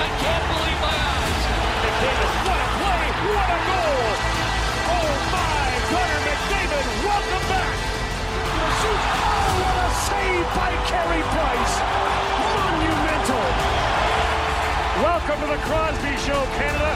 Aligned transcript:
I 0.00 0.08
can't 0.24 0.46
believe 0.48 0.80
my 0.80 0.96
eyes. 1.12 1.44
McDavid, 1.84 2.32
what 2.48 2.60
a 2.64 2.68
play! 2.80 3.04
What 3.36 3.48
a 3.52 3.60
goal! 3.68 4.04
Oh 4.96 5.10
my! 5.34 5.66
Connor 5.92 6.20
McDavid, 6.24 6.86
welcome 7.04 7.44
back! 7.52 7.76
Oh, 8.80 9.60
what 9.60 9.76
a 9.84 9.88
save 10.08 10.46
by 10.56 10.70
Carey 10.88 11.22
Price! 11.34 11.76
Monumental! 12.40 13.44
Welcome 15.04 15.38
to 15.44 15.48
the 15.52 15.60
Crosby 15.68 16.14
Show, 16.24 16.42
Canada. 16.56 16.92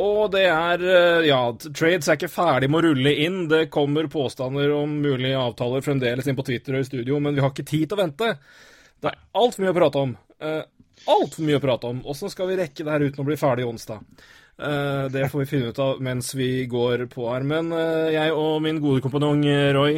Og 0.00 0.30
det 0.32 0.46
er 0.48 0.82
eh, 0.86 1.28
Ja, 1.28 1.40
trades 1.60 2.08
er 2.08 2.18
ikke 2.18 2.32
ferdig 2.32 2.70
med 2.70 2.80
å 2.80 2.88
rulle 2.88 3.12
inn. 3.26 3.44
Det 3.50 3.68
kommer 3.70 4.10
påstander 4.10 4.72
om 4.74 4.98
mulige 5.04 5.38
avtaler 5.38 5.84
fremdeles 5.86 6.26
inn 6.26 6.38
på 6.38 6.46
Twitter 6.50 6.78
og 6.78 6.82
i 6.82 6.88
studio, 6.88 7.20
men 7.22 7.36
vi 7.36 7.44
har 7.44 7.54
ikke 7.54 7.68
tid 7.68 7.90
til 7.90 7.98
å 7.98 8.02
vente. 8.02 8.32
Det 9.00 9.08
er 9.10 9.22
altfor 9.40 9.64
mye 9.64 9.72
å 9.72 9.78
prate 9.78 10.04
om. 10.04 10.12
Uh, 10.40 10.60
altfor 11.08 11.46
mye 11.46 11.58
å 11.60 11.62
prate 11.62 11.88
om. 11.88 12.04
Åssen 12.12 12.32
skal 12.32 12.50
vi 12.50 12.58
rekke 12.60 12.84
det 12.84 12.92
her 12.92 13.06
uten 13.06 13.22
å 13.22 13.26
bli 13.28 13.38
ferdig 13.40 13.66
onsdag? 13.68 14.04
Uh, 14.60 15.06
det 15.08 15.24
får 15.32 15.40
vi 15.40 15.48
finne 15.48 15.70
ut 15.72 15.78
av 15.80 16.02
mens 16.04 16.34
vi 16.36 16.66
går 16.68 17.06
på 17.12 17.24
her. 17.30 17.46
Men 17.48 17.72
uh, 17.72 18.10
jeg 18.12 18.34
og 18.36 18.60
min 18.64 18.80
gode 18.82 19.04
kompanjong 19.04 19.44
Roy 19.76 19.94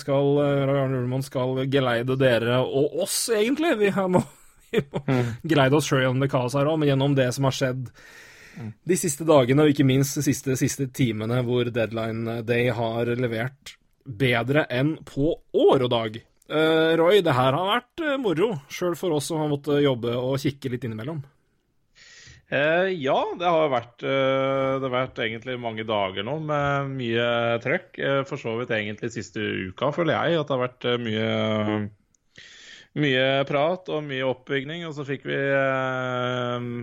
skal, 0.00 0.32
Roy 0.40 0.82
Arne 0.86 1.02
Ullmann 1.02 1.26
skal 1.26 1.66
geleide 1.72 2.16
dere, 2.20 2.62
og 2.64 2.96
oss 3.04 3.26
egentlig. 3.36 3.74
Vi 3.82 3.92
må, 4.12 4.24
vi 4.72 4.84
må 4.88 5.04
geleide 5.44 5.80
oss 5.80 5.90
sjøl 5.90 6.06
gjennom 6.06 6.24
det 6.24 6.32
kaoset 6.32 6.62
her 6.62 6.72
òg, 6.72 6.80
men 6.80 6.94
gjennom 6.94 7.18
det 7.18 7.28
som 7.36 7.48
har 7.48 7.58
skjedd 7.60 7.90
de 8.88 8.96
siste 8.96 9.26
dagene, 9.28 9.66
og 9.66 9.72
ikke 9.74 9.84
minst 9.84 10.16
de 10.16 10.22
siste, 10.24 10.54
siste 10.56 10.86
timene, 10.96 11.42
hvor 11.44 11.68
Deadline 11.68 12.38
Day 12.48 12.70
har 12.72 13.10
levert 13.20 13.76
bedre 14.06 14.64
enn 14.72 14.96
på 15.04 15.34
år 15.52 15.84
og 15.84 15.92
dag. 15.92 16.16
Uh, 16.46 16.94
Roy, 16.94 17.24
det 17.26 17.34
her 17.34 17.56
har 17.58 17.70
vært 17.72 18.02
uh, 18.04 18.12
moro, 18.22 18.52
sjøl 18.70 18.94
for 18.98 19.16
oss 19.16 19.32
som 19.32 19.40
har 19.42 19.50
måttet 19.50 19.82
jobbe 19.82 20.12
og 20.14 20.38
kikke 20.38 20.70
litt 20.70 20.86
innimellom. 20.86 21.24
Uh, 22.46 22.86
ja, 22.94 23.16
det 23.34 23.50
har 23.50 23.72
vært, 23.72 23.96
det 24.06 24.86
har 24.86 24.92
vært 24.92 25.18
egentlig 25.24 25.56
mange 25.58 25.82
dager 25.88 26.22
nå 26.26 26.36
med 26.46 26.92
mye 26.94 27.26
trøkk. 27.64 27.98
For 28.30 28.38
så 28.38 28.54
vidt 28.60 28.74
egentlig 28.76 29.10
siste 29.16 29.42
uka, 29.72 29.90
føler 29.96 30.14
jeg, 30.14 30.38
at 30.38 30.46
det 30.46 30.54
har 30.54 30.66
vært 30.68 30.90
mye 31.02 31.88
mye 32.96 33.24
prat 33.44 33.90
og 33.92 34.06
mye 34.06 34.24
oppbygning, 34.24 34.86
og 34.88 34.94
så 34.96 35.04
fikk 35.04 35.26
vi, 35.28 35.36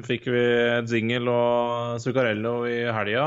fikk 0.05 0.27
vi 0.30 0.44
jingle 0.92 1.33
og 1.33 2.03
Zuccarello 2.03 2.67
i 2.70 2.83
helga. 2.94 3.23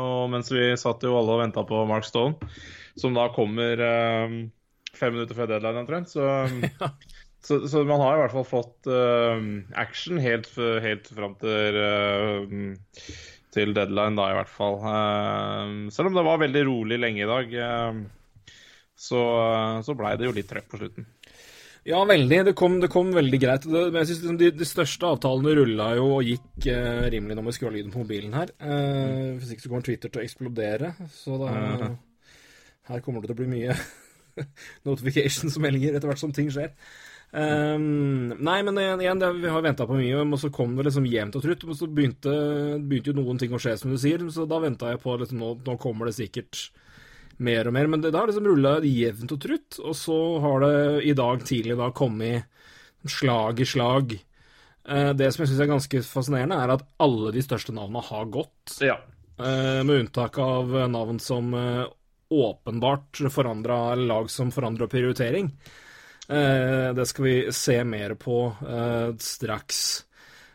Og 0.00 0.30
mens 0.32 0.48
vi 0.54 0.70
satt 0.80 1.04
jo 1.04 1.18
alle 1.18 1.34
og 1.34 1.42
venta 1.42 1.66
på 1.68 1.82
Mark 1.90 2.06
Stone, 2.08 2.54
som 2.96 3.18
da 3.18 3.26
kommer 3.34 3.82
fem 4.98 5.14
minutter 5.16 5.38
før 5.38 5.50
deadline 5.52 5.82
omtrent, 5.82 6.10
så, 6.12 6.26
så, 7.46 7.60
så 7.70 7.84
man 7.88 8.02
har 8.02 8.16
i 8.16 8.24
hvert 8.24 8.34
fall 8.34 8.48
fått 8.48 8.90
uh, 8.90 9.38
action 9.80 10.20
helt, 10.22 10.50
helt 10.84 11.10
fram 11.14 11.38
til 11.42 11.80
uh, 11.80 12.84
til 13.54 13.70
deadline, 13.76 14.18
da, 14.18 14.30
i 14.32 14.38
hvert 14.40 14.50
fall. 14.50 14.80
Uh, 14.82 15.90
selv 15.94 16.10
om 16.10 16.18
det 16.18 16.26
var 16.26 16.42
veldig 16.42 16.64
rolig 16.70 17.00
lenge 17.02 17.22
i 17.22 17.30
dag, 17.30 17.58
så, 18.94 19.20
så 19.84 19.94
blei 19.98 20.16
det 20.18 20.26
jo 20.26 20.34
litt 20.34 20.48
trøkk 20.50 20.70
på 20.70 20.80
slutten. 20.80 21.06
Ja, 21.84 21.98
veldig. 22.08 22.38
Det 22.48 22.54
kom, 22.56 22.78
det 22.80 22.88
kom 22.92 23.10
veldig 23.12 23.38
greit. 23.40 23.66
Det, 23.68 23.80
men 23.90 24.00
jeg 24.00 24.08
synes 24.08 24.22
liksom 24.22 24.38
de, 24.40 24.48
de 24.56 24.68
største 24.68 25.08
avtalene 25.08 25.52
rulla 25.58 25.90
jo 25.98 26.06
og 26.16 26.30
gikk 26.30 26.68
eh, 26.72 27.02
rimelig 27.12 27.36
når 27.36 27.44
vi 27.46 27.66
ha 27.66 27.72
lyden 27.74 27.92
på 27.92 28.00
mobilen 28.00 28.36
her. 28.38 28.54
Eh, 28.56 29.34
hvis 29.36 29.52
ikke 29.52 29.66
så 29.66 29.72
kommer 29.72 29.84
Twitter 29.84 30.12
til 30.12 30.22
å 30.22 30.24
eksplodere. 30.24 30.94
Så 31.12 31.36
da, 31.42 31.50
her 32.88 33.04
kommer 33.04 33.20
det 33.20 33.28
til 33.28 33.36
å 33.36 33.40
bli 33.42 33.50
mye 33.52 33.76
notifications 34.88 35.58
og 35.58 35.66
meldinger 35.66 35.96
etter 35.96 36.10
hvert 36.10 36.22
som 36.22 36.34
ting 36.34 36.50
skjer. 36.52 36.72
Um, 37.34 38.30
nei, 38.46 38.60
men 38.62 38.78
igjen, 38.78 39.18
det, 39.18 39.28
vi 39.42 39.50
har 39.50 39.64
venta 39.64 39.88
på 39.88 39.96
mye, 39.98 40.20
og 40.22 40.38
så 40.38 40.52
kom 40.54 40.76
det 40.78 40.86
liksom 40.86 41.08
jevnt 41.10 41.34
og 41.38 41.42
trutt. 41.42 41.64
Men 41.66 41.78
så 41.78 41.88
begynte, 41.90 42.34
begynte 42.78 43.10
jo 43.10 43.18
noen 43.18 43.40
ting 43.40 43.54
å 43.54 43.60
skje, 43.62 43.74
som 43.80 43.90
du 43.90 43.98
sier, 44.00 44.22
så 44.30 44.46
da 44.46 44.60
venta 44.62 44.92
jeg 44.92 45.02
på 45.02 45.16
liksom, 45.18 45.40
nå, 45.42 45.54
nå 45.66 45.76
kommer 45.82 46.10
det 46.10 46.16
sikkert 46.18 46.68
mer 47.42 47.66
og 47.66 47.74
mer. 47.74 47.90
Men 47.90 48.04
det, 48.04 48.12
det 48.14 48.20
har 48.20 48.30
liksom 48.30 48.46
rulla 48.46 48.76
jevnt 48.86 49.34
og 49.34 49.42
trutt, 49.42 49.80
og 49.82 49.98
så 49.98 50.20
har 50.44 50.62
det 50.62 50.76
i 51.10 51.16
dag 51.18 51.42
tidlig 51.48 51.78
da 51.80 51.90
kommet 51.96 52.46
slag 53.10 53.60
i 53.60 53.66
slag. 53.68 54.14
Uh, 54.86 55.10
det 55.16 55.32
som 55.32 55.42
jeg 55.42 55.50
syns 55.50 55.64
er 55.64 55.72
ganske 55.72 56.04
fascinerende, 56.06 56.60
er 56.60 56.76
at 56.76 56.86
alle 57.02 57.34
de 57.34 57.42
største 57.42 57.74
navnene 57.74 58.04
har 58.12 58.30
gått. 58.30 58.78
Ja. 58.84 59.00
Uh, 59.40 59.82
med 59.82 60.04
unntak 60.04 60.38
av 60.38 60.70
navn 60.86 61.18
som 61.18 61.50
eh, 61.58 61.86
åpenbart 62.34 63.22
forandra 63.30 63.94
lag 63.94 64.30
som 64.30 64.52
forandra 64.52 64.88
prioritering. 64.90 65.52
Eh, 66.28 66.94
det 66.94 67.06
skal 67.06 67.24
vi 67.24 67.52
se 67.52 67.84
mer 67.84 68.14
på 68.14 68.38
eh, 68.68 69.16
straks. 69.18 70.04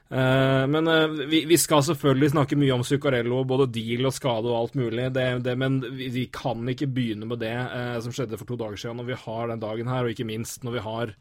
Eh, 0.09 0.67
men 0.67 0.89
vi, 1.29 1.57
skal 1.57 1.83
selvfølgelig 1.85 2.31
snakke 2.33 2.57
mye 2.57 2.73
om 2.73 2.83
Zuccarello, 2.83 3.43
både 3.45 3.69
deal 3.73 4.09
og 4.09 4.15
skade 4.15 4.49
og 4.49 4.57
alt 4.57 4.79
mulig, 4.79 5.11
det, 5.13 5.27
det, 5.45 5.55
men 5.61 5.77
vi, 5.99 6.25
kan 6.33 6.65
ikke 6.73 6.89
begynne 6.89 7.29
med 7.29 7.43
det 7.43 7.53
som 8.01 8.15
skjedde 8.15 8.39
for 8.41 8.49
to 8.49 8.57
dager 8.57 8.81
siden, 8.81 8.97
når 8.97 9.11
vi 9.11 9.21
har 9.25 9.51
den 9.51 9.61
dagen 9.61 9.91
her, 9.91 10.03
og 10.03 10.15
ikke 10.15 10.27
minst 10.29 10.65
når 10.65 10.79
vi 10.79 10.87
har 10.87 11.15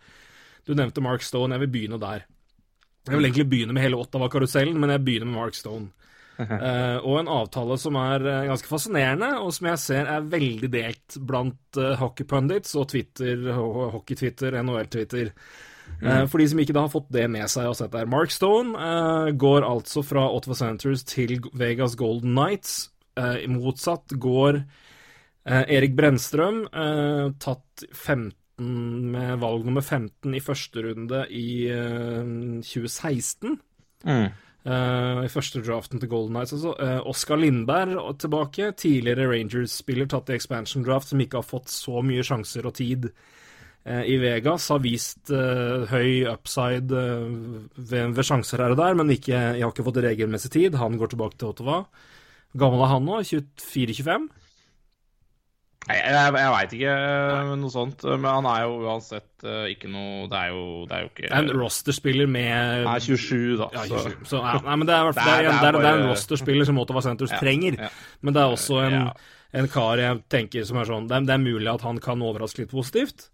Du 0.69 0.75
nevnte 0.77 1.01
Mark 1.01 1.23
Stone, 1.25 1.55
jeg 1.55 1.65
vil 1.65 1.73
begynne 1.73 2.01
der. 2.01 2.27
Jeg 3.09 3.17
vil 3.17 3.25
egentlig 3.25 3.49
begynne 3.49 3.73
med 3.73 3.83
hele 3.87 3.97
Ottawa-karusellen, 3.97 4.77
men 4.77 4.91
jeg 4.93 5.05
begynner 5.05 5.31
med 5.31 5.39
Mark 5.39 5.55
Stone. 5.57 5.89
Eh, 6.69 6.99
og 7.03 7.16
en 7.19 7.28
avtale 7.34 7.75
som 7.82 7.97
er 7.99 8.22
eh, 8.31 8.44
ganske 8.47 8.69
fascinerende, 8.71 9.32
og 9.43 9.50
som 9.56 9.66
jeg 9.72 9.81
ser 9.82 10.06
er 10.06 10.28
veldig 10.31 10.69
delt 10.71 11.16
blant 11.26 11.78
uh, 11.81 11.97
hockeypundits 11.99 12.76
og 12.78 12.87
Twitter, 12.93 13.43
ho- 13.56 13.88
hockey-Twitter, 13.97 14.54
NHL-Twitter. 14.62 15.32
Uh, 16.03 16.26
for 16.31 16.38
de 16.38 16.47
som 16.53 16.60
ikke 16.62 16.76
da 16.76 16.84
har 16.87 16.93
fått 16.93 17.10
det 17.10 17.25
med 17.32 17.50
seg 17.50 17.66
og 17.71 17.75
sett 17.81 17.91
der. 17.97 18.06
Mark 18.06 18.31
Stone 18.31 18.71
går 19.41 19.66
altså 19.66 20.04
fra 20.06 20.28
Ottawa 20.31 20.54
Centres 20.60 21.03
til 21.09 21.41
Vegas 21.59 21.97
Golden 21.99 22.37
Knights. 22.37 22.91
Eh, 23.19 23.43
motsatt 23.50 24.15
går 24.22 24.60
Erik 25.49 25.94
Brennstrøm, 25.97 26.66
tatt 27.41 27.84
15 27.97 28.34
med 29.15 29.38
valg 29.41 29.65
nummer 29.66 29.81
15 29.82 30.34
i 30.37 30.43
første 30.44 30.82
runde 30.84 31.22
i 31.32 31.49
eh, 31.72 32.60
2016. 32.62 33.56
Eh, 34.67 35.21
I 35.25 35.31
første 35.31 35.63
draften 35.63 36.01
til 36.03 36.11
Golden 36.11 36.35
Knights. 36.35 36.53
Altså. 36.57 36.75
Uh, 36.77 37.01
Oskar 37.09 37.39
Lindberg 37.39 38.19
tilbake. 38.19 38.73
Tidligere 38.77 39.29
Rangers-spiller 39.31 40.09
tatt 40.11 40.33
i 40.33 40.37
expansion 40.37 40.85
draft, 40.87 41.13
som 41.13 41.23
ikke 41.23 41.41
har 41.41 41.47
fått 41.47 41.71
så 41.73 42.03
mye 42.05 42.27
sjanser 42.27 42.67
og 42.67 42.75
tid 42.79 43.09
uh, 43.09 44.03
i 44.03 44.19
Vegas. 44.21 44.69
Har 44.73 44.83
vist 44.85 45.33
eh, 45.33 45.87
høy 45.89 46.27
upside 46.29 46.93
eh, 46.93 47.31
ved, 47.77 48.17
ved 48.17 48.27
sjanser 48.27 48.65
her 48.65 48.75
og 48.75 48.81
der, 48.81 48.99
men 48.99 49.15
ikke, 49.15 49.33
jeg 49.37 49.65
har 49.65 49.73
ikke 49.73 49.87
fått 49.87 50.03
regelmessig 50.05 50.53
tid. 50.59 50.79
Han 50.81 50.99
går 51.01 51.15
tilbake 51.15 51.39
til 51.39 51.53
Ottawa. 51.53 51.85
Gammel 52.59 52.85
er 52.85 52.93
han 52.95 53.07
nå? 53.07 53.23
24-25? 53.29 54.29
Nei, 55.88 55.96
jeg, 55.96 56.32
jeg, 56.37 56.50
veit 56.52 56.73
ikke 56.76 56.96
Nei. 57.32 57.55
noe 57.62 57.73
sånt, 57.73 58.02
men 58.11 58.26
han 58.29 58.49
er 58.50 58.64
jo 58.67 58.75
uansett 58.85 59.46
eh, 59.49 59.70
ikke 59.73 59.88
noe 59.88 60.26
Det 60.29 60.37
er 60.43 60.50
jo, 60.52 60.64
det 60.90 60.96
er 60.99 61.06
jo 61.06 61.08
ikke 61.14 61.25
Det 61.25 61.31
er 61.32 61.46
en 61.46 61.62
rosterspiller 61.62 62.29
med 62.29 62.85
er 62.93 63.05
27, 63.06 63.56
da. 63.62 63.70
Ja, 63.73 63.87
27. 63.88 64.26
Så, 64.29 64.43
ja, 64.44 64.58
nei, 64.67 64.76
men 64.82 64.90
det 64.90 64.99
er, 64.99 65.08
det 65.17 65.25
er, 65.25 65.49
Det 65.49 65.55
er- 65.70 65.79
det 65.81 65.88
er, 65.88 66.02
en 66.02 66.11
rosterspiller 66.11 66.69
som 66.69 66.82
Ottawa 66.85 67.02
Centers 67.08 67.32
Ja, 67.37 67.40
trenger. 67.40 67.79
ja. 67.87 67.88
Men 68.20 68.37
det 68.37 68.43
er 68.44 68.52
også 68.58 68.82
en, 68.85 68.99
en 69.62 69.70
kar 69.73 70.02
jeg 70.05 70.20
tenker 70.29 70.69
som 70.69 70.79
er 70.82 70.90
sånn 70.93 71.08
Det 71.08 71.23
er, 71.25 71.40
mulig 71.43 71.73
at 71.73 71.87
han 71.88 71.99
kan 72.05 72.20
overraske 72.23 72.67
litt 72.67 72.75
positivt. 72.75 73.31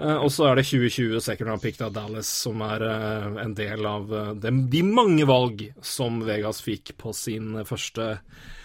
Eh, 0.00 0.14
og 0.16 0.30
så 0.32 0.46
er 0.52 0.60
det 0.60 0.68
2020 0.70 1.18
second 1.26 1.50
round 1.50 1.64
pick 1.66 1.82
av 1.84 1.90
Dallas 1.96 2.30
som 2.46 2.62
er 2.64 2.86
eh, 2.86 3.26
en 3.48 3.56
del 3.58 3.82
av 3.90 4.14
eh, 4.14 4.30
de, 4.46 4.54
de 4.72 4.84
mange 4.86 5.26
valg 5.28 5.66
som 5.82 6.22
Vegas 6.24 6.62
fikk 6.64 6.94
på 7.02 7.12
sin 7.16 7.58
første 7.68 8.12
eh, 8.14 8.56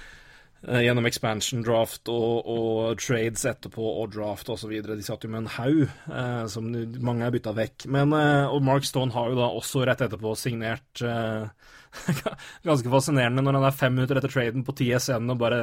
Gjennom 0.65 1.05
expansion 1.05 1.61
draft 1.61 2.09
og, 2.09 2.47
og 2.49 2.97
trades 2.97 3.43
etterpå 3.45 3.85
og 4.01 4.15
draft 4.15 4.49
osv. 4.49 4.71
De 4.87 5.03
satt 5.05 5.25
jo 5.25 5.29
med 5.29 5.43
en 5.43 5.51
haug 5.59 5.83
eh, 5.85 6.45
som 6.49 6.71
mange 7.05 7.27
er 7.27 7.35
bytta 7.35 7.53
vekk. 7.53 7.85
Men, 7.93 8.15
eh, 8.17 8.49
og 8.49 8.65
Mark 8.65 8.87
Stone 8.87 9.13
har 9.13 9.29
jo 9.29 9.37
da 9.37 9.51
også 9.53 9.83
rett 9.85 10.01
etterpå 10.07 10.33
signert 10.39 11.03
eh, 11.05 11.45
Ganske 12.67 12.91
fascinerende 12.91 13.43
når 13.45 13.59
han 13.59 13.67
er 13.69 13.77
fem 13.77 13.93
minutter 13.95 14.19
etter 14.19 14.33
traden 14.33 14.65
på 14.65 14.73
TSN 14.75 15.29
og 15.31 15.39
bare 15.39 15.61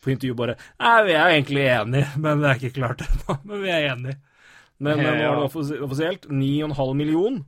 på 0.00 0.14
intervju 0.14 0.36
bare 0.38 0.56
Nei, 0.80 0.96
vi 1.08 1.16
er 1.16 1.34
egentlig 1.34 1.66
enige, 1.68 2.10
men 2.24 2.42
det 2.42 2.50
er 2.50 2.60
ikke 2.60 2.78
klart 2.80 3.06
ennå. 3.06 3.38
Men 3.50 3.64
vi 3.64 3.72
er 3.74 3.88
enige. 3.92 4.18
Men 4.80 5.00
eh, 5.00 5.04
nå 5.04 5.14
er 5.14 5.40
det 5.42 5.80
offisielt 5.84 6.30
9,5 6.30 6.94
million 6.96 7.42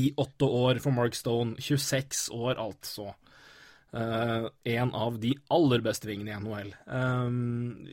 i 0.00 0.10
åtte 0.22 0.46
år 0.46 0.80
for 0.82 0.94
Mark 0.94 1.16
Stone. 1.18 1.56
26 1.58 2.28
år, 2.34 2.56
altså. 2.62 3.12
Eh, 3.92 4.44
en 4.76 4.92
av 4.94 5.16
de 5.18 5.32
aller 5.50 5.80
beste 5.82 6.06
vingene 6.06 6.30
i 6.30 6.38
NHL. 6.38 6.68
Um, 6.86 7.88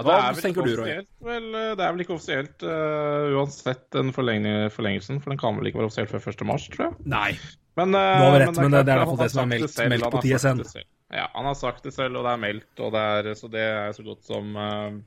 hva 0.00 0.14
ja, 0.16 0.28
tenker 0.38 0.64
du, 0.64 0.70
Roy? 0.78 0.92
vel, 1.26 1.48
eh, 1.54 1.72
det 1.76 1.82
er 1.84 1.92
vel 1.96 2.04
ikke 2.04 2.14
offisielt 2.14 2.62
uh, 2.64 3.26
uansett 3.36 3.88
den 3.92 4.12
forlengelsen, 4.14 5.18
for 5.20 5.32
den 5.34 5.40
kan 5.40 5.58
vel 5.58 5.68
ikke 5.68 5.80
være 5.82 5.90
offisielt 5.90 6.12
før 6.14 6.22
1. 6.30 6.46
mars, 6.48 6.68
tror 6.72 6.86
jeg. 6.86 7.08
Nei. 7.10 7.32
Men, 7.78 7.92
uh, 7.94 8.06
Du 8.20 8.24
har 8.24 8.38
rett, 8.44 8.56
men 8.60 8.70
det- 8.70 8.84
det 8.86 8.94
er 8.94 8.96
i 8.96 9.02
hvert 9.02 9.10
fall 9.12 9.24
det 9.24 9.30
som 9.34 9.40
er 9.40 9.42
har 9.42 9.50
meldt- 9.50 9.74
selv, 9.74 9.90
meldt 9.90 10.10
på 10.14 10.22
TSN. 10.24 10.84
Ja, 11.10 11.26
han 11.34 11.44
har 11.44 11.54
sagt 11.58 11.82
det 11.82 11.92
selv, 11.92 12.16
og 12.16 12.24
det 12.24 12.32
er 12.32 12.42
meldt, 12.46 12.80
og 12.86 12.92
det 12.94 13.02
er, 13.02 13.34
så 13.34 13.50
det 13.50 13.66
er 13.66 13.92
så 13.92 14.04
godt 14.06 14.24
som 14.24 14.56
eh, 14.56 15.00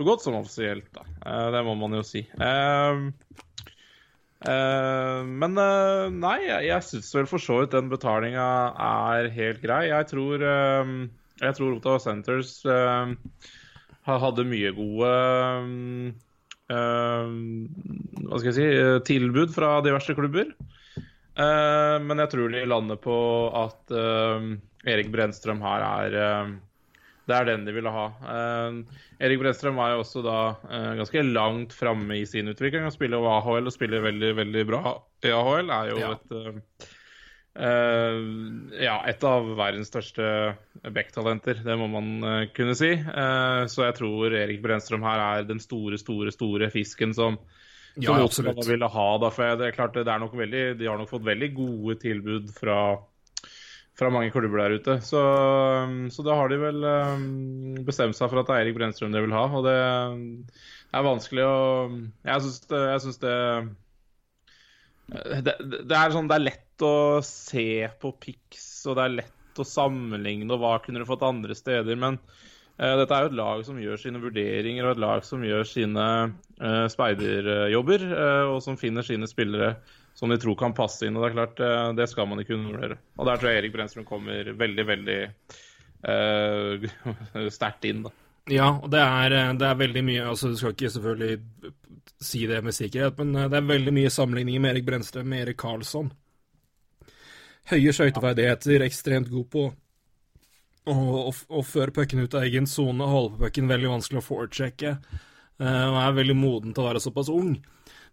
Så 0.00 0.04
godt 0.06 0.22
som 0.22 0.34
offisielt, 0.34 0.86
da. 0.96 1.02
Eh, 1.26 1.50
det 1.52 1.60
må 1.66 1.74
man 1.76 1.92
jo 1.92 2.02
si. 2.02 2.20
Eh, 2.40 3.10
eh, 4.48 5.20
men 5.26 5.58
uh, 5.58 6.08
nei, 6.12 6.38
jeg, 6.46 6.66
jeg 6.68 6.86
syns 6.86 7.10
vel 7.16 7.28
for 7.30 7.42
så 7.42 7.60
vidt 7.60 7.74
den 7.76 7.90
betalinga 7.92 8.46
er 8.86 9.30
helt 9.34 9.60
grei. 9.64 9.84
Jeg 9.90 10.08
tror 10.12 10.44
uh, 10.44 10.94
Jeg 11.40 11.56
tror 11.56 11.76
Ottawa 11.76 12.00
Centers 12.02 12.60
hadde 14.10 14.44
mye 14.48 14.72
gode 14.74 15.10
Hva 16.70 18.38
skal 18.40 18.48
jeg 18.50 18.56
si 18.56 18.68
tilbud 19.06 19.52
fra 19.54 19.78
diverse 19.84 20.16
klubber. 20.18 20.50
Men 21.38 22.22
jeg 22.24 22.32
tror 22.32 22.52
de 22.52 22.64
lander 22.68 22.98
på 23.00 23.16
at 23.56 23.94
Erik 24.90 25.12
Brennstrøm 25.14 25.62
her 25.64 25.86
er 25.86 26.18
Det 27.30 27.36
er 27.38 27.48
den 27.48 27.64
de 27.68 27.74
ville 27.76 27.92
ha. 27.94 28.06
Eh, 28.34 29.00
Erik 29.22 29.40
Brennstrøm 29.42 29.78
var 29.78 29.94
jo 29.94 30.02
også 30.04 30.22
da 30.26 30.38
eh, 30.68 30.92
ganske 31.00 31.22
langt 31.30 31.76
framme 31.76 32.18
i 32.18 32.24
sin 32.28 32.50
utvikling. 32.50 32.84
Han 32.88 32.94
spiller 32.94 33.22
jo 33.22 33.30
AHL 33.30 33.70
og 33.70 33.74
spiller 33.74 34.02
veldig, 34.04 34.34
veldig 34.42 34.64
bra 34.68 34.96
i 35.24 35.34
AHL. 35.36 35.70
Er 35.80 35.92
jo 35.94 36.00
Ja. 36.02 36.16
et 36.18 36.88
Uh, 37.50 38.70
ja, 38.78 39.00
et 39.10 39.24
av 39.26 39.48
verdens 39.58 39.88
største 39.90 40.22
backtalenter, 40.94 41.58
det 41.66 41.74
må 41.80 41.88
man 41.90 42.10
uh, 42.22 42.44
kunne 42.54 42.76
si. 42.78 42.92
Uh, 42.94 43.66
så 43.68 43.88
jeg 43.88 43.96
tror 43.98 44.36
Erik 44.38 44.62
Brennstrøm 44.62 45.02
her 45.02 45.18
er 45.24 45.48
den 45.48 45.58
store, 45.60 45.98
store, 45.98 46.30
store 46.32 46.70
fisken 46.70 47.12
som 47.16 47.40
Ja, 47.98 48.14
som 48.14 48.22
absolutt. 48.22 48.62
Ville 48.70 48.86
ha. 48.94 49.06
Da, 49.18 49.32
for 49.34 49.58
det 49.58 49.66
er 49.66 49.74
klart 49.74 49.98
det 49.98 50.06
er 50.06 50.22
nok 50.22 50.36
veldig, 50.38 50.62
De 50.78 50.86
har 50.86 50.96
nok 51.00 51.10
fått 51.10 51.26
veldig 51.26 51.50
gode 51.56 51.98
tilbud 52.00 52.52
fra, 52.54 52.78
fra 54.00 54.10
mange 54.12 54.32
klubber 54.32 54.62
der 54.62 54.78
ute. 54.80 54.96
Så, 55.04 55.20
um, 55.20 56.08
så 56.12 56.24
da 56.24 56.36
har 56.38 56.50
de 56.50 56.58
vel 56.60 56.84
um, 56.84 57.76
bestemt 57.86 58.16
seg 58.16 58.30
for 58.30 58.40
at 58.40 58.48
det 58.48 58.56
er 58.56 58.64
Erik 58.64 58.78
Brennstrøm 58.78 59.12
de 59.12 59.22
vil 59.26 59.36
ha. 59.36 59.44
Og 59.52 59.66
det 59.66 59.76
er 59.76 61.06
vanskelig 61.06 61.44
å 61.46 61.58
Jeg 62.24 62.44
syns 62.46 62.60
det, 62.70 62.82
jeg 62.94 63.04
synes 63.06 63.22
det 63.24 63.36
det, 65.10 65.56
det, 65.58 65.96
er 65.96 66.12
sånn, 66.14 66.28
det 66.30 66.36
er 66.38 66.46
lett 66.46 66.84
å 66.86 66.94
se 67.26 67.88
på 68.00 68.12
pics, 68.22 68.68
og 68.86 68.96
det 68.96 69.04
er 69.04 69.16
lett 69.18 69.60
å 69.60 69.66
sammenligne, 69.66 70.46
og 70.54 70.62
hva 70.62 70.76
kunne 70.84 71.02
du 71.02 71.08
fått 71.08 71.26
andre 71.26 71.56
steder. 71.58 71.98
Men 71.98 72.20
uh, 72.20 72.94
dette 73.00 73.16
er 73.16 73.26
jo 73.26 73.32
et 73.32 73.40
lag 73.40 73.64
som 73.66 73.80
gjør 73.82 74.00
sine 74.00 74.22
vurderinger, 74.22 74.86
og 74.86 74.94
et 74.94 75.02
lag 75.02 75.26
som 75.26 75.42
gjør 75.44 75.66
sine 75.68 76.06
uh, 76.30 76.84
speiderjobber, 76.92 78.06
uh, 78.14 78.44
og 78.54 78.60
som 78.64 78.78
finner 78.80 79.06
sine 79.06 79.28
spillere 79.30 79.74
som 80.20 80.28
de 80.28 80.36
tror 80.40 80.56
kan 80.60 80.76
passe 80.76 81.06
inn. 81.08 81.16
og 81.16 81.24
Det 81.24 81.30
er 81.30 81.36
klart, 81.38 81.60
eh, 81.64 81.92
det 81.96 82.06
skal 82.12 82.28
man 82.28 82.42
ikke 82.42 82.54
undervurdere. 82.58 83.00
Og 83.16 83.26
der 83.26 83.40
tror 83.40 83.50
jeg 83.50 83.62
Erik 83.62 83.72
Brenstrøm 83.72 84.04
kommer 84.08 84.52
veldig, 84.52 84.84
veldig 84.90 85.20
uh, 86.04 86.88
sterkt 87.56 87.88
inn. 87.88 88.04
da. 88.04 88.12
Ja, 88.52 88.68
og 88.76 88.90
det 88.92 89.00
er, 89.00 89.36
eh, 89.38 89.52
det 89.56 89.68
er 89.68 89.78
veldig 89.80 90.02
mye 90.04 90.26
altså 90.28 90.50
Du 90.52 90.56
skal 90.60 90.74
ikke 90.74 90.90
selvfølgelig 90.90 91.38
si 92.20 92.44
det 92.46 92.58
med 92.64 92.76
sikkerhet, 92.76 93.16
men 93.18 93.32
det 93.48 93.56
er 93.56 93.68
veldig 93.68 93.94
mye 93.96 94.10
sammenligninger 94.12 94.60
med 94.60 94.74
Erik 94.74 94.88
Brenstrøm 94.90 95.30
med 95.32 95.46
Erik 95.46 95.60
Karlsson. 95.60 96.10
Høye 97.70 97.92
skøyteferdigheter, 97.96 98.84
ekstremt 98.84 99.30
god 99.32 99.48
på 99.48 99.64
å 100.90 101.30
å 101.30 101.62
føre 101.66 101.94
pucken 101.94 102.24
ut 102.24 102.34
av 102.34 102.44
egen 102.44 102.66
sone, 102.68 103.06
holde 103.06 103.36
på 103.36 103.46
pucken, 103.46 103.68
veldig 103.70 103.92
vanskelig 103.94 104.20
å 104.20 104.26
forechekke, 104.26 104.94
eh, 105.60 105.84
og 105.86 105.98
er 106.00 106.16
veldig 106.16 106.36
moden 106.36 106.74
til 106.74 106.84
å 106.84 106.88
være 106.90 107.02
såpass 107.04 107.30
ung. 107.32 107.54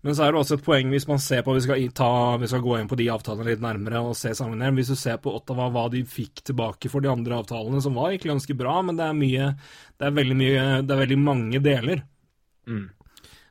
Men 0.05 0.15
så 0.15 0.27
er 0.27 0.33
det 0.33 0.39
også 0.39 0.57
et 0.59 0.65
poeng 0.65 0.91
hvis 0.93 1.07
man 1.09 1.19
ser 1.19 1.41
på 1.43 1.55
Vi 1.57 1.63
skal, 1.65 1.81
ta, 1.97 2.09
vi 2.39 2.47
skal 2.49 2.61
gå 2.63 2.75
inn 2.77 2.89
på 2.89 2.99
de 2.99 3.07
avtalene 3.11 3.47
litt 3.49 3.63
nærmere 3.63 4.03
og 4.05 4.17
se 4.19 4.33
sammenheng. 4.37 4.77
Hvis 4.77 4.91
du 4.93 4.97
ser 4.99 5.17
på 5.23 5.33
Ottawa, 5.35 5.71
hva 5.73 5.87
de 5.93 6.03
fikk 6.07 6.43
tilbake 6.51 6.91
for 6.93 7.03
de 7.03 7.09
andre 7.11 7.41
avtalene, 7.41 7.81
som 7.83 7.97
var 7.97 8.11
egentlig 8.11 8.35
ganske 8.35 8.59
bra, 8.59 8.77
men 8.85 8.99
det 8.99 9.07
er 9.07 9.17
mye 9.17 9.49
Det 9.97 10.09
er 10.09 10.19
veldig 10.19 10.37
mye 10.37 10.67
Det 10.85 10.93
er 10.93 11.03
veldig 11.05 11.19
mange 11.23 11.63
deler. 11.65 12.05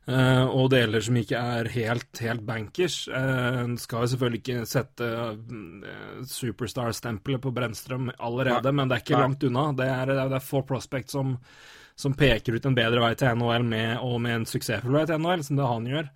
Eh, 0.06 0.44
og 0.54 0.68
deler 0.70 1.02
som 1.02 1.16
ikke 1.18 1.38
er 1.58 1.68
helt, 1.74 2.10
helt 2.22 2.44
bankers. 2.46 3.00
Uh, 3.10 3.74
skal 3.80 4.04
jo 4.04 4.10
selvfølgelig 4.12 4.42
ikke 4.42 4.66
sette 4.70 5.08
uh, 5.08 6.28
superstar-stempelet 6.30 7.42
på 7.42 7.50
Brennstrøm 7.54 8.12
allerede, 8.14 8.70
men 8.70 8.86
det 8.86 9.00
er 9.00 9.02
ikke 9.02 9.16
Nei. 9.16 9.24
langt 9.24 9.46
unna. 9.48 9.64
Det 9.74 9.88
er, 9.90 10.12
det 10.14 10.38
er, 10.38 10.44
få 10.46 10.62
prospect 10.68 11.10
som, 11.10 11.34
som 11.96 12.16
peker 12.16 12.56
ut 12.56 12.66
en 12.68 12.76
bedre 12.76 13.02
vei 13.02 13.14
til 13.18 13.38
NHL 13.38 13.64
med, 13.66 13.92
og 14.04 14.18
med 14.24 14.40
en 14.40 14.48
suksessfull 14.48 14.98
vei 14.98 15.06
til 15.08 15.20
NHL, 15.22 15.44
som 15.46 15.60
det 15.60 15.70
han 15.70 15.86
gjør. 15.90 16.10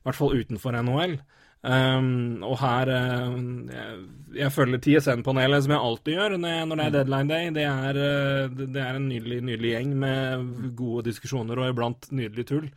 I 0.00 0.08
hvert 0.08 0.18
fall 0.18 0.40
utenfor 0.40 0.80
NHL. 0.80 1.20
Um, 1.60 2.40
og 2.40 2.54
her 2.62 2.88
uh, 2.88 3.34
jeg, 3.68 3.96
jeg 4.38 4.52
følger 4.54 4.80
TSN-panelet, 4.80 5.66
som 5.66 5.74
jeg 5.74 5.84
alltid 5.90 6.14
gjør 6.14 6.36
når, 6.40 6.62
når 6.70 6.78
det 6.80 6.86
er 6.86 6.94
deadline 6.94 7.28
day. 7.28 7.50
Det 7.56 7.66
er, 7.68 7.98
uh, 8.00 8.62
det 8.62 8.80
er 8.80 8.96
en 8.96 9.08
nydelig, 9.10 9.42
nydelig 9.44 9.74
gjeng 9.74 9.92
med 10.00 10.46
gode 10.78 11.04
diskusjoner 11.10 11.60
og 11.60 11.74
iblant 11.74 12.08
nydelig 12.16 12.46
tull. 12.48 12.70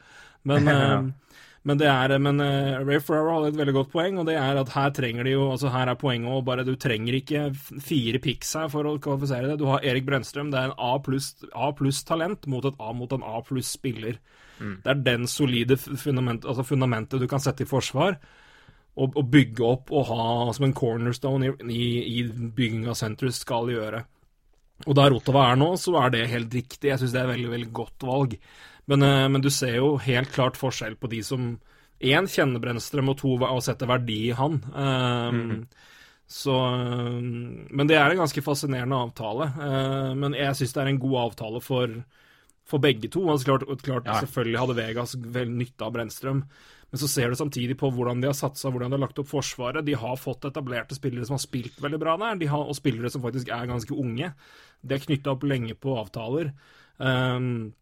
Men, 0.43 0.67
eh, 0.73 1.32
men, 1.63 1.79
det 1.79 1.87
er, 1.87 2.11
men 2.19 2.41
eh, 2.43 2.81
Ray 2.83 2.99
Ferraro 2.99 3.37
hadde 3.37 3.53
et 3.53 3.59
veldig 3.61 3.75
godt 3.77 3.91
poeng, 3.93 4.17
og 4.19 4.27
det 4.27 4.35
er 4.35 4.59
at 4.59 4.73
her 4.75 4.91
trenger 4.95 5.23
de 5.23 5.35
jo 5.35 5.45
altså 5.53 5.71
Her 5.71 5.93
er 5.93 5.99
poenget 5.99 6.27
òg, 6.27 6.43
bare 6.47 6.65
Du 6.67 6.73
trenger 6.75 7.15
ikke 7.15 7.45
fire 7.55 8.19
picks 8.23 8.51
her 8.59 8.67
for 8.73 8.89
å 8.89 8.97
kvalifisere 9.03 9.47
det. 9.51 9.59
Du 9.61 9.69
har 9.71 9.85
Erik 9.87 10.05
Brennstrøm, 10.09 10.51
det 10.51 10.59
er 10.59 10.71
en 10.71 10.77
A 10.77 10.97
pluss 11.03 11.33
A 11.55 11.71
pluss 11.77 12.03
talent 12.03 12.47
mot, 12.51 12.67
et 12.67 12.79
A, 12.83 12.91
mot 12.91 13.15
en 13.15 13.23
A 13.23 13.39
pluss 13.47 13.71
spiller. 13.77 14.19
Det 14.83 14.91
er 14.91 15.03
den 15.05 15.27
solide 15.27 15.77
fundament, 15.79 16.45
altså 16.45 16.63
fundamentet 16.67 17.19
du 17.19 17.27
kan 17.31 17.41
sette 17.43 17.65
i 17.65 17.69
forsvar 17.69 18.19
og, 18.93 19.15
og 19.17 19.29
bygge 19.33 19.65
opp 19.65 19.91
og 19.91 20.09
ha 20.11 20.25
som 20.53 20.67
en 20.67 20.75
cornerstone 20.77 21.49
i, 21.49 21.53
i, 21.73 21.87
i 22.19 22.25
bygging 22.27 22.85
av 22.91 22.97
senteret 22.99 23.35
skal 23.35 23.71
gjøre. 23.73 24.03
Og 24.83 24.97
der 24.97 25.15
Ottawa 25.15 25.47
er 25.51 25.59
nå, 25.59 25.71
så 25.79 25.95
er 26.01 26.13
det 26.13 26.27
helt 26.31 26.53
riktig. 26.53 26.89
Jeg 26.89 26.99
syns 27.01 27.13
det 27.15 27.21
er 27.21 27.27
et 27.27 27.35
veldig, 27.35 27.51
veldig 27.53 27.71
godt 27.75 28.05
valg. 28.07 28.35
Men, 28.91 29.03
eh, 29.03 29.27
men 29.29 29.41
du 29.41 29.49
ser 29.53 29.77
jo 29.77 29.95
helt 30.03 30.31
klart 30.33 30.59
forskjell 30.59 30.97
på 30.99 31.09
de 31.11 31.21
som 31.23 31.53
én 32.03 32.27
kjenner 32.27 32.59
Brennstrøm, 32.59 33.13
og 33.13 33.17
to 33.21 33.37
og 33.37 33.63
setter 33.63 33.87
verdi 33.87 34.19
i 34.27 34.37
han. 34.37 34.59
Um, 34.73 35.67
Så 36.33 36.53
um, 36.55 37.67
Men 37.69 37.87
det 37.87 37.97
er 37.99 38.09
en 38.09 38.23
ganske 38.23 38.41
fascinerende 38.41 38.97
avtale. 38.97 39.49
Uh, 39.53 40.13
men 40.17 40.35
jeg 40.37 40.55
syns 40.57 40.75
det 40.75 40.83
er 40.83 40.91
en 40.93 41.01
god 41.03 41.17
avtale 41.27 41.61
for, 41.61 41.97
for 42.65 42.83
begge 42.83 43.11
to. 43.11 43.25
Altså, 43.29 43.51
klart, 43.51 43.83
klart 43.83 44.07
Selvfølgelig 44.25 44.61
hadde 44.61 44.77
Vegas 44.79 45.17
vel 45.19 45.51
nytte 45.51 45.85
av 45.85 45.93
Brennstrøm. 45.93 46.41
Men 46.93 47.01
så 47.01 47.09
ser 47.09 47.29
du 47.29 47.37
samtidig 47.37 47.75
på 47.77 47.89
hvordan 47.89 48.21
de 48.21 48.29
har 48.29 48.37
satsa, 48.37 48.69
hvordan 48.69 48.91
de 48.91 48.97
har 48.97 49.03
lagt 49.03 49.19
opp 49.21 49.29
Forsvaret. 49.29 49.85
De 49.85 49.95
har 49.97 50.19
fått 50.21 50.45
etablerte 50.45 50.97
spillere 50.97 51.25
som 51.25 51.37
har 51.37 51.41
spilt 51.41 51.79
veldig 51.81 51.99
bra 52.01 52.17
der, 52.21 52.35
de 52.41 52.49
har, 52.51 52.67
og 52.69 52.77
spillere 52.77 53.09
som 53.09 53.23
faktisk 53.23 53.49
er 53.49 53.69
ganske 53.69 53.95
unge. 53.97 54.29
De 54.81 54.93
er 54.93 55.01
knytta 55.01 55.33
opp 55.33 55.47
lenge 55.49 55.73
på 55.73 55.95
avtaler. 55.97 56.51
Um, 57.01 57.73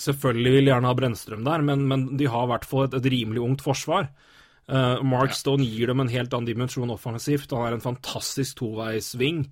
selvfølgelig 0.00 0.52
vil 0.56 0.70
gjerne 0.70 0.88
ha 0.88 0.96
Brennstrøm 0.96 1.44
der, 1.46 1.64
men, 1.66 1.84
men 1.88 2.06
de 2.20 2.28
har 2.30 2.46
i 2.46 2.52
hvert 2.52 2.68
fall 2.68 2.86
et, 2.86 2.96
et 2.98 3.10
rimelig 3.12 3.42
ungt 3.44 3.64
forsvar. 3.64 4.08
Uh, 4.70 5.02
Mark 5.04 5.34
Stone 5.34 5.66
gir 5.66 5.90
dem 5.90 6.00
en 6.00 6.10
helt 6.12 6.32
annen 6.32 6.48
dimensjon 6.48 6.92
offensivt. 6.94 7.52
Han 7.52 7.66
er 7.66 7.76
en 7.76 7.84
fantastisk 7.84 8.60
toveisving. 8.62 9.46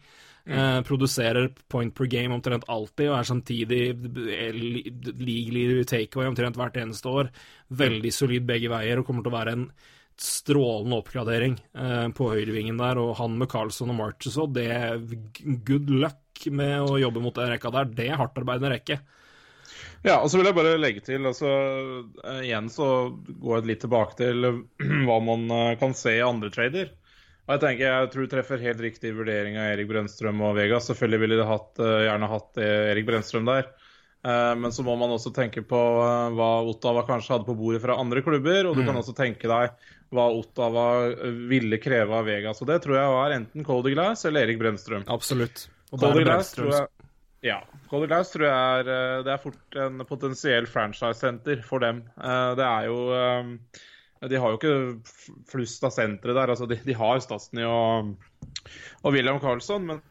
Uh, 0.51 0.81
produserer 0.87 1.51
point 1.71 1.93
per 1.95 2.09
game 2.11 2.33
omtrent 2.35 2.65
alltid, 2.73 3.11
og 3.11 3.19
er 3.19 3.29
samtidig 3.29 3.81
legally 4.01 5.51
leader 5.53 5.83
i 5.83 5.89
takeaway 5.89 6.31
omtrent 6.31 6.59
hvert 6.59 6.79
eneste 6.81 7.11
år. 7.11 7.31
Veldig 7.83 8.13
solid 8.15 8.47
begge 8.49 8.71
veier, 8.73 9.01
og 9.01 9.09
kommer 9.09 9.27
til 9.27 9.35
å 9.35 9.37
være 9.37 9.57
en 9.59 9.67
strålende 10.21 10.99
oppgradering 11.01 11.59
uh, 11.77 12.09
på 12.17 12.33
høyrevingen 12.33 12.81
der. 12.81 13.01
Og 13.03 13.17
han 13.21 13.37
med 13.41 13.51
Carlson 13.53 13.93
og 13.93 13.99
Marchesod, 14.01 14.55
det 14.57 14.69
er 14.73 15.01
good 15.67 15.91
luck 15.93 16.47
med 16.49 16.87
å 16.87 16.99
jobbe 17.03 17.23
mot 17.25 17.37
den 17.37 17.51
rekka 17.53 17.73
der. 17.75 17.91
Det 17.93 18.09
er 18.09 18.21
hardtarbeidende 18.21 18.73
rekke. 18.79 19.03
Ja, 20.03 20.17
og 20.23 20.31
så 20.33 20.39
vil 20.39 20.49
jeg 20.49 20.57
bare 20.57 20.79
legge 20.81 21.03
til 21.05 21.29
altså, 21.29 21.51
eh, 22.25 22.41
Igjen 22.47 22.71
så 22.73 22.87
går 23.13 23.59
jeg 23.59 23.69
litt 23.69 23.83
tilbake 23.85 24.17
til 24.21 24.49
eh, 24.49 24.63
hva 25.07 25.19
man 25.25 25.45
eh, 25.53 25.77
kan 25.81 25.93
se 25.97 26.17
i 26.17 26.25
andre 26.25 26.49
trader. 26.55 26.95
Og 27.45 27.55
Jeg 27.57 27.63
tenker 27.65 27.85
jeg 27.85 28.11
tror 28.13 28.25
du 28.25 28.33
treffer 28.33 28.65
helt 28.65 28.81
riktig 28.81 29.13
vurdering 29.17 29.59
av 29.59 29.75
Erik 29.75 29.91
Brennstrøm 29.91 30.41
og 30.47 30.57
Vegas. 30.57 30.89
Selvfølgelig 30.89 31.23
ville 31.25 31.39
de 31.41 31.47
hatt, 31.49 31.81
gjerne 31.81 32.29
hatt 32.31 32.61
Erik 32.63 33.09
Brennstrøm 33.09 33.49
der. 33.49 33.73
Men 34.23 34.71
så 34.71 34.85
må 34.87 34.95
man 35.01 35.11
også 35.11 35.33
tenke 35.35 35.65
på 35.67 35.81
hva 36.37 36.51
Ottawa 36.69 37.03
kanskje 37.09 37.33
hadde 37.35 37.49
på 37.49 37.57
bordet 37.59 37.81
fra 37.83 37.97
andre 37.99 38.23
klubber. 38.23 38.69
Og 38.71 38.79
du 38.79 38.85
kan 38.87 39.01
også 39.01 39.17
tenke 39.19 39.51
deg 39.51 39.75
hva 40.15 40.29
Ottawa 40.31 40.87
ville 41.51 41.81
kreve 41.83 42.21
av 42.21 42.31
Vegas. 42.31 42.63
Og 42.63 42.71
det 42.71 42.79
tror 42.85 43.01
jeg 43.01 43.17
var 43.17 43.35
enten 43.41 43.67
Cody 43.67 43.97
Glass 43.97 44.23
eller 44.31 44.47
Erik 44.47 44.63
Brennstrøm. 44.63 45.09
Absolutt. 45.11 45.67
Og 45.91 46.05
Cody 46.05 46.23
Glass 46.29 46.55
tror 46.55 46.71
jeg 46.77 47.00
Ja. 47.45 47.63
Cody 47.89 48.09
Glass 48.11 48.33
tror 48.35 48.45
jeg 48.45 48.81
er 48.81 48.91
eh, 48.93 49.23
Det 49.25 49.33
er 49.33 49.41
fort 49.41 49.79
en 49.81 50.05
potensiell 50.09 50.69
franchise-senter 50.69 51.63
for 51.65 51.83
dem. 51.83 52.03
Eh, 52.21 52.53
Det 52.59 52.67
er 52.67 52.89
jo 52.91 52.99
eh, 53.17 54.29
De 54.29 54.41
har 54.43 54.53
jo 54.53 54.61
ikke 54.61 55.41
flust 55.49 55.85
av 55.87 55.95
sentre 55.97 56.37
der. 56.37 56.53
Altså, 56.53 56.69
de, 56.69 56.77
de 56.85 56.97
har 56.97 57.23
Stasny 57.25 57.65
og, 57.65 58.15
og 59.01 59.15
William 59.17 59.41
Carlsson, 59.41 59.87
men 59.89 60.03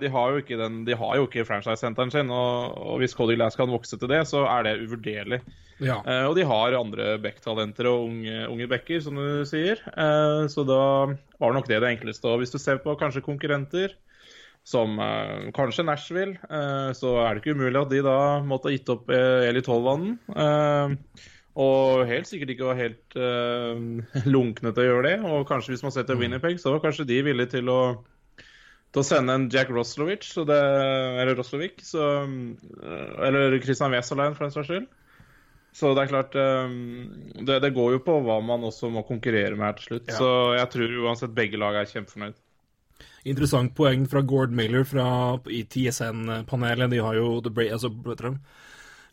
de 0.00 0.08
har 0.12 0.32
jo 0.32 0.40
ikke, 0.40 0.56
den, 0.60 0.82
de 0.84 0.94
har 0.96 1.16
jo 1.16 1.26
ikke 1.26 1.44
franchise-senteren 1.48 2.12
sin. 2.12 2.32
Og, 2.32 2.72
og 2.76 2.98
hvis 3.00 3.16
Cody 3.16 3.36
Glass 3.36 3.56
kan 3.56 3.72
vokse 3.72 3.98
til 4.00 4.08
det, 4.12 4.22
så 4.28 4.44
er 4.48 4.64
det 4.64 4.74
uvurderlig. 4.84 5.40
Ja. 5.80 5.96
Og 6.28 6.36
de 6.36 6.44
har 6.44 6.76
andre 6.76 7.14
back-talenter 7.20 7.88
og 7.88 8.04
unge, 8.10 8.42
unge 8.52 8.68
backer, 8.68 9.00
som 9.00 9.16
du 9.16 9.40
sier. 9.48 9.80
Så 10.52 10.66
da 10.68 10.82
var 11.40 11.56
nok 11.56 11.68
det 11.72 11.80
det 11.80 11.94
enkleste. 11.96 12.28
Og 12.28 12.42
hvis 12.42 12.52
du 12.52 12.58
ser 12.60 12.82
på 12.84 12.92
kanskje 13.00 13.24
konkurrenter, 13.24 13.96
som 14.70 15.00
eh, 15.02 15.50
kanskje 15.56 15.84
Nashville, 15.86 16.38
eh, 16.46 16.92
så 16.96 17.16
er 17.24 17.34
det 17.34 17.42
ikke 17.42 17.56
umulig 17.58 17.80
at 17.80 17.90
de 17.90 18.02
da 18.06 18.20
måtte 18.46 18.70
ha 18.70 18.74
gitt 18.74 18.92
opp 18.92 19.10
eh, 19.14 19.48
Eli 19.48 19.62
Tolvanen. 19.66 20.14
Eh, 20.30 21.24
og 21.60 22.04
helt 22.08 22.28
sikkert 22.30 22.54
ikke 22.54 22.68
var 22.68 22.78
helt 22.78 23.18
eh, 23.18 24.22
lunkne 24.34 24.72
til 24.72 24.84
å 24.84 24.88
gjøre 24.88 25.08
det. 25.08 25.16
Og 25.26 25.48
kanskje 25.48 25.74
hvis 25.74 25.84
man 25.86 25.94
setter 25.94 26.18
Winnipeg, 26.20 26.60
så 26.62 26.74
var 26.74 26.84
kanskje 26.84 27.08
de 27.10 27.20
villige 27.26 27.56
til 27.58 27.72
å 27.72 27.80
til 28.90 29.04
å 29.04 29.06
sende 29.06 29.34
en 29.38 29.44
Jack 29.54 29.68
Roslovic, 29.70 30.24
så 30.26 30.42
det, 30.42 30.56
eller 31.22 31.36
Roslovic, 31.38 31.76
så, 31.86 32.24
eller 33.22 33.52
Christian 33.62 33.92
Westerlein 33.94 34.34
for 34.34 34.48
den 34.48 34.54
saks 34.56 34.66
skyld. 34.66 34.88
Så 35.78 35.92
det 35.94 36.02
er 36.02 36.10
klart 36.10 36.34
det, 36.34 37.60
det 37.62 37.70
går 37.76 37.92
jo 37.94 38.00
på 38.02 38.16
hva 38.26 38.40
man 38.42 38.66
også 38.66 38.90
må 38.90 39.04
konkurrere 39.06 39.54
med 39.54 39.68
her 39.68 39.76
til 39.78 39.92
slutt. 39.92 40.10
Så 40.10 40.32
jeg 40.58 40.72
tror 40.72 40.96
uansett 41.04 41.36
begge 41.38 41.60
lag 41.62 41.78
er 41.78 41.86
kjempefornøyd. 41.92 42.40
Interessant 43.28 43.74
poeng 43.76 44.06
fra 44.08 44.22
Gord 44.24 44.52
Miller 44.56 44.86
fra, 44.88 45.06
i 45.52 45.62
TSN-panelet. 45.68 46.90
De 46.92 47.00
har 47.04 47.18
jo 47.18 47.40
the, 47.44 47.52
Bra- 47.52 47.68
altså? 47.76 47.90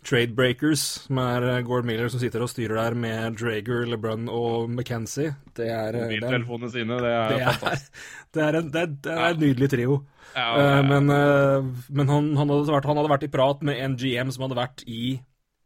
Trade 0.07 0.35
Breakers, 0.37 0.83
som 1.07 1.19
er 1.19 1.43
eh, 1.49 1.61
Gord 1.67 1.87
Miller 1.87 2.07
som 2.11 2.21
sitter 2.21 2.43
og 2.45 2.51
styrer 2.51 2.77
der 2.79 2.95
med 2.95 3.39
Drager, 3.41 3.83
LeBrun 3.91 4.29
og 4.31 4.69
McKenzie. 4.71 5.33
Det 5.57 5.67
er, 5.67 5.97
eh, 5.97 6.05
Mobiltelefonene 6.05 6.71
sine, 6.71 6.99
det 7.03 7.11
er 7.11 7.33
det 7.33 7.41
er, 7.41 7.57
fantastisk. 7.57 8.03
det 8.37 8.45
er, 8.45 8.59
en, 8.61 8.69
det 8.71 8.83
er, 8.83 8.93
det 9.07 9.15
er 9.17 9.27
en 9.33 9.41
nydelig 9.43 9.69
trio. 9.73 9.97
Ja, 10.37 10.47
ja, 10.47 10.69
ja. 10.77 10.81
men 10.85 11.11
eh, 11.11 11.71
men 11.89 12.13
han, 12.13 12.29
han, 12.37 12.53
hadde 12.53 12.75
vært, 12.77 12.87
han 12.87 13.01
hadde 13.01 13.13
vært 13.15 13.27
i 13.27 13.33
prat 13.33 13.65
med 13.67 13.81
en 13.83 13.97
GM 13.99 14.31
som 14.31 14.45
hadde 14.45 14.59
vært 14.61 14.85
i, 14.87 15.17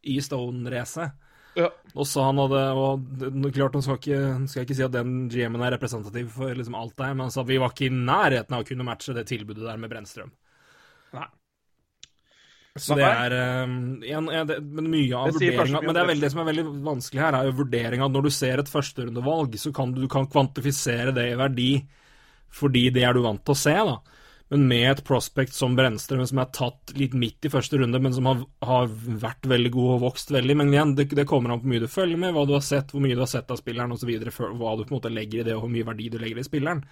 i 0.09 0.17
Stone-racet. 0.23 1.20
Ja. 1.57 1.67
Og 1.91 2.07
så 2.07 2.23
han 2.23 2.39
hadde 2.39 2.61
og 2.79 3.01
klart, 3.51 3.75
nå 3.75 3.81
skal, 3.83 3.97
ikke, 3.99 4.21
skal 4.47 4.61
jeg 4.61 4.69
ikke 4.69 4.77
si 4.77 4.85
at 4.85 4.93
den 4.95 5.25
GM-en 5.31 5.65
er 5.65 5.75
representativ 5.75 6.31
for 6.37 6.55
liksom 6.55 6.77
alt 6.79 6.95
der, 6.95 7.11
men 7.11 7.25
han 7.27 7.33
sa 7.33 7.43
vi 7.47 7.59
var 7.59 7.73
ikke 7.73 7.89
i 7.89 7.93
nærheten 7.95 8.55
av 8.55 8.63
å 8.63 8.67
kunne 8.69 8.87
matche 8.87 9.15
det 9.17 9.27
tilbudet 9.27 9.65
der 9.67 9.81
med 9.81 9.91
Brennstrøm. 9.91 10.31
Nei. 11.17 11.27
Så 12.79 12.95
det 12.95 13.03
er 13.03 13.33
eh, 13.35 13.63
en, 14.15 14.29
en, 14.31 14.47
det, 14.47 14.61
men 14.63 14.85
mye 14.93 15.17
av 15.17 15.33
Det 15.35 15.49
vurderinga 15.49 15.81
Men 15.83 15.91
det 15.91 15.99
er 15.99 16.07
veldig, 16.07 16.23
det 16.23 16.29
som 16.31 16.39
er 16.39 16.47
veldig 16.47 16.63
vanskelig 16.85 17.23
her, 17.25 17.35
er 17.35 17.49
jo 17.49 17.57
vurderinga. 17.57 18.07
Når 18.07 18.23
du 18.23 18.31
ser 18.31 18.61
et 18.61 18.71
førsterundevalg, 18.71 19.57
så 19.59 19.73
kan 19.75 19.91
du, 19.91 20.05
du 20.05 20.11
kan 20.11 20.29
kvantifisere 20.31 21.11
det 21.15 21.33
i 21.33 21.39
verdi 21.39 21.73
fordi 22.51 22.89
det 22.91 23.03
er 23.07 23.15
du 23.15 23.21
vant 23.23 23.39
til 23.47 23.53
å 23.53 23.59
se, 23.59 23.73
da. 23.87 24.20
Men 24.51 24.65
med 24.67 24.85
et 24.89 25.01
prospect 25.07 25.55
som 25.55 25.77
Brennstrøm, 25.77 26.25
som 26.27 26.41
er 26.43 26.49
tatt 26.51 26.91
litt 26.99 27.13
midt 27.15 27.47
i 27.47 27.51
første 27.53 27.77
runde, 27.79 28.01
men 28.03 28.11
som 28.11 28.27
har, 28.27 28.41
har 28.67 28.89
vært 28.91 29.47
veldig 29.47 29.71
god 29.71 29.93
og 29.93 30.01
vokst 30.03 30.33
veldig 30.35 30.57
Men 30.59 30.73
igjen, 30.73 30.91
det, 30.97 31.05
det 31.15 31.23
kommer 31.29 31.53
an 31.53 31.61
på 31.61 31.69
hvor 31.69 31.71
mye 31.71 31.83
du 31.85 31.91
følger 31.91 32.19
med, 32.19 32.33
hva 32.35 32.43
du 32.49 32.51
har 32.57 32.65
sett, 32.67 32.91
hvor 32.91 33.03
mye 33.03 33.15
du 33.15 33.23
har 33.23 33.31
sett 33.31 33.53
av 33.53 33.61
spilleren 33.61 33.95
osv., 33.95 34.11
hva 34.11 34.75
du 34.75 34.83
på 34.83 34.91
en 34.91 34.97
måte 34.97 35.13
legger 35.13 35.39
i 35.39 35.47
det, 35.47 35.55
og 35.55 35.63
hvor 35.63 35.71
mye 35.71 35.87
verdi 35.87 36.09
du 36.11 36.19
legger 36.19 36.43
i 36.43 36.45
spilleren. 36.49 36.83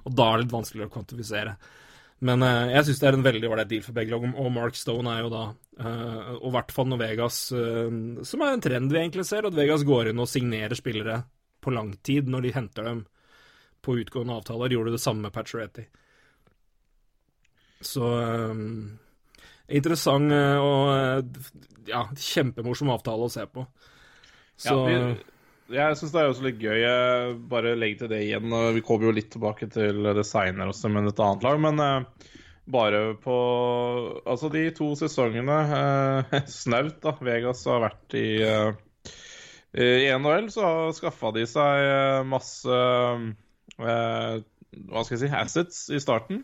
Og 0.00 0.16
da 0.16 0.30
er 0.30 0.40
det 0.40 0.46
litt 0.46 0.56
vanskeligere 0.56 0.88
å 0.88 0.96
kvantifisere. 0.96 1.54
Men 2.24 2.48
eh, 2.48 2.72
jeg 2.78 2.88
syns 2.88 3.02
det 3.02 3.08
er 3.10 3.18
en 3.18 3.28
veldig 3.28 3.48
ålreit 3.50 3.70
deal 3.74 3.84
for 3.84 3.98
begge 3.98 4.14
lag, 4.14 4.26
og 4.32 4.50
Mark 4.56 4.78
Stone 4.78 5.12
er 5.12 5.24
jo 5.24 5.30
da 5.32 5.44
eh, 5.82 6.34
Og 6.38 6.48
i 6.48 6.56
hvert 6.56 6.74
fall 6.74 6.86
når 6.92 7.00
Vegas 7.00 7.38
eh, 7.56 7.96
Som 8.28 8.44
er 8.46 8.54
en 8.54 8.62
trend 8.62 8.94
vi 8.94 9.00
egentlig 9.00 9.26
ser, 9.28 9.48
at 9.48 9.56
Vegas 9.58 9.82
går 9.88 10.12
inn 10.12 10.22
og 10.22 10.30
signerer 10.30 10.78
spillere 10.78 11.24
på 11.62 11.74
lang 11.74 11.92
tid 12.06 12.30
når 12.30 12.46
de 12.46 12.54
henter 12.54 12.86
dem 12.88 13.04
på 13.82 13.98
utgående 13.98 14.38
avtaler. 14.38 14.72
Gjorde 14.72 14.94
det 14.94 15.02
samme 15.02 15.26
med 15.26 15.34
Pacioretty. 15.34 15.84
Så 17.82 18.06
um, 18.06 18.98
interessant 19.72 20.32
eh, 20.34 20.58
og 20.62 20.92
eh, 20.94 21.52
ja, 21.90 22.06
kjempemorsom 22.14 22.92
avtale 22.94 23.28
å 23.28 23.32
se 23.32 23.46
på. 23.50 23.66
Så 24.60 24.76
Ja, 24.76 24.82
vi, 24.86 25.22
jeg 25.72 25.96
syns 25.96 26.12
det 26.12 26.20
er 26.20 26.30
også 26.30 26.44
litt 26.44 26.60
gøy. 26.60 26.76
Jeg 26.82 27.34
bare 27.50 27.74
legger 27.78 28.04
til 28.04 28.12
det 28.12 28.20
igjen. 28.26 28.52
Vi 28.76 28.84
kommer 28.84 29.08
jo 29.08 29.16
litt 29.16 29.30
tilbake 29.32 29.68
til 29.72 30.04
det 30.04 30.26
seinere 30.28 30.72
også 30.72 30.90
med 30.92 31.08
et 31.08 31.22
annet 31.24 31.46
lag. 31.46 31.60
Men 31.62 31.80
uh, 31.80 32.30
bare 32.72 33.02
på 33.22 33.36
Altså, 34.28 34.50
de 34.52 34.66
to 34.76 34.92
sesongene 34.98 35.58
uh, 35.72 36.40
snaut 36.60 37.00
da 37.04 37.16
Vegas 37.24 37.64
har 37.70 37.86
vært 37.88 38.18
i 38.18 38.26
eh, 38.44 38.72
i 39.72 40.10
NHL, 40.12 40.50
så 40.52 40.66
skaffa 40.92 41.30
de 41.32 41.46
seg 41.48 42.26
masse 42.28 42.80
Hva 43.80 45.04
skal 45.06 45.14
jeg 45.14 45.22
si 45.22 45.30
assets 45.32 45.78
i 45.96 46.00
starten. 46.02 46.42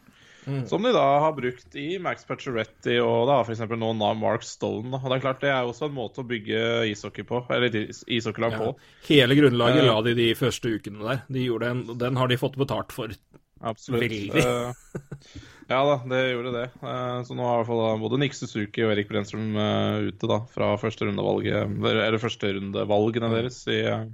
Som 0.70 0.86
de 0.86 0.92
da 0.94 1.04
har 1.24 1.34
brukt 1.36 1.76
i 1.78 1.98
Max 2.02 2.24
Pacioretty 2.28 2.98
og 3.02 3.26
da 3.30 3.40
f.eks. 3.44 3.64
nå 3.68 3.90
Nav 3.98 4.16
Mark 4.20 4.46
Stone. 4.46 4.92
Og 4.96 5.08
det 5.08 5.18
er 5.18 5.24
klart 5.24 5.42
det 5.44 5.52
er 5.52 5.68
også 5.68 5.88
en 5.88 5.96
måte 5.96 6.22
å 6.22 6.28
bygge 6.28 6.62
ishockey 6.92 7.26
på, 7.28 7.42
eller 7.54 7.74
is- 7.84 8.04
ishockeylag 8.06 8.56
ja, 8.56 8.62
på. 8.62 8.88
hele 9.10 9.36
grunnlaget 9.38 9.84
uh, 9.84 9.90
la 9.90 9.98
de 10.06 10.16
de 10.18 10.30
første 10.38 10.72
ukene 10.72 11.04
der. 11.04 11.22
De 11.28 11.46
en, 11.68 11.84
den 12.00 12.20
har 12.20 12.30
de 12.30 12.40
fått 12.40 12.58
betalt 12.60 12.94
for. 12.96 13.12
Absolutt. 13.60 14.34
Eh, 14.38 14.72
ja 15.68 15.78
da, 15.84 15.96
det 16.08 16.20
gjorde 16.30 16.52
det. 16.54 16.66
Uh, 16.82 17.20
så 17.26 17.34
nå 17.36 17.46
har 17.46 17.58
i 17.58 17.62
hvert 17.62 17.70
fall 17.72 18.02
både 18.04 18.20
Nick 18.22 18.36
Suzuki 18.38 18.84
og 18.86 18.94
Erik 18.94 19.10
Brennstrøm 19.10 19.56
eh, 19.58 20.08
ute 20.12 20.30
da, 20.30 20.40
fra 20.52 20.72
førsterundevalget, 20.80 21.74
eller 21.82 22.22
førsterundevalgene 22.22 23.32
deres 23.34 23.64
i 23.72 23.80
eh, 23.82 24.06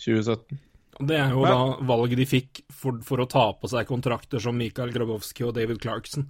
2017. 0.00 0.58
Det 0.98 1.16
er 1.16 1.30
jo 1.30 1.42
Men- 1.42 1.52
da 1.52 1.76
valget 1.94 2.16
de 2.16 2.26
fikk 2.26 2.62
for, 2.72 2.98
for 3.06 3.18
å 3.18 3.28
ta 3.28 3.52
på 3.52 3.68
seg 3.70 3.86
kontrakter 3.86 4.40
som 4.40 4.56
Mikael 4.58 4.90
Grabowski 4.92 5.46
og 5.46 5.54
David 5.54 5.80
Clarkson. 5.80 6.28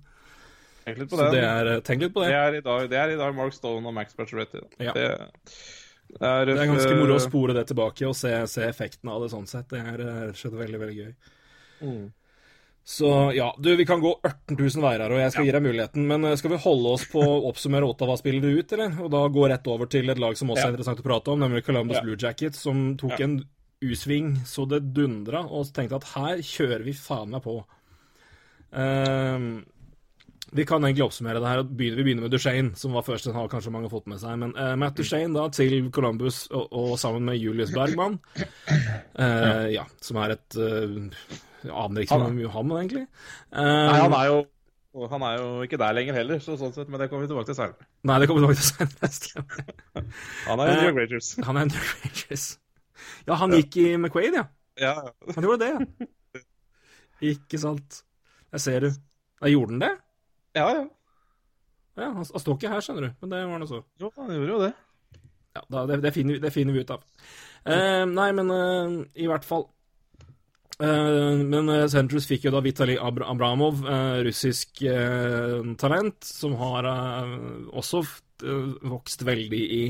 Tenk 0.87 0.99
litt 0.99 1.11
på 1.11 1.17
Så 1.19 1.31
det 1.33 1.43
er, 1.45 1.67
eh, 1.75 1.81
tenk 1.81 2.01
litt 2.01 2.13
på 2.15 2.23
Det 2.25 2.29
det. 2.33 2.37
er, 2.37 2.55
i 2.57 2.61
dag, 2.61 2.89
det 2.91 2.99
er 2.99 3.11
i 3.11 3.17
dag 3.17 3.35
Mark 3.35 3.53
Stone 3.53 3.87
og 3.87 3.95
Max 3.95 4.15
Pacioretty. 4.15 4.61
Ja. 4.81 4.93
Det, 4.93 5.19
det 6.09 6.23
er, 6.23 6.45
Det 6.47 6.57
ganske 6.69 6.95
moro 6.97 7.17
å 7.17 7.21
eh, 7.21 7.27
spore 7.29 7.53
det 7.55 7.67
tilbake 7.69 8.07
og 8.09 8.15
se, 8.17 8.31
se 8.47 8.63
effekten 8.65 9.11
av 9.11 9.21
det 9.23 9.31
sånn 9.33 9.47
sett. 9.47 9.69
Det 9.69 9.81
er 9.81 10.01
eh, 10.01 10.33
slett 10.33 10.53
veldig, 10.57 10.79
veldig 10.81 10.97
gøy. 10.97 11.15
Mm. 11.83 12.13
Så 12.89 13.35
ja, 13.37 13.51
du, 13.61 13.77
vi 13.77 13.85
kan 13.85 14.01
gå 14.01 14.15
18 14.25 14.57
000 14.57 14.81
veier 14.81 15.03
her, 15.05 15.13
og 15.13 15.19
jeg 15.21 15.33
skal 15.35 15.45
gi 15.45 15.53
deg 15.53 15.63
muligheten. 15.67 16.07
Men 16.09 16.25
skal 16.41 16.55
vi 16.55 16.57
holde 16.63 16.95
oss 16.97 17.05
på 17.13 17.21
å 17.21 17.35
oppsummere 17.51 17.85
Ottawa-spillere 17.85 18.49
ut, 18.63 18.73
eller? 18.73 18.95
Og 19.05 19.11
da 19.13 19.27
gå 19.29 19.45
rett 19.53 19.67
over 19.69 19.85
til 19.93 20.09
et 20.09 20.19
lag 20.19 20.39
som 20.41 20.49
også 20.49 20.63
Ja. 20.65 20.69
er 20.69 20.73
interessant 20.73 21.03
å 21.03 21.05
prate 21.05 21.29
om, 21.29 21.39
nemlig 21.41 21.67
Columbus 21.67 21.97
Ja. 22.01 22.03
Blue 22.07 22.17
Jackets, 22.17 22.59
som 22.65 22.97
tok 22.97 23.19
Ja. 23.19 23.25
en 23.27 23.45
U-sving 23.85 24.33
så 24.49 24.65
det 24.69 24.83
dundra, 24.97 25.45
og 25.47 25.69
tenkte 25.75 26.01
at 26.01 26.09
her 26.17 26.41
kjører 26.43 26.83
vi 26.87 26.93
faen 26.99 27.31
meg 27.31 27.43
på. 27.45 27.61
Uh, 28.75 29.61
vi 30.51 30.65
kan 30.65 30.81
egentlig 30.85 31.05
oppsummere 31.05 31.41
det 31.45 31.49
her. 31.51 31.63
Vi 31.77 31.91
begynner 31.93 32.25
med 32.25 32.33
Duchene, 32.33 32.73
som 32.81 32.95
var 32.97 33.05
først. 33.05 33.27
Den 33.29 33.37
har 33.37 33.49
kanskje 33.53 33.73
mange 33.75 33.91
fått 33.93 34.07
med 34.09 34.21
seg. 34.23 34.39
Men 34.41 34.55
uh, 34.57 34.73
Matt 34.81 34.97
Duchene 34.97 35.35
da 35.37 35.45
til 35.53 35.91
Columbus, 35.93 36.47
og, 36.51 36.71
og 36.73 36.95
sammen 37.01 37.27
med 37.29 37.37
Julius 37.37 37.73
Bergman, 37.75 38.17
uh, 38.41 39.67
ja, 39.73 39.85
som 40.01 40.21
er 40.25 40.37
et 40.39 40.57
uh, 40.57 41.11
Jeg 41.67 41.75
aner 41.75 42.07
ikke 42.07 42.17
er- 42.17 42.33
mye 42.39 42.53
han, 42.55 42.73
egentlig. 42.81 43.05
Nei, 43.53 43.99
han 44.01 44.15
Eh, 44.15 44.21
er 44.23 44.31
jo 44.33 44.39
han 45.13 45.23
er 45.23 45.35
jo 45.39 45.49
ikke 45.63 45.79
der 45.79 45.93
lenger 45.95 46.17
heller, 46.17 46.39
så 46.43 46.57
sånn 46.59 46.73
sett, 46.75 46.89
men 46.91 46.99
det 46.99 47.07
kommer 47.11 47.27
vi 47.27 47.29
tilbake 47.31 47.47
til 47.51 47.55
senere. 47.59 47.85
Nei, 48.09 48.17
det 48.19 48.27
kommer 48.31 48.49
vi 48.49 48.57
tilbake 48.57 48.97
til 49.05 49.13
senere. 49.21 50.07
Han 50.49 50.63
er 50.65 50.71
Eh, 50.73 50.81
New 50.83 50.97
Rangers. 50.97 51.29
Han 51.45 51.57
er 51.61 51.69
en 51.69 51.75
Rangers. 51.77 52.47
Ja, 53.29 53.35
han 53.41 53.55
gikk 53.57 53.77
i 53.83 53.87
McQuaid, 53.99 54.35
ja. 54.39 54.45
Ja. 54.79 54.95
Han 55.35 55.45
gjorde 55.45 55.65
det, 55.65 55.71
ja. 55.75 56.43
Ikke 57.33 57.59
sant. 57.61 58.03
Jeg 58.55 58.63
ser 58.65 58.85
du. 58.87 58.91
Da 59.43 59.51
gjorde 59.51 59.75
han 59.75 59.83
det? 59.85 59.95
ja, 60.59 60.69
ja. 60.77 60.85
Ja, 61.99 62.13
han, 62.15 62.23
han 62.23 62.27
står 62.43 62.55
ikke 62.61 62.71
her, 62.71 62.83
skjønner 62.85 63.09
du. 63.09 63.15
Men 63.25 63.31
det 63.33 63.39
var 63.51 63.59
nå 63.59 63.67
så. 63.67 63.81
Jo, 63.99 64.13
han 64.17 64.29
gjorde 64.31 64.53
jo 64.53 64.59
det. 64.63 64.71
Ja, 65.59 65.63
da, 65.75 65.81
det, 65.91 65.97
det, 66.05 66.13
finner, 66.15 66.37
vi- 66.37 66.43
det 66.45 66.53
finner 66.55 66.77
vi 66.77 66.85
ut 66.87 66.93
av. 66.95 67.03
Eh, 67.67 68.05
nei, 68.07 68.29
men 68.39 68.53
eh, 68.55 68.95
i 69.25 69.27
hvert 69.31 69.47
fall 69.49 69.67
Eh, 70.79 71.35
Men 71.43 71.67
uh, 71.73 71.89
Centrus 71.91 72.29
fikk 72.31 72.45
jo 72.47 72.53
da 72.55 72.61
Vitalij 72.63 73.01
Abr 73.03 73.25
Abramov, 73.27 73.81
eh, 73.83 74.21
russisk 74.23 74.79
eh, 74.87 75.57
talent, 75.75 76.23
som 76.23 76.53
har 76.61 76.87
eh, 76.87 77.33
også 77.75 78.05
eh, 78.47 78.69
vokst 78.87 79.25
veldig 79.27 79.59
i 79.75 79.81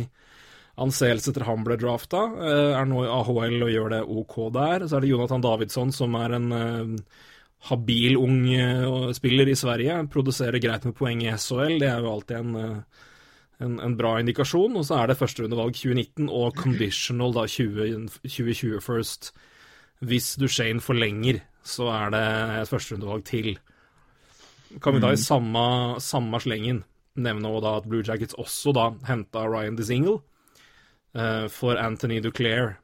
anseelse 0.78 1.32
etter 1.32 1.46
han 1.48 1.64
ble 1.66 1.78
drafta. 1.80 2.24
eh, 2.44 2.76
er 2.78 2.86
nå 2.88 3.02
i 3.04 3.10
AHL 3.10 3.58
og 3.66 3.72
gjør 3.72 3.96
det 3.96 4.04
OK 4.04 4.36
der. 4.54 4.86
Så 4.86 4.98
er 4.98 5.04
det 5.04 5.12
Jonathan 5.12 5.44
Davidsson, 5.44 5.92
som 5.94 6.14
er 6.18 6.36
en 6.38 6.48
eh, 6.52 7.20
habil 7.70 8.16
ung 8.20 8.40
eh, 8.54 9.12
spiller 9.16 9.50
i 9.50 9.58
Sverige. 9.58 10.00
Produserer 10.12 10.62
greit 10.62 10.88
med 10.88 10.96
poeng 10.98 11.24
i 11.24 11.32
SHL. 11.34 11.78
Det 11.82 11.90
er 11.90 12.02
jo 12.04 12.14
alltid 12.14 12.42
en 12.42 12.82
en, 13.58 13.78
en 13.82 13.96
bra 13.98 14.16
indikasjon. 14.22 14.76
Og 14.78 14.86
så 14.86 15.00
er 15.00 15.10
det 15.10 15.18
førsterundevalg 15.18 15.76
2019 15.76 16.28
og 16.30 16.58
conditional 16.58 17.34
da 17.34 17.46
20, 17.50 18.06
2020 18.22 18.82
first. 18.84 19.32
Hvis 19.98 20.36
Duchene 20.38 20.82
forlenger, 20.82 21.40
så 21.66 21.88
er 21.90 22.14
det 22.14 22.24
et 22.62 22.70
førsterundevalg 22.70 23.24
til. 23.26 23.58
kan 24.82 24.94
vi 24.94 25.00
da 25.00 25.12
i 25.12 25.16
samme, 25.16 25.98
samme 25.98 26.38
slengen 26.40 26.84
nevne 27.18 27.50
da 27.60 27.78
at 27.80 27.88
Blue 27.88 28.04
Jackets 28.06 28.36
også 28.38 28.72
da 28.76 28.90
henta 29.08 29.46
Ryan 29.48 29.76
DeSingle 29.76 30.20
for 31.48 31.76
Anthony 31.80 32.20
Duclair 32.20 32.74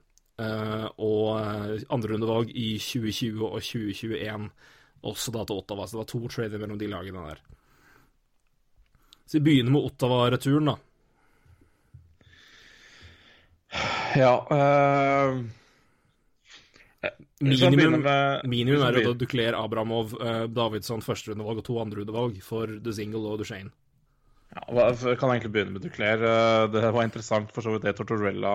eh, 0.41 0.87
og 0.99 1.41
eh, 1.41 1.83
andrerundevalg 1.93 2.51
i 2.57 2.79
2020 2.79 3.43
og 3.45 3.61
2021, 3.61 4.49
også 5.05 5.35
da 5.35 5.45
til 5.45 5.61
Ottawa. 5.61 5.87
Så 5.87 5.97
det 5.99 6.03
var 6.05 6.11
to 6.15 6.23
trader 6.33 6.59
mellom 6.63 6.79
de 6.81 6.89
lagene 6.89 7.27
der. 7.29 7.43
Så 9.27 9.39
vi 9.39 9.45
begynner 9.51 9.73
med 9.73 9.85
Ottawa-returen, 9.91 10.73
da. 10.73 10.77
Ja 14.15 14.35
eh, 14.55 15.41
begynne 17.41 17.71
Minimum, 17.75 18.01
med- 18.05 18.45
minimum 18.49 18.83
er 18.87 19.01
jo 19.03 19.15
Duclair, 19.19 19.57
Abramov, 19.59 20.15
eh, 20.23 20.45
Davidsson 20.47 21.03
førsterundevalg 21.03 21.59
og 21.59 21.65
to 21.67 21.79
andrerundevalg 21.83 22.39
for 22.43 22.67
DeSingle 22.81 23.25
og 23.33 23.41
Duchene. 23.43 23.73
Ja, 24.55 24.87
jeg 24.93 25.19
kan 25.19 25.33
egentlig 25.35 25.53
begynne 25.55 25.75
med 25.75 25.83
Duclair. 25.85 26.23
Eh, 26.23 26.65
Det 26.73 26.87
var 26.95 27.03
interessant 27.07 27.51
for 27.55 27.65
så 27.67 27.75
vidt 27.75 27.85
det 27.87 27.97
Tortorella 27.99 28.55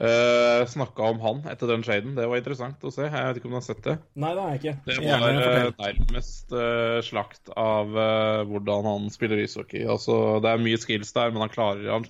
uh, 0.00 0.62
snakka 0.70 1.02
om 1.12 1.20
han 1.20 1.40
etter 1.50 1.70
den 1.70 1.82
shaden. 1.86 2.14
Det 2.16 2.26
var 2.30 2.40
interessant 2.40 2.84
å 2.86 2.92
se. 2.94 3.06
Jeg 3.08 3.28
vet 3.28 3.40
ikke 3.40 3.48
om 3.50 3.56
du 3.56 3.58
har 3.58 3.66
sett 3.66 3.84
det. 3.84 3.96
Nei, 4.14 4.32
det 4.36 4.44
har 4.44 4.52
jeg 4.54 4.60
ikke. 4.62 4.74
Det 4.86 4.98
var 5.04 5.28
eh, 5.28 5.38
fortell. 5.68 6.02
nærmest 6.02 6.52
eh, 6.54 6.98
slakt 7.06 7.52
av 7.58 7.96
eh, 8.04 8.42
hvordan 8.50 8.88
han 8.88 9.08
spiller 9.14 9.42
ishockey. 9.42 9.84
Altså, 9.90 10.38
det 10.44 10.52
er 10.52 10.62
mye 10.62 10.80
skills 10.80 11.12
der, 11.16 11.32
men 11.34 11.44
han 11.44 11.52
klarer 11.54 11.90
Han 11.92 12.06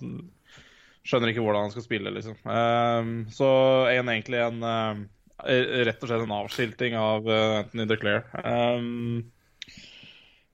skjønner 1.08 1.32
ikke 1.32 1.44
hvordan 1.46 1.68
han 1.68 1.72
skal 1.72 1.86
spille, 1.86 2.12
liksom. 2.12 2.36
Eh, 2.44 3.14
så 3.34 3.48
en, 3.94 4.12
egentlig 4.12 4.42
en 4.44 4.68
eh, 4.72 5.06
Rett 5.38 6.02
og 6.02 6.10
slett 6.10 6.24
en 6.24 6.32
avskilting 6.34 6.96
av 6.98 7.28
eh, 7.30 7.58
Anthony 7.60 7.84
Declare. 7.86 8.24
Um, 8.42 9.28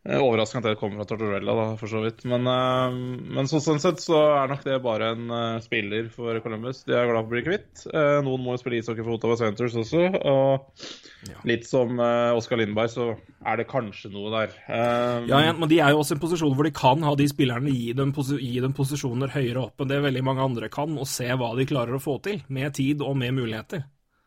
Overraskende 0.05 0.69
at 0.69 0.75
det 0.75 0.81
kommer 0.83 1.01
fra 1.01 1.07
Tortorella, 1.09 1.53
da, 1.57 1.63
for 1.81 1.89
så 1.89 2.03
vidt. 2.05 2.27
Men, 2.29 2.45
eh, 2.45 2.97
men 3.39 3.47
så, 3.49 3.57
sånn 3.65 3.81
sett 3.81 4.03
så 4.05 4.19
er 4.37 4.51
nok 4.51 4.65
det 4.67 4.77
bare 4.85 5.15
en 5.15 5.31
eh, 5.33 5.63
spiller 5.65 6.11
for 6.13 6.37
Columbus. 6.45 6.83
De 6.85 6.93
er 6.93 7.09
glad 7.09 7.23
for 7.23 7.31
å 7.31 7.33
bli 7.33 7.45
kvitt. 7.47 7.87
Eh, 7.89 8.19
noen 8.27 8.43
må 8.45 8.53
jo 8.53 8.61
spille 8.61 8.83
ishockey 8.83 9.01
for 9.01 9.17
Ottawa 9.17 9.39
Centres 9.41 9.77
også. 9.81 10.03
Og 10.29 11.47
litt 11.49 11.65
som 11.65 11.97
Oskar 12.37 12.61
Lindberg, 12.61 12.93
så 12.93 13.07
er 13.49 13.63
det 13.63 13.67
kanskje 13.71 14.11
noe 14.13 14.29
der. 14.35 14.53
Um, 14.69 15.31
Ja, 15.31 15.41
ja, 15.47 15.55
men 15.57 15.71
de 15.73 15.81
er 15.81 15.95
jo 15.95 16.03
også 16.03 16.13
i 16.13 16.19
en 16.19 16.25
posisjon 16.27 16.53
hvor 16.59 16.69
de 16.69 16.75
kan 16.77 17.01
ha 17.09 17.15
de 17.17 17.29
spillerne 17.31 17.73
gi 17.73 17.95
dem, 17.97 18.13
gi 18.13 18.59
dem 18.61 18.77
posisjoner 18.77 19.33
høyere 19.33 19.63
opp 19.63 19.81
enn 19.81 19.89
det 19.89 20.03
veldig 20.05 20.25
mange 20.27 20.45
andre 20.45 20.69
kan, 20.73 20.93
og 21.01 21.09
se 21.09 21.31
hva 21.33 21.55
de 21.57 21.65
klarer 21.71 21.97
å 21.97 22.03
få 22.03 22.19
til, 22.25 22.45
med 22.53 22.77
tid 22.77 23.01
og 23.01 23.17
med 23.21 23.33
muligheter. 23.41 23.87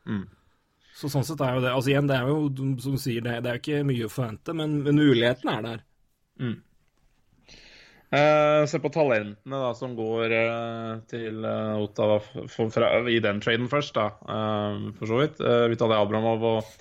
Mm. 0.10 0.26
Så 0.98 1.12
sånn 1.14 1.26
sett 1.28 1.42
er 1.46 1.58
jo 1.58 1.62
det 1.62 1.74
Altså 1.76 1.92
igjen, 1.92 2.08
det 2.10 2.16
er 2.18 2.32
jo 2.32 2.48
som 2.82 2.96
du 2.98 3.02
sier, 3.02 3.22
det, 3.26 3.36
det 3.46 3.52
er 3.52 3.60
jo 3.60 3.64
ikke 3.64 3.84
mye 3.86 4.08
å 4.08 4.14
forvente, 4.14 4.56
men, 4.58 4.80
men 4.86 4.98
muligheten 4.98 5.52
er 5.54 5.66
der. 5.66 5.84
Eh, 8.08 8.62
se 8.72 8.80
på 8.80 8.92
talentene 8.96 9.60
da, 9.62 9.74
som 9.76 9.94
går 9.98 10.34
eh, 10.34 10.94
til 11.12 11.44
eh, 11.46 11.82
Ottawa 11.84 12.22
for, 12.24 12.72
fra, 12.74 12.94
i 13.12 13.20
den 13.24 13.42
traden 13.44 13.68
først, 13.70 13.98
da, 13.98 14.08
eh, 14.26 14.88
for 14.98 15.12
så 15.12 15.20
vidt. 15.22 15.42
Uh, 15.44 15.66
Vitaly 15.70 15.98
Abramov 16.00 16.46
og 16.48 16.72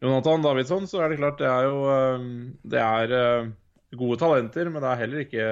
Jonathan 0.00 0.44
Davidsson, 0.44 0.86
så 0.88 1.02
er 1.04 1.12
det 1.12 1.20
klart 1.20 1.40
det 1.40 1.48
er 1.50 1.66
jo 1.68 1.80
eh, 1.92 2.28
Det 2.72 2.80
er 2.80 3.16
eh, 3.18 3.50
gode 4.00 4.20
talenter, 4.22 4.70
men 4.72 4.80
det 4.82 4.90
er 4.90 5.00
heller 5.02 5.24
ikke 5.26 5.48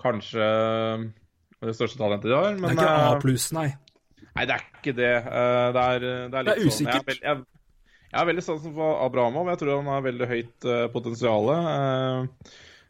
kanskje 0.00 0.46
det 1.66 1.74
største 1.74 1.98
talentet 1.98 2.30
de 2.30 2.36
har. 2.36 2.54
Det 2.56 2.70
er 2.70 2.78
ikke 2.78 2.94
A 2.94 3.10
eh, 3.10 3.20
pluss, 3.20 3.50
nei. 3.56 3.68
Nei, 4.36 4.44
det 4.48 4.54
er 4.56 4.64
ikke 4.66 4.94
det. 4.96 5.12
Eh, 5.16 5.66
Det 5.76 5.82
er, 5.82 6.06
det 6.32 6.40
er 6.40 6.48
litt 6.48 6.56
Det 6.56 6.56
er 6.56 6.62
sånn 6.62 6.72
usikkert. 6.72 6.94
Jeg 6.94 7.00
er, 7.00 7.08
veld, 7.10 7.24
jeg, 7.24 8.06
jeg 8.12 8.20
er 8.20 8.30
veldig 8.30 8.44
sånn 8.46 8.62
som 8.62 8.76
for 8.76 9.02
Abrahamov. 9.04 9.50
Jeg 9.52 9.60
tror 9.62 9.76
han 9.80 9.92
har 9.92 10.06
veldig 10.06 10.28
høyt 10.30 10.68
uh, 10.68 10.86
potensial. 10.94 11.50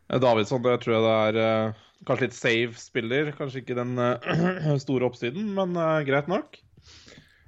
Davidsson 0.06 0.62
det 0.62 0.76
tror 0.83 0.95
jeg 0.95 1.02
det 1.04 1.14
er 1.18 1.38
eh, 1.42 1.79
kanskje 2.07 2.27
litt 2.29 2.37
save 2.38 2.79
spiller. 2.79 3.31
Kanskje 3.38 3.62
ikke 3.62 3.79
den 3.79 3.96
eh, 3.98 4.77
store 4.85 5.09
oppsiden, 5.09 5.48
men 5.57 5.74
eh, 5.74 6.03
greit 6.07 6.31
nok. 6.31 6.59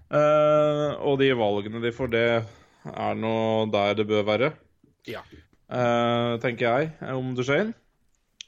Eh, 0.09 0.89
og 0.99 1.19
de 1.21 1.29
valgene 1.39 1.83
de 1.85 1.93
får, 1.95 2.11
det 2.15 2.25
er 2.89 3.21
nå 3.21 3.37
der 3.75 3.95
det 3.99 4.09
bør 4.11 4.27
være. 4.27 4.51
Ja. 5.09 5.23
Eh, 5.71 6.33
tenker 6.43 6.67
jeg, 6.67 6.93
om 7.15 7.35
Duchene. 7.39 7.77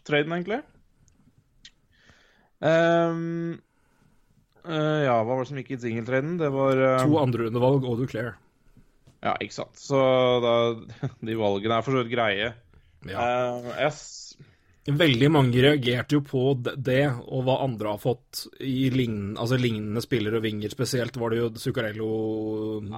Traden, 0.09 0.33
egentlig. 0.33 0.63
Ehm, 2.67 3.61
eh, 4.67 5.03
ja, 5.07 5.19
hva 5.23 5.35
var 5.35 5.45
det 5.45 5.51
som 5.51 5.61
gikk 5.61 5.75
i 5.77 5.81
singeltraden? 5.83 6.39
Det 6.41 6.51
var 6.55 6.79
uh, 6.81 7.03
To 7.05 7.21
andrerundevalg 7.21 7.87
og 7.89 8.01
Duclair. 8.03 8.35
Ja, 9.21 9.35
ikke 9.37 9.59
sant. 9.59 9.77
Så 9.81 10.01
da, 10.45 10.55
de 11.27 11.39
valgene 11.39 11.79
er 11.79 11.87
for 11.87 11.97
så 11.97 12.03
vidt 12.03 12.15
greie. 12.15 12.53
Ja. 13.09 13.25
Uh, 13.61 13.71
yes. 13.77 14.03
Veldig 14.89 15.29
mange 15.31 15.61
reagerte 15.61 16.17
jo 16.17 16.23
på 16.25 16.43
det, 16.65 17.05
og 17.29 17.45
hva 17.45 17.59
andre 17.67 17.93
har 17.93 18.01
fått 18.01 18.47
i 18.65 18.89
lign, 18.95 19.37
altså 19.39 19.59
lignende 19.61 20.03
spillere 20.03 20.41
og 20.41 20.47
vinger. 20.47 20.73
Spesielt 20.73 21.19
var 21.21 21.33
det 21.33 21.43
jo 21.43 21.51
Zuccarello 21.61 22.09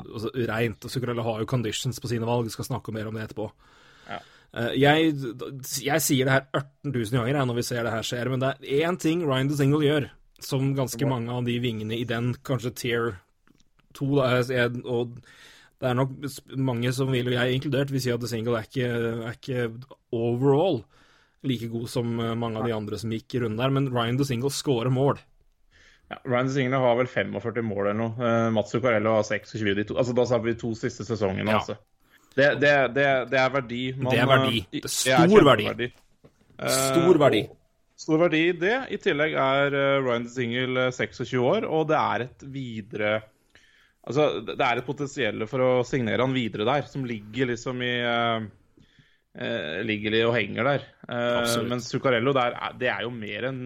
altså, 0.05 0.31
reint. 0.49 0.87
Zuccarello 0.89 1.27
har 1.27 1.43
jo 1.43 1.51
conditions 1.51 1.99
på 2.01 2.13
sine 2.13 2.29
valg, 2.29 2.49
skal 2.55 2.71
snakke 2.71 2.95
mer 2.95 3.11
om 3.11 3.19
det 3.19 3.27
etterpå. 3.27 3.49
Ja. 4.07 4.21
Jeg, 4.77 5.15
jeg 5.83 6.05
sier 6.05 6.29
det 6.29 6.35
her 6.37 6.47
18 6.53 6.93
000 6.93 7.17
ganger 7.17 7.33
jeg, 7.33 7.51
når 7.51 7.59
vi 7.59 7.67
ser 7.67 7.87
det 7.87 7.95
her 7.97 8.07
skjer, 8.07 8.31
men 8.31 8.43
det 8.43 8.53
er 8.53 8.87
én 8.87 8.99
ting 9.01 9.27
Ryan 9.27 9.51
DeSingle 9.51 9.83
gjør, 9.87 10.09
som 10.45 10.73
ganske 10.77 11.07
mange 11.09 11.33
av 11.33 11.45
de 11.47 11.59
vingene 11.63 11.97
i 11.99 12.05
den 12.09 12.33
kanskje 12.47 12.73
tier 12.79 13.11
2, 13.99 14.09
da, 14.17 14.69
og 14.89 15.17
det 15.83 15.91
er 15.91 15.97
nok 15.99 16.13
mange 16.57 16.93
som 16.95 17.11
vil, 17.13 17.27
og 17.29 17.35
jeg 17.35 17.57
inkludert, 17.59 17.91
vil 17.93 18.01
si 18.01 18.13
at 18.15 18.23
DeSingle 18.23 18.57
er 18.61 18.69
ikke, 18.69 18.89
er 19.27 19.35
ikke 19.37 19.67
overall 20.15 20.83
like 21.43 21.67
god 21.73 21.89
som 21.91 22.13
eh, 22.23 22.35
mange 22.39 22.61
av 22.61 22.69
de 22.69 22.75
andre 22.77 22.99
som 23.03 23.11
gikk 23.13 23.35
i 23.35 23.41
runden 23.43 23.59
der, 23.59 23.73
men 23.75 23.89
Ryan 23.93 24.17
The 24.21 24.25
Single 24.29 24.51
scorer 24.55 24.93
mål. 24.95 25.19
ja, 26.13 26.19
Ryan 26.25 26.51
Single 26.55 26.79
har 26.79 26.97
vel 27.01 27.09
45 27.11 27.65
mål 27.67 27.87
eller 27.89 27.99
noe. 27.99 28.13
Uh, 28.21 28.51
Mats 28.55 28.71
Zuccarello 28.71 29.17
har 29.19 29.27
26. 29.27 29.75
De 29.75 29.85
to, 29.89 29.97
altså, 29.99 30.15
da 30.15 30.27
sa 30.29 30.39
vi 30.45 30.55
to 30.61 30.71
siste 30.79 31.05
sesongene. 31.09 31.51
Ja. 31.51 31.59
Altså. 31.59 31.75
Det, 32.33 32.47
det, 32.63 32.73
det, 32.95 33.07
det 33.33 33.39
er 33.43 33.51
verdi. 33.53 33.81
Man, 33.99 34.13
Det 34.15 34.21
er 34.23 34.29
verdi. 34.31 34.61
eh, 34.63 34.79
Det 34.79 34.85
er 34.87 35.27
stor 35.29 35.45
verdi. 35.51 35.91
Stor 36.63 37.19
verdi. 37.21 37.43
og 37.51 37.59
Stor 38.03 38.19
verdi 38.25 38.41
i 38.49 38.55
det. 38.59 38.77
I 38.95 38.99
tillegg 39.03 39.37
er 39.39 39.77
eh, 39.79 39.99
Ryan 40.03 40.27
Single 40.31 40.89
26 40.97 41.37
år, 41.43 41.67
og 41.69 41.87
det 41.93 41.99
er 42.01 42.27
et 42.29 42.49
videre 42.55 43.13
Altså, 44.03 44.41
det 44.43 44.59
er 44.59 44.81
et 44.81 44.87
potensial 44.89 45.45
for 45.47 45.63
å 45.63 45.67
signere 45.87 46.25
han 46.25 46.33
videre 46.35 46.65
der, 46.67 46.89
som 46.91 47.05
ligger 47.07 47.53
liksom 47.53 47.85
i 47.87 47.91
eh, 48.03 48.47
eh, 49.39 49.77
Ligger 49.87 50.17
i 50.19 50.23
og 50.27 50.35
henger 50.35 50.67
der. 50.67 50.87
Eh, 51.07 51.45
mens 51.71 51.87
Zuccarello 51.93 52.35
der, 52.35 52.57
er- 52.59 52.75
det 52.81 52.89
er 52.91 53.05
jo 53.07 53.13
mer 53.15 53.47
en 53.53 53.61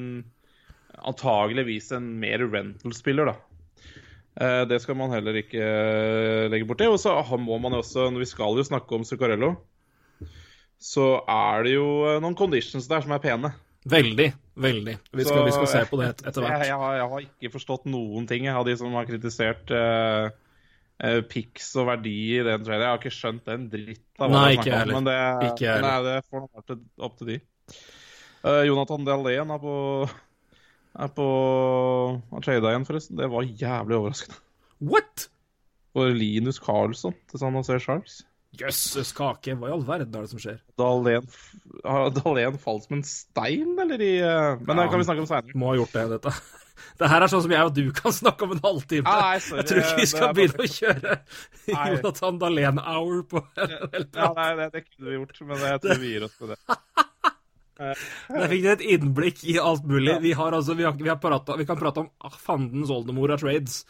Antageligvis 0.97 1.91
en 1.97 2.07
mer 2.21 2.45
rental-spiller, 2.53 3.29
da. 3.29 3.35
Eh, 4.41 4.63
det 4.69 4.79
skal 4.85 4.97
man 5.01 5.13
heller 5.13 5.37
ikke 5.41 5.61
eh, 5.61 6.45
legge 6.53 6.69
bort 6.69 6.81
til. 6.81 6.93
Og 6.93 7.01
så 7.01 7.13
må 7.41 7.57
man 7.61 7.73
jo 7.77 7.81
også, 7.83 8.07
når 8.13 8.25
vi 8.25 8.29
skal 8.31 8.57
jo 8.61 8.65
snakke 8.69 8.97
om 8.97 9.05
Zuccarello, 9.09 9.55
så 10.81 11.09
er 11.25 11.65
det 11.65 11.75
jo 11.79 11.89
eh, 12.11 12.21
noen 12.25 12.37
conditions 12.37 12.89
der 12.93 13.05
som 13.05 13.13
er 13.17 13.25
pene. 13.25 13.53
Veldig, 13.87 14.27
veldig. 14.59 14.97
Vi 15.15 15.25
skal, 15.25 15.37
Så- 15.39 15.45
vi 15.47 15.53
skal 15.55 15.67
se 15.71 15.83
på 15.91 15.99
det 16.01 16.09
et, 16.11 16.23
etter 16.27 16.43
hvert. 16.43 16.65
jeg, 16.67 16.75
har, 16.81 16.95
jeg 16.99 17.09
har 17.13 17.21
ikke 17.27 17.53
forstått 17.55 17.85
noen 17.87 18.27
ting 18.27 18.49
av 18.51 18.65
de 18.67 18.75
som 18.81 18.93
har 18.99 19.07
kritisert 19.07 19.71
uh, 19.71 20.31
pics 21.31 21.69
og 21.77 21.87
verdi 21.93 22.17
i 22.39 22.43
den 22.43 22.65
traden. 22.67 22.83
Jeg 22.83 22.91
har 22.91 22.99
ikke 22.99 23.15
skjønt 23.15 23.45
den 23.47 23.69
dritt 23.71 24.03
av 24.19 24.31
hva 24.31 24.41
Nei, 24.41 24.57
ikke 24.57 24.73
heller. 24.75 24.95
om. 24.97 25.05
Men 25.05 25.11
det, 25.11 25.19
Ikke 25.53 25.71
heller. 25.71 25.87
nei, 25.87 26.03
det 26.09 26.17
får 26.31 26.41
nok 26.47 26.63
være 26.63 26.79
opp 27.07 27.19
til 27.21 27.27
de. 27.35 27.39
Uh, 28.47 28.63
Jonathan 28.67 29.05
Dahlén 29.07 29.55
er 29.55 29.63
på 29.63 29.77
er 30.97 31.09
på 31.13 31.29
trada 32.43 32.71
igjen, 32.73 32.87
forresten. 32.89 33.17
Det 33.21 33.27
var 33.31 33.43
jævlig 33.45 33.99
overraskende. 34.01 34.39
What?! 34.81 35.29
For 35.97 36.09
Linus 36.13 36.59
Carlsson 36.61 37.15
til 37.31 37.41
San 37.41 37.55
Jose 37.57 37.79
Sharks. 37.81 38.23
Jøsses 38.57 39.13
kake, 39.17 39.57
hva 39.59 39.71
i 39.71 39.75
all 39.75 39.85
verden 39.87 40.15
er 40.17 40.27
det 40.27 40.33
som 40.33 40.43
skjer? 40.43 40.61
Dahlén 40.81 41.27
har 41.85 42.13
Dahlén 42.17 42.61
falt 42.61 42.87
som 42.87 42.99
en 42.99 43.05
stein, 43.07 43.75
eller 43.83 44.03
i 44.03 44.15
eh, 44.21 44.63
Men 44.63 44.81
det 44.81 44.87
kan 44.93 45.03
vi 45.03 45.09
snakke 45.09 45.25
om 45.25 45.29
seinere. 45.31 45.59
Må 45.59 45.73
ha 45.73 45.81
gjort 45.81 45.99
det, 45.99 46.07
dette. 46.17 46.37
Det 46.97 47.09
her 47.09 47.25
er 47.25 47.29
sånn 47.29 47.43
som 47.45 47.53
jeg 47.53 47.69
og 47.69 47.73
du 47.77 47.87
kan 47.97 48.13
snakke 48.13 48.47
om 48.47 48.53
en 48.55 48.61
halvtime. 48.63 49.09
Ah, 49.09 49.31
nei, 49.31 49.41
sorry, 49.45 49.63
jeg 49.63 49.69
tror 49.69 49.81
ikke 49.81 49.99
vi 49.99 50.09
skal 50.11 50.35
begynne 50.37 50.65
å 50.65 50.71
kjøre 50.73 51.17
Nei. 51.75 51.87
Jonathan 51.93 52.41
Dahlén-hour 52.41 53.23
på 53.31 53.43
en 53.43 53.75
hel 53.75 54.07
Ja, 54.07 54.29
nei, 54.37 54.49
det, 54.61 54.69
det 54.75 54.83
kunne 54.87 55.09
vi 55.09 55.19
gjort, 55.19 55.43
men 55.51 55.65
jeg 55.67 55.83
tror 55.85 56.03
vi 56.03 56.13
gir 56.15 56.27
oss 56.29 56.37
på 56.41 56.51
det. 56.53 56.59
Der 57.77 58.49
fikk 58.49 58.63
dere 58.65 58.77
et 58.79 58.85
innblikk 58.95 59.43
i 59.45 59.59
alt 59.61 59.85
mulig. 59.89 60.15
Vi, 60.23 60.33
har 60.39 60.55
altså, 60.57 60.77
vi, 60.79 60.87
har, 60.87 60.95
vi, 60.97 61.11
har 61.13 61.19
pratet, 61.21 61.59
vi 61.61 61.67
kan 61.69 61.77
prate 61.81 62.07
om 62.07 62.09
ah, 62.25 62.33
fandens 62.41 62.93
oldemor 62.93 63.35
av 63.35 63.43
trades. 63.43 63.83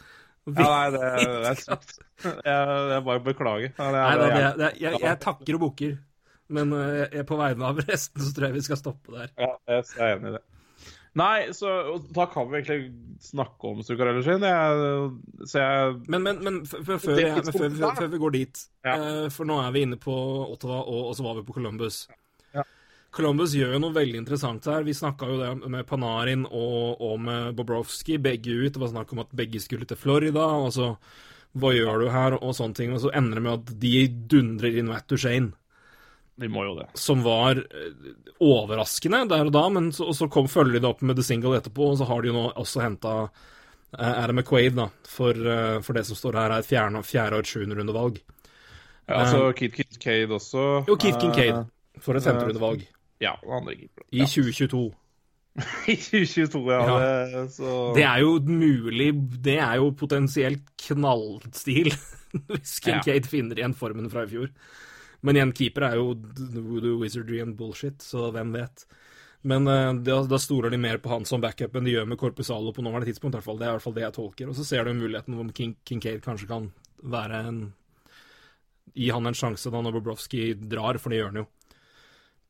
Ja, 0.47 0.67
nei, 0.71 0.89
det, 0.95 0.99
det 1.27 1.51
er 1.51 1.61
sant. 1.67 1.95
Jeg, 2.23 2.41
jeg 2.93 3.03
bare 3.07 3.23
beklager. 3.25 3.71
Ja, 3.77 3.87
det 3.91 4.01
er, 4.01 4.03
Nei 4.03 4.17
da, 4.17 4.27
det, 4.57 4.67
er, 4.71 4.77
jeg, 4.81 5.01
jeg 5.03 5.19
takker 5.25 5.57
og 5.59 5.65
bukker. 5.67 5.97
Men 6.55 6.71
eh, 6.77 7.01
jeg, 7.11 7.25
på 7.27 7.35
vegne 7.39 7.65
av 7.67 7.81
resten 7.83 8.23
så 8.23 8.29
tror 8.35 8.47
jeg 8.47 8.55
vi 8.61 8.67
skal 8.69 8.79
stoppe 8.79 9.11
der. 9.17 9.33
ja, 9.41 9.49
jeg 9.67 9.83
er 9.99 10.13
enig 10.15 10.31
i 10.31 10.37
det. 10.37 10.43
Nei, 11.17 11.47
så 11.57 11.71
da 12.13 12.27
kan 12.29 12.45
vi 12.51 12.59
egentlig 12.59 12.91
snakke 13.25 13.71
om 13.71 13.79
Zuccarello 13.83 14.21
sin. 14.21 14.43
Jeg, 14.45 15.47
så 15.49 15.63
jeg 15.63 15.95
Men, 16.13 16.21
men, 16.27 16.43
men 16.45 16.59
før, 16.69 16.99
før 17.01 18.11
vi 18.13 18.19
går 18.21 18.35
dit 18.35 18.61
Ja. 18.85 18.93
eh, 18.93 19.23
For 19.33 19.49
nå 19.49 19.57
er 19.63 19.73
vi 19.73 19.81
inne 19.87 19.97
på 19.97 20.13
Ottawa, 20.53 20.83
og, 20.85 21.07
og 21.09 21.17
så 21.17 21.25
var 21.25 21.39
vi 21.39 21.45
på 21.47 21.55
Columbus. 21.57 22.03
Ja. 22.11 22.19
Columbus 23.17 23.53
gjør 23.57 23.73
jo 23.75 23.79
noe 23.83 23.95
veldig 23.95 24.19
interessant 24.21 24.65
her. 24.69 24.85
Vi 24.85 24.93
snakka 24.95 25.27
jo 25.29 25.37
det 25.41 25.69
med 25.73 25.87
Panarin 25.89 26.45
og, 26.47 27.01
og 27.03 27.15
med 27.25 27.55
Bobrovsky, 27.57 28.19
begge 28.21 28.53
ut. 28.53 28.73
Det 28.75 28.81
var 28.81 28.91
snakk 28.93 29.13
om 29.15 29.23
at 29.23 29.33
begge 29.37 29.61
skulle 29.63 29.87
til 29.89 29.99
Florida. 29.99 30.45
og 30.61 30.69
så 30.75 30.91
Hva 31.57 31.71
gjør 31.73 32.03
du 32.03 32.09
her? 32.13 32.37
Og 32.41 32.53
sånne 32.57 32.77
ting. 32.77 32.93
Og 32.93 33.01
så 33.03 33.11
ender 33.17 33.39
det 33.39 33.45
med 33.47 33.53
at 33.57 33.73
de 33.81 33.93
dundrer 34.33 34.77
inn 34.77 34.91
Matt 34.91 35.07
Duchene 35.09 35.53
De 36.37 36.49
må 36.53 36.63
jo 36.67 36.75
det. 36.77 36.87
som 36.99 37.23
var 37.25 37.57
eh, 37.57 38.09
overraskende 38.45 39.23
der 39.31 39.47
og 39.49 39.53
da, 39.55 39.63
men 39.73 39.91
så, 39.91 40.05
og 40.11 40.15
så 40.15 40.27
kom, 40.29 40.45
følger 40.51 40.77
de 40.77 40.83
det 40.83 40.89
opp 40.91 41.01
med 41.01 41.17
The 41.17 41.25
Single 41.25 41.57
etterpå, 41.57 41.87
og 41.91 41.97
så 41.97 42.05
har 42.05 42.21
de 42.21 42.29
jo 42.29 42.35
nå 42.37 42.43
også 42.53 42.83
henta 42.83 43.13
Adam 43.97 44.35
McQuaid, 44.37 44.75
da, 44.77 44.89
for, 45.07 45.33
eh, 45.33 45.79
for 45.81 45.97
det 45.97 46.03
som 46.05 46.19
står 46.19 46.37
her, 46.37 46.51
er 46.53 46.61
et 46.61 46.67
fjerde, 46.69 47.01
fjerde 47.07 47.39
og 47.39 47.41
et 47.41 47.49
sjuenderundevalg. 47.49 48.19
Ja, 49.07 49.23
altså 49.23 49.47
Keith 49.57 49.79
Kincaid 49.79 50.29
også. 50.35 50.67
Jo, 50.89 50.97
Keith 50.99 51.17
Kincaid, 51.23 51.55
Eh, 51.55 52.01
for 52.03 52.19
et 52.19 52.21
femterundevalg. 52.27 52.83
Ja, 53.23 53.35
og 53.43 53.59
andre 53.61 53.75
keeper. 53.79 54.05
I 54.11 54.25
2022. 54.25 54.83
I 55.89 55.95
2022, 55.97 56.63
ja. 56.69 56.81
Ja. 56.85 56.97
Det, 57.33 57.45
så 57.55 57.71
Det 57.97 58.03
er 58.05 58.19
jo 58.21 58.35
mulig 58.45 59.07
Det 59.41 59.55
er 59.57 59.79
jo 59.81 59.89
potensielt 59.97 60.67
knallstil, 60.85 61.89
hvis 62.51 62.77
Kincaid 62.85 63.29
finner 63.29 63.57
igjen 63.57 63.77
formen 63.77 64.11
fra 64.13 64.27
i 64.27 64.31
fjor. 64.31 64.51
Men 65.25 65.39
igjen, 65.39 65.55
keeper 65.57 65.87
er 65.87 65.97
jo 65.97 66.11
voodoo, 66.13 66.99
wizardry 67.01 67.41
and 67.41 67.57
bullshit, 67.57 68.03
så 68.05 68.29
hvem 68.35 68.53
vet. 68.53 68.85
Men 69.47 69.65
uh, 69.69 69.95
da, 70.03 70.19
da 70.29 70.39
stoler 70.41 70.73
de 70.73 70.79
mer 70.81 70.99
på 71.01 71.09
han 71.09 71.25
som 71.25 71.41
backup 71.41 71.75
enn 71.77 71.87
de 71.87 71.95
gjør 71.95 72.07
med 72.09 72.19
Corpusalo 72.21 72.73
på 72.73 72.85
nåværende 72.85 73.09
tidspunkt. 73.09 73.35
i 73.35 73.37
hvert 73.39 73.47
fall. 73.47 73.59
Det 73.59 73.67
er 73.67 73.73
i 73.73 73.77
hvert 73.77 73.85
fall 73.85 73.97
det 73.97 74.05
jeg 74.05 74.17
tolker. 74.17 74.51
Og 74.51 74.57
så 74.57 74.65
ser 74.67 74.85
du 74.85 74.93
muligheten 74.97 75.37
om 75.39 75.51
King, 75.55 75.75
Kincaid 75.87 76.21
kanskje 76.25 76.49
kan 76.49 76.71
være 77.03 77.43
en 77.49 77.59
Gi 78.97 79.11
han 79.13 79.29
en 79.29 79.35
sjanse 79.35 79.69
da 79.69 79.79
når 79.83 79.97
Bobrovsky 79.97 80.55
drar, 80.57 80.97
for 80.97 81.13
det 81.13 81.19
gjør 81.19 81.27
han 81.29 81.41
jo. 81.43 81.47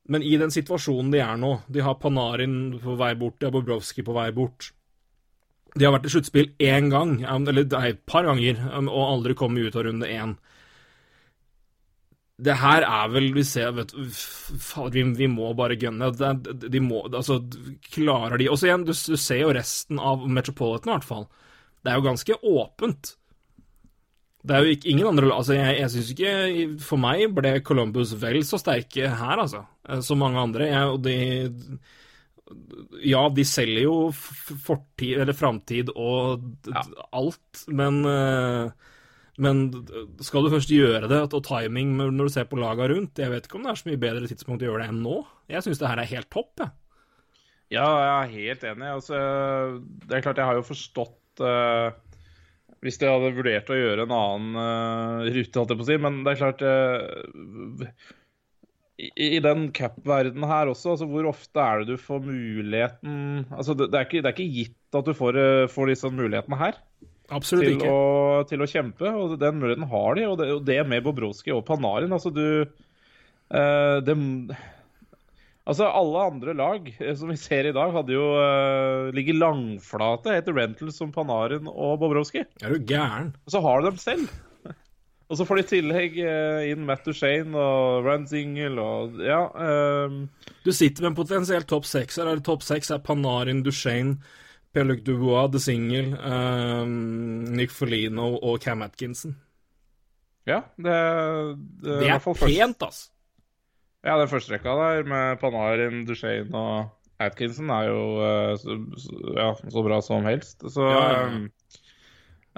Men 0.07 0.23
i 0.23 0.37
den 0.39 0.51
situasjonen 0.53 1.11
de 1.11 1.21
er 1.23 1.37
nå, 1.39 1.53
de 1.67 1.83
har 1.83 1.99
Panarin 1.99 2.77
på 2.83 2.95
vei 2.99 3.13
bort, 3.19 3.39
de 3.39 3.49
har 3.49 3.55
Bobrovskij 3.55 4.05
på 4.07 4.15
vei 4.15 4.29
bort. 4.35 4.71
De 5.77 5.85
har 5.85 5.93
vært 5.93 6.07
i 6.07 6.13
sluttspill 6.13 6.53
én 6.63 6.87
gang, 6.93 7.17
um, 7.27 7.47
eller 7.51 7.67
nei, 7.73 7.89
et 7.91 8.05
par 8.09 8.25
ganger, 8.27 8.59
um, 8.71 8.87
og 8.87 9.09
aldri 9.11 9.35
kommet 9.37 9.67
ut 9.67 9.75
av 9.77 9.85
runde 9.87 10.09
én. 10.09 10.37
Det 12.37 12.53
her 12.61 12.83
er 12.85 13.07
vel 13.09 13.31
Vi 13.33 13.41
ser, 13.49 13.71
vet 13.73 13.89
du 13.97 14.03
vi, 14.93 15.03
vi 15.17 15.27
må 15.27 15.55
bare 15.57 15.75
gunne. 15.81 16.11
De 16.13 16.81
må 16.85 16.99
Altså, 17.07 17.39
klarer 17.89 18.37
de 18.37 18.49
Og 18.53 18.59
så 18.61 18.67
igjen, 18.67 18.83
du, 18.85 18.93
du 18.93 19.17
ser 19.17 19.41
jo 19.41 19.55
resten 19.57 19.97
av 19.97 20.27
Metropolitan, 20.29 20.91
i 20.91 20.95
hvert 20.95 21.07
fall. 21.07 21.25
Det 21.81 21.89
er 21.89 21.97
jo 21.97 22.05
ganske 22.05 22.37
åpent. 22.45 23.15
Det 24.47 24.55
er 24.55 24.63
jo 24.63 24.73
ikke, 24.75 24.89
ingen 24.93 25.07
andre 25.09 25.29
Altså, 25.35 25.55
jeg, 25.57 25.77
jeg 25.81 25.91
syns 25.93 26.11
ikke 26.13 26.31
For 26.85 27.01
meg 27.01 27.25
ble 27.35 27.51
Columbus 27.67 28.13
vel 28.21 28.39
så 28.47 28.59
sterke 28.61 29.09
her, 29.19 29.41
altså, 29.43 29.65
eh, 29.89 29.99
som 30.05 30.21
mange 30.23 30.39
andre. 30.39 30.69
Jeg, 30.71 30.91
og 30.93 31.01
de 31.03 31.15
Ja, 33.03 33.25
de 33.33 33.43
selger 33.43 33.83
jo 33.83 33.95
fortid 34.15 35.17
eller 35.19 35.35
framtid 35.35 35.89
og 35.95 36.45
Ja. 36.71 36.83
alt, 37.11 37.65
men 37.67 38.03
eh, 38.07 38.69
men 39.37 39.59
skal 40.25 40.47
du 40.47 40.49
først 40.49 40.71
gjøre 40.73 41.05
det, 41.11 41.19
og 41.29 41.43
timing 41.45 41.91
når 41.99 42.25
du 42.25 42.29
ser 42.33 42.47
på 42.49 42.57
laga 42.57 42.87
rundt 42.89 43.19
Jeg 43.21 43.29
vet 43.29 43.45
ikke 43.45 43.59
om 43.59 43.67
det 43.67 43.69
er 43.69 43.75
så 43.83 43.89
mye 43.91 43.99
bedre 44.01 44.27
tidspunkt 44.31 44.63
å 44.63 44.71
gjøre 44.71 44.81
det 44.81 44.89
enn 44.89 45.03
nå. 45.05 45.19
Jeg 45.51 45.61
syns 45.61 45.77
det 45.83 45.91
her 45.91 45.99
er 46.01 46.09
helt 46.09 46.29
topp, 46.33 46.53
jeg. 46.63 46.71
Ja, 47.75 47.85
jeg 47.99 48.15
er 48.15 48.33
helt 48.33 48.63
enig. 48.63 48.87
Altså, 48.95 49.17
det 50.07 50.15
er 50.17 50.23
klart, 50.23 50.39
jeg 50.41 50.47
har 50.49 50.55
jo 50.57 50.65
forstått 50.65 51.43
eh, 51.43 51.91
Hvis 52.85 52.99
de 53.01 53.09
hadde 53.09 53.33
vurdert 53.33 53.71
å 53.73 53.77
gjøre 53.77 54.05
en 54.05 54.13
annen 54.13 54.59
uh, 54.59 55.25
rute, 55.33 55.57
holdt 55.57 55.73
jeg 55.73 55.79
på 55.79 55.85
å 55.85 55.89
si. 55.89 55.97
Men 56.03 56.21
det 56.25 56.33
er 56.33 56.41
klart 56.43 56.61
uh, 56.61 57.91
i, 58.97 59.09
I 59.37 59.41
den 59.43 59.67
cap-verdenen 59.77 60.47
her 60.49 60.71
også, 60.71 60.95
altså, 60.95 61.07
hvor 61.09 61.29
ofte 61.29 61.61
er 61.61 61.81
det 61.81 61.95
du 61.95 62.01
får 62.01 62.23
muligheten 62.25 63.45
altså, 63.53 63.75
det, 63.77 63.91
det, 63.93 63.99
er 63.99 64.07
ikke, 64.07 64.21
det 64.23 64.31
er 64.31 64.35
ikke 64.35 64.55
gitt 64.55 64.97
at 64.97 65.05
du 65.05 65.13
får, 65.17 65.37
eh, 65.37 65.65
får 65.69 65.91
disse 65.91 66.09
mulighetene 66.09 66.57
her 66.57 66.79
Absolutt 67.27 67.67
til 67.67 67.75
ikke. 67.75 67.91
å, 67.91 68.43
til 68.47 68.63
å 68.63 68.69
kjempe. 68.71 69.09
Og 69.11 69.35
den 69.41 69.57
muligheten 69.59 69.89
har 69.91 70.15
de, 70.15 70.25
og 70.29 70.37
det, 70.39 70.45
og 70.55 70.61
det 70.63 70.77
med 70.87 71.03
Bobrovskij 71.03 71.51
og 71.57 71.65
Panarin. 71.67 72.13
Altså, 72.15 72.31
du 72.31 72.63
uh, 72.63 73.97
det, 73.99 74.15
Altså, 75.67 75.83
alle 75.91 76.21
andre 76.29 76.53
lag 76.55 76.85
eh, 76.95 77.13
som 77.19 77.27
vi 77.27 77.35
ser 77.39 77.67
i 77.67 77.73
dag, 77.75 77.91
hadde 77.91 78.13
jo 78.15 78.23
uh, 78.39 79.09
ligget 79.15 79.35
langflate 79.35 80.31
etter 80.39 80.55
rentals 80.55 80.95
som 80.95 81.11
Panarin 81.11 81.67
og 81.67 81.97
Bobrovskij. 81.99 82.45
Er 82.63 82.71
du 82.71 82.85
gæren? 82.87 83.33
Og 83.43 83.51
så 83.51 83.59
har 83.65 83.81
de 83.83 83.89
dem 83.91 83.97
selv. 83.99 84.29
Og 85.27 85.35
så 85.35 85.43
får 85.43 85.59
de 85.59 85.63
i 85.65 85.67
tillegg 85.73 86.13
uh, 86.23 86.61
inn 86.71 86.85
Matt 86.87 87.03
Duchene 87.03 87.51
og 87.59 88.05
Ranzingle 88.07 88.79
og 88.79 89.17
Ja. 89.19 89.41
ehm, 89.59 90.21
Du 90.63 90.71
sitter 90.71 91.03
med 91.03 91.09
en 91.11 91.17
potensiell 91.19 91.67
topp 91.67 91.83
seks 91.83 92.15
her. 92.15 92.31
Topp 92.39 92.63
seks 92.63 92.93
er 92.95 93.03
Panarin, 93.03 93.59
Duchene, 93.65 94.21
Pierre-Luc 94.71 95.03
Dubois, 95.03 95.51
The 95.51 95.59
Single, 95.59 96.15
um, 96.15 97.43
Nick 97.59 97.75
Folino 97.75 98.37
og 98.39 98.61
Cam 98.63 98.87
Atkinson. 98.87 99.35
ja, 100.47 100.61
det, 100.79 100.95
det, 101.83 101.99
Det 102.05 102.09
er 102.15 102.23
pent, 102.23 102.87
ass. 102.87 103.09
Ja, 104.05 104.17
den 104.19 104.29
første 104.29 104.53
rekka 104.53 104.75
der 104.77 105.07
med 105.09 105.39
Panarin, 105.41 106.05
Duchene 106.07 106.53
og 106.53 106.93
Atkinson 107.19 107.71
er 107.73 107.87
jo 107.89 108.01
uh, 108.21 108.53
så, 108.61 108.77
ja, 109.33 109.49
så 109.57 109.83
bra 109.85 109.97
som 110.05 110.27
helst. 110.29 110.61
Så 110.69 110.85
Ja, 110.85 111.05
ja, 111.15 111.25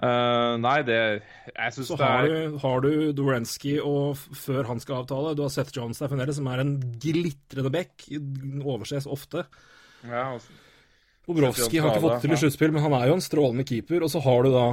eh, 0.04 0.54
Nei, 0.60 0.78
det 0.88 0.97
Jeg 0.99 1.73
syns 1.75 1.93
det 1.93 2.10
er 2.10 2.52
Så 2.52 2.60
har 2.63 2.84
du 2.84 3.12
Dorenski, 3.15 3.78
og 3.80 4.17
før 4.17 4.67
han 4.67 4.84
skal 4.84 5.02
avtale, 5.02 5.36
du 5.36 5.43
har 5.45 5.54
Seth 5.54 5.75
Jones 5.75 5.99
der 5.99 6.12
fremdeles, 6.12 6.39
som 6.39 6.47
er 6.52 6.63
en 6.63 6.75
glitrende 6.99 7.71
back. 7.71 8.10
Overses 8.63 9.08
ofte. 9.08 9.45
ja, 10.04 10.34
altså, 10.34 10.52
Bobrovskij 11.30 11.82
har 11.84 11.93
ikke 11.93 12.02
fått 12.02 12.23
til 12.23 12.34
i 12.34 12.38
sluttspill, 12.41 12.71
men 12.73 12.82
han 12.82 12.93
er 12.97 13.10
jo 13.12 13.17
en 13.19 13.21
strålende 13.21 13.65
keeper. 13.67 14.02
Og 14.02 14.10
så 14.10 14.21
har 14.23 14.43
du 14.43 14.49
da 14.54 14.65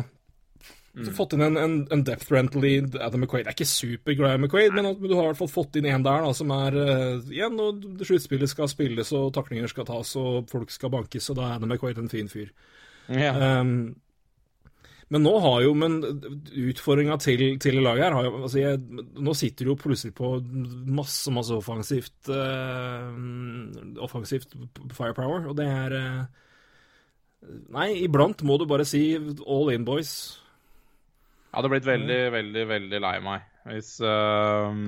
Mm. 0.96 1.10
fått 1.12 1.34
inn 1.36 1.44
en, 1.44 1.56
en, 1.60 1.74
en 1.92 2.02
depth 2.08 2.32
rental 2.32 2.64
i 2.64 2.78
Adam 2.80 3.20
McQuaid. 3.20 3.44
Jeg 3.44 3.50
er 3.50 3.56
ikke 3.58 3.68
superglad 3.68 4.38
i 4.38 4.40
McQuaid, 4.40 4.72
men 4.72 4.86
du 4.96 5.12
har 5.12 5.26
i 5.26 5.28
hvert 5.28 5.40
fall 5.42 5.52
fått 5.52 5.76
inn 5.76 5.88
en 5.90 6.06
der 6.06 6.24
da, 6.24 6.30
som 6.36 6.54
er 6.56 6.78
uh, 6.78 7.28
Igjen, 7.28 7.58
og 7.60 7.84
sluttspillet 8.00 8.48
skal 8.48 8.70
spilles, 8.72 9.10
og 9.12 9.28
taklinger 9.36 9.68
skal 9.68 9.84
tas, 9.90 10.14
og 10.16 10.48
folk 10.48 10.72
skal 10.72 10.94
bankes, 10.94 11.28
og 11.28 11.36
da 11.36 11.50
er 11.50 11.58
Adam 11.58 11.74
McQuaid 11.74 12.00
en 12.00 12.12
fin 12.12 12.32
fyr. 12.32 12.48
ja. 13.12 13.36
Um, 13.60 13.94
men 15.06 15.22
nå 15.22 15.36
har 15.38 15.60
jo 15.62 15.74
Men 15.78 16.00
utfordringa 16.02 17.14
til, 17.22 17.44
til 17.62 17.76
laget 17.78 18.08
her 18.08 18.16
har 18.16 18.24
jo 18.26 18.40
altså 18.40 18.58
jeg, 18.58 18.80
Nå 19.22 19.34
sitter 19.38 19.62
du 19.62 19.70
jo 19.70 19.76
plutselig 19.78 20.16
på 20.18 20.32
masse, 20.98 21.30
masse 21.30 21.54
offensivt 21.54 22.26
uh, 22.26 23.12
Offensivt 24.02 24.56
firepower, 24.96 25.46
og 25.46 25.54
det 25.60 25.68
er 25.70 25.94
uh, 25.94 26.42
Nei, 27.70 27.92
iblant 28.02 28.42
må 28.42 28.56
du 28.58 28.66
bare 28.66 28.82
si 28.88 29.12
all 29.46 29.70
in, 29.70 29.84
boys. 29.86 30.40
Jeg 31.56 31.62
hadde 31.62 31.72
blitt 31.72 31.86
veldig, 31.88 32.16
veldig, 32.34 32.62
veldig 32.68 32.98
lei 33.00 33.18
meg 33.24 33.44
hvis 33.64 33.94
ehm, 34.04 34.82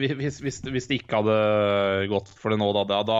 hvis, 0.00 0.38
hvis, 0.40 0.60
hvis 0.72 0.86
det 0.88 0.96
ikke 1.02 1.18
hadde 1.20 2.06
gått 2.08 2.30
for 2.32 2.48
det 2.48 2.56
nå, 2.62 2.70
da. 2.72 3.02
Da, 3.04 3.18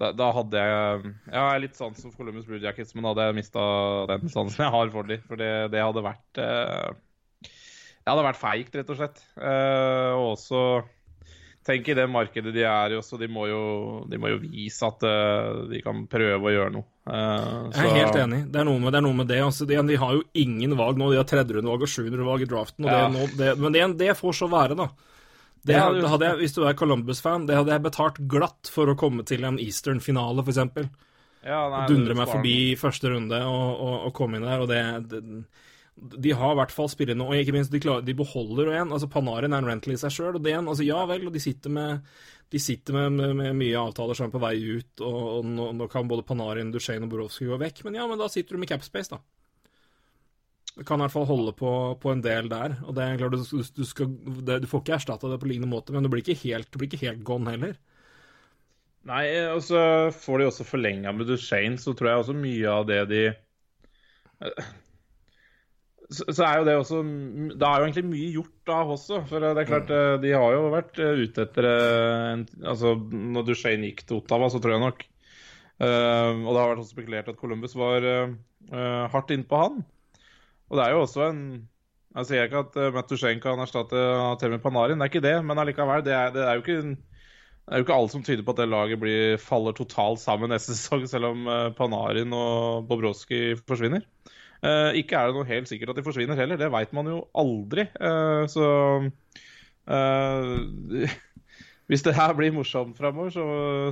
da, 0.00 0.08
da 0.16 0.30
hadde 0.38 0.64
jeg 0.64 1.12
jeg 1.28 1.36
har 1.36 1.60
litt 1.60 1.76
sans 1.76 2.00
for 2.00 2.16
Columbus 2.16 2.48
Blue 2.48 2.60
Jackets, 2.62 2.96
men 2.96 3.04
da 3.04 3.12
hadde 3.12 3.28
jeg 3.28 3.38
mista 3.42 3.66
den 4.14 4.32
sansen 4.32 4.64
jeg 4.64 4.74
har 4.78 4.92
for 4.96 5.12
dem. 5.12 5.28
For 5.28 5.40
det, 5.40 5.52
det 5.76 5.84
hadde 5.84 6.04
vært 6.08 6.40
eh, 6.40 6.88
Det 7.44 8.08
hadde 8.08 8.26
vært 8.30 8.40
feigt, 8.40 8.80
rett 8.80 8.92
og 8.96 9.00
slett. 9.02 9.22
Eh, 9.36 10.12
og 10.16 10.30
også 10.38 10.62
Tenk 11.68 11.88
i 11.92 11.94
det 11.98 12.06
markedet 12.08 12.52
de 12.54 12.62
er 12.64 12.94
i 12.94 12.96
også, 12.96 13.18
de 13.20 13.26
må 13.28 13.44
jo, 13.50 13.58
de 14.08 14.16
må 14.20 14.30
jo 14.32 14.38
vise 14.40 14.86
at 14.88 15.02
uh, 15.04 15.66
de 15.68 15.82
kan 15.84 16.06
prøve 16.08 16.40
å 16.48 16.52
gjøre 16.54 16.72
noe. 16.78 16.86
Eh, 17.04 17.12
Jeg 17.12 17.82
er 17.82 17.90
så- 17.90 17.98
helt 17.98 18.16
enig. 18.22 18.38
Det 18.54 18.62
er 18.62 18.64
noe 18.70 18.80
med 18.80 18.92
det. 18.94 18.98
Er 19.02 19.04
noe 19.04 19.18
med 19.18 19.28
det. 19.28 19.40
Altså, 19.44 19.66
de, 19.68 19.76
de 19.90 19.98
har 20.00 20.14
jo 20.16 20.22
ingen 20.40 20.72
valg 20.78 20.96
nå. 20.96 21.10
De 21.12 21.18
har 21.20 21.28
tredjerundevalg 21.28 21.84
og 21.84 21.92
sjuendevalg 21.92 22.46
i 22.46 22.48
draften. 22.48 22.86
Og 22.86 22.90
det, 22.90 23.02
Ja. 23.02 23.08
nå, 23.12 23.26
det, 23.36 23.50
men 23.60 23.72
det, 23.76 23.84
det 24.00 24.16
får 24.16 24.32
så 24.40 24.48
være, 24.48 24.76
da. 24.80 24.88
Det, 25.68 25.74
Ja, 25.76 25.92
det- 25.92 26.08
hadde 26.08 26.24
jeg, 26.30 26.36
hvis 26.40 26.54
du 26.54 26.62
er 26.64 26.72
Columbus-fan, 26.78 27.44
det 27.46 27.56
hadde 27.58 27.74
jeg 27.76 27.82
betalt 27.84 28.18
glatt 28.28 28.70
for 28.72 28.86
å 28.88 28.96
komme 28.96 29.24
til 29.28 29.44
en 29.44 29.58
Eastern-finale, 29.58 30.40
f.eks. 30.46 30.88
ja, 31.44 31.60
nei, 31.68 31.86
Dundre 31.90 32.14
meg 32.16 32.28
forbi 32.32 32.56
første 32.80 33.10
runde 33.12 33.42
og, 33.44 33.68
og, 33.76 34.06
og 34.08 34.14
komme 34.14 34.36
inn 34.40 34.46
der. 34.48 34.60
Og 34.64 34.68
det 34.72 34.80
De 35.98 36.32
har 36.36 36.54
i 36.54 36.58
hvert 36.60 36.74
fall 36.74 36.90
spillerne, 36.92 37.24
og 37.26 37.34
ikke 37.34 37.54
minst 37.56 37.72
de, 37.74 37.80
klarer, 37.82 38.04
de 38.06 38.14
beholder 38.16 38.72
en. 38.76 38.92
altså 38.94 39.08
Panarin 39.10 39.54
er 39.54 39.64
en 39.64 39.70
rental 39.70 39.96
i 39.96 40.00
seg 40.00 40.14
sjøl, 40.14 40.36
og 40.38 40.44
det 40.44 40.52
er 40.52 40.60
en, 40.60 40.68
altså 40.70 40.86
ja 40.86 41.00
vel, 41.10 41.26
og 41.26 41.34
de 41.34 41.42
sitter 41.42 41.74
med 41.74 42.04
de 42.48 42.60
sitter 42.62 42.96
med, 42.96 43.12
med, 43.12 43.34
med 43.36 43.56
mye 43.58 43.80
avtaler 43.80 44.16
som 44.16 44.28
er 44.28 44.32
på 44.32 44.40
vei 44.40 44.54
ut, 44.56 45.02
og, 45.04 45.18
og 45.38 45.48
nå, 45.48 45.66
nå 45.76 45.88
kan 45.92 46.08
både 46.08 46.24
Panarin, 46.24 46.70
Duchene 46.72 47.04
og 47.04 47.12
Borowski 47.12 47.48
gå 47.48 47.58
vekk, 47.60 47.82
men 47.84 47.98
ja, 47.98 48.06
men 48.08 48.20
da 48.20 48.28
sitter 48.32 48.56
du 48.56 48.62
med 48.62 48.70
capspace, 48.70 49.12
da. 49.12 49.20
Du 50.78 50.84
kan 50.86 51.00
i 51.00 51.04
hvert 51.04 51.12
fall 51.12 51.26
holde 51.28 51.52
på, 51.58 51.70
på 51.98 52.12
en 52.14 52.22
del 52.22 52.48
der. 52.48 52.76
og 52.86 52.94
det 52.94 53.04
er 53.04 53.16
klart 53.18 53.34
Du, 53.34 53.62
du, 53.74 53.84
skal, 53.84 54.12
det, 54.46 54.60
du 54.62 54.68
får 54.70 54.84
ikke 54.84 54.96
erstatta 55.00 55.30
det 55.32 55.40
på 55.42 55.50
lignende 55.50 55.72
måte, 55.72 55.92
men 55.92 56.06
du 56.06 56.10
blir 56.12 56.22
ikke 56.22 56.38
helt, 56.46 56.70
du 56.70 56.78
blir 56.78 56.88
ikke 56.88 57.02
helt 57.02 57.24
gone 57.26 57.50
heller. 57.50 57.76
Nei, 59.08 59.24
og 59.50 59.60
så 59.64 59.80
får 60.14 60.38
de 60.38 60.48
også 60.48 60.66
forlenga 60.68 61.12
med 61.16 61.28
Duchene, 61.28 61.80
så 61.80 61.94
tror 61.96 62.12
jeg 62.12 62.22
også 62.22 62.36
mye 62.38 62.70
av 62.70 62.88
det 62.88 63.02
de 63.10 63.22
så, 66.08 66.24
så 66.32 66.44
er 66.46 66.58
jo 66.58 66.64
det 66.64 66.74
også 66.78 67.02
Det 67.52 67.66
er 67.68 67.80
jo 67.80 67.86
egentlig 67.86 68.04
mye 68.08 68.32
gjort 68.32 68.54
da 68.70 68.78
også. 68.94 69.20
For 69.28 69.44
det 69.44 69.50
er 69.52 69.68
klart, 69.68 69.90
mm. 69.92 70.22
de 70.22 70.32
har 70.32 70.54
jo 70.54 70.70
vært 70.72 71.00
eh, 71.04 71.22
ute 71.24 71.44
etter 71.44 71.68
eh, 71.68 72.28
en, 72.32 72.44
Altså, 72.64 72.94
når 73.12 73.48
Duchene 73.48 73.90
gikk 73.90 74.06
til 74.06 74.22
Ottawa, 74.22 74.48
så 74.52 74.60
tror 74.62 74.76
jeg 74.76 74.84
nok 74.86 75.02
uh, 75.04 76.32
Og 76.32 76.48
det 76.48 76.60
har 76.60 76.70
vært 76.72 76.84
også 76.84 76.94
spekulert 76.96 77.28
at 77.32 77.40
Columbus 77.40 77.76
var 77.78 78.06
uh, 78.06 78.32
eh, 78.72 79.04
hardt 79.12 79.34
innpå 79.36 79.60
han. 79.64 79.82
Og 80.68 80.80
det 80.80 80.86
er 80.86 80.96
jo 80.96 81.04
også 81.04 81.28
en 81.28 81.42
Jeg 82.16 82.30
sier 82.30 82.48
ikke 82.48 82.64
at 82.64 82.80
Matt 82.96 83.12
Duchene 83.12 83.44
kan 83.44 83.60
erstatte 83.60 84.00
Temi 84.40 84.56
Panarin, 84.64 84.96
det 84.96 85.06
er 85.06 85.12
ikke 85.12 85.26
det. 85.28 85.36
Men 85.44 85.60
allikevel, 85.60 86.02
det 86.06 86.16
er, 86.16 86.32
det 86.32 86.46
er 86.46 86.56
jo 86.56 86.64
ikke 86.64 86.80
en 86.86 86.96
det 87.68 87.76
er 87.76 87.82
jo 87.82 87.84
ikke 87.84 87.96
alt 88.00 88.12
som 88.14 88.22
tyder 88.24 88.44
på 88.46 88.52
at 88.54 88.60
det 88.62 88.70
laget 88.72 88.96
blir, 88.96 89.34
faller 89.44 89.74
totalt 89.76 90.22
sammen 90.22 90.48
neste 90.48 90.72
sesong, 90.76 91.02
selv 91.04 91.34
om 91.34 91.42
eh, 91.52 91.66
Panarin 91.76 92.32
og 92.32 92.86
Bobrovskij 92.88 93.58
forsvinner. 93.68 94.06
Eh, 94.58 94.98
ikke 94.98 95.14
er 95.14 95.28
det 95.28 95.36
noe 95.36 95.46
helt 95.46 95.70
sikkert 95.70 95.92
at 95.92 96.00
de 96.00 96.04
forsvinner 96.06 96.38
heller, 96.38 96.58
det 96.58 96.70
veit 96.74 96.94
man 96.96 97.06
jo 97.10 97.22
aldri. 97.38 97.84
Eh, 97.94 98.44
så 98.50 98.66
eh, 99.86 101.16
Hvis 101.88 102.02
det 102.04 102.12
her 102.18 102.34
blir 102.36 102.52
morsomt 102.52 102.98
framover, 102.98 103.30
så, 103.32 103.44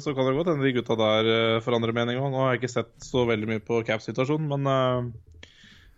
så 0.05 0.12
kan 0.12 0.26
det 0.29 0.35
godt 0.37 0.50
hende 0.50 0.66
de 0.66 0.74
gutta 0.76 0.98
der 1.00 1.29
uh, 1.31 1.62
forandrer 1.64 1.94
mening 1.96 2.18
òg. 2.20 2.26
Nå 2.29 2.42
har 2.42 2.50
jeg 2.52 2.61
ikke 2.61 2.68
sett 2.68 2.90
så 3.00 3.22
veldig 3.24 3.48
mye 3.48 3.62
på 3.64 3.79
Cap-situasjonen, 3.88 4.50
men, 4.50 4.68
uh, 4.68 5.48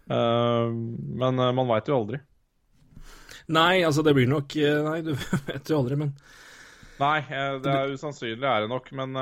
uh, 0.06 0.70
men 0.70 1.42
man 1.58 1.66
veit 1.72 1.90
jo 1.90 1.96
aldri. 1.96 2.20
Nei, 3.50 3.82
altså 3.82 4.04
det 4.06 4.14
blir 4.14 4.30
nok 4.30 4.54
Nei, 4.86 5.00
du 5.02 5.10
vet 5.48 5.72
jo 5.72 5.80
aldri, 5.80 5.98
men 5.98 6.14
Nei, 7.00 7.18
det 7.64 7.74
er 7.74 7.96
usannsynlig 7.98 8.46
er 8.46 8.62
det 8.62 8.70
nok, 8.70 8.92
men 8.94 9.18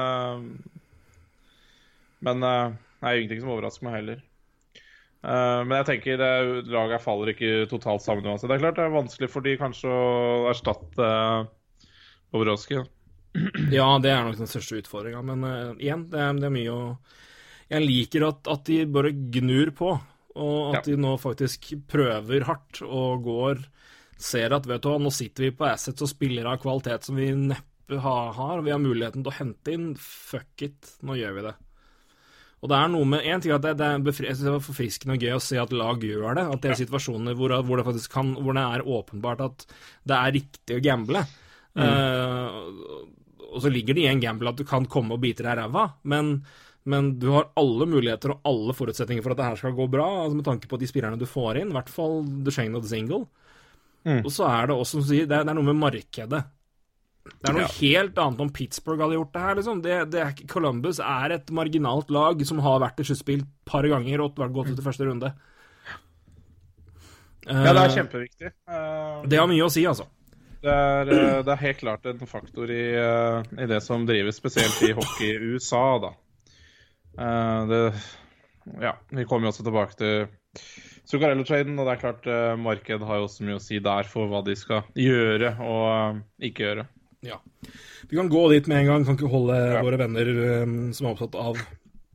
Men 2.28 2.44
det 2.44 2.52
er 2.52 3.16
jo 3.16 3.24
ingenting 3.24 3.40
som 3.40 3.56
overrasker 3.56 3.88
meg 3.88 4.02
heller. 4.02 4.20
Eh, 5.26 5.60
Men 5.66 5.80
jeg 5.80 5.86
tenker 5.90 6.20
det, 6.20 6.32
laget 6.70 7.02
faller 7.02 7.32
ikke 7.32 7.66
totalt 7.70 8.04
sammen 8.04 8.26
uansett. 8.30 8.48
Det 8.50 8.58
er 8.58 8.62
klart 8.62 8.76
det 8.78 8.84
er 8.86 8.94
vanskelig 8.94 9.30
for 9.32 9.42
de 9.46 9.56
kanskje 9.58 9.90
å 9.90 10.46
erstatte 10.52 11.06
uh, 11.06 11.86
Bobrovskij. 12.34 12.84
Ja, 13.74 13.88
det 14.00 14.12
er 14.14 14.22
nok 14.24 14.38
den 14.38 14.48
største 14.48 14.78
utfordringa. 14.80 15.22
Men 15.26 15.42
uh, 15.44 15.72
igjen, 15.82 16.06
det 16.12 16.20
er, 16.22 16.36
det 16.38 16.46
er 16.48 16.54
mye 16.54 16.72
å 16.76 16.84
Jeg 17.74 17.82
liker 17.82 18.28
at, 18.28 18.46
at 18.48 18.62
de 18.68 18.78
bare 18.86 19.10
gnur 19.12 19.72
på, 19.76 19.90
og 20.36 20.76
at 20.76 20.86
Ja. 20.86 20.92
de 20.92 21.00
nå 21.02 21.16
faktisk 21.18 21.72
prøver 21.90 22.44
hardt 22.46 22.82
og 22.86 23.24
går 23.26 23.64
Ser 24.16 24.54
at 24.56 24.64
vet 24.64 24.80
du 24.80 24.88
hva, 24.88 24.96
nå 25.02 25.10
sitter 25.12 25.44
vi 25.44 25.50
på 25.58 25.66
assets 25.68 26.00
og 26.00 26.08
spiller 26.08 26.46
av 26.48 26.56
kvalitet 26.62 27.04
som 27.04 27.18
vi 27.20 27.26
neppe 27.36 27.98
har. 28.00 28.62
Vi 28.64 28.72
har 28.72 28.80
muligheten 28.80 29.20
til 29.20 29.28
å 29.28 29.34
hente 29.36 29.74
inn. 29.74 29.90
Fuck 30.00 30.62
it, 30.64 30.94
nå 31.04 31.18
gjør 31.20 31.34
vi 31.36 31.42
det. 31.44 31.52
Og 32.66 32.72
det 32.72 32.78
er 32.82 32.88
noe 32.90 33.06
med 33.06 33.26
En 33.30 33.42
ting 33.42 33.52
at 33.54 33.62
det, 33.62 33.76
det 33.78 33.86
er 33.86 34.02
befri, 34.02 34.26
det 34.34 34.50
var 34.50 34.64
forfriskende 34.64 35.14
og 35.14 35.22
gøy 35.22 35.36
å 35.36 35.42
se 35.44 35.58
at 35.62 35.74
lag 35.74 36.02
gjør 36.02 36.34
det. 36.34 36.46
At 36.50 36.64
det 36.64 36.72
er 36.72 36.80
situasjoner 36.80 37.36
hvor, 37.38 37.54
hvor, 37.62 37.78
det 37.78 37.86
faktisk 37.86 38.16
kan, 38.16 38.32
hvor 38.42 38.56
det 38.58 38.64
er 38.66 38.88
åpenbart 38.96 39.44
at 39.44 39.66
det 40.10 40.16
er 40.16 40.34
riktig 40.34 40.78
å 40.78 40.82
gamble. 40.82 41.22
Eh, 41.76 42.56
og 43.46 43.62
så 43.62 43.70
ligger 43.70 43.94
det 43.94 44.02
i 44.02 44.10
en 44.10 44.22
gamble 44.22 44.50
at 44.50 44.58
du 44.58 44.64
kan 44.66 44.88
komme 44.90 45.14
og 45.14 45.22
bite 45.22 45.44
deg 45.46 45.52
i 45.54 45.60
ræva, 45.60 45.84
men, 46.10 46.32
men 46.90 47.12
du 47.22 47.28
har 47.36 47.52
alle 47.60 47.86
muligheter 47.88 48.34
og 48.34 48.50
alle 48.50 48.74
forutsetninger 48.74 49.22
for 49.22 49.36
at 49.36 49.40
det 49.40 49.46
her 49.46 49.60
skal 49.62 49.76
gå 49.78 49.86
bra, 49.92 50.08
altså 50.24 50.40
med 50.40 50.48
tanke 50.48 50.70
på 50.72 50.80
de 50.82 50.90
spillerne 50.90 51.20
du 51.20 51.28
får 51.30 51.62
inn, 51.62 51.70
i 51.70 51.76
hvert 51.78 51.92
fall 51.92 52.18
Duchenne 52.46 52.80
og 52.80 52.90
Single. 52.90 53.22
Og 54.24 54.32
så 54.34 54.50
er 54.50 54.68
det 54.68 54.74
også, 54.74 54.96
som 54.96 55.06
du 55.06 55.08
sier, 55.12 55.30
det 55.30 55.38
er, 55.38 55.46
det 55.46 55.54
er 55.54 55.58
noe 55.58 55.70
med 55.70 55.78
markedet. 55.84 56.42
Det 57.26 57.50
er 57.50 57.56
noe 57.56 57.68
helt 57.78 58.18
annet 58.22 58.42
om 58.42 58.50
Pittsburgh 58.54 59.02
hadde 59.02 59.18
gjort 59.18 59.32
det 59.34 59.44
her, 59.44 59.58
liksom. 59.58 59.82
Det, 59.84 59.98
det 60.12 60.22
er, 60.22 60.32
Columbus 60.50 61.00
er 61.02 61.36
et 61.36 61.52
marginalt 61.54 62.10
lag 62.14 62.42
som 62.48 62.62
har 62.64 62.82
vært 62.82 63.02
i 63.02 63.06
sluttspill 63.08 63.44
et 63.44 63.52
par 63.68 63.86
ganger 63.90 64.24
og 64.24 64.38
vært 64.40 64.54
gått 64.56 64.72
ut 64.72 64.82
i 64.82 64.86
første 64.86 65.08
runde. 65.08 65.32
Ja, 67.46 67.70
det 67.70 67.72
er 67.72 67.82
Eh, 67.84 67.94
kjempeviktig. 67.94 68.52
Eh, 68.66 69.26
det 69.30 69.38
har 69.38 69.50
mye 69.50 69.66
å 69.66 69.70
si, 69.70 69.84
altså. 69.86 70.08
Det 70.64 70.72
er, 70.72 71.12
eh, 71.14 71.42
det 71.46 71.52
er 71.54 71.62
helt 71.62 71.82
klart 71.82 72.06
en 72.10 72.26
faktor 72.26 72.70
i, 72.74 72.84
i 73.62 73.68
det 73.70 73.82
som 73.84 74.06
drives, 74.08 74.40
spesielt 74.40 74.80
i 74.82 74.94
hockey 74.96 75.34
i 75.36 75.52
USA, 75.54 75.84
da. 76.02 76.14
Det, 77.16 77.80
ja, 78.82 78.96
vi 79.08 79.24
kommer 79.24 79.46
jo 79.46 79.54
også 79.54 79.64
tilbake 79.64 79.96
til 79.96 80.26
Zuccarello-traden, 81.06 81.78
og 81.78 81.86
det 81.86 81.94
er 81.94 82.02
klart 82.02 82.26
eh, 82.26 82.52
marked 82.58 83.04
har 83.06 83.20
jo 83.20 83.28
også 83.28 83.46
mye 83.46 83.60
å 83.60 83.62
si 83.62 83.78
der 83.82 84.08
for 84.10 84.30
hva 84.30 84.42
de 84.46 84.56
skal 84.58 84.86
gjøre 84.98 85.52
og 85.62 86.22
ikke 86.42 86.64
gjøre. 86.64 86.86
Ja. 87.26 87.40
Vi 88.08 88.16
kan 88.16 88.30
gå 88.30 88.42
dit 88.52 88.68
med 88.70 88.82
en 88.82 88.90
gang, 88.90 89.06
kan 89.06 89.18
ikke 89.18 89.30
holde 89.32 89.58
våre 89.82 89.98
venner 90.00 90.30
um, 90.62 90.76
som 90.94 91.08
er 91.08 91.14
opptatt 91.14 91.38
av, 91.40 91.58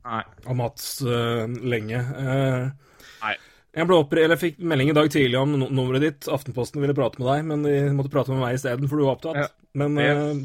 av 0.08 0.56
Mats 0.56 0.86
uh, 1.04 1.44
lenge. 1.60 2.00
Uh, 2.00 2.96
Nei. 3.22 3.34
Jeg, 3.72 3.88
ble 3.88 4.00
oppre 4.00 4.24
eller 4.24 4.40
fikk 4.40 4.58
melding 4.60 4.92
i 4.92 4.96
dag 4.96 5.10
tidlig 5.12 5.38
om 5.40 5.54
no 5.56 5.68
nummeret 5.68 6.04
ditt. 6.04 6.30
Aftenposten 6.32 6.82
ville 6.82 6.96
prate 6.96 7.20
med 7.20 7.28
deg, 7.28 7.46
men 7.50 7.68
de 7.68 7.76
måtte 7.96 8.12
prate 8.12 8.32
med 8.32 8.42
meg 8.44 8.58
isteden, 8.58 8.88
for 8.88 9.00
du 9.00 9.06
var 9.06 9.16
opptatt. 9.16 9.40
Ja. 9.44 9.48
Men 9.80 9.96
eh, 10.00 10.42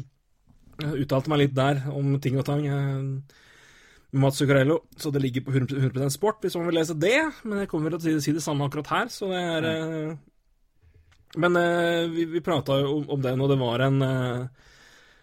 jeg 0.84 1.04
uttalte 1.04 1.32
meg 1.32 1.42
litt 1.42 1.56
der 1.56 1.82
om 1.92 2.14
ting 2.22 2.38
og 2.40 2.46
tang. 2.48 2.64
med 2.64 4.22
Mats 4.24 4.40
Zuccarello, 4.40 4.78
så 4.96 5.12
det 5.12 5.20
ligger 5.20 5.44
på 5.44 5.52
100, 5.52 5.76
100 5.90 6.14
sport, 6.14 6.40
hvis 6.40 6.56
man 6.56 6.70
vil 6.70 6.78
lese 6.80 6.96
det. 6.96 7.18
Men 7.44 7.64
jeg 7.64 7.68
kommer 7.68 7.92
vel 7.92 8.00
til 8.00 8.16
å 8.16 8.24
si, 8.24 8.32
det 8.32 8.44
samme 8.44 8.64
akkurat 8.68 8.92
her, 8.94 9.12
så 9.12 9.28
det 9.32 9.42
er 9.42 9.68
Men 11.36 11.56
eh, 11.60 12.08
vi, 12.08 12.24
vi 12.32 12.40
prata 12.44 12.78
jo 12.80 13.00
om, 13.00 13.04
om 13.16 13.22
det 13.22 13.34
når 13.36 13.52
det 13.52 13.60
var 13.60 13.84
en 13.84 14.02
eh, 14.02 14.64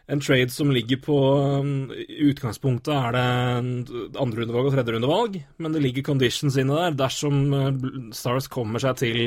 en 0.07 0.21
trade 0.21 0.49
som 0.53 0.69
ligger 0.71 0.99
på 1.01 1.17
um, 1.63 1.91
I 1.91 2.29
utgangspunktet 2.29 2.93
er 2.93 3.15
det 3.15 3.25
andre 3.25 4.03
andrerundevalg 4.21 4.69
og 4.69 4.75
tredjerundevalg, 4.75 5.39
men 5.57 5.73
det 5.73 5.81
ligger 5.81 6.05
conditions 6.05 6.57
inne 6.61 6.77
der 6.77 6.97
dersom 6.99 7.39
uh, 7.53 7.71
Stars 8.13 8.49
kommer 8.51 8.83
seg 8.83 9.01
til 9.01 9.21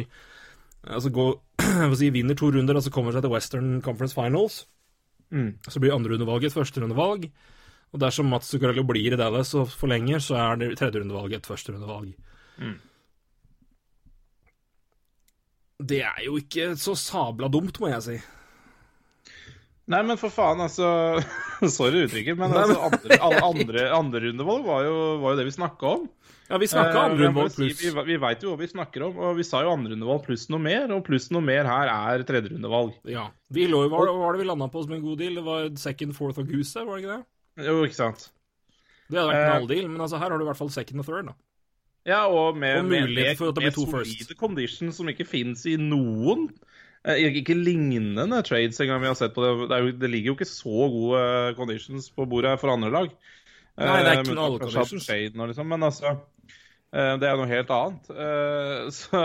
Altså 0.89 1.11
gå, 1.11 1.25
si, 1.99 2.09
vinner 2.15 2.37
to 2.39 2.53
runder 2.55 2.79
og 2.79 2.85
så 2.87 2.93
kommer 2.95 3.13
seg 3.13 3.25
til 3.25 3.33
Western 3.33 3.81
Conference 3.85 4.15
Finals. 4.15 4.61
Mm. 5.35 5.59
Så 5.67 5.83
blir 5.83 5.93
andrerundevalget 5.93 6.53
et 6.53 6.57
førsterundevalg. 6.57 7.27
Og 7.93 8.01
dersom 8.01 8.31
Mats 8.31 8.49
Zuccarello 8.49 8.85
blir 8.87 9.13
i 9.13 9.19
Dallas 9.19 9.51
og 9.59 9.69
forlenger, 9.75 10.23
så 10.23 10.39
er 10.39 10.61
det 10.63 10.71
tredjerundevalget 10.79 11.43
et 11.43 11.51
førsterundevalg. 11.51 12.15
Mm. 12.63 12.79
Det 15.79 16.01
er 16.03 16.25
jo 16.27 16.39
ikke 16.41 16.73
så 16.81 16.97
sabla 16.99 17.49
dumt, 17.53 17.79
må 17.81 17.91
jeg 17.93 18.03
si. 18.03 18.19
Nei, 19.89 20.03
men 20.05 20.19
for 20.21 20.29
faen, 20.29 20.61
altså 20.61 20.89
Sorry 21.79 22.03
uttrykket, 22.05 22.37
men 22.37 22.53
altså, 22.53 22.77
andre, 22.91 23.19
andre, 23.49 23.85
andre 23.97 24.21
rundevalg 24.27 24.67
var 24.67 24.83
jo, 24.85 24.97
var 25.23 25.33
jo 25.33 25.39
det 25.41 25.47
vi 25.49 25.55
snakka 25.55 25.93
om. 25.95 26.03
Ja, 26.49 26.59
vi 26.61 26.69
snakka 26.69 26.93
Eh, 26.93 27.07
andrerundevalg 27.07 27.49
jeg 27.49 27.55
si, 27.55 27.63
pluss. 27.63 27.81
Vi, 27.97 28.05
vi 28.11 28.19
veit 28.21 28.45
jo 28.45 28.53
hva 28.53 28.59
vi 28.61 28.69
snakker 28.69 29.07
om, 29.07 29.17
og 29.25 29.39
vi 29.39 29.47
sa 29.49 29.63
jo 29.65 29.73
andrerundevalg 29.73 30.27
pluss 30.27 30.47
noe 30.53 30.61
mer. 30.65 30.93
Og 30.93 31.03
pluss 31.07 31.31
noe 31.33 31.45
mer 31.45 31.69
her 31.69 31.93
er 31.95 32.25
tredjerundevalg. 32.29 32.95
Ja. 33.09 33.27
Vi 33.55 33.65
lå, 33.71 33.83
hva 33.89 34.03
hva 34.05 34.15
var 34.21 34.37
det 34.37 34.43
vi 34.45 34.49
landa 34.51 34.69
på 34.73 34.85
som 34.85 34.95
en 34.97 35.05
god 35.05 35.23
deal? 35.23 35.41
Det 35.41 35.47
var 35.49 35.69
second, 35.81 36.17
fourth 36.17 36.41
og 36.45 36.53
goose, 36.53 36.85
var 36.85 36.99
det 36.99 37.05
ikke 37.07 37.17
det? 37.17 37.69
Jo, 37.69 37.79
ikke 37.89 38.01
sant. 38.03 38.29
Det 39.09 39.17
hadde 39.17 39.29
vært 39.31 39.41
en 39.41 39.49
Eh, 39.49 39.55
halvdeal, 39.57 39.89
men 39.89 40.05
altså 40.05 40.21
her 40.21 40.33
har 40.33 40.37
du 40.37 40.45
i 40.45 40.51
hvert 40.51 40.61
fall 40.61 40.73
second 40.73 41.01
og 41.01 41.09
third, 41.09 41.31
da. 41.33 41.37
Ja, 42.09 42.23
og 42.33 42.57
med, 42.57 42.81
Og 42.81 42.89
med, 42.89 43.11
med, 43.13 43.61
med 43.61 43.77
solide 43.77 44.37
conditions 44.39 44.97
som 44.97 45.11
ikke 45.13 45.27
fins 45.29 45.67
i 45.69 45.77
noen 45.81 46.47
eh, 47.05 47.21
Ikke 47.41 47.57
lignende 47.59 48.41
trades 48.47 48.81
engang 48.81 49.03
vi 49.05 49.11
har 49.11 49.19
sett 49.19 49.35
på 49.37 49.45
det. 49.45 49.53
Det, 49.69 49.83
jo, 49.85 49.93
det 50.01 50.11
ligger 50.15 50.33
jo 50.33 50.39
ikke 50.39 50.49
så 50.49 50.89
gode 50.95 51.21
eh, 51.21 51.53
conditions 51.59 52.09
på 52.15 52.27
bordet 52.31 52.57
for 52.63 52.73
andre 52.73 52.93
lag. 52.95 53.13
Nei, 53.79 54.01
det 54.03 54.11
er 54.11 54.19
ikke 54.23 54.33
ikke 54.33 54.47
alle 54.47 54.65
kanskje 54.65 54.83
conditions. 54.83 55.09
liksom, 55.53 55.69
men 55.71 55.87
altså 55.87 56.11
eh, 56.17 57.15
Det 57.21 57.29
er 57.29 57.39
noe 57.39 57.51
helt 57.53 57.77
annet. 57.77 58.11
Eh, 58.11 58.91
Så, 58.99 59.23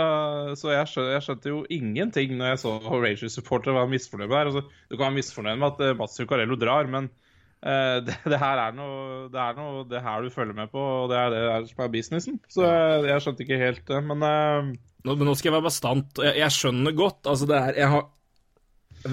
så 0.60 0.74
jeg, 0.74 0.92
skjønte, 0.92 1.10
jeg 1.16 1.26
skjønte 1.26 1.54
jo 1.54 1.64
ingenting 1.72 2.36
når 2.38 2.52
jeg 2.52 2.64
så 2.66 2.78
Horatio-supportere 2.84 3.78
var 3.80 3.90
misfornøyd 3.90 4.28
med 4.28 4.36
det. 4.36 4.46
Altså, 4.52 4.86
du 4.90 4.98
kan 4.98 5.08
være 5.08 5.18
misfornøyd 5.22 5.60
med 5.62 5.70
at 5.72 5.86
eh, 5.88 5.96
Mats 5.98 6.20
Zuccarello 6.20 6.60
drar, 6.60 6.90
men 6.90 7.08
eh, 7.08 7.23
det, 7.64 8.16
det 8.28 8.38
her 8.40 8.60
er 8.60 8.74
noe 8.76 9.28
Det 9.32 9.40
er 9.40 9.54
noe 9.56 9.84
det 9.88 10.02
her 10.04 10.24
du 10.24 10.32
følger 10.32 10.56
med 10.56 10.72
på, 10.72 10.80
og 10.80 11.06
det 11.12 11.20
er 11.20 11.30
det 11.32 11.44
her 11.48 11.68
som 11.70 11.84
er 11.84 11.94
businessen. 11.94 12.40
Så 12.52 12.66
jeg, 12.66 13.06
jeg 13.08 13.24
skjønte 13.24 13.46
ikke 13.46 13.60
helt 13.62 13.86
det, 13.88 14.00
men 14.10 14.26
eh, 14.28 14.74
Nå, 15.04 15.14
men 15.14 15.28
nå 15.28 15.36
skal 15.36 15.50
jeg 15.50 15.56
være 15.58 15.68
bastant. 15.68 16.20
Jeg, 16.24 16.36
jeg 16.40 16.56
skjønner 16.56 16.94
godt. 16.96 17.26
Altså, 17.28 17.48
det 17.48 17.56
er 17.60 17.80
Jeg 17.82 17.92
har 17.92 18.04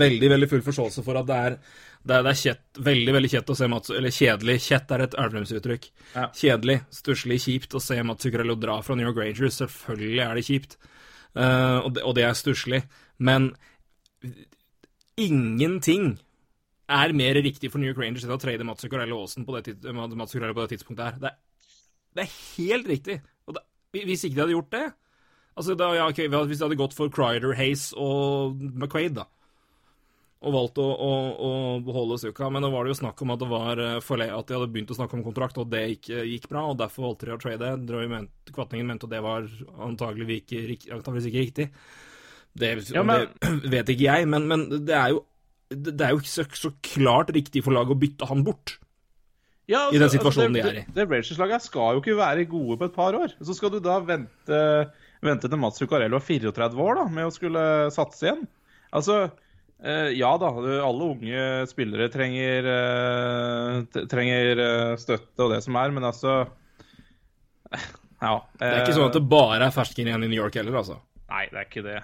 veldig, 0.02 0.30
veldig 0.36 0.48
full 0.52 0.62
forståelse 0.64 1.04
for 1.04 1.20
at 1.20 1.28
det 1.28 1.40
er 1.48 1.58
det 2.02 2.16
er, 2.16 2.24
det 2.26 2.32
er 2.32 2.40
kjett, 2.40 2.80
veldig 2.82 3.14
veldig 3.14 3.30
kjett 3.30 3.52
å 3.54 3.56
se 3.58 3.68
Mats 3.70 3.92
Eller 3.94 4.14
kjedelig. 4.16 4.56
Kjett 4.66 4.94
er 4.96 5.04
et 5.06 5.18
Elverum-uttrykk. 5.22 5.84
Ja. 6.16 6.24
Kjedelig, 6.34 6.80
stusslig, 6.98 7.38
kjipt 7.44 7.76
å 7.78 7.82
se 7.84 8.00
Mats 8.08 8.26
Zuccarello 8.26 8.56
dra 8.58 8.80
fra 8.86 8.98
New 8.98 9.06
York 9.06 9.20
Rangers. 9.22 9.60
Selvfølgelig 9.62 10.24
er 10.26 10.40
det 10.40 10.46
kjipt, 10.48 10.80
uh, 11.38 11.78
og, 11.84 11.92
det, 11.98 12.06
og 12.08 12.16
det 12.18 12.26
er 12.26 12.40
stusslig. 12.40 12.82
Men 13.22 13.52
ingenting 15.22 16.16
er 16.98 17.16
mer 17.18 17.40
riktig 17.42 17.72
for 17.72 17.82
New 17.82 17.90
York 17.90 18.00
Rangers 18.02 18.26
enn 18.28 18.36
å 18.36 18.40
trade 18.42 18.66
Mats 18.68 18.86
Zuccarello 18.86 19.22
Aasen 19.24 19.48
på 19.48 19.58
det, 19.58 19.76
eh, 19.80 19.94
Mats 19.96 20.36
på 20.36 20.64
det 20.64 20.72
tidspunktet 20.76 21.06
her. 21.08 21.20
Det 21.22 21.32
er, 21.32 21.38
det 22.18 22.26
er 22.26 22.34
helt 22.58 22.90
riktig. 22.92 23.22
Det, 23.52 23.64
hvis 24.08 24.26
ikke 24.28 24.38
de 24.38 24.44
hadde 24.46 24.58
gjort 24.60 24.76
det 24.76 24.88
Altså, 25.52 25.74
da, 25.76 25.90
ja, 25.92 26.06
okay, 26.08 26.30
Hvis 26.32 26.62
de 26.62 26.64
hadde 26.64 26.78
gått 26.80 26.94
for 26.96 27.12
Crider, 27.12 27.52
Haze 27.60 27.92
og 28.00 28.56
McQuaid, 28.56 29.18
da 29.18 29.26
og 30.42 30.56
valgt 30.56 30.80
å, 30.82 30.86
å, 30.90 31.10
å 31.38 31.50
beholde 31.86 32.18
Suka. 32.18 32.48
Men 32.50 32.64
nå 32.66 32.72
var 32.74 32.86
det 32.86 32.96
jo 32.96 33.00
snakk 33.04 33.20
om 33.22 33.34
at 33.34 33.42
det 33.44 33.50
var 33.52 33.82
eh, 33.82 33.98
at 34.02 34.48
de 34.50 34.56
hadde 34.58 34.70
begynt 34.74 34.94
å 34.94 34.98
snakke 34.98 35.14
om 35.20 35.26
kontrakt, 35.26 35.60
og 35.62 35.70
det 35.70 35.84
gikk, 35.92 36.10
gikk 36.32 36.48
bra, 36.50 36.64
og 36.72 36.80
derfor 36.82 37.06
valgte 37.06 37.30
de 37.30 37.36
å 37.36 37.42
trade. 37.42 37.74
Ment, 38.10 38.32
Kvatningen 38.50 38.90
mente 38.90 39.06
at 39.06 39.14
det 39.14 39.22
var 39.22 39.46
antagelig 39.86 40.40
ikke, 40.42 40.64
antageligvis 40.98 41.30
ikke 41.30 41.44
riktig. 41.46 41.68
Det, 42.58 42.72
Ja, 42.90 43.04
men- 43.06 43.30
det 43.38 43.70
vet 43.76 43.94
ikke 43.94 44.08
jeg, 44.08 44.32
men, 44.34 44.50
men 44.50 44.66
det 44.74 44.98
er 44.98 45.14
jo 45.14 45.22
det 45.72 46.04
er 46.04 46.14
jo 46.14 46.22
ikke 46.22 46.32
så, 46.32 46.46
så 46.58 46.72
klart 46.86 47.32
riktig 47.36 47.64
for 47.66 47.76
laget 47.76 47.96
å 47.96 48.02
bytte 48.02 48.28
han 48.30 48.44
bort. 48.48 48.78
Ja, 49.72 49.86
I 49.88 50.00
den 50.00 50.08
altså, 50.08 50.18
situasjonen 50.20 50.56
det, 50.56 50.64
de 50.64 50.70
er 50.70 50.80
i. 50.82 50.84
Det, 50.88 50.96
det 50.98 51.06
Rangers-laget 51.08 51.64
skal 51.64 51.96
jo 51.96 52.02
ikke 52.02 52.18
være 52.18 52.48
gode 52.50 52.80
på 52.80 52.90
et 52.90 52.96
par 52.96 53.16
år. 53.18 53.36
Så 53.40 53.56
skal 53.56 53.72
du 53.74 53.80
da 53.84 54.00
vente, 54.04 54.64
vente 55.24 55.52
til 55.52 55.62
Mats 55.62 55.80
Zuccarello 55.80 56.20
er 56.20 56.26
34 56.26 56.84
år 56.88 57.00
da, 57.00 57.06
med 57.14 57.30
å 57.30 57.36
skulle 57.36 57.64
satse 57.96 58.28
igjen. 58.28 58.44
Altså, 58.92 59.20
eh, 59.80 60.10
ja 60.18 60.34
da, 60.42 60.50
alle 60.84 61.12
unge 61.14 61.46
spillere 61.72 62.10
trenger, 62.12 62.68
eh, 62.74 64.02
trenger 64.12 64.66
eh, 64.66 64.98
støtte 65.00 65.46
og 65.46 65.56
det 65.56 65.62
som 65.64 65.80
er, 65.80 65.96
men 65.96 66.10
altså 66.10 66.42
Ja. 68.20 68.36
Det 68.60 68.68
er 68.68 68.84
ikke 68.84 68.98
sånn 68.98 69.08
at 69.08 69.16
det 69.18 69.24
bare 69.32 69.64
er 69.70 69.74
fersken 69.74 70.10
igjen 70.10 70.28
i 70.28 70.30
New 70.30 70.42
York 70.42 70.60
heller, 70.60 70.82
altså. 70.84 71.00
Nei, 71.32 71.46
det 71.48 71.62
er 71.62 71.70
ikke 71.70 71.86
det. 71.86 72.02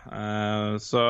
Så 0.79 1.01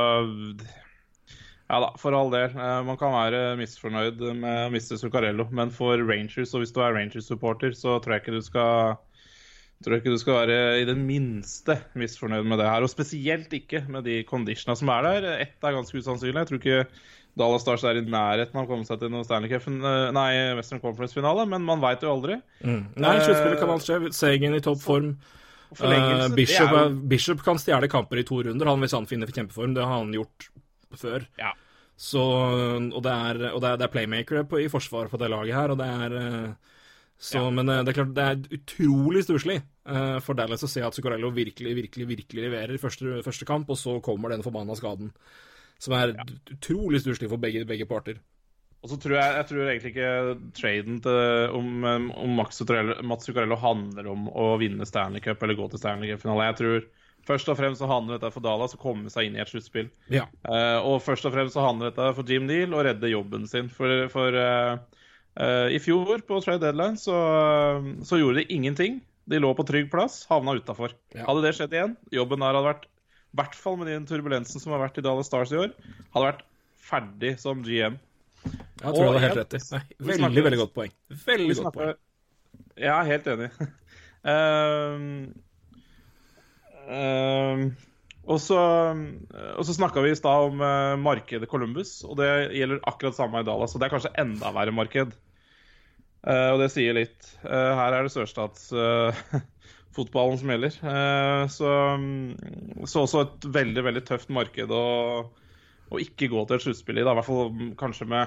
ja 1.69 1.79
da, 1.83 1.89
for 1.99 2.15
all 2.15 2.29
del. 2.31 2.49
Eh, 2.55 2.83
man 2.87 2.97
kan 2.99 3.11
være 3.11 3.57
misfornøyd 3.59 4.21
med 4.39 4.67
å 4.67 4.71
miste 4.71 4.97
Zuccarello, 4.99 5.47
men 5.51 5.69
for 5.75 5.97
Rangers, 6.07 6.53
og 6.55 6.63
hvis 6.63 6.71
du 6.75 6.79
er 6.81 6.93
Rangers-supporter, 6.95 7.75
så 7.75 7.97
tror 8.01 8.15
jeg 8.17 8.23
ikke 8.25 8.37
du 8.39 8.41
skal 8.45 8.97
tror 9.83 9.99
ikke 9.99 10.09
du 10.09 10.17
skal 10.17 10.39
være 10.47 10.81
i 10.81 10.85
det 10.89 10.95
minste 10.97 11.75
misfornøyd 12.01 12.47
med 12.49 12.57
det 12.57 12.65
her. 12.65 12.81
Og 12.81 12.89
spesielt 12.89 13.51
ikke 13.53 13.83
med 13.93 14.07
de 14.09 14.23
conditiona 14.25 14.73
som 14.79 14.89
er 14.89 15.03
der. 15.05 15.27
Ett 15.43 15.61
er 15.67 15.75
ganske 15.75 15.99
usannsynlig. 16.01 16.33
Jeg 16.41 16.49
tror 16.49 16.57
ikke 16.63 16.79
Dallas 17.37 17.61
Stars 17.61 17.83
er 17.85 17.99
i 17.99 18.01
nærheten 18.01 18.57
av 18.57 18.63
å 18.65 18.71
komme 18.71 18.87
seg 18.89 18.97
til 19.03 19.11
noen 19.13 19.27
Stanley 19.27 19.51
Cup, 19.51 19.67
eh, 19.69 20.07
nei, 20.17 20.31
Western 20.57 20.81
Conference-finale, 20.81 21.45
men 21.51 21.61
man 21.67 21.83
veit 21.83 22.01
jo 22.01 22.09
aldri. 22.15 22.39
Nei, 22.65 23.11
sluttspillet 23.21 23.59
kan 23.61 23.69
alt 23.75 23.85
skje. 23.85 23.99
Sagan 24.17 24.57
i 24.57 24.63
topp 24.65 24.81
form. 24.81 25.11
Eh, 25.77 26.27
Bishop, 26.33 26.71
jo- 26.73 26.89
Bishop 27.11 27.43
kan 27.45 27.59
stjele 27.61 27.87
kamper 27.91 28.17
i 28.17 28.23
to 28.25 28.41
runder 28.41 28.65
han, 28.71 28.79
hvis 28.81 28.93
han 28.97 29.05
finner 29.05 29.27
kjempeform. 29.29 29.75
Det 29.77 29.83
har 29.85 29.99
han 29.99 30.09
gjort 30.15 30.47
før. 31.01 31.27
Ja. 31.39 31.53
Så, 31.97 32.21
og 32.21 32.99
det 33.01 33.13
er, 33.13 33.39
og 33.51 33.61
det 33.63 33.69
er, 33.69 33.79
det 33.81 33.87
er 33.87 33.93
playmakere 33.93 34.43
på, 34.45 34.59
i 34.61 34.69
forsvaret 34.69 35.09
på 35.09 35.17
det 35.17 35.31
laget 35.33 35.57
her, 35.57 35.73
og 35.73 35.79
det 35.79 35.87
er 35.87 36.17
så, 37.17 37.31
så, 37.31 37.51
Men 37.51 37.69
eh, 37.69 37.81
det 37.83 37.91
er 37.91 37.97
klart 37.97 38.15
det 38.15 38.23
er 38.23 38.57
utrolig 38.59 39.23
stusslig 39.25 39.57
uh, 39.89 40.19
for 40.21 40.37
Dallas 40.37 40.65
å 40.65 40.69
se 40.69 40.83
at 40.85 40.93
Zuccarello 40.93 41.31
virkelig, 41.33 41.73
virkelig, 41.79 42.07
virkelig 42.11 42.45
leverer 42.45 42.75
i 42.75 42.81
første, 42.81 43.21
første 43.25 43.47
kamp, 43.49 43.69
og 43.73 43.79
så 43.79 43.97
kommer 44.05 44.33
den 44.33 44.45
forbanna 44.45 44.77
skaden. 44.77 45.09
Som 45.81 45.95
er 45.97 46.13
utrolig 46.53 47.01
stusslig 47.01 47.29
for 47.29 47.41
begge, 47.41 47.65
begge 47.69 47.89
parter. 47.89 48.21
Og 48.85 48.91
så 48.91 48.99
tror 49.01 49.17
jeg, 49.17 49.33
jeg 49.33 49.47
tror 49.49 49.63
egentlig 49.65 49.91
ikke 49.95 50.11
traden 50.57 50.99
til, 51.01 51.55
om, 51.57 51.85
om 52.13 52.37
Max 52.37 52.61
Zuccarello, 52.61 52.99
Mats 53.09 53.25
Zuccarello 53.25 53.57
handler 53.61 54.09
om 54.13 54.29
å 54.29 54.51
vinne 54.61 54.85
Stanley 54.85 55.21
Cup 55.25 55.41
eller 55.41 55.57
gå 55.57 55.65
til 55.71 55.81
Stanley 55.81 56.13
Cup-finale. 56.13 56.51
Jeg 56.51 56.59
tror 56.61 56.87
først 57.27 57.49
og 57.51 57.57
fremst 57.59 57.81
så 57.83 57.89
handler 57.89 58.17
dette 58.17 58.31
for 58.33 58.43
Dallas 58.45 58.75
å 58.77 58.79
komme 58.81 59.11
seg 59.13 59.27
inn 59.27 59.37
i 59.37 59.41
et 59.43 59.51
sluttspill. 59.51 59.89
Ja. 60.13 60.25
Uh, 60.47 60.79
og 60.87 61.01
først 61.05 61.27
og 61.27 61.35
fremst 61.35 61.57
så 61.57 61.65
handler 61.65 61.91
dette 61.91 62.07
for 62.17 62.31
Jim 62.31 62.47
Neal 62.49 62.75
å 62.75 62.83
redde 62.87 63.11
jobben 63.11 63.47
sin. 63.51 63.67
For, 63.73 64.07
for 64.13 64.37
uh, 64.37 64.79
uh, 65.39 65.67
i 65.73 65.79
fjor 65.83 66.23
på 66.27 66.41
trade 66.45 66.63
deadline 66.65 66.99
så, 67.01 67.17
så 68.07 68.19
gjorde 68.21 68.41
de 68.41 68.47
ingenting. 68.57 69.01
De 69.27 69.41
lå 69.43 69.51
på 69.57 69.65
trygg 69.67 69.89
plass, 69.91 70.21
havna 70.29 70.55
utafor. 70.55 70.93
Ja. 71.11 71.25
Hadde 71.27 71.43
det 71.43 71.55
skjedd 71.57 71.73
igjen, 71.75 71.97
jobben 72.15 72.43
der 72.45 72.55
hadde 72.55 72.69
vært 72.69 72.87
i 72.87 73.37
hvert 73.41 73.57
fall 73.59 73.75
med 73.77 73.89
den 73.91 74.05
turbulensen 74.07 74.61
som 74.63 74.71
har 74.73 74.79
vært 74.85 74.97
i 74.97 75.03
Dallas 75.05 75.27
Stars 75.27 75.51
i 75.53 75.57
år, 75.59 75.73
hadde 76.15 76.29
vært 76.29 76.45
ferdig 76.87 77.33
som 77.41 77.59
GM. 77.65 77.97
Jeg 78.47 78.85
tror 78.85 78.93
Og 78.95 79.11
du 79.11 79.17
har 79.17 79.25
helt 79.25 79.39
rett 79.41 79.57
i. 79.57 79.59
Nei, 79.73 79.81
veldig, 79.99 80.15
snakker- 80.21 80.45
veldig 80.47 80.59
godt 80.61 80.73
poeng. 80.77 80.93
Veldig 81.25 81.57
godt 81.59 81.75
poeng. 81.75 81.97
jeg 82.79 82.93
er 82.93 83.11
helt 83.11 83.27
enig. 83.33 83.49
Ehm, 84.27 85.03
ehm, 86.91 87.69
og 88.27 88.41
så, 88.43 88.59
og 89.55 89.63
så 89.63 89.71
snakka 89.77 90.01
vi 90.03 90.09
i 90.11 90.17
stad 90.19 90.49
om 90.49 90.59
uh, 90.59 90.99
markedet 90.99 91.47
Columbus, 91.49 92.03
og 92.03 92.17
det 92.19 92.27
gjelder 92.57 92.81
akkurat 92.89 93.15
samme 93.15 93.39
i 93.39 93.45
Dallas. 93.47 93.73
Og 93.73 93.79
det 93.79 93.85
er 93.87 93.93
kanskje 93.93 94.17
enda 94.19 94.51
verre 94.55 94.73
marked. 94.75 95.09
Uh, 96.27 96.49
og 96.51 96.59
det 96.59 96.69
sier 96.73 96.93
litt. 96.97 97.19
Uh, 97.45 97.71
her 97.79 97.91
er 97.95 98.01
det 98.03 98.11
sørstatsfotballen 98.11 100.37
som 100.41 100.49
gjelder. 100.51 100.73
Så, 101.53 101.69
så 102.83 102.97
også 103.05 103.17
et 103.23 103.47
veldig, 103.61 103.83
veldig 103.87 104.03
tøft 104.09 104.29
marked 104.35 104.69
å, 104.75 104.85
å 105.87 105.95
ikke 106.03 106.31
gå 106.33 106.39
til 106.43 106.55
et 106.57 106.63
sluttspill 106.67 106.99
i. 106.99 107.03
I 107.05 107.07
hvert 107.07 107.29
fall 107.29 107.47
mm, 107.55 107.71
kanskje 107.79 108.07
med 108.11 108.25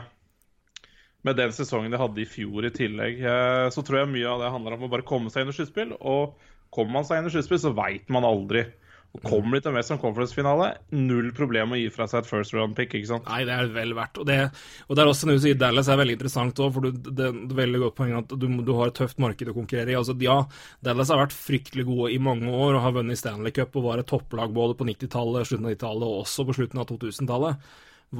med 1.20 1.36
den 1.36 1.52
sesongen 1.52 1.92
de 1.92 2.00
hadde 2.00 2.16
i 2.22 2.24
fjor 2.24 2.64
i 2.64 2.72
tillegg, 2.72 3.20
så 3.68 3.84
tror 3.84 3.98
jeg 3.98 4.08
mye 4.08 4.24
av 4.24 4.40
det 4.40 4.48
handler 4.54 4.72
om 4.72 4.86
å 4.86 4.92
bare 4.94 5.04
komme 5.04 5.28
seg 5.28 5.44
inn 5.44 5.52
i 5.52 5.54
sluttspill. 5.58 5.92
Og 6.00 6.32
kommer 6.74 7.00
man 7.00 7.08
seg 7.08 7.20
inn 7.20 7.30
i 7.30 7.34
sluttspill, 7.34 7.62
så 7.62 7.74
veit 7.76 8.12
man 8.12 8.26
aldri. 8.26 8.66
Og 9.10 9.24
kommer 9.26 9.56
de 9.56 9.64
til 9.64 9.74
Western 9.74 9.98
Conference-finale, 9.98 10.68
null 10.94 11.32
problem 11.34 11.72
å 11.74 11.78
gi 11.80 11.88
fra 11.90 12.06
seg 12.06 12.20
et 12.20 12.28
first 12.28 12.54
round 12.54 12.76
pick. 12.78 12.92
ikke 12.94 13.08
sant? 13.08 13.26
Nei, 13.26 13.40
det 13.48 13.56
er 13.56 13.72
vel 13.74 13.94
verdt. 13.98 14.20
Og 14.22 14.28
det, 14.28 14.36
og 14.86 14.94
det 14.94 15.02
er 15.02 15.10
også 15.10 15.26
noe 15.26 15.40
i 15.50 15.54
Dallas 15.58 15.90
er 15.90 15.98
veldig 15.98 16.14
interessant 16.14 16.62
òg, 16.62 16.70
for 16.76 16.86
du, 16.86 17.00
det, 17.08 17.16
det 17.18 17.50
er 17.50 17.58
veldig 17.58 17.80
godt 17.82 17.96
poeng 17.98 18.14
at 18.20 18.36
du, 18.38 18.46
du 18.62 18.72
har 18.78 18.92
et 18.92 18.98
tøft 19.00 19.18
marked 19.22 19.50
å 19.50 19.56
konkurrere 19.56 19.90
i. 19.90 19.98
Altså, 19.98 20.14
ja, 20.22 20.38
Dallas 20.86 21.10
har 21.10 21.24
vært 21.24 21.34
fryktelig 21.34 21.88
gode 21.90 22.12
i 22.14 22.20
mange 22.22 22.54
år 22.54 22.76
og 22.76 22.84
har 22.86 22.94
vunnet 23.00 23.18
Stanley 23.18 23.54
Cup 23.56 23.74
og 23.80 23.88
var 23.88 24.04
et 24.04 24.10
topplag 24.10 24.54
både 24.54 24.78
på 24.78 24.86
90-tallet, 24.92 25.50
slutten 25.50 25.66
av 25.66 25.74
90-tallet 25.74 26.06
og 26.06 26.22
også 26.22 26.46
på 26.46 26.58
slutten 26.60 26.84
av 26.84 26.90
2000-tallet. 26.92 27.68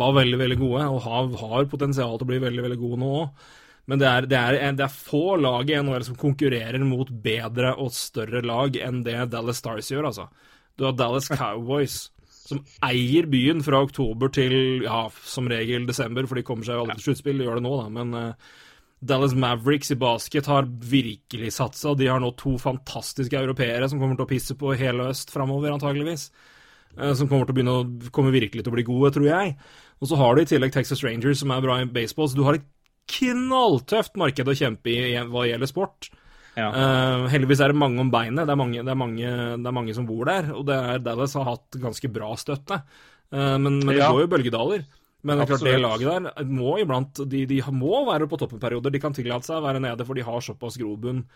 Var 0.01 0.19
veldig, 0.19 0.43
veldig 0.43 0.59
gode 0.59 0.91
og 0.91 1.01
har, 1.07 1.31
har 1.39 1.71
potensial 1.71 2.19
til 2.19 2.27
å 2.27 2.33
bli 2.35 2.43
veldig, 2.43 2.67
veldig 2.67 2.83
gode 2.83 3.03
nå 3.05 3.15
òg. 3.23 3.51
Men 3.91 3.99
det 3.99 4.07
er, 4.07 4.29
det, 4.31 4.39
er, 4.39 4.77
det 4.79 4.87
er 4.87 4.95
få 4.95 5.35
lag 5.41 5.71
i 5.71 5.81
NHL 5.83 6.07
som 6.07 6.19
konkurrerer 6.19 6.79
mot 6.87 7.11
bedre 7.11 7.75
og 7.83 7.91
større 7.97 8.45
lag 8.47 8.79
enn 8.79 9.03
det 9.07 9.19
Dallas 9.33 9.59
Stars 9.59 9.91
gjør, 9.91 10.13
altså. 10.13 10.29
Du 10.79 10.87
har 10.87 10.95
Dallas 10.97 11.27
Cowboys, 11.27 12.05
som 12.31 12.63
eier 12.87 13.27
byen 13.31 13.65
fra 13.67 13.83
oktober 13.83 14.31
til 14.33 14.87
ja, 14.87 15.03
som 15.27 15.51
regel 15.51 15.89
desember, 15.91 16.29
for 16.31 16.39
de 16.39 16.47
kommer 16.47 16.69
seg 16.69 16.79
jo 16.79 16.85
aldri 16.85 17.01
til 17.01 17.09
sluttspill, 17.11 17.43
de 17.43 17.49
gjør 17.49 17.59
det 17.59 17.67
nå, 17.67 17.75
da, 17.83 17.89
men 17.99 18.15
uh, 18.15 18.55
Dallas 19.11 19.35
Mavericks 19.35 19.91
i 19.91 19.99
basket 19.99 20.47
har 20.47 20.69
virkelig 20.69 21.55
satsa. 21.57 21.95
De 21.97 22.09
har 22.11 22.21
nå 22.21 22.31
to 22.39 22.55
fantastiske 22.61 23.37
europeere 23.37 23.89
som 23.89 24.01
kommer 24.01 24.19
til 24.19 24.27
å 24.27 24.31
pisse 24.31 24.57
på 24.61 24.75
hele 24.77 25.09
øst 25.11 25.33
framover, 25.33 25.73
antageligvis. 25.73 26.29
Eh, 26.99 27.15
Som 27.17 27.31
kommer 27.31 27.49
til 27.49 27.55
å 27.55 27.59
begynne 27.59 27.77
å 27.79 28.11
kommer 28.13 28.35
virkelig 28.35 28.65
til 28.67 28.73
å 28.73 28.77
bli 28.77 28.85
gode, 28.85 29.13
tror 29.17 29.31
jeg. 29.31 29.55
Og 30.01 30.11
så 30.11 30.19
har 30.21 30.37
du 30.37 30.43
i 30.43 30.51
tillegg 30.51 30.75
Texas 30.75 31.05
Rangers, 31.07 31.41
som 31.41 31.53
er 31.55 31.65
bra 31.65 31.79
i 31.81 31.89
baseball, 31.89 32.29
så 32.29 32.37
du 32.37 32.45
har 32.45 32.59
et 32.59 32.69
knalltøft 33.09 34.17
marked 34.21 34.49
å 34.49 34.57
kjempe 34.57 34.93
i 34.93 35.15
hva 35.31 35.47
gjelder 35.49 35.71
sport. 35.71 36.11
Ja. 36.59 36.69
Uh, 36.75 37.29
heldigvis 37.31 37.61
er 37.63 37.73
det 37.73 37.79
mange 37.81 38.03
om 38.03 38.11
beinet. 38.13 38.47
Det 38.47 38.55
er 38.55 38.59
mange, 38.59 38.83
det, 38.83 38.91
er 38.93 38.99
mange, 38.99 39.35
det 39.57 39.71
er 39.71 39.77
mange 39.77 39.95
som 39.97 40.07
bor 40.09 40.27
der. 40.29 40.51
Og 40.57 40.67
det 40.69 40.77
er, 40.77 41.03
Dallas 41.05 41.37
har 41.39 41.47
hatt 41.49 41.79
ganske 41.81 42.11
bra 42.13 42.33
støtte. 42.39 42.83
Uh, 43.31 43.57
men, 43.59 43.79
men 43.81 43.95
det 43.95 44.01
Ja. 44.03 44.11
går 44.13 44.27
jo 44.27 44.33
bølgedaler. 44.35 44.85
Men 45.23 45.37
det 45.37 45.45
er 45.45 45.51
klart 45.53 45.67
det 45.69 45.81
laget 45.83 46.07
der 46.09 46.47
må 46.49 46.79
iblant 46.81 47.19
De, 47.29 47.43
de 47.45 47.59
må 47.77 48.07
være 48.09 48.25
på 48.31 48.39
toppenperioder. 48.41 48.93
De 48.95 49.03
kan 49.03 49.13
tillate 49.13 49.45
seg 49.45 49.59
å 49.59 49.65
være 49.67 49.83
nede, 49.85 50.07
for 50.09 50.17
de 50.17 50.25
har 50.25 50.41
såpass 50.41 50.79
grobunn. 50.81 51.27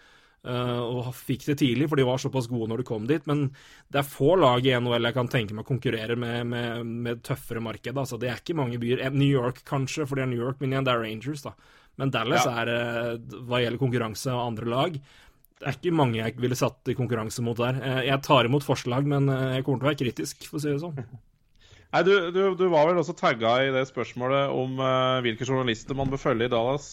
Eh, 0.44 0.80
og 0.84 1.10
fikk 1.16 1.46
det 1.48 1.56
tidlig, 1.62 1.88
for 1.90 1.96
de 2.00 2.04
var 2.08 2.20
såpass 2.22 2.48
gode 2.50 2.68
når 2.70 2.82
de 2.82 2.86
kom 2.88 3.06
dit. 3.10 3.24
Men 3.30 3.46
det 3.92 4.00
er 4.02 4.08
få 4.08 4.34
lag 4.40 4.64
i 4.66 4.74
NHL 4.78 5.08
jeg 5.10 5.16
kan 5.16 5.30
tenke 5.32 5.56
meg 5.56 5.66
konkurrere 5.68 6.16
med, 6.20 6.46
med, 6.50 6.86
med 7.08 7.22
tøffere 7.26 7.62
marked. 7.64 7.96
Altså, 7.96 8.18
det 8.20 8.30
er 8.30 8.40
ikke 8.42 8.56
mange 8.58 8.78
byer. 8.82 9.02
Eh, 9.06 9.14
New 9.14 9.28
York 9.30 9.62
kanskje, 9.68 10.06
for 10.08 10.16
det 10.20 10.26
er 10.26 10.32
New 10.32 10.40
York, 10.42 10.60
men 10.60 10.72
igjen, 10.74 10.86
det 10.86 10.94
er 10.94 11.02
Rangers, 11.04 11.44
da. 11.46 11.54
Men 12.00 12.10
Dallas 12.10 12.44
Ja. 12.46 12.56
er, 12.64 12.68
eh, 12.74 13.38
hva 13.46 13.60
gjelder 13.62 13.78
konkurranse 13.78 14.32
og 14.32 14.46
andre 14.48 14.66
lag 14.66 14.96
Det 14.98 15.68
er 15.70 15.76
ikke 15.78 15.92
mange 15.94 16.18
jeg 16.18 16.34
ville 16.42 16.56
satt 16.58 16.90
i 16.90 16.96
konkurranse 16.98 17.40
mot 17.46 17.56
der. 17.56 17.76
Jeg 18.04 18.20
tar 18.26 18.44
imot 18.44 18.64
forslag, 18.66 19.06
men 19.06 19.28
jeg 19.30 19.62
kommer 19.64 19.78
til 19.80 19.86
å 19.86 19.90
være 19.92 20.00
kritisk, 20.02 20.42
for 20.50 20.58
å 20.58 20.60
si 20.60 20.68
det 20.72 20.80
sånn. 20.82 20.98
Nei, 21.94 22.02
du, 22.02 22.10
du, 22.34 22.40
du 22.58 22.64
var 22.72 22.88
vel 22.90 22.98
også 22.98 23.14
tagga 23.16 23.52
i 23.62 23.70
det 23.70 23.84
spørsmålet 23.86 24.50
om 24.50 24.74
hvilke 25.22 25.46
journalister 25.46 25.94
man 25.94 26.10
bør 26.10 26.18
følge 26.18 26.48
i 26.48 26.52
Dallas. 26.52 26.88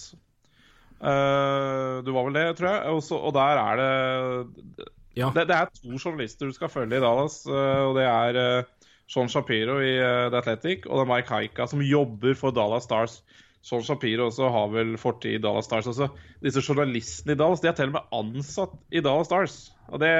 Eh, 1.02 1.96
du 2.06 2.12
var 2.14 2.28
vel 2.28 2.38
det, 2.38 2.48
tror 2.60 2.70
jeg. 2.70 2.98
Også, 2.98 3.18
og 3.18 3.34
der 3.38 3.62
er 3.62 3.82
det, 3.82 4.90
Ja. 5.18 5.32
det 5.36 5.48
Det 5.50 5.56
er 5.56 5.72
to 5.76 5.98
journalister 5.98 6.48
du 6.48 6.54
skal 6.54 6.70
følge 6.70 6.98
i 6.98 7.04
Dallas. 7.04 7.42
Uh, 7.48 7.90
og 7.90 7.98
det 7.98 8.06
er 8.06 8.60
uh, 8.62 8.64
Sean 9.12 9.28
Shapiro 9.30 9.80
i 9.84 9.98
eh, 10.00 10.30
The 10.32 10.40
Athletic 10.40 10.86
og 10.88 10.96
det 10.96 11.04
er 11.04 11.10
Mike 11.10 11.34
Haika, 11.34 11.66
som 11.68 11.82
jobber 11.84 12.38
for 12.40 12.56
Dallas 12.56 12.86
Stars. 12.88 13.18
Sean 13.62 13.84
Shapiro 13.84 14.30
også 14.30 14.48
har 14.50 14.72
vel 14.74 14.96
fortid 14.98 15.36
i 15.36 15.42
Dallas 15.44 15.68
Stars 15.68 15.90
også. 15.92 16.08
Disse 16.42 16.64
journalistene 16.64 17.36
i 17.36 17.40
Dallas 17.42 17.62
de 17.62 17.70
er 17.70 17.76
til 17.78 17.92
og 17.92 17.98
med 17.98 18.16
ansatt 18.16 18.78
i 18.90 19.04
Dallas 19.04 19.28
Stars. 19.28 19.58
Og 19.92 20.00
det, 20.02 20.14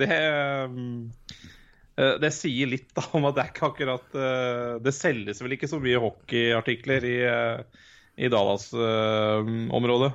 det 0.00 0.10
eh, 0.18 2.16
det 2.18 2.32
sier 2.34 2.70
litt 2.70 2.90
da, 2.96 3.06
om 3.14 3.28
at 3.30 3.38
det 3.38 3.44
er 3.44 3.52
ikke 3.54 3.70
akkurat 3.70 4.18
eh, 4.18 4.74
Det 4.82 4.94
selges 4.94 5.42
vel 5.42 5.54
ikke 5.54 5.70
så 5.70 5.78
mye 5.82 6.02
hockeyartikler 6.02 7.06
i, 7.06 7.16
eh, 7.22 7.86
i 8.18 8.28
Dallas-området. 8.32 10.10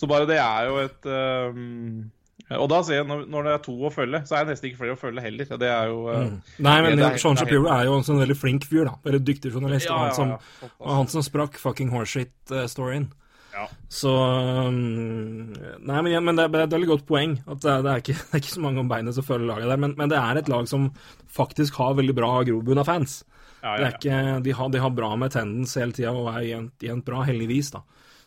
så 0.00 0.08
bare 0.08 0.28
det 0.30 0.38
er 0.40 0.70
jo 0.70 0.80
et, 0.80 1.06
eh, 1.12 2.56
Og 2.56 2.66
da 2.72 2.80
ser 2.82 3.00
jeg, 3.00 3.06
når, 3.06 3.26
når 3.30 3.46
det 3.46 3.52
er 3.52 3.62
to 3.66 3.74
å 3.86 3.92
følge, 3.94 4.22
så 4.26 4.38
er 4.38 4.46
det 4.46 4.54
nesten 4.54 4.70
ikke 4.70 4.80
flere 4.80 4.96
å 4.96 4.98
følge 4.98 5.22
heller. 5.22 5.52
Det 5.60 5.70
er 5.70 5.92
jo 5.92 6.00
mm. 6.08 6.34
Nei, 6.66 6.76
men 6.86 6.98
det 6.98 7.12
Sean 7.22 7.38
Shapiro 7.38 7.68
er 7.70 7.84
jo 7.86 8.00
en 8.00 8.06
sånn 8.08 8.18
veldig 8.22 8.38
flink 8.40 8.66
fyr, 8.66 8.88
da. 8.88 8.96
Veldig 9.06 9.22
dyktig 9.28 9.52
journalist. 9.52 9.86
Ja, 9.86 9.94
og 9.94 10.08
han 10.08 10.16
som, 10.16 10.34
ja. 10.34 10.72
og 10.80 10.92
han 10.96 11.12
som 11.12 11.26
sprakk 11.26 11.60
fucking 11.62 11.92
horseshit-storyen. 11.94 13.10
Ja. 13.50 13.66
Så 13.90 14.10
um, 14.14 15.50
Nei, 15.52 15.96
men, 16.02 16.10
ja, 16.12 16.20
men 16.22 16.38
det, 16.38 16.46
er, 16.46 16.66
det 16.70 16.76
er 16.76 16.84
et 16.84 16.90
godt 16.90 17.06
poeng. 17.08 17.36
At 17.46 17.62
det, 17.62 17.72
er- 17.72 17.84
det, 17.84 17.92
er 17.92 18.04
ikke, 18.04 18.18
det 18.26 18.38
er 18.38 18.44
ikke 18.44 18.54
så 18.56 18.64
mange 18.64 18.82
om 18.82 18.90
beinet 18.90 19.16
som 19.16 19.26
følger 19.26 19.50
laget 19.50 19.70
der. 19.72 19.82
Men, 19.84 19.96
men 19.98 20.12
det 20.12 20.20
er 20.20 20.40
et 20.40 20.50
lag 20.52 20.68
som 20.70 20.90
faktisk 21.30 21.80
har 21.82 21.98
veldig 21.98 22.16
bra 22.16 22.32
grobunn 22.46 22.82
av 22.82 22.88
fans. 22.90 23.20
Ja, 23.62 23.76
Det 23.76 23.82
ja, 23.84 23.90
ikke, 23.96 24.42
de, 24.44 24.52
har, 24.56 24.68
de 24.72 24.78
har 24.80 24.90
bra 24.96 25.10
med 25.16 25.32
tendens 25.32 25.74
hele 25.76 25.92
tida 25.92 26.12
og 26.16 26.28
er 26.32 26.46
jevnt, 26.48 26.76
jevnt 26.80 27.04
bra, 27.04 27.22
heldigvis, 27.28 27.70
da. 27.74 27.82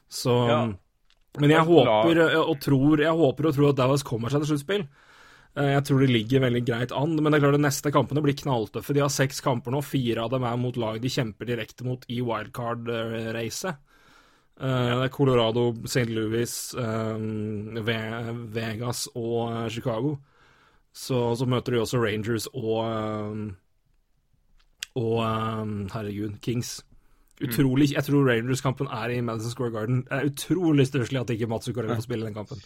Så. 0.09 0.33
Men 1.39 1.49
jeg 1.49 1.57
Det 1.57 1.63
er 1.63 1.65
håper 1.65 2.19
og 2.43 2.59
tror 2.61 3.01
Jeg 3.01 3.17
håper 3.17 3.47
og 3.49 3.55
tror 3.55 3.69
at 3.71 3.75
Dallas 3.79 4.03
kommer 4.05 4.29
seg 4.29 4.43
til 4.43 4.51
sluttspill. 4.51 4.83
Eh, 5.57 5.71
Jeg 5.73 5.83
tror 5.85 5.99
de 6.03 6.07
ligger 6.13 6.43
veldig 6.43 6.61
greit 6.65 6.91
an, 6.93 7.15
men 7.15 7.31
det 7.31 7.39
er 7.39 7.45
klart 7.47 7.57
de 7.57 7.63
neste 7.65 7.91
kampene 7.93 8.21
blir 8.21 8.37
knalltøffe. 8.37 8.93
De 8.93 9.01
har 9.01 9.09
seks 9.09 9.41
kamper 9.41 9.71
nå, 9.73 9.81
fire 9.81 10.21
av 10.21 10.29
dem 10.33 10.43
er 10.45 10.57
mot 10.61 10.77
lag 10.77 11.01
de 11.01 11.09
kjemper 11.09 11.45
direkte 11.49 11.83
mot 11.85 12.05
i 12.09 12.21
wildcard-racet. 12.21 13.77
Eh, 14.61 14.91
Det 14.99 15.03
er 15.07 15.09
Colorado, 15.09 15.73
St. 15.85 16.05
Louis, 16.13 16.75
eh, 16.77 17.17
Vegas 17.81 19.07
og 19.15 19.51
eh, 19.51 19.69
Chicago. 19.69 20.19
Så, 20.93 21.35
så 21.35 21.45
møter 21.49 21.73
de 21.73 21.79
også 21.81 21.97
Rangers 21.97 22.45
og 22.53 22.85
eh, 22.85 23.53
og 24.95 25.19
um, 25.25 25.77
herregud, 25.93 26.39
Kings. 26.41 26.81
Utrolig, 27.43 27.89
Jeg 27.95 28.03
tror 28.05 28.27
Rangers-kampen 28.29 28.87
er 28.93 29.09
i 29.15 29.21
Madison 29.25 29.51
Square 29.51 29.73
Garden. 29.73 30.03
Det 30.05 30.19
er 30.19 30.27
utrolig 30.29 30.85
stusslig 30.87 31.19
at 31.19 31.31
ikke 31.33 31.47
Mats 31.49 31.65
Zuccarello 31.67 31.97
får 31.97 32.05
spille 32.05 32.27
den 32.29 32.35
kampen. 32.37 32.61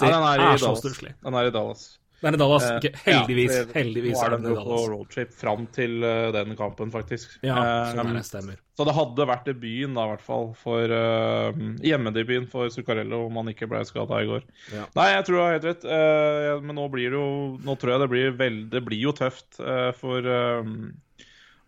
Det 0.00 0.08
Ja, 0.08 0.14
den 0.14 0.22
er, 0.28 0.54
i 0.54 0.58
så 0.58 0.70
Dallas. 0.70 0.80
stusslig. 0.84 1.12
Den 1.26 1.34
er 1.34 1.48
i 1.50 1.50
Dallas. 1.52 1.82
Det 2.22 2.30
er 2.30 2.36
i 2.36 2.38
Dallas. 2.38 2.62
Eh, 2.70 2.76
Ok, 2.78 2.86
heldigvis. 3.02 3.50
ja, 3.52 3.64
det- 3.64 3.74
heldigvis 3.74 4.22
er 4.22 4.24
er 4.24 4.36
den 4.38 4.46
i 4.46 4.54
jo 4.54 4.62
på 4.62 4.78
roadtrip 4.92 5.32
fram 5.34 5.66
til 5.74 6.04
uh, 6.06 6.30
den 6.32 6.56
kampen, 6.56 6.90
faktisk. 6.94 7.34
Ja, 7.42 7.56
sånn 7.90 8.06
er 8.06 8.14
det. 8.14 8.24
Stemmer. 8.24 8.56
Så 8.78 8.86
det 8.86 8.94
hadde 8.94 9.26
vært 9.26 9.44
debuten, 9.44 9.94
da, 9.98 10.06
i 10.06 10.10
hvert 10.14 10.22
fall, 10.22 10.54
for 10.54 10.80
uh, 10.86 11.52
hjemmedebuten 11.82 12.48
for 12.48 12.68
Zuccarello 12.70 13.26
om 13.26 13.34
han 13.42 13.48
ikke 13.52 13.68
ble 13.68 13.84
skada 13.84 14.22
i 14.22 14.30
går. 14.30 14.42
Ja. 14.72 14.86
Nei, 14.96 15.08
jeg 15.18 15.24
tror 15.26 15.34
du 15.34 15.42
har 15.42 15.52
helt 15.58 15.64
rett, 15.72 15.84
eh, 15.84 16.60
men 16.62 16.76
nå 16.76 16.88
blir 16.94 17.10
det 17.10 17.18
jo 17.18 17.58
Nå 17.58 17.76
tror 17.76 17.90
jeg 17.90 18.00
det 18.00 18.10
blir 18.14 18.32
veldig 18.38 18.70
Det 18.70 18.84
blir 18.86 19.00
jo 19.02 19.12
tøft 19.12 19.58
for 19.98 20.22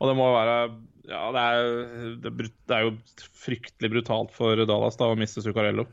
Og 0.05 0.11
det 0.11 0.17
må 0.19 0.29
være 0.35 0.57
Ja, 1.09 1.25
det 1.33 1.43
er, 1.43 1.71
det, 2.21 2.33
er 2.33 2.49
det 2.49 2.77
er 2.77 2.87
jo 2.87 2.95
fryktelig 3.45 3.93
brutalt 3.97 4.33
for 4.37 4.61
Dallas 4.69 5.01
da 5.01 5.09
å 5.09 5.17
miste 5.19 5.43
Zuccarello. 5.45 5.87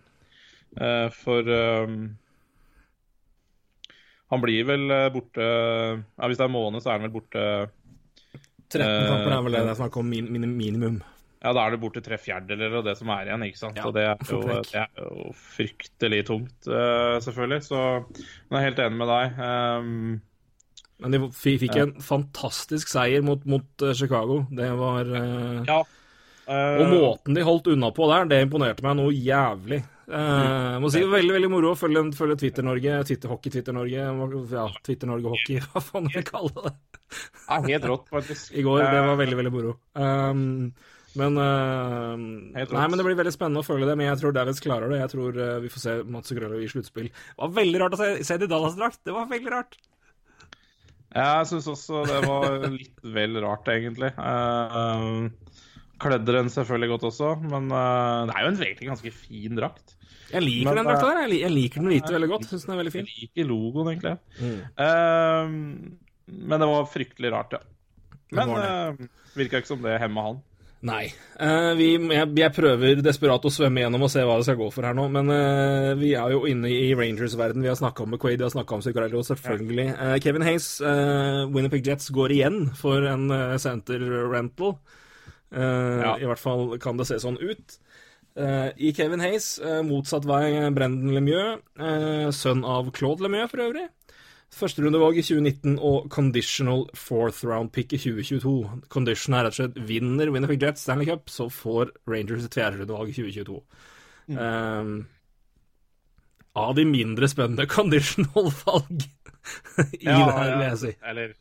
Eh, 0.79 1.07
for 1.15 1.47
eh, 1.51 1.95
han 4.31 4.39
blir 4.43 4.67
vel 4.67 4.87
eh, 4.87 5.09
borte 5.11 5.43
ja, 5.43 6.27
Hvis 6.29 6.39
det 6.39 6.45
er 6.45 6.49
en 6.49 6.55
måned, 6.55 6.83
så 6.83 6.93
er 6.93 6.99
han 6.99 7.07
vel 7.09 7.15
borte 7.17 7.45
13 8.71 9.09
kamper 9.09 9.33
er 9.35 9.41
vel 9.43 9.57
det 9.57 9.59
Eh, 9.59 9.65
det 9.67 9.73
er 9.73 9.81
snakk 9.81 9.97
om 9.99 10.07
min, 10.07 10.29
min, 10.31 10.47
minimum. 10.55 11.01
Ja, 11.41 11.51
da 11.57 11.65
er 11.65 11.73
det 11.73 11.81
borte 11.81 12.03
tre 12.05 12.19
fjerdedeler 12.21 12.77
av 12.79 12.85
det 12.85 12.93
som 12.99 13.09
er 13.11 13.27
igjen, 13.27 13.43
ikke 13.49 13.59
sant. 13.59 13.79
Ja, 13.79 13.87
og 13.89 13.95
det 13.97 14.05
er, 14.05 14.21
jo, 14.29 14.39
det 14.45 14.83
er 14.83 15.01
jo 15.01 15.31
fryktelig 15.35 16.21
tungt, 16.29 16.69
eh, 16.69 17.17
selvfølgelig. 17.25 17.65
Så 17.65 17.79
men 17.81 18.55
jeg 18.55 18.61
er 18.61 18.67
helt 18.69 18.83
enig 18.85 18.99
med 19.01 19.11
deg. 19.11 19.41
Men 21.01 21.15
de 21.15 21.19
fikk 21.33 21.75
en 21.81 21.95
fantastisk 22.05 22.91
seier 22.91 23.23
mot, 23.25 23.41
mot 23.49 23.85
eh, 23.87 23.95
Chicago. 23.97 24.43
Det 24.53 24.67
var 24.77 25.09
eh, 25.17 25.63
ja. 25.67 25.79
eh, 26.45 26.77
Og 26.83 26.91
måten 26.93 27.37
de 27.37 27.45
holdt 27.47 27.71
unna 27.73 27.89
på 27.95 28.05
der, 28.11 28.29
det 28.29 28.43
imponerte 28.45 28.85
meg 28.85 28.99
noe 29.01 29.15
jævlig. 29.15 29.81
Eh, 30.11 30.77
må 30.83 30.89
si 30.91 30.99
det 30.99 31.07
var 31.07 31.21
Veldig 31.21 31.33
veldig 31.37 31.49
moro 31.53 31.69
å 31.71 31.77
følge, 31.79 32.01
følge 32.17 32.35
Twitter-Norge, 32.41 32.97
Twitter-hockey, 33.07 33.53
Twitter-Norge, 33.53 34.07
ja, 34.51 34.65
Twitter-Norge-hockey, 34.83 35.61
hva 35.71 35.83
faen 35.85 36.09
vil 36.09 36.17
jeg 36.19 36.27
kalle 36.29 36.65
det. 36.67 36.73
ja, 37.47 37.59
helt 37.69 37.85
rått, 37.93 38.09
faktisk. 38.11 38.51
I 38.59 38.65
går. 38.67 38.81
Det 38.83 38.89
Eh, 39.01 39.05
var 39.07 39.21
veldig, 39.21 39.37
veldig 39.41 39.53
moro. 39.55 39.77
Um, 39.95 40.73
men 41.19 41.35
uh, 41.35 42.13
Nei, 42.15 42.63
men 42.87 42.93
det 42.95 43.03
blir 43.03 43.17
veldig 43.19 43.33
spennende 43.35 43.59
å 43.63 43.67
følge 43.67 43.87
det. 43.89 43.95
Men 43.99 44.07
jeg 44.11 44.19
tror 44.21 44.35
Davids 44.35 44.61
klarer 44.63 44.91
det. 44.93 44.99
Jeg 45.01 45.11
tror 45.11 45.39
uh, 45.41 45.57
vi 45.63 45.71
får 45.73 45.81
se 45.83 45.95
Mats 46.07 46.31
Zuccarello 46.31 46.59
i 46.63 46.69
sluttspill. 46.71 47.09
Det 47.11 47.41
var 47.41 47.51
veldig 47.57 47.81
rart 47.81 47.97
å 47.97 47.99
se, 47.99 48.11
se 48.27 48.37
det 48.39 48.47
i 48.47 48.51
Dallas-drakt. 48.51 49.01
Det 49.07 49.15
var 49.15 49.27
veldig 49.31 49.51
rart. 49.51 49.75
Jeg 51.11 51.47
syns 51.49 51.67
også 51.67 52.05
det 52.07 52.19
var 52.23 52.67
litt 52.71 53.01
vel 53.15 53.39
rart, 53.43 53.67
egentlig. 53.73 54.13
Uh, 54.15 55.27
Kledde 56.01 56.33
den 56.33 56.49
selvfølgelig 56.49 56.93
godt 56.95 57.07
også, 57.11 57.33
men 57.45 57.67
eh, 57.69 58.19
det 58.25 58.33
er 58.33 58.45
jo 58.45 58.51
en 58.51 58.61
egentlig 58.65 58.87
ganske 58.89 59.11
fin 59.13 59.57
drakt. 59.59 59.95
Jeg 60.31 60.41
liker 60.45 60.71
Men, 60.71 60.79
den 60.79 60.87
drakta 60.87 61.09
der. 61.11 61.19
Jeg, 61.27 61.41
jeg 61.43 61.53
liker 61.53 61.83
den 61.83 61.91
hvite 61.91 62.13
veldig 62.15 62.29
godt. 62.31 62.47
Syns 62.49 62.63
den 62.65 62.73
er 62.73 62.79
veldig 62.79 62.93
fin. 62.95 63.09
Jeg 63.09 63.27
liker 63.27 63.49
logoen, 63.49 63.91
egentlig. 63.91 64.15
Mm. 64.39 64.55
Eh, 64.85 66.37
men 66.49 66.63
det 66.63 66.69
var 66.71 66.89
fryktelig 66.89 67.33
rart, 67.35 67.57
ja. 67.57 67.61
Men 68.31 68.53
det, 68.55 68.69
uh, 68.71 69.35
virka 69.35 69.59
ikke 69.59 69.73
som 69.73 69.83
det 69.83 69.97
hemma 70.01 70.23
han. 70.29 70.39
Nei. 70.81 71.11
Uh, 71.37 71.73
vi, 71.77 71.91
jeg, 71.93 72.29
jeg 72.41 72.53
prøver 72.55 73.01
desperat 73.05 73.43
å 73.45 73.51
svømme 73.53 73.83
gjennom 73.83 74.05
og 74.07 74.09
se 74.13 74.23
hva 74.25 74.39
det 74.39 74.47
skal 74.47 74.57
gå 74.57 74.69
for 74.73 74.87
her 74.87 74.97
nå, 74.97 75.05
men 75.13 75.29
uh, 75.29 75.91
vi 75.99 76.15
er 76.17 76.33
jo 76.33 76.41
inne 76.49 76.71
i 76.73 76.89
Rangers-verden. 76.97 77.61
Vi 77.61 77.69
har 77.69 77.77
snakka 77.77 78.05
om 78.05 78.09
McQuaid, 78.15 78.39
vi 78.41 78.47
har 78.47 78.53
snakka 78.55 78.79
om 78.79 78.85
Zuccarello, 78.85 79.21
selvfølgelig. 79.27 79.87
Eh, 79.93 80.15
Kevin 80.25 80.47
Hayes, 80.47 80.71
Winnerpeg 81.53 81.85
Jets, 81.85 82.09
går 82.15 82.33
igjen 82.33 82.59
for 82.77 83.05
en 83.09 83.29
center 83.61 84.01
rental. 84.31 84.79
Ja. 85.51 86.15
I 86.15 86.27
hvert 86.29 86.39
fall 86.39 86.77
kan 86.81 86.97
det 86.97 87.09
se 87.09 87.19
sånn 87.21 87.37
ut. 87.41 87.77
Uh, 88.31 88.71
I 88.79 88.93
Kevin 88.95 89.19
Hayes, 89.19 89.57
uh, 89.59 89.81
motsatt 89.83 90.23
vei 90.23 90.53
Brendan 90.71 91.11
Lemieux, 91.11 91.59
uh, 91.81 92.29
sønn 92.31 92.63
av 92.63 92.87
Claude 92.95 93.25
Lemieux 93.25 93.51
for 93.51 93.65
øvrig. 93.65 93.89
Førsterundevalg 94.51 95.15
i 95.15 95.23
2019 95.23 95.77
og 95.79 96.09
conditional 96.11 96.83
fourth 96.97 97.45
round 97.47 97.71
pick 97.71 97.93
i 97.95 97.99
2022. 98.01 98.81
Condition 98.91 99.35
er 99.37 99.45
rett 99.47 99.55
og 99.55 99.59
slett 99.61 99.77
vinner 99.87 100.31
Winnerfield 100.33 100.65
Jets 100.65 100.83
Stanley 100.83 101.07
Cup, 101.07 101.31
så 101.31 101.47
får 101.47 101.93
Rangers 102.11 102.47
et 102.47 102.57
fjerderundevalg 102.59 103.13
i 103.13 103.15
2022. 103.15 103.61
Um, 104.35 104.91
av 106.59 106.73
de 106.75 106.85
mindre 106.87 107.29
spennende 107.31 107.67
conditional-valg 107.77 109.05
i 110.01 110.03
det 110.03 110.17
her, 110.17 110.51
vil 110.51 110.65
jeg 110.65 110.81
si. 110.83 110.91
Eller 111.13 111.37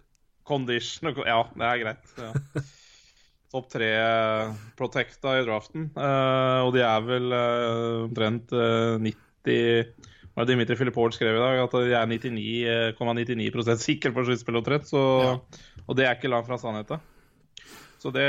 condition 0.46 1.10
Ja, 1.26 1.42
det 1.50 1.66
er 1.66 1.82
greit. 1.82 2.14
Ja. 2.18 2.30
Topp 3.50 3.66
tre 3.72 3.86
eh, 3.98 4.50
protecta 4.78 5.32
i 5.40 5.42
draften. 5.42 5.88
uh, 5.98 6.62
og 6.62 6.70
de 6.76 6.84
er 6.86 7.02
vel 7.02 7.32
uh, 7.34 8.04
omtrent 8.06 8.54
uh, 8.54 9.02
90 9.02 9.18
hva 9.42 9.56
er 9.58 9.88
det 9.90 10.09
Dimitri 10.48 10.76
Filippovic 10.78 11.16
skrev 11.16 11.36
i 11.36 11.42
dag, 11.42 11.60
at 11.64 11.76
jeg 11.80 11.96
er 11.98 12.10
99,99 12.96 13.36
,99 13.40 13.84
sikker 13.84 14.14
på 14.16 14.24
sluttspill 14.26 14.60
omtrent. 14.60 14.88
Så, 14.90 15.02
Og 15.86 15.98
det 15.98 16.06
er 16.06 16.16
ikke 16.16 16.30
langt 16.32 16.48
fra 16.48 16.58
sannheten. 16.60 17.02
Så 18.00 18.12
det, 18.14 18.28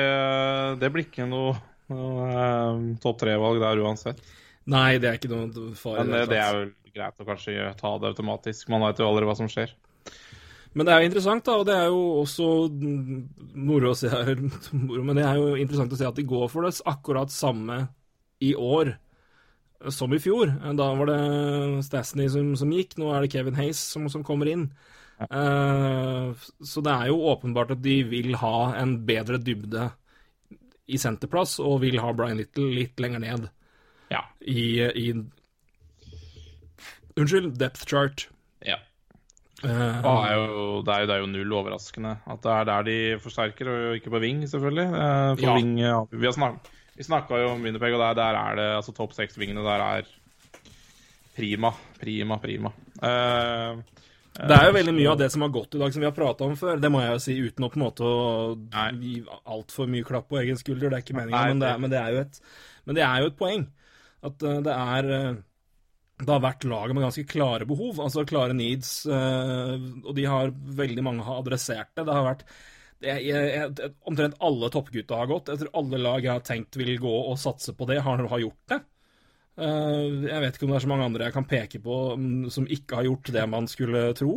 det 0.82 0.90
blir 0.92 1.08
ikke 1.08 1.28
noe, 1.30 1.56
noe 1.92 2.28
eh, 2.28 2.82
topp 3.04 3.22
tre-valg 3.22 3.62
der 3.64 3.84
uansett. 3.86 4.20
Nei, 4.72 4.98
det 5.02 5.10
er 5.10 5.20
ikke 5.20 5.32
noe 5.32 5.72
fare. 5.80 6.04
Men 6.04 6.12
det 6.12 6.26
eh, 6.26 6.32
det 6.34 6.42
er 6.42 6.58
vel 6.58 6.74
greit 6.92 7.24
å 7.24 7.28
kanskje 7.28 7.70
ta 7.80 7.94
det 8.02 8.12
automatisk. 8.12 8.68
Man 8.74 8.84
vet 8.84 9.00
jo 9.00 9.08
aldri 9.08 9.30
hva 9.30 9.38
som 9.40 9.48
skjer. 9.52 9.72
Men 10.76 10.88
det 10.88 10.94
er 10.94 11.02
jo 11.02 11.08
interessant, 11.10 11.46
da, 11.48 11.56
og 11.60 11.66
det 11.68 11.76
er 11.76 11.88
jo 11.92 12.04
også 12.22 12.50
moro 13.60 13.92
å 13.92 13.98
se 13.98 14.12
her, 14.12 14.38
men 15.08 15.18
det 15.18 15.26
er 15.28 15.40
jo 15.40 15.56
interessant 15.60 15.92
å 15.92 16.00
se 16.00 16.08
at 16.08 16.20
de 16.20 16.28
går 16.28 16.46
for 16.52 16.68
det 16.68 16.78
akkurat 16.88 17.34
samme 17.34 17.82
i 18.42 18.54
år 18.56 18.94
som 19.90 20.14
i 20.14 20.20
fjor. 20.22 20.52
Da 20.78 20.88
var 21.00 21.10
det 21.10 21.84
Stasney 21.88 22.30
som, 22.30 22.52
som 22.60 22.72
gikk, 22.76 22.98
nå 23.02 23.10
er 23.16 23.22
det 23.26 23.32
Kevin 23.34 23.56
Hayes 23.58 23.80
som, 23.96 24.06
som 24.14 24.24
kommer 24.28 24.48
inn. 24.52 24.68
Eh, 25.22 26.32
så 26.66 26.82
det 26.86 26.94
er 26.94 27.10
jo 27.12 27.20
åpenbart 27.34 27.72
at 27.76 27.82
de 27.82 28.00
vil 28.10 28.36
ha 28.42 28.74
en 28.82 28.98
bedre 29.06 29.38
dybde 29.42 29.90
i 30.92 30.98
senterplass, 31.00 31.60
og 31.64 31.82
vil 31.86 32.00
ha 32.04 32.10
Brian 32.14 32.38
Little 32.42 32.72
litt 32.76 33.00
lenger 33.00 33.22
ned 33.24 33.50
Ja. 34.12 34.26
i, 34.42 34.82
i 34.82 35.14
Unnskyld, 37.18 37.58
depth 37.60 37.86
chart. 37.88 38.28
ja. 38.66 38.78
Uh, 39.62 39.70
Det 39.70 40.10
er, 40.10 40.32
jo, 40.34 40.82
det, 40.82 40.90
er 40.96 41.02
jo, 41.04 41.06
det 41.06 41.14
er 41.14 41.20
jo 41.22 41.26
null 41.30 41.52
overraskende 41.54 42.16
at 42.34 42.40
det 42.42 42.52
er 42.56 42.64
der 42.66 42.86
de 42.88 42.96
forsterker, 43.22 43.68
og 43.70 43.98
ikke 44.00 44.10
på 44.10 44.22
wing, 44.24 44.40
selvfølgelig. 44.50 44.88
Eh, 44.90 45.36
For 45.38 45.44
Ja. 45.46 45.54
wing, 45.54 45.76
ja, 45.78 46.00
vi 46.10 46.26
har 46.26 46.34
snak, 46.34 46.71
vi 46.98 47.04
snakka 47.08 47.40
jo 47.42 47.54
om 47.56 47.64
Winnerpeg, 47.64 47.94
og 47.96 48.02
der, 48.04 48.18
der 48.20 48.38
er 48.42 48.56
det 48.60 48.68
altså 48.78 48.94
topp 48.98 49.14
seks-vingene 49.18 49.64
der 49.66 49.84
er 49.86 50.10
prima, 51.36 51.72
prima, 52.02 52.38
prima. 52.44 52.72
Uh, 53.02 53.82
Det 54.32 54.56
er 54.56 54.68
jo 54.70 54.74
veldig 54.78 54.94
mye 54.96 55.10
av 55.12 55.18
det 55.20 55.28
som 55.34 55.44
har 55.44 55.52
gått 55.52 55.76
i 55.76 55.80
dag, 55.82 55.92
som 55.94 56.00
vi 56.04 56.08
har 56.08 56.16
prata 56.16 56.46
om 56.48 56.54
før. 56.60 56.80
Det 56.80 56.92
må 56.92 57.02
jeg 57.04 57.12
jo 57.16 57.22
si 57.24 57.34
uten 57.50 57.66
å 57.68 57.70
på 57.72 57.80
en 57.80 57.84
måte 57.86 58.08
å 58.08 58.56
gi 59.02 59.16
altfor 59.52 59.90
mye 59.92 60.08
klapp 60.08 60.30
på 60.32 60.40
egen 60.40 60.60
skulder. 60.60 60.90
Det 60.92 61.00
er 61.00 61.06
ikke 61.06 61.18
meninga, 61.18 61.42
men, 61.52 61.60
det 61.64 61.72
men, 61.84 61.92
det 61.92 62.00
er 62.00 62.12
jo 62.16 62.22
et- 62.26 62.42
men 62.86 62.96
det 62.96 63.04
er 63.04 63.20
jo 63.22 63.32
et 63.32 63.38
poeng. 63.40 63.66
At 64.24 64.44
eh, 64.44 64.62
det 64.62 64.76
er 64.76 65.10
eh, 65.20 65.34
Det 66.22 66.30
har 66.30 66.40
vært 66.44 66.64
laget 66.70 66.94
med 66.94 67.04
ganske 67.04 67.26
klare 67.28 67.66
behov, 67.66 67.98
altså 68.00 68.24
klare 68.30 68.54
needs, 68.54 69.06
eh, 69.10 69.72
og 70.06 70.14
de 70.16 70.26
har 70.30 70.52
veldig 70.52 71.04
mange 71.04 71.24
har 71.26 71.40
adressert 71.42 71.90
det. 71.98 72.06
Det 72.06 72.14
har 72.14 72.28
vært 72.28 72.44
jeg, 73.02 73.26
jeg, 73.26 73.52
jeg, 73.56 73.92
Omtrent 74.08 74.38
alle 74.44 74.70
toppgutta 74.74 75.20
har 75.22 75.30
gått. 75.32 75.52
Jeg 75.52 75.64
tror 75.64 75.76
alle 75.82 76.00
lag 76.02 76.24
jeg 76.26 76.34
har 76.34 76.46
tenkt 76.46 76.78
vil 76.80 76.94
gå 77.02 77.12
og 77.12 77.38
satse 77.42 77.76
på 77.78 77.88
det, 77.90 78.02
har, 78.06 78.24
har 78.32 78.44
gjort 78.44 78.74
det. 78.74 78.82
Uh, 79.60 80.26
jeg 80.26 80.42
vet 80.42 80.56
ikke 80.56 80.66
om 80.66 80.72
det 80.72 80.80
er 80.80 80.86
så 80.86 80.90
mange 80.90 81.06
andre 81.10 81.28
jeg 81.28 81.36
kan 81.36 81.46
peke 81.50 81.82
på 81.84 81.96
mm, 82.18 82.50
som 82.54 82.66
ikke 82.72 83.02
har 83.02 83.08
gjort 83.10 83.32
det 83.36 83.46
man 83.52 83.70
skulle 83.70 84.08
tro. 84.18 84.36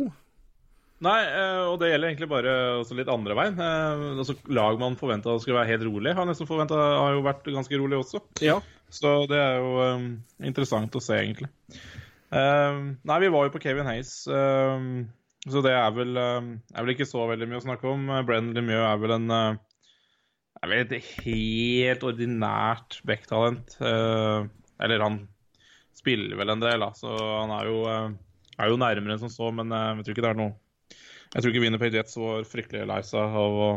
Nei, 1.05 1.17
uh, 1.27 1.71
og 1.71 1.79
det 1.81 1.91
gjelder 1.91 2.11
egentlig 2.11 2.31
bare 2.31 2.55
litt 2.99 3.11
andre 3.11 3.37
veien. 3.37 3.59
Uh, 3.59 4.21
altså, 4.21 4.37
lag 4.53 4.79
man 4.81 4.97
forventa 4.99 5.37
skulle 5.41 5.59
være 5.59 5.73
helt 5.73 5.87
rolig, 5.87 6.15
har 6.17 6.27
nesten 6.27 6.49
forventet, 6.49 6.79
har 6.79 7.15
jo 7.15 7.25
vært 7.25 7.47
ganske 7.51 7.81
rolig 7.81 7.99
også. 8.01 8.23
Ja. 8.43 8.59
Så 8.93 9.17
det 9.29 9.39
er 9.41 9.59
jo 9.59 9.77
um, 9.95 10.09
interessant 10.45 10.95
å 10.95 11.03
se, 11.03 11.17
egentlig. 11.19 11.49
Nei, 12.35 13.17
vi 13.21 13.29
var 13.31 13.45
jo 13.47 13.51
på 13.53 13.61
Kevin 13.63 13.87
Hayes, 13.87 14.09
eh, 14.27 14.87
så 15.51 15.61
det 15.65 15.73
er 15.77 15.91
vel, 15.93 16.17
eh, 16.17 16.49
er 16.73 16.85
vel 16.85 16.95
ikke 16.95 17.07
så 17.09 17.27
veldig 17.29 17.47
mye 17.51 17.61
å 17.61 17.65
snakke 17.67 17.89
om. 17.91 18.07
Brenn 18.25 18.53
Lemieux 18.55 18.81
er 18.87 18.99
vel 19.01 19.15
en 19.19 19.31
eh, 19.35 19.57
er 20.63 20.71
vel 20.71 20.83
et 20.85 21.09
helt 21.21 22.05
ordinært 22.07 22.99
backtalent. 23.05 23.75
Eh, 23.81 24.47
eller 24.85 25.03
han 25.05 25.19
spiller 25.95 26.37
vel 26.39 26.53
en 26.53 26.63
del, 26.63 26.81
da, 26.81 26.91
så 26.97 27.11
han 27.13 27.53
er 27.55 27.69
jo, 27.69 27.81
eh, 27.91 28.13
er 28.59 28.71
jo 28.71 28.79
nærmere 28.81 29.15
enn 29.15 29.21
som 29.21 29.31
så, 29.33 29.51
men 29.53 29.71
eh, 29.71 29.91
jeg 29.99 30.07
tror 30.07 30.15
ikke 30.15 30.25
det 30.27 30.31
er 30.35 30.39
noe 30.43 30.55
jeg 31.35 31.41
tror 31.43 31.51
ikke 31.51 31.61
Winnerpeg 31.65 31.95
Jets 31.97 32.13
var 32.15 32.45
fryktelig 32.47 32.85
lei 32.87 32.99
seg 33.03 33.33
av 33.35 33.55
å 33.59 33.69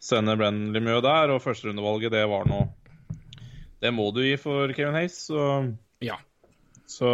sende 0.00 0.36
Brenn 0.40 0.70
Lemieux 0.72 1.02
der, 1.04 1.34
og 1.34 1.42
førsterundevalget, 1.44 2.14
det 2.14 2.22
var 2.30 2.46
noe 2.48 2.70
Det 3.82 3.90
må 3.92 4.06
du 4.16 4.22
gi 4.24 4.38
for 4.40 4.72
Kevin 4.72 4.96
Hayes, 4.96 5.18
så, 5.26 5.42
Ja. 6.00 6.16
så 6.88 7.10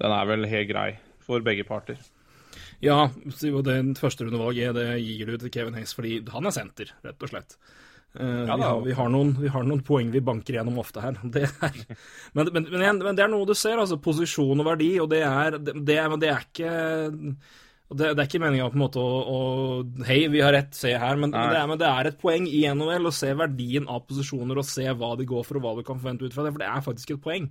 den 0.00 0.14
er 0.16 0.30
vel 0.30 0.48
helt 0.48 0.70
grei 0.70 0.86
for 1.26 1.44
begge 1.44 1.66
parter. 1.68 1.98
Ja, 2.84 2.98
det 3.24 3.96
første 4.00 4.26
rundevalget 4.26 4.76
det 4.76 4.86
gir 5.02 5.32
du 5.32 5.38
til 5.40 5.54
Kevin 5.54 5.78
Hayes 5.78 5.96
fordi 5.96 6.18
han 6.34 6.50
er 6.50 6.54
senter, 6.54 6.92
rett 7.06 7.24
og 7.24 7.32
slett. 7.32 7.58
Uh, 8.14 8.44
Ja, 8.46 8.54
vi, 8.54 8.62
har, 8.62 8.80
vi, 8.84 8.94
har 8.94 9.10
noen, 9.10 9.34
vi 9.40 9.50
har 9.50 9.66
noen 9.66 9.82
poeng 9.86 10.12
vi 10.14 10.22
banker 10.22 10.60
gjennom 10.60 10.78
ofte 10.78 11.02
her. 11.02 11.18
Det 11.34 11.48
er, 11.48 11.82
men, 12.36 12.52
men, 12.54 12.70
men, 12.70 13.02
men 13.02 13.18
det 13.18 13.26
er 13.26 13.32
noe 13.32 13.48
du 13.48 13.56
ser, 13.58 13.80
altså 13.80 13.98
posisjon 14.02 14.62
og 14.62 14.68
verdi, 14.68 14.94
og 15.02 15.10
det 15.10 15.24
er, 15.26 15.58
det, 15.58 15.78
det 15.88 15.98
er, 15.98 16.18
det 16.22 16.30
er 16.30 16.48
ikke 16.48 16.74
det, 17.94 18.14
det 18.16 18.22
er 18.22 18.26
ikke 18.26 18.40
meninga 18.40 18.66
på 18.72 18.78
en 18.78 18.82
måte 18.82 19.02
å, 19.02 19.18
å 19.28 20.04
Hei, 20.08 20.24
vi 20.32 20.40
har 20.42 20.54
rett, 20.56 20.72
se 20.76 20.94
her. 20.98 21.18
Men, 21.20 21.34
det 21.34 21.58
er, 21.58 21.66
men 21.70 21.80
det 21.80 21.88
er 21.90 22.10
et 22.10 22.20
poeng 22.20 22.46
i 22.48 22.62
NHL 22.70 23.10
å 23.10 23.14
se 23.14 23.30
verdien 23.38 23.88
av 23.90 24.06
posisjoner 24.08 24.60
og 24.60 24.66
se 24.66 24.86
hva 24.88 25.12
de 25.20 25.26
går 25.28 25.44
for, 25.46 25.60
og 25.60 25.66
hva 25.66 25.74
du 25.78 25.84
kan 25.86 26.00
forvente 26.00 26.26
ut 26.26 26.34
fra 26.34 26.46
det. 26.46 26.54
For 26.54 26.64
det 26.64 26.70
er 26.70 26.86
faktisk 26.86 27.14
et 27.14 27.22
poeng. 27.24 27.50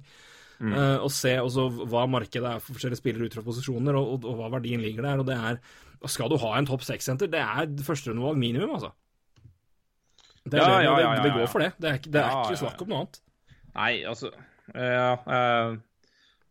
Eh, 0.62 0.98
og 1.04 1.12
se 1.14 1.34
også 1.42 1.68
hva 1.92 2.04
markedet 2.10 2.50
er 2.50 2.62
for 2.64 2.78
forskjellige 2.78 3.02
spillere 3.02 3.30
ut 3.30 3.38
fra 3.38 3.46
posisjoner, 3.46 3.98
og, 4.00 4.12
og, 4.16 4.28
og 4.32 4.42
hva 4.42 4.52
verdien 4.58 4.84
ligger 4.84 5.08
der. 5.08 5.24
Og 5.24 5.30
det 5.30 5.38
er 5.38 5.62
Skal 6.12 6.28
du 6.28 6.36
ha 6.36 6.58
en 6.58 6.68
topp 6.68 6.84
seks-senter, 6.84 7.30
det 7.32 7.40
er 7.40 7.70
førsterundevalg 7.88 8.38
minimum, 8.38 8.76
altså. 8.76 8.92
Det, 10.44 10.60
Ja, 10.60 10.66
det, 10.68 10.84
ja, 10.84 10.96
ja, 11.00 11.14
ja, 11.16 11.24
det 11.24 11.32
går 11.32 11.48
for 11.48 11.64
det. 11.64 11.72
Det 11.80 11.90
er, 11.90 12.00
det 12.04 12.20
er 12.20 12.42
ikke 12.44 12.60
snakk 12.60 12.82
om 12.84 12.90
noe 12.92 13.04
annet. 13.06 13.22
Nei, 13.74 13.94
altså 14.06 14.34
Ja, 14.76 15.14
uh, 15.24 15.78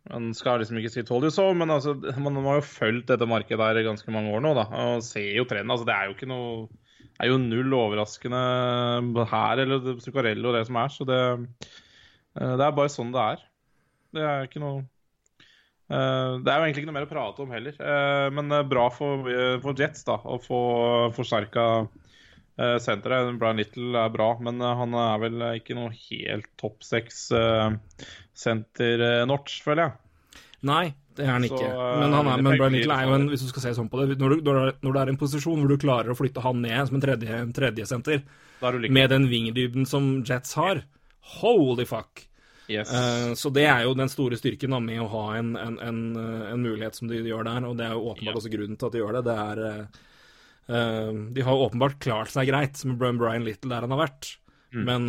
man 0.09 0.33
skal 0.35 0.59
liksom 0.59 0.77
ikke 0.81 0.89
si 0.91 1.03
'told 1.05 1.23
you 1.23 1.31
so', 1.31 1.53
men 1.53 1.69
altså, 1.69 1.93
man 2.17 2.35
har 2.35 2.57
jo 2.57 2.65
fulgt 2.65 3.07
dette 3.07 3.29
markedet 3.29 3.61
her 3.61 3.77
i 3.77 3.85
ganske 3.85 4.11
mange 4.11 4.33
år 4.33 4.41
nå, 4.41 4.55
da, 4.57 4.65
og 4.65 5.03
ser 5.05 5.37
jo 5.37 5.45
trenden. 5.45 5.71
Altså, 5.71 5.85
det 5.85 5.93
er 5.93 6.09
jo 6.09 6.17
ikke 6.17 6.31
noe 6.33 6.67
det 7.13 7.27
er 7.27 7.29
jo 7.29 7.37
null 7.37 7.73
overraskende 7.77 9.25
her 9.29 9.61
eller 9.61 9.99
Zuccarello 10.01 10.49
og 10.49 10.55
det 10.57 10.65
som 10.67 10.79
er, 10.81 10.89
så 10.89 11.05
det, 11.05 11.19
eh, 12.41 12.53
det 12.57 12.65
er 12.65 12.73
bare 12.73 12.91
sånn 12.91 13.13
det 13.13 13.21
er. 13.21 13.43
Det 14.13 14.23
er 14.23 14.49
ikke 14.49 14.63
noe 14.63 14.83
Uh, 15.93 16.39
Det 16.41 16.47
er 16.49 16.55
jo 16.57 16.63
egentlig 16.63 16.81
ikke 16.81 16.87
noe 16.89 16.95
mer 16.95 17.05
å 17.05 17.09
prate 17.11 17.43
om 17.43 17.51
heller. 17.53 17.75
Uh, 17.77 18.29
Men 18.33 18.47
uh, 18.55 18.61
bra 18.65 18.85
for, 18.89 19.27
for 19.61 19.77
Jets 19.77 20.05
da, 20.07 20.15
å 20.15 20.37
få 20.41 20.59
forsterka 21.13 21.65
senteret. 22.81 23.33
Brian 23.41 23.57
Little 23.57 23.97
er 23.97 24.11
bra, 24.13 24.29
men 24.45 24.61
han 24.63 24.93
er 24.97 25.21
vel 25.21 25.43
ikke 25.59 25.73
noe 25.77 25.89
helt 25.91 26.45
topp 26.61 26.83
seks 26.85 27.23
eh, 27.33 27.73
senter-notch, 28.37 29.55
føler 29.65 29.87
jeg. 29.87 30.43
Nei, 30.69 30.83
det 31.17 31.25
er 31.25 31.31
han 31.33 31.47
Så, 31.47 31.57
ikke. 31.57 31.69
eh, 31.71 31.95
men 32.03 32.13
han 32.13 32.29
er, 32.29 32.43
men 32.45 32.59
Brian 32.59 32.75
Little 32.77 32.97
er 32.97 33.07
jo 33.09 33.15
en, 33.17 33.25
hvis 33.31 33.43
du 33.43 33.49
skal 33.49 33.65
se 33.65 33.73
sånn 33.79 33.89
på 33.91 34.03
det, 34.03 34.19
når 34.21 34.35
du, 34.35 34.43
når, 34.45 34.53
du 34.53 34.61
er- 34.67 34.77
når 34.85 34.93
du 34.93 34.99
i 35.01 35.13
en 35.15 35.21
posisjon 35.23 35.59
hvor 35.63 35.73
du 35.73 35.81
klarer 35.81 36.13
å 36.13 36.17
flytte 36.17 36.43
han 36.45 36.61
ned 36.61 36.87
som 36.89 36.99
en 36.99 37.05
tredje, 37.07 37.39
en 37.41 37.55
tredje 37.57 37.87
senter, 37.89 38.21
er 38.61 38.79
med 38.89 39.09
den 39.11 39.27
vingdybden 39.31 39.89
som 39.89 40.23
Jets 40.23 40.53
har, 40.59 40.83
holy 41.41 41.85
fuck! 41.89 42.27
Yes. 42.71 42.87
Eh, 42.95 43.33
så 43.35 43.49
det 43.51 43.65
er 43.67 43.81
jo 43.83 43.93
den 43.99 44.07
store 44.11 44.37
styrken 44.39 44.71
da, 44.71 44.79
med 44.79 45.01
å 45.03 45.09
ha 45.11 45.23
en, 45.35 45.49
en, 45.59 45.73
en, 45.83 45.97
eh, 46.15 46.45
en 46.53 46.61
mulighet 46.63 46.95
som 46.95 47.09
de 47.11 47.19
gjør 47.19 47.43
der, 47.49 47.65
og 47.67 47.75
det 47.79 47.89
er 47.89 47.97
jo 47.97 48.05
åpenbart 48.13 48.31
Ja. 48.31 48.39
også 48.39 48.51
grunnen 48.53 48.77
til 48.79 48.87
at 48.87 48.93
de 48.95 49.01
gjør 49.01 49.17
det. 49.17 49.23
Det 49.27 49.35
er 49.43 49.63
eh, 49.67 51.11
De 51.35 51.41
har 51.43 51.63
åpenbart 51.65 51.99
klart 51.99 52.31
seg 52.31 52.47
greit 52.47 52.79
med 52.87 52.97
Brian- 53.01 53.43
Little 53.43 53.69
der 53.73 53.83
han 53.83 53.91
har 53.91 54.03
vært. 54.05 54.37
Mm. 54.73 54.83
Men 54.87 55.05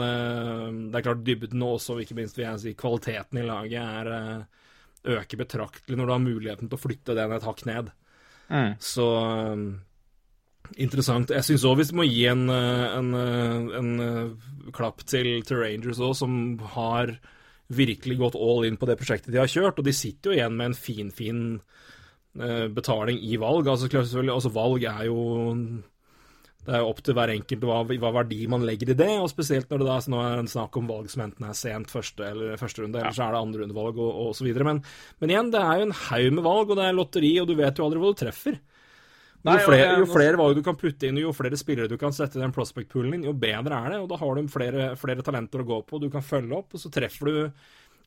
det 0.91 0.99
er 0.99 1.05
klart 1.07 1.23
dybden 1.25 1.63
og 1.65 1.79
også, 1.79 1.95
ikke 2.03 2.17
minst 2.19 2.37
vil 2.37 2.45
jeg 2.45 2.59
si, 2.61 2.73
kvaliteten 2.77 3.39
i 3.41 3.47
laget 3.49 3.81
er 3.81 4.45
øker 5.09 5.41
betraktelig 5.41 5.97
når 5.97 6.07
du 6.11 6.13
har 6.13 6.21
muligheten 6.21 6.69
til 6.69 6.77
å 6.77 6.83
flytte 6.83 7.15
den 7.17 7.33
et 7.33 7.47
hakk 7.49 7.63
ned. 7.71 7.89
Mm. 8.51 8.75
Så 8.83 9.07
interessant. 10.81 11.33
Jeg 11.33 11.45
syns 11.47 11.65
òg 11.69 11.79
vi 11.81 11.87
må 11.97 12.05
gi 12.09 12.27
en, 12.31 12.45
en, 12.51 13.09
en 13.81 13.91
klapp 14.77 15.01
til, 15.09 15.39
til 15.47 15.61
Rangers 15.61 16.01
òg, 16.03 16.15
som 16.19 16.37
har 16.75 17.15
virkelig 17.73 18.19
gått 18.21 18.37
all 18.37 18.67
in 18.69 18.77
på 18.77 18.89
det 18.89 18.99
prosjektet 19.01 19.33
de 19.33 19.41
har 19.41 19.51
kjørt. 19.51 19.81
Og 19.81 19.87
de 19.87 19.97
sitter 19.97 20.31
jo 20.31 20.37
igjen 20.39 20.57
med 20.59 20.73
en 20.73 20.79
finfin 20.79 21.15
fin, 21.17 21.43
eh, 22.41 22.69
betaling 22.69 23.19
i 23.23 23.37
valg. 23.41 23.69
Altså, 23.69 23.89
altså 23.89 24.53
valg 24.55 24.85
er 24.85 25.07
jo 25.09 25.19
det 26.65 26.73
er 26.73 26.81
jo 26.81 26.93
opp 26.95 27.01
til 27.05 27.17
hver 27.17 27.29
enkelt 27.29 27.65
hva, 27.69 27.83
hva 27.85 28.11
verdi 28.23 28.47
man 28.49 28.63
legger 28.65 28.95
i 28.95 28.97
det, 28.97 29.11
og 29.21 29.29
spesielt 29.29 29.69
når 29.69 29.83
det 29.83 29.89
da 29.91 29.97
nå 30.09 30.21
er 30.25 30.39
en 30.41 30.49
snakk 30.49 30.79
om 30.81 30.87
valg 30.89 31.11
som 31.13 31.27
enten 31.27 31.45
er 31.45 31.59
sent 31.59 31.93
første 31.93 32.25
eller 32.25 32.57
første 32.61 32.81
runde, 32.81 33.03
eller 33.03 33.13
så 33.13 33.27
er 33.27 33.35
det 33.35 33.43
andre 33.43 33.61
rundevalg 33.61 34.01
og, 34.01 34.13
og 34.23 34.31
så 34.39 34.47
videre. 34.47 34.65
Men, 34.71 34.81
men 35.21 35.35
igjen, 35.35 35.51
det 35.53 35.61
er 35.61 35.83
jo 35.83 35.91
en 35.91 35.99
haug 36.07 36.39
med 36.39 36.47
valg, 36.47 36.73
og 36.73 36.81
det 36.81 36.87
er 36.87 36.97
lotteri, 36.97 37.35
og 37.43 37.51
du 37.51 37.55
vet 37.59 37.77
jo 37.77 37.85
aldri 37.85 38.01
hvor 38.01 38.17
du 38.17 38.23
treffer. 38.23 38.57
Jo, 39.45 39.51
Nei, 39.51 39.59
jo, 39.61 39.69
flere, 39.69 39.87
er 39.93 40.01
jo 40.01 40.09
flere 40.09 40.39
valg 40.41 40.57
du 40.57 40.63
kan 40.65 40.77
putte 40.81 41.05
inn, 41.05 41.19
jo 41.21 41.33
flere 41.37 41.59
spillere 41.61 41.91
du 41.91 41.99
kan 42.01 42.15
sette 42.17 42.39
i 42.39 42.41
den 42.41 42.53
prospect-poolen 42.57 43.13
din, 43.13 43.27
jo 43.29 43.35
bedre 43.37 43.77
er 43.77 43.93
det. 43.93 43.99
Og 44.01 44.09
da 44.09 44.17
har 44.17 44.39
du 44.39 44.47
flere, 44.49 44.87
flere 44.97 45.25
talenter 45.27 45.61
å 45.61 45.67
gå 45.69 45.81
på, 45.85 46.01
du 46.01 46.07
kan 46.13 46.25
følge 46.25 46.57
opp, 46.57 46.73
og 46.73 46.81
så 46.81 46.89
treffer 46.93 47.29
du 47.29 47.41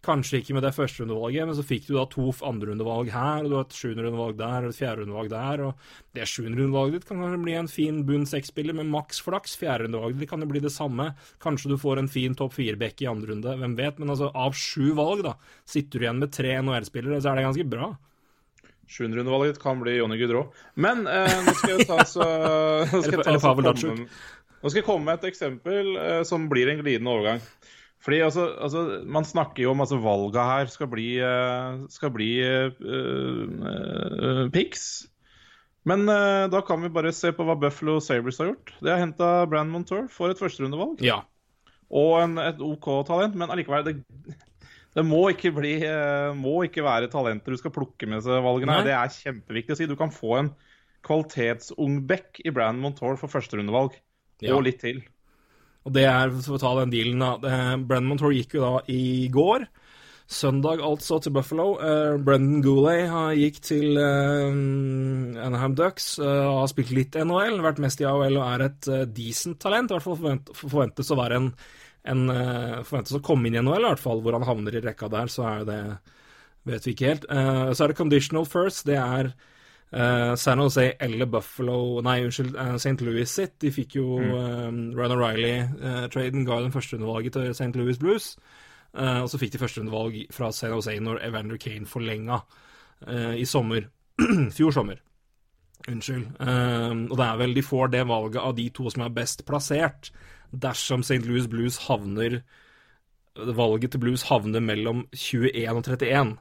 kanskje 0.06 0.40
ikke 0.42 0.56
med 0.56 0.64
det 0.66 0.74
første 0.76 1.04
rundevalget, 1.04 1.46
men 1.50 1.58
så 1.58 1.66
fikk 1.66 1.88
du 1.88 1.94
da 1.98 2.06
to 2.10 2.30
andrerundevalg 2.46 3.10
her, 3.12 3.44
og 3.44 3.52
du 3.52 3.56
har 3.58 3.68
et 3.68 3.78
sjuenderundevalg 3.78 4.38
der, 4.40 4.66
og 4.66 4.74
et 4.74 4.80
fjerderundevalg 4.80 5.32
der, 5.34 5.64
og 5.68 6.18
det 6.18 6.28
sjuenderundevalget 6.32 6.98
ditt 6.98 7.08
kan 7.10 7.22
kanskje 7.22 7.44
bli 7.44 7.56
en 7.60 7.72
fin 7.72 8.02
bunn 8.08 8.26
seks-spiller 8.30 8.78
med 8.78 8.90
maks 8.94 9.22
flaks. 9.26 9.58
Fjerderundevalget 9.62 10.24
ditt 10.24 10.32
kan 10.32 10.46
jo 10.46 10.50
bli 10.52 10.64
det 10.64 10.74
samme. 10.74 11.12
Kanskje 11.44 11.74
du 11.74 11.78
får 11.82 12.02
en 12.02 12.12
fin 12.12 12.38
topp 12.38 12.56
fire-bekk 12.58 13.04
i 13.04 13.10
andre 13.12 13.34
runde, 13.34 13.58
hvem 13.62 13.78
vet. 13.78 14.02
Men 14.02 14.14
altså, 14.14 14.32
av 14.34 14.58
sju 14.58 14.94
valg, 14.98 15.26
da, 15.28 15.36
sitter 15.70 16.00
du 16.00 16.08
igjen 16.08 16.22
med 16.24 16.34
tre 16.34 16.58
NHL-spillere, 16.62 17.22
så 17.22 17.34
er 17.34 17.42
det 17.42 17.48
ganske 17.50 17.70
bra. 17.76 17.92
700-undervalget 18.88 19.56
ditt 19.56 19.64
kan 19.64 19.80
bli 19.84 19.98
Jonny 19.98 20.18
Gudrå. 20.22 20.46
Men 20.80 21.06
eh, 21.12 21.38
nå 21.46 21.56
skal 21.60 21.76
jeg 21.76 21.88
ta 21.90 21.98
så 22.08 22.28
nå 22.94 23.02
skal 23.04 23.18
jeg 23.20 23.26
ta 23.28 23.38
så 23.40 23.56
komme- 23.56 24.08
Nå 24.58 24.72
skal 24.72 24.80
jeg 24.82 24.88
komme 24.88 25.06
med 25.06 25.20
et 25.20 25.28
eksempel 25.30 25.92
eh, 26.02 26.22
som 26.26 26.48
blir 26.50 26.72
en 26.72 26.80
glidende 26.82 27.12
overgang. 27.14 27.44
Fordi 28.06 28.20
altså, 28.26 28.46
altså 28.62 28.82
Man 29.10 29.26
snakker 29.26 29.64
jo 29.66 29.72
om 29.74 29.82
altså 29.84 29.98
valga 30.02 30.44
her 30.52 30.70
skal 30.72 30.90
bli, 30.92 31.08
eh, 31.22 31.84
skal 31.94 32.14
bli 32.16 32.32
eh, 32.46 32.72
eh, 32.82 34.44
picks. 34.54 34.88
Men 35.88 36.04
eh, 36.12 36.46
da 36.52 36.62
kan 36.68 36.82
vi 36.84 36.92
bare 36.94 37.14
se 37.16 37.32
på 37.36 37.46
hva 37.48 37.56
Buffalo 37.60 38.00
Sabres 38.04 38.40
har 38.42 38.52
gjort. 38.52 38.74
De 38.84 38.92
har 38.92 39.02
henta 39.02 39.32
Brann 39.50 39.70
Montour 39.72 40.08
for 40.12 40.34
et 40.34 40.40
førsterundevalg. 40.42 41.02
Ja. 41.06 41.22
Og 41.88 42.18
en, 42.20 42.36
et 42.44 42.60
OK 42.64 42.90
talent, 43.08 43.38
men 43.40 43.54
allikevel 43.54 43.86
det, 43.88 43.94
det 44.98 45.04
må 45.06 45.28
ikke 45.30 45.52
bli 45.54 45.76
eh, 45.86 46.32
må 46.34 46.64
ikke 46.66 46.86
være 46.86 47.10
talenter 47.14 47.54
du 47.54 47.60
skal 47.62 47.74
plukke 47.76 48.10
med 48.10 48.24
seg 48.26 48.42
valgene. 48.46 48.80
Nei. 48.80 48.88
Det 48.88 48.96
er 48.98 49.14
kjempeviktig 49.14 49.76
å 49.76 49.80
si. 49.80 49.90
Du 49.90 49.98
kan 50.00 50.14
få 50.14 50.40
en 50.40 50.54
kvalitetsung 51.06 52.02
back 52.10 52.42
i 52.42 52.54
Brandon 52.54 52.88
Montour 52.88 53.20
for 53.22 53.32
førsterundevalg. 53.32 54.00
Ja. 54.42 54.56
Og 54.58 54.66
litt 54.66 54.82
til. 54.82 55.04
Og 55.88 55.94
det 55.96 56.08
er, 56.10 56.34
for 56.44 56.58
å 56.58 56.62
ta 56.62 56.74
den 56.82 56.92
dealen, 56.92 57.22
da 57.22 57.36
Brandon 57.40 57.86
Brendan 57.88 58.10
Montour 58.10 58.34
gikk 58.36 58.58
jo 58.58 58.66
da 58.66 58.82
i 58.92 59.30
går. 59.34 59.68
Søndag, 60.28 60.82
altså, 60.84 61.22
til 61.24 61.32
Buffalo. 61.32 61.78
Uh, 61.80 62.18
Brendan 62.20 62.60
Gooley 62.66 63.06
har 63.08 63.32
gikk 63.38 63.62
til 63.64 63.96
uh, 63.96 64.50
Anaheim 65.46 65.78
Ducks. 65.78 66.18
Uh, 66.20 66.58
har 66.58 66.68
spilt 66.68 66.92
litt 66.92 67.16
NHL, 67.16 67.62
vært 67.64 67.80
mest 67.80 68.04
i 68.04 68.10
AHL 68.10 68.36
og 68.36 68.44
er 68.44 68.66
et 68.66 68.90
eh, 68.92 69.06
decent 69.08 69.62
talent. 69.64 69.94
I 69.94 69.96
hvert 69.96 70.04
fall 70.04 70.20
forvent, 70.20 70.52
forventes 70.58 71.14
å 71.14 71.20
være 71.22 71.40
en, 71.40 71.48
en 72.08 72.30
eh, 72.34 72.80
Forventes 72.88 73.18
å 73.18 73.24
komme 73.26 73.50
inn 73.50 73.58
i 73.58 73.62
NHL, 73.62 73.84
i 73.84 73.92
hvert 73.92 74.04
fall. 74.04 74.24
Hvor 74.24 74.38
han 74.38 74.48
havner 74.48 74.76
i 74.76 74.84
rekka 74.84 75.10
der, 75.14 75.32
så 75.32 75.48
er 75.52 75.68
det 75.68 75.82
Vet 76.68 76.84
vi 76.84 76.92
ikke 76.92 77.12
helt. 77.14 77.26
Eh, 77.32 77.70
så 77.72 77.86
er 77.86 77.94
det 77.94 78.00
conditional 78.00 78.48
first. 78.48 78.86
Det 78.90 78.98
er 79.00 79.32
Uh, 79.88 80.36
San 80.36 80.60
Jose 80.60 80.98
eller 81.00 81.26
Buffalo 81.26 82.02
Nei, 82.04 82.18
unnskyld, 82.26 82.56
uh, 82.60 82.76
St. 82.76 83.00
Louis 83.08 83.32
sitt. 83.32 83.56
De 83.64 83.72
fikk 83.72 83.96
jo 83.96 84.18
mm. 84.20 84.80
Ryan 84.98 85.14
O'Reilly-traden, 85.16 86.44
ga 86.48 86.60
dem 86.60 86.74
førsterundevalget 86.74 87.38
til 87.38 87.54
St. 87.54 87.72
Louis 87.80 88.00
Blues. 88.02 88.34
Uh, 88.92 89.24
og 89.24 89.30
så 89.32 89.40
fikk 89.40 89.54
de 89.56 89.62
førsterundevalg 89.62 90.26
fra 90.36 90.52
San 90.52 90.76
Jose 90.76 90.98
når 91.00 91.22
Evander 91.30 91.60
Kane 91.62 91.88
forlenga 91.88 92.42
i 93.38 93.46
sommer. 93.46 93.84
Fjor 94.58 94.74
sommer. 94.74 94.98
Unnskyld. 95.88 96.24
Og 96.42 97.14
det 97.14 97.26
er 97.28 97.36
vel 97.38 97.54
de 97.54 97.62
får 97.62 97.92
det 97.94 98.08
valget 98.10 98.42
av 98.42 98.56
de 98.58 98.66
to 98.74 98.90
som 98.90 99.04
er 99.06 99.14
best 99.14 99.44
plassert, 99.46 100.10
dersom 100.52 101.04
St. 101.04 101.24
Louis 101.28 101.48
Blues 101.48 101.78
havner 101.88 102.42
valget 103.36 103.92
til 103.94 104.00
Blues 104.02 104.24
havner 104.30 104.60
mellom 104.66 105.08
21 105.14 105.52
og 105.78 105.84
31. 105.84 106.38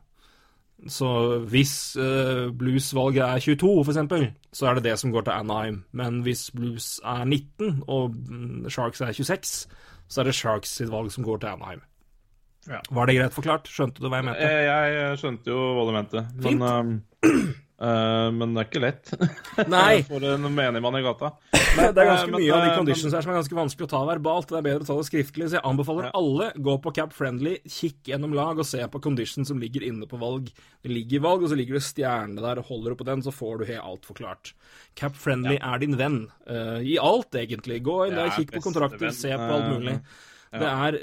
Så 0.93 1.09
hvis 1.49 1.97
uh, 1.97 2.53
Blues-valget 2.57 3.23
er 3.25 3.39
22, 3.41 3.85
for 3.85 3.93
eksempel, 3.93 4.27
så 4.53 4.67
er 4.71 4.75
det 4.75 4.85
det 4.85 4.99
som 5.01 5.13
går 5.13 5.25
til 5.27 5.31
Anaheim. 5.33 5.79
Men 5.93 6.21
hvis 6.25 6.51
Blues 6.57 7.01
er 7.05 7.25
19 7.25 7.83
og 7.89 8.15
Sharks 8.69 9.01
er 9.01 9.13
26, 9.13 9.67
så 10.09 10.21
er 10.21 10.25
det 10.29 10.35
Sharks 10.37 10.77
sitt 10.77 10.91
valg 10.93 11.09
som 11.13 11.25
går 11.25 11.37
til 11.43 11.47
Anaheim. 11.55 11.81
Ja. 12.69 12.81
Var 12.91 13.07
det 13.07 13.17
greit 13.17 13.33
forklart? 13.37 13.69
Skjønte 13.71 14.03
du 14.03 14.09
hva 14.11 14.21
jeg 14.21 14.27
mente? 14.27 14.43
Eh, 14.43 14.65
Jeg 14.67 15.19
skjønte 15.21 15.53
jo 15.53 15.59
hva 15.77 15.85
du 15.87 15.93
mente, 15.95 16.23
Fint. 16.43 16.59
men, 16.61 17.03
eh, 17.23 17.53
eh, 17.81 18.29
men 18.35 18.55
det 18.55 18.63
er 18.63 18.69
ikke 18.69 18.83
lett 18.83 19.13
Nei. 19.73 20.03
for 20.09 20.25
en 20.25 20.49
menigmann 20.55 20.99
i 20.99 21.03
gata. 21.05 21.33
Det 21.53 21.89
er 21.91 22.09
ganske 22.09 22.31
men, 22.31 22.41
mye 22.41 22.53
av 22.55 22.63
de 22.65 22.71
eh, 22.71 22.77
conditions 22.79 23.15
her 23.17 23.25
som 23.25 23.33
er 23.33 23.39
ganske 23.41 23.59
vanskelig 23.59 23.89
å 23.89 23.93
ta 23.93 24.03
verbalt. 24.09 24.49
Det 24.51 24.59
er 24.61 24.67
bedre 24.67 24.87
å 24.87 24.89
ta 24.89 24.99
det 24.99 25.09
skriftlig. 25.09 25.49
Så 25.51 25.59
jeg 25.59 25.67
anbefaler 25.69 26.11
alle 26.17 26.51
gå 26.69 26.77
på 26.85 26.93
Cap 26.99 27.17
Friendly, 27.17 27.57
kikk 27.69 28.13
gjennom 28.13 28.37
lag 28.37 28.63
og 28.63 28.69
se 28.69 28.81
på 28.93 29.03
conditions 29.05 29.53
som 29.53 29.61
ligger 29.63 29.85
inne 29.87 30.09
på 30.09 30.21
valg. 30.21 30.53
Det 30.85 30.93
ligger 30.93 31.25
valg, 31.27 31.45
og 31.45 31.53
så 31.53 31.59
ligger 31.59 31.79
det 31.79 31.85
stjerne 31.87 32.41
der, 32.41 32.63
og 32.63 32.71
holder 32.71 32.95
du 32.95 33.01
på 33.03 33.09
den, 33.09 33.25
så 33.27 33.35
får 33.35 33.61
du 33.61 33.69
helt 33.73 33.85
alt 33.85 34.09
forklart. 34.09 34.55
Cap 34.97 35.19
Friendly 35.19 35.59
er 35.59 35.83
din 35.83 35.99
venn 36.01 36.23
uh, 36.49 36.79
i 36.81 36.97
alt, 37.03 37.37
egentlig. 37.37 37.83
Gå 37.87 38.07
inn 38.07 38.17
der, 38.17 38.31
er 38.31 38.39
kikk 38.39 38.57
på 38.57 38.65
kontrakter, 38.71 39.09
venn. 39.09 39.19
se 39.19 39.35
på 39.37 39.53
alt 39.59 39.71
mulig. 39.75 39.99
Det 40.61 40.69
er, 40.71 40.99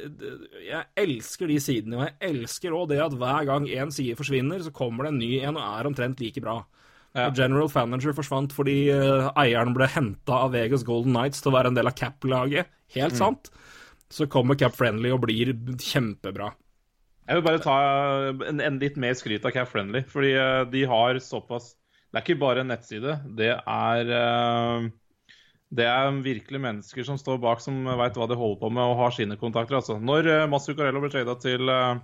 jeg 0.68 0.84
elsker 1.04 1.51
de 1.51 1.58
sidene, 1.62 1.97
og 1.99 2.06
jeg 2.08 2.34
elsker 2.34 2.76
òg 2.76 2.88
det 2.91 3.01
at 3.04 3.18
hver 3.20 3.49
gang 3.49 3.68
én 3.70 3.91
side 3.93 4.18
forsvinner, 4.20 4.64
så 4.64 4.74
kommer 4.76 5.08
det 5.08 5.14
en 5.14 5.22
ny 5.22 5.32
en 5.41 5.60
og 5.60 5.66
er 5.66 5.89
omtrent 5.89 6.24
like 6.24 6.43
bra. 6.43 6.62
Ja. 7.14 7.28
General 7.38 7.70
Fanager 7.70 8.16
forsvant 8.18 8.56
fordi 8.56 8.88
uh, 8.89 9.30
eieren 9.38 9.76
ble 9.76 9.86
henta 9.93 10.39
av 10.47 10.56
Vegas 10.56 10.82
Golden 10.88 11.14
Knights 11.14 11.43
til 11.43 11.51
å 11.51 11.58
være 11.60 11.70
en 11.70 11.78
del 11.78 11.89
av 11.89 11.93
Cap-laget. 11.97 12.72
Helt 12.95 13.18
sant. 13.18 13.51
Så 14.14 14.26
kommer 14.30 14.58
Cap 14.58 14.74
Friendly 14.78 15.12
og 15.14 15.22
blir 15.26 15.54
kjempebra. 15.82 16.51
Jeg 17.24 17.39
vil 17.39 17.45
bare 17.45 17.62
ta 17.64 17.78
en, 18.49 18.60
en 18.60 18.82
litt 18.82 18.97
mer 18.99 19.14
skryt 19.16 19.45
av 19.47 19.54
Cap 19.56 19.70
Friendly, 19.70 20.04
fordi 20.10 20.34
uh, 20.36 20.66
de 20.70 20.84
har 20.89 21.22
såpass 21.24 21.76
Det 22.10 22.20
er 22.20 22.26
ikke 22.26 22.41
bare 22.41 22.66
en 22.66 22.70
nettside. 22.70 23.16
Det 23.38 23.54
er 23.58 24.10
eh, 24.14 24.89
det 25.74 25.86
er 25.89 26.19
virkelig 26.26 26.61
mennesker 26.61 27.05
som 27.07 27.17
står 27.17 27.39
bak, 27.41 27.61
som 27.63 27.80
veit 27.97 28.17
hva 28.19 28.28
de 28.30 28.38
holder 28.38 28.59
på 28.61 28.69
med 28.74 28.84
og 28.91 28.99
har 28.99 29.15
sine 29.15 29.38
kontakter. 29.41 29.80
Altså. 29.80 29.97
Når 29.97 30.30
uh, 30.30 30.49
Masucarello 30.51 31.01
ble 31.01 31.09
trada 31.13 31.36
til 31.41 31.71
uh, 31.71 31.97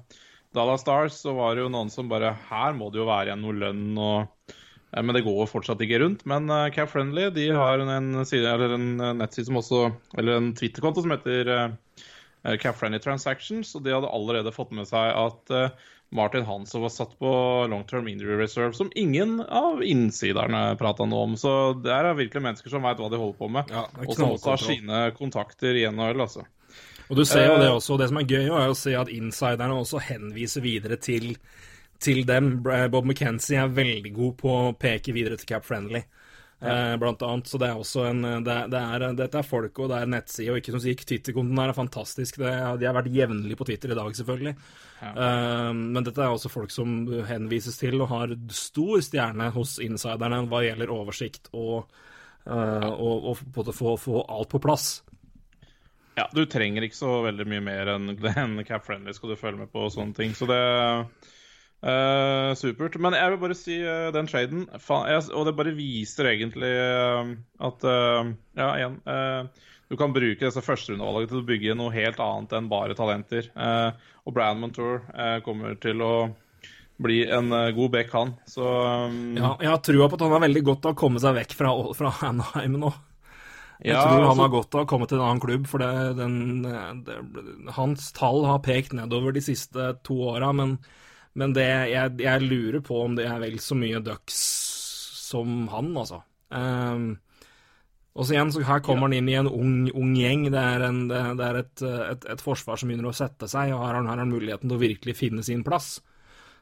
Dallas 0.57 0.81
Stars, 0.85 1.19
så 1.21 1.35
var 1.37 1.55
det 1.55 1.65
jo 1.65 1.73
noen 1.73 1.91
som 1.93 2.09
bare 2.09 2.33
Her 2.49 2.73
må 2.77 2.89
det 2.89 3.03
jo 3.03 3.09
være 3.09 3.29
igjen 3.29 3.45
noe 3.45 3.59
lønn 3.61 3.83
og 4.01 4.17
uh, 4.49 5.01
Men 5.03 5.13
det 5.13 5.25
går 5.27 5.51
fortsatt 5.51 5.83
ikke 5.85 6.01
rundt. 6.01 6.25
Men 6.29 6.49
uh, 6.49 6.65
Cap 6.73 6.89
Friendly 6.89 7.29
de 7.35 7.49
har 7.53 7.85
en, 7.85 8.23
side, 8.25 8.47
eller 8.49 8.73
en 8.79 8.89
eh, 8.97 9.17
nettside 9.21 9.51
som 9.51 9.61
også 9.61 9.83
Eller 10.17 10.39
en 10.39 10.53
Twitter-konto 10.57 11.05
som 11.05 11.13
heter 11.13 11.77
Cap 12.59 12.77
Friendly 12.79 12.99
Transactions, 13.03 13.73
og 13.75 13.83
de 13.83 13.91
hadde 13.91 14.09
allerede 14.15 14.53
fått 14.55 14.71
med 14.75 14.87
seg 14.87 15.11
at 15.11 15.51
eh, 15.51 15.89
Martin 16.11 16.45
Hansson 16.45 16.81
var 16.81 16.89
satt 16.89 17.11
på 17.21 17.31
long 17.69 17.83
term 17.85 18.07
injury 18.07 18.37
reserve, 18.39 18.73
som 18.73 18.89
ingen 18.95 19.39
av 19.41 19.83
innsiderne 19.85 20.75
prata 20.79 21.05
noe 21.05 21.27
om. 21.27 21.35
Så 21.37 21.51
det 21.83 21.93
er 21.93 22.09
virkelig 22.17 22.41
mennesker 22.41 22.73
som 22.73 22.85
veit 22.85 23.01
hva 23.01 23.11
de 23.13 23.19
holder 23.21 23.37
på 23.37 23.49
med, 23.53 23.69
Ja, 23.73 23.85
og 23.93 24.15
som 24.17 24.31
også 24.33 24.55
har 24.55 24.63
sine 24.63 25.03
kontakter 25.17 25.77
i 25.77 25.85
NHL, 25.85 26.25
altså. 26.25 26.47
Og 27.09 27.17
du 27.17 27.25
ser 27.25 27.45
jo 27.45 27.53
Eh, 27.57 27.59
det 27.59 27.69
også. 27.73 27.97
Det 27.97 28.07
som 28.09 28.17
er 28.17 28.29
gøy, 28.29 28.45
er 28.49 28.69
å 28.69 28.77
se 28.77 28.93
at 28.97 29.09
insiderne 29.09 29.77
også 29.77 30.01
henviser 30.01 30.61
videre 30.61 30.97
til, 30.97 31.37
til 31.99 32.25
dem. 32.25 32.61
Bob 32.63 33.05
McKenzie 33.05 33.61
er 33.61 33.73
veldig 33.73 34.13
god 34.13 34.37
på 34.37 34.49
å 34.49 34.73
peke 34.77 35.13
videre 35.13 35.37
til 35.37 35.49
Cap 35.49 35.65
Friendly. 35.65 36.03
Eh, 36.59 36.93
blant 36.99 37.21
annet, 37.23 37.47
så 37.47 37.55
det 37.61 37.69
er 37.69 37.77
også 37.79 38.01
en 38.09 38.21
det, 38.43 38.51
er- 38.51 38.67
det 38.67 38.79
er, 38.83 39.03
Dette 39.15 39.39
er 39.39 39.45
folk, 39.47 39.79
og 39.79 39.87
det 39.93 40.01
er 40.01 40.09
nettside, 40.11 40.49
og 40.51 40.57
ikke 40.59 40.73
som 40.75 40.81
sier 40.83 40.99
Twitter-kontoen 40.99 41.61
her 41.61 41.71
er 41.71 41.77
fantastisk. 41.77 42.35
Det, 42.41 42.51
de 42.81 42.87
har 42.89 42.97
vært 42.97 43.07
jevnlig 43.15 43.55
på 43.55 43.67
Twitter 43.69 43.93
i 43.93 43.95
dag, 43.95 44.11
selvfølgelig. 44.17 44.55
Eh, 45.07 45.69
men 45.79 46.03
dette 46.03 46.19
er 46.25 46.33
også 46.35 46.51
folk 46.51 46.73
som 46.75 46.97
henvises 47.29 47.79
til 47.79 48.01
og 48.03 48.11
har 48.11 48.35
stor 48.51 48.99
stjerne 49.07 49.47
hos 49.55 49.77
insiderne 49.79 50.41
hva 50.51 50.59
gjelder 50.65 50.91
oversikt 50.91 51.47
og, 51.55 51.87
eh, 52.43 52.89
og, 52.91 53.29
og 53.31 53.45
på 53.55 53.63
en 53.63 53.77
få, 53.79 53.95
få 54.03 54.25
alt 54.27 54.51
på 54.51 54.59
plass. 54.67 54.89
Ja, 56.19 56.25
du 56.35 56.43
trenger 56.51 56.83
ikke 56.83 56.99
så 56.99 57.21
veldig 57.23 57.45
mye 57.47 57.63
mer 57.63 57.93
enn 57.95 58.11
enn 58.35 58.59
Cap 58.67 58.83
Friendly 58.83 59.15
skal 59.15 59.31
du 59.31 59.39
følge 59.39 59.61
med 59.63 59.71
på 59.71 59.85
og 59.87 59.93
sånne 59.95 60.17
ting. 60.17 60.35
Så 60.35 60.49
det 60.51 60.59
eh, 61.83 62.51
Supert. 62.59 62.97
Men 62.99 63.15
jeg 63.17 63.31
vil 63.33 63.41
bare 63.43 63.57
si 63.57 63.77
uh, 63.83 64.09
den 64.15 64.27
traden 64.27 64.65
Og 64.69 65.45
det 65.47 65.55
bare 65.57 65.75
viser 65.77 66.31
egentlig 66.33 66.71
uh, 66.75 67.33
at 67.69 67.83
Ja, 68.59 68.69
igjen. 68.75 68.99
du 69.89 69.97
kan 69.97 70.13
bruke 70.13 70.45
disse 70.45 70.61
førsterundevalgene 70.61 71.29
til 71.31 71.41
å 71.41 71.47
bygge 71.47 71.75
noe 71.79 71.93
helt 71.95 72.19
annet 72.21 72.51
enn 72.53 72.69
bare 72.69 72.93
talenter. 72.97 73.47
Og 74.25 74.33
Brian 74.35 74.59
Montour 74.61 75.01
kommer 75.45 75.73
til 75.81 76.01
å 76.05 76.13
bli 76.99 77.23
en 77.31 77.49
god 77.73 77.91
back, 77.95 78.09
han. 78.11 78.33
Så 78.45 78.61
um, 78.61 79.37
Ja, 79.39 79.55
jeg 79.63 79.69
har 79.71 79.79
trua 79.81 80.09
på 80.11 80.17
at 80.19 80.25
han 80.27 80.33
har 80.35 80.43
veldig 80.43 80.63
godt 80.67 80.85
av 80.85 80.93
å 80.93 80.99
komme 80.99 81.21
seg 81.23 81.37
vekk 81.39 81.55
fra, 81.57 81.71
fra 81.97 82.11
Anaheim 82.27 82.75
nå. 82.81 82.91
Jeg 83.79 83.95
Ja, 83.95 84.01
tror 84.03 84.17
han 84.19 84.25
altså- 84.27 84.41
har 84.43 84.49
godt 84.51 84.75
av 84.75 84.81
å 84.83 84.87
komme 84.91 85.07
til 85.07 85.17
en 85.17 85.23
annen 85.29 85.39
klubb, 85.39 85.67
for 85.71 85.79
det, 85.79 86.17
den, 86.19 86.63
det, 87.07 87.15
hans 87.77 88.11
tall 88.11 88.43
har 88.45 88.59
pekt 88.59 88.91
nedover 88.93 89.31
de 89.31 89.39
siste 89.41 89.93
to 90.03 90.17
åra, 90.33 90.51
men, 90.53 90.75
men 91.39 91.55
det, 91.55 91.69
jeg, 91.93 92.17
jeg 92.19 92.45
lurer 92.45 92.83
på 92.85 92.99
om 93.05 93.15
det 93.17 93.25
er 93.29 93.39
vel 93.41 93.57
så 93.63 93.77
mye 93.79 94.01
Ducks 94.03 94.39
som 95.29 95.67
han, 95.71 95.91
altså. 95.97 96.23
Um, 96.49 97.11
og 98.17 98.25
så 98.25 98.33
igjen, 98.35 98.51
så 98.51 98.63
her 98.65 98.81
kommer 98.83 99.07
han 99.07 99.15
inn 99.15 99.29
i 99.31 99.37
en 99.39 99.47
ung, 99.47 99.75
ung 99.95 100.15
gjeng. 100.17 100.47
Det 100.51 100.59
er, 100.59 100.85
en, 100.89 101.03
det, 101.07 101.45
er 101.45 101.59
et, 101.61 101.83
et, 101.85 102.25
et 102.33 102.41
forsvar 102.43 102.79
som 102.79 102.89
begynner 102.89 103.11
å 103.11 103.15
sette 103.15 103.47
seg, 103.47 103.71
og 103.71 103.83
her 103.85 103.93
har 103.93 104.01
han, 104.01 104.09
har 104.11 104.27
muligheten 104.27 104.67
til 104.67 104.75
å 104.75 104.81
virkelig 104.81 105.15
finne 105.15 105.45
sin 105.45 105.61
plass. 105.63 105.99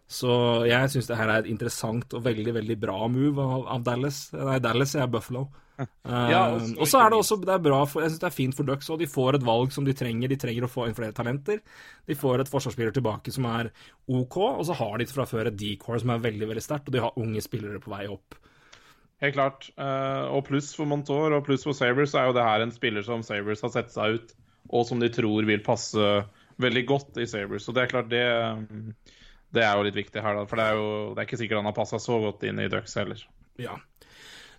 Så 0.07 0.31
jeg 0.67 0.91
syns 0.91 1.09
det 1.09 1.17
her 1.19 1.29
er 1.29 1.43
et 1.43 1.49
interessant 1.51 2.13
og 2.15 2.23
veldig 2.23 2.53
veldig 2.61 2.77
bra 2.79 2.99
move 3.11 3.43
av, 3.43 3.81
Dallas. 3.83 4.27
Nei, 4.31 4.59
Dallas 4.63 4.95
er 4.95 5.09
Buffalo. 5.11 5.47
Ja, 6.07 6.55
Eh, 6.57 6.71
og 6.81 6.87
så 6.89 7.03
er 7.03 7.11
det 7.13 7.19
også 7.19 7.35
det 7.43 7.51
er 7.53 7.61
bra 7.61 7.83
for, 7.85 8.01
jeg 8.01 8.09
synes 8.09 8.21
det 8.23 8.27
er 8.31 8.33
fint 8.33 8.55
for 8.57 8.65
Ducks, 8.65 8.87
òg. 8.89 8.97
de 8.97 9.09
får 9.11 9.37
et 9.37 9.45
valg 9.45 9.75
som 9.75 9.85
de 9.85 9.93
trenger. 9.93 10.31
De 10.31 10.39
trenger 10.41 10.65
å 10.65 10.71
få 10.71 10.87
inn 10.87 10.95
flere 10.97 11.13
talenter. 11.13 11.59
De 12.09 12.17
får 12.17 12.41
et 12.41 12.49
forsvarsspiller 12.49 12.95
tilbake 12.95 13.33
som 13.35 13.45
er 13.51 13.69
OK, 14.09 14.39
og 14.41 14.63
så 14.65 14.73
har 14.79 14.97
de 14.97 15.05
fra 15.11 15.27
før 15.29 15.51
et 15.51 15.59
decor 15.59 16.01
som 16.01 16.15
er 16.15 16.23
veldig 16.23 16.49
veldig 16.49 16.63
sterkt, 16.65 16.89
og 16.89 16.95
de 16.95 17.03
har 17.03 17.19
unge 17.21 17.43
spillere 17.45 17.83
på 17.83 17.93
vei 17.93 18.07
opp. 18.09 18.39
Helt 19.21 19.37
klart. 19.37 19.69
Uh, 19.77 20.29
og 20.33 20.47
pluss 20.49 20.71
for 20.77 20.89
Montour 20.89 21.33
og 21.33 21.45
pluss 21.45 21.65
for 21.65 21.77
Sabres 21.77 22.13
er 22.17 22.29
jo 22.29 22.35
det 22.37 22.45
her 22.45 22.65
en 22.65 22.73
spiller 22.73 23.05
som 23.05 23.25
Sabres 23.25 23.63
har 23.65 23.73
sett 23.73 23.93
seg 23.93 24.17
ut, 24.17 24.35
og 24.69 24.85
som 24.89 25.01
de 25.01 25.09
tror 25.13 25.45
vil 25.45 25.63
passe 25.65 26.09
veldig 26.61 26.85
godt 26.89 27.21
i 27.21 27.29
Sabres. 27.29 27.65
Så 27.65 27.73
det 27.73 27.85
er 27.85 27.93
klart, 27.93 28.11
det, 28.13 28.25
mm, 28.65 29.15
det 29.53 29.63
er 29.63 29.75
jo 29.79 29.85
litt 29.87 29.95
viktig 29.97 30.21
her, 30.23 30.35
da. 30.41 30.45
For 30.49 30.59
det 30.59 30.65
er 30.69 30.79
jo 30.79 30.87
det 31.13 31.21
er 31.21 31.27
ikke 31.29 31.39
sikkert 31.39 31.61
han 31.61 31.69
har 31.69 31.77
passa 31.77 31.99
så 32.01 32.17
godt 32.23 32.43
inn 32.49 32.59
i 32.59 32.67
Ducks 32.71 32.97
heller. 32.99 33.21
Ja. 33.61 33.77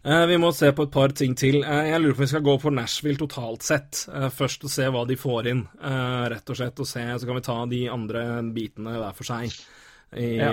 Eh, 0.06 0.24
vi 0.30 0.36
må 0.38 0.52
se 0.54 0.70
på 0.72 0.86
et 0.86 0.92
par 0.94 1.12
ting 1.16 1.34
til. 1.38 1.60
Eh, 1.64 1.88
jeg 1.90 2.00
lurer 2.00 2.14
på 2.14 2.22
om 2.22 2.26
vi 2.26 2.30
skal 2.30 2.44
gå 2.46 2.54
for 2.62 2.74
Nashville 2.74 3.18
totalt 3.20 3.66
sett. 3.66 4.04
Eh, 4.14 4.28
først 4.32 4.64
og 4.64 4.72
se 4.72 4.86
hva 4.94 5.02
de 5.08 5.16
får 5.18 5.50
inn, 5.50 5.64
rett 6.32 6.50
og 6.54 6.60
slett. 6.60 6.80
Og 6.80 6.88
se, 6.88 7.02
så 7.18 7.28
kan 7.28 7.38
vi 7.40 7.44
ta 7.48 7.58
de 7.70 7.82
andre 7.92 8.24
bitene 8.54 8.96
hver 8.96 9.18
for 9.18 9.28
seg. 9.28 9.52
I, 10.16 10.38
Ja. 10.40 10.48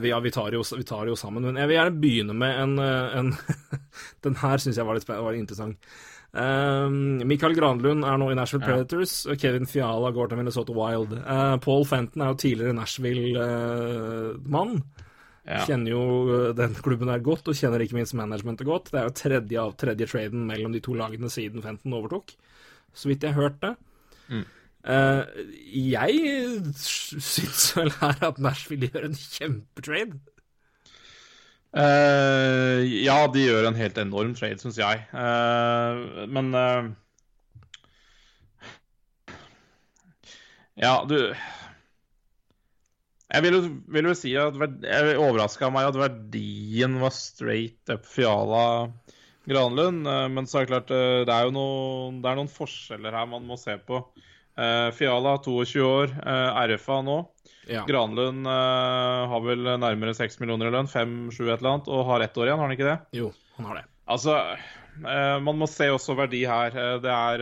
vi, 0.00 0.08
ja, 0.08 0.18
vi 0.24 0.30
tar, 0.32 0.54
jo, 0.56 0.62
vi 0.64 0.86
tar 0.88 1.06
jo 1.10 1.16
sammen. 1.18 1.44
Men 1.44 1.56
jeg 1.60 1.68
vil 1.68 1.76
gjerne 1.76 2.00
begynne 2.00 2.34
med 2.40 2.56
en, 2.62 2.78
en 2.78 3.34
Den 4.24 4.38
her 4.40 4.56
syns 4.62 4.78
jeg 4.80 4.86
var 4.88 4.96
litt, 4.96 5.04
var 5.10 5.32
litt 5.34 5.44
interessant. 5.44 5.76
Um, 6.34 7.22
Mikael 7.30 7.54
Granlund 7.54 8.02
er 8.02 8.16
nå 8.18 8.26
i 8.32 8.34
Nashville 8.34 8.66
Predators. 8.66 9.26
og 9.30 9.38
Kevin 9.38 9.66
Fiala 9.70 10.10
går 10.14 10.26
til 10.28 10.38
Minnesota 10.40 10.72
Wild. 10.74 11.12
Uh, 11.22 11.56
Paul 11.62 11.84
Fenton 11.86 12.22
er 12.24 12.28
jo 12.32 12.40
tidligere 12.42 12.74
Nashville-mann. 12.74 14.72
Ja. 15.44 15.60
Kjenner 15.68 15.92
jo 15.92 16.04
eh, 16.32 16.54
den 16.56 16.72
klubben 16.80 17.10
der 17.10 17.20
godt, 17.20 17.48
og 17.52 17.58
kjenner 17.58 17.82
ikke 17.84 17.98
minst 17.98 18.16
managementet 18.16 18.64
godt. 18.66 18.88
Det 18.92 18.98
er 19.00 19.04
jo 19.10 19.16
tredje, 19.18 19.60
av, 19.60 19.74
tredje 19.76 20.06
traden 20.08 20.46
mellom 20.48 20.72
de 20.72 20.80
to 20.84 20.94
lagene 20.96 21.28
siden 21.32 21.60
Fenton 21.64 21.96
overtok, 21.98 22.32
så 22.96 23.10
vidt 23.10 23.26
jeg 23.28 23.36
hørte. 23.36 23.74
Mm. 24.32 24.46
Uh, 24.84 25.22
jeg 25.68 26.12
syns 26.80 27.76
vel 27.76 27.92
her 28.00 28.16
at 28.24 28.40
Nashville 28.40 28.88
gjør 28.88 29.04
en 29.10 29.18
kjempetrade. 29.20 30.16
Eh, 31.74 32.84
ja, 33.02 33.16
de 33.34 33.40
gjør 33.42 33.66
en 33.66 33.78
helt 33.78 33.96
enorm 33.98 34.34
trade, 34.38 34.60
syns 34.62 34.78
jeg. 34.78 35.00
Uh, 35.10 36.22
men 36.30 36.52
uh, 36.54 36.92
Ja, 40.78 41.04
du 41.06 41.34
Jeg 43.34 43.42
vil 43.42 43.58
vil 43.90 44.08
jo 44.10 44.14
si 44.18 44.34
at 44.38 44.54
Jeg 44.86 45.18
overraska 45.18 45.70
meg 45.74 45.88
at 45.88 45.98
verdien 45.98 47.00
var 47.02 47.14
straight 47.14 47.90
up 47.90 48.06
Fiala 48.06 48.92
Granlund. 49.50 50.06
Men 50.06 50.46
så 50.46 50.60
er 50.60 50.66
det 50.66 50.70
klart, 50.70 50.94
det 51.26 51.34
er 51.34 51.48
jo 51.48 51.56
noen, 51.56 52.22
det 52.22 52.30
er 52.30 52.38
noen 52.38 52.50
forskjeller 52.50 53.18
her 53.18 53.26
man 53.28 53.44
må 53.50 53.58
se 53.60 53.74
på. 53.82 54.00
Eh, 54.56 54.90
Fiala 54.90 55.38
22 55.38 55.80
år, 55.80 56.04
eh, 56.26 56.66
RFA 56.68 57.02
nå. 57.02 57.30
Ja. 57.66 57.84
Granlund 57.88 58.46
eh, 58.46 59.26
har 59.30 59.40
vel 59.42 59.64
nærmere 59.80 60.14
6 60.14 60.38
millioner 60.40 60.68
i 60.68 60.74
lønn, 60.74 60.90
5-7 60.90 61.48
et 61.48 61.58
eller 61.58 61.70
annet, 61.72 61.90
og 61.90 62.06
har 62.10 62.22
ett 62.22 62.38
år 62.38 62.46
igjen, 62.50 62.60
har 62.60 62.68
han 62.68 62.76
ikke 62.76 62.90
det? 62.90 62.98
Jo, 63.18 63.32
han 63.56 63.70
har 63.70 63.80
det. 63.80 63.84
Altså, 64.14 64.36
man 65.42 65.56
må 65.58 65.66
se 65.66 65.88
også 65.90 66.14
verdi 66.14 66.42
her. 66.46 66.74
Det 67.02 67.10
er 67.10 67.40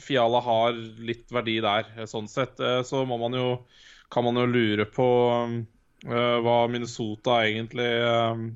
Fiala 0.00 0.40
har 0.42 0.72
litt 1.04 1.28
verdi 1.30 1.58
der, 1.60 1.90
sånn 2.08 2.26
sett. 2.32 2.56
Så 2.88 3.04
må 3.06 3.18
man 3.20 3.36
jo, 3.36 3.50
kan 4.10 4.24
man 4.24 4.40
jo 4.40 4.46
lure 4.48 4.86
på 4.88 5.08
hva 6.08 6.56
Minnesota 6.72 7.42
egentlig 7.44 7.90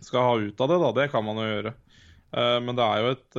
skal 0.09 0.24
ha 0.24 0.35
ut 0.41 0.64
av 0.64 0.72
det, 0.72 0.80
da. 0.87 0.91
Det 1.03 1.07
kan 1.12 1.28
man 1.28 1.43
jo 1.43 1.47
gjøre. 1.51 1.74
Men 2.64 2.80
det 2.80 2.89
er 2.89 3.05
jo 3.05 3.12
et 3.12 3.39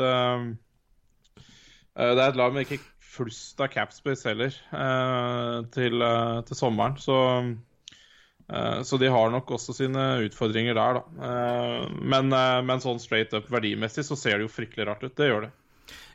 Det 1.98 2.14
er 2.14 2.28
et 2.30 2.40
lag 2.40 2.54
med 2.54 2.70
ikke 2.70 2.93
flust 3.14 3.62
av 3.62 3.70
capspace 3.74 4.26
heller 4.30 4.56
eh, 4.74 5.58
til, 5.76 6.02
eh, 6.02 6.40
til 6.48 6.60
sommeren. 6.60 6.98
Så, 7.02 7.18
eh, 8.50 8.80
så 8.84 9.00
de 9.02 9.12
har 9.14 9.34
nok 9.34 9.52
også 9.58 9.76
sine 9.78 10.06
utfordringer 10.28 10.78
der, 10.78 11.00
da. 11.00 11.34
Men, 12.02 12.34
men 12.68 12.84
sånn 12.84 13.02
straight 13.02 13.34
up 13.38 13.50
verdimessig 13.54 14.06
så 14.08 14.18
ser 14.20 14.40
det 14.40 14.48
jo 14.48 14.56
fryktelig 14.56 14.90
rart 14.90 15.06
ut. 15.06 15.16
Det 15.18 15.30
gjør 15.30 15.48
det. 15.48 15.52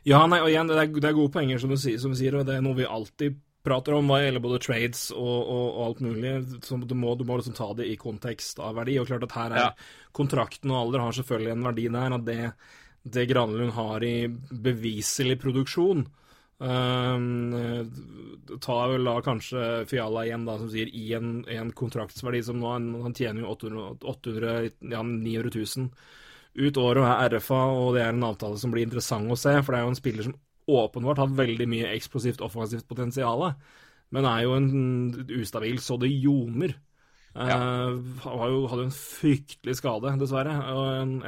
Ja, 0.07 0.23
nei, 0.27 0.39
og 0.41 0.49
igjen, 0.49 0.69
det 0.69 0.79
er, 0.79 0.89
det 0.95 1.11
er 1.11 1.17
gode 1.17 1.33
poenger, 1.33 1.59
som 1.61 1.71
du, 1.71 1.77
sier, 1.79 1.99
som 2.01 2.13
du 2.13 2.17
sier, 2.19 2.35
og 2.39 2.47
det 2.47 2.57
er 2.57 2.65
noe 2.65 2.77
vi 2.77 2.87
alltid 2.87 3.39
prater 3.65 3.93
om 3.97 4.07
hva 4.07 4.21
gjelder 4.21 4.43
både 4.43 4.59
trades 4.63 5.01
og, 5.11 5.39
og, 5.43 5.65
og 5.67 5.79
alt 5.85 6.03
mulig. 6.05 6.31
Så 6.65 6.77
du 6.79 6.95
må, 6.97 7.13
du 7.19 7.25
må 7.27 7.39
liksom 7.39 7.57
ta 7.57 7.67
det 7.77 7.89
i 7.91 7.97
kontekst 7.99 8.61
av 8.63 8.77
verdi. 8.79 8.95
Og 9.01 9.09
klart 9.09 9.25
at 9.27 9.35
her 9.35 9.55
er 9.55 9.63
Ja. 9.65 9.71
kontrakten 10.15 10.71
og 10.71 10.79
alder 10.85 11.03
har 11.03 11.17
selvfølgelig 11.17 11.51
en 11.55 11.67
verdi 11.67 11.89
der. 11.91 12.15
At 12.15 12.25
det, 12.25 12.37
det 13.03 13.27
Granlund 13.29 13.75
har 13.75 14.05
i 14.07 14.15
beviselig 14.69 15.37
produksjon 15.43 16.07
um, 16.59 17.89
tar 18.61 18.93
vel 18.93 19.07
da 19.07 19.15
kanskje 19.25 19.65
Fiala 19.89 20.25
igjen, 20.27 20.45
da, 20.47 20.57
som 20.59 20.69
sier, 20.71 20.91
i 20.91 21.13
en, 21.17 21.39
en 21.49 21.71
kontraktsverdi 21.75 22.41
som 22.45 22.59
nå 22.59 22.73
Han, 22.75 23.15
tjener 23.15 23.43
jo 23.43 23.53
800, 23.55 23.87
800 24.13 24.53
ja, 24.93 25.03
900 25.03 25.53
000 25.55 25.89
ut 26.59 26.77
året 26.81 27.03
og 27.03 27.09
er 27.09 27.35
RFA, 27.37 27.59
og 27.77 27.93
det 27.95 28.03
er 28.03 28.11
en 28.11 28.25
avtale 28.27 28.57
som 28.59 28.71
blir 28.73 28.87
interessant 28.87 29.31
å 29.31 29.37
se, 29.39 29.53
for 29.61 29.71
det 29.71 29.79
er 29.79 29.85
jo 29.85 29.91
en 29.93 29.99
spiller 29.99 30.27
som 30.27 30.37
åpenbart 30.69 31.21
har 31.21 31.37
veldig 31.37 31.67
mye 31.69 31.91
eksplosivt 31.95 32.41
offensivt 32.45 32.87
potensial, 32.89 33.45
men 34.13 34.27
er 34.27 34.43
jo 34.45 34.55
en 34.57 34.69
ustabil 35.39 35.79
så 35.81 35.97
det 36.01 36.09
ljomer. 36.11 36.73
Eh, 37.37 37.99
har 38.25 38.49
jo, 38.49 38.63
hadde 38.67 38.83
jo 38.83 38.89
en 38.89 38.95
fryktelig 38.95 39.77
skade, 39.77 40.15
dessverre, 40.19 40.55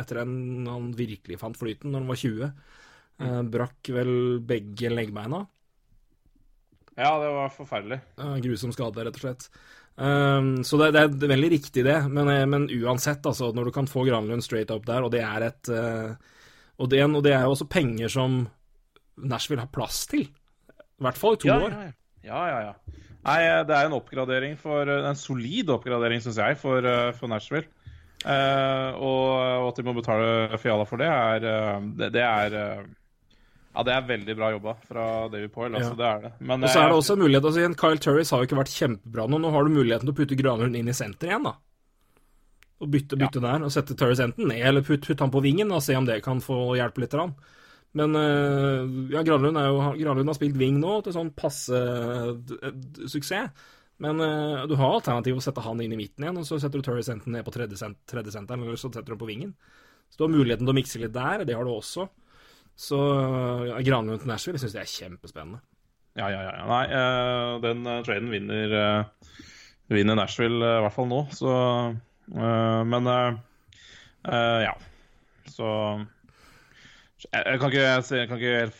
etter 0.02 0.24
en 0.24 0.68
han 0.68 0.92
virkelig 0.98 1.40
fant 1.42 1.58
flyten 1.58 1.94
når 1.94 2.04
han 2.04 2.12
var 2.12 2.22
20. 2.24 2.52
Eh, 3.22 3.42
brakk 3.54 3.90
vel 3.94 4.14
begge 4.50 4.90
leggbeina. 4.90 5.44
Ja, 6.98 7.12
det 7.22 7.30
var 7.34 7.54
forferdelig. 7.54 8.02
Eh, 8.20 8.36
grusom 8.44 8.74
skade, 8.76 9.06
rett 9.08 9.18
og 9.20 9.24
slett. 9.24 9.48
Um, 10.02 10.64
så 10.66 10.80
det, 10.80 10.94
det 10.96 11.28
er 11.28 11.34
veldig 11.34 11.50
riktig, 11.54 11.84
det. 11.86 11.98
Men, 12.10 12.30
eh, 12.32 12.46
men 12.50 12.68
uansett, 12.82 13.26
altså, 13.28 13.52
når 13.56 13.70
du 13.70 13.74
kan 13.76 13.90
få 13.92 14.06
Granlund 14.08 14.44
straight 14.46 14.72
up 14.74 14.86
der, 14.88 15.04
og 15.06 15.12
det 15.14 15.22
er 15.26 15.46
et 15.50 15.72
uh, 15.72 16.14
og, 16.82 16.90
det, 16.90 17.04
og 17.06 17.22
det 17.26 17.34
er 17.36 17.44
jo 17.46 17.54
også 17.54 17.68
penger 17.70 18.10
som 18.10 18.40
Nashville 19.22 19.62
har 19.62 19.70
plass 19.74 20.06
til. 20.10 20.26
I 20.26 21.06
hvert 21.06 21.20
fall 21.20 21.36
i 21.38 21.42
to 21.44 21.50
Ja, 21.52 21.60
år. 21.68 21.76
ja, 22.26 22.42
ja. 22.50 22.62
ja. 22.70 23.04
Nei, 23.22 23.38
det 23.70 23.76
er 23.78 23.86
en 23.86 23.94
oppgradering 23.94 24.56
for 24.58 24.90
En 24.90 25.18
solid 25.20 25.70
oppgradering, 25.70 26.24
syns 26.24 26.40
jeg, 26.42 26.58
for, 26.58 26.88
for 27.20 27.30
Nashville. 27.30 27.68
Uh, 28.26 28.98
og, 28.98 29.28
og 29.62 29.68
at 29.68 29.78
de 29.78 29.86
må 29.86 29.94
betale 29.98 30.58
Fiala 30.62 30.86
for 30.90 31.02
det, 31.02 31.10
er 31.10 31.86
Det, 32.14 32.22
er 32.22 32.58
Ja, 33.72 33.84
det 33.88 33.94
er 33.96 34.08
veldig 34.08 34.34
bra 34.36 34.50
jobba 34.52 34.74
fra 34.84 35.04
David 35.32 35.52
Poyle. 35.54 35.80
Altså, 35.80 35.94
Ja. 35.96 36.00
Det 36.00 36.08
er 36.08 36.22
det. 36.26 36.32
Men 36.40 36.64
Og 36.64 36.70
så 36.70 36.80
er 36.82 36.90
det 36.90 36.96
eh, 36.96 37.00
også 37.00 37.14
en 37.16 37.24
mulighet 37.24 37.46
altså 37.48 37.62
igjen, 37.62 37.76
Kyle 37.80 38.02
Turris 38.04 38.32
har 38.32 38.42
jo 38.42 38.48
ikke 38.50 38.60
vært 38.60 38.74
kjempebra 38.76 39.28
nå. 39.32 39.40
Nå 39.40 39.52
har 39.52 39.64
du 39.64 39.72
muligheten 39.72 40.08
til 40.08 40.14
å 40.14 40.18
putte 40.18 40.36
Granlund 40.40 40.76
inn 40.76 40.92
i 40.92 40.96
senter 40.98 41.32
igjen, 41.32 41.48
da. 41.48 41.54
Og 42.82 42.90
bytte 42.92 43.16
bytte 43.16 43.40
der, 43.40 43.64
og 43.64 43.72
sette 43.72 43.96
Turris 43.96 44.20
enten 44.20 44.50
ned, 44.50 44.60
eller 44.66 44.84
putte 44.84 45.08
putt 45.08 45.22
han 45.22 45.32
på 45.32 45.44
vingen 45.46 45.72
og 45.72 45.84
se 45.86 45.96
om 45.96 46.06
det 46.06 46.24
kan 46.26 46.42
få 46.44 46.76
hjelpe 46.76 47.04
litt. 47.04 47.12
grann. 47.16 47.36
Men 47.94 48.16
eh, 48.16 49.14
ja, 49.14 49.22
Granlund, 49.24 49.56
jo, 49.56 49.92
Granlund 50.02 50.32
har 50.34 50.40
spilt 50.40 50.58
wing 50.60 50.80
nå 50.82 50.98
til 51.06 51.16
sånn 51.16 51.32
passe 51.38 51.78
eh, 51.78 52.74
suksess. 53.08 53.52
Men 54.02 54.18
du 54.18 54.74
har 54.80 54.96
alternativ 54.96 55.38
å 55.38 55.42
sette 55.46 55.62
han 55.62 55.78
inn 55.80 55.92
i 55.94 55.98
midten 56.00 56.26
igjen, 56.26 56.40
og 56.42 56.46
så 56.48 56.58
setter 56.58 56.82
du 56.82 56.88
Turris 56.88 57.12
enten 57.14 57.36
ned 57.36 57.46
på 57.46 57.52
tredje, 57.54 57.78
sent, 57.78 58.00
tredje 58.10 58.32
senteren, 58.34 58.64
eller 58.66 58.80
så 58.82 58.90
setter 58.90 59.06
du 59.06 59.14
ham 59.14 59.20
på 59.22 59.28
vingen. 59.30 59.52
Så 60.10 60.18
du 60.18 60.24
har 60.26 60.32
muligheten 60.34 60.66
til 60.66 60.74
å 60.74 60.76
mikse 60.80 61.02
litt 61.04 61.14
der, 61.14 61.44
det 61.46 61.54
har 61.54 61.64
du 61.64 61.70
også. 61.70 62.08
Så 62.82 62.98
ja, 63.70 63.78
Granlund 63.86 64.24
til 64.24 64.32
Nashville 64.32 64.62
syns 64.62 64.74
jeg 64.74 64.88
er 64.88 64.90
kjempespennende. 64.90 65.62
Ja, 66.18 66.28
ja, 66.28 66.42
ja. 66.44 66.64
Nei, 66.68 66.86
uh, 66.92 67.60
den 67.64 67.86
uh, 67.88 68.00
traden 68.04 68.32
vinner, 68.34 68.74
uh, 68.74 69.36
vinner 69.92 70.18
Nashville, 70.18 70.60
i 70.60 70.82
hvert 70.84 70.96
fall 70.96 71.08
nå. 71.12 71.22
Så 71.36 71.52
Men 72.32 73.08
ja. 74.32 74.74
Så 75.52 75.68
jeg, 77.26 77.44
jeg 77.46 77.60
kan 77.60 77.72
ikke 77.72 77.82
jeg, 77.84 78.28
kan 78.30 78.40
ikke, 78.40 78.72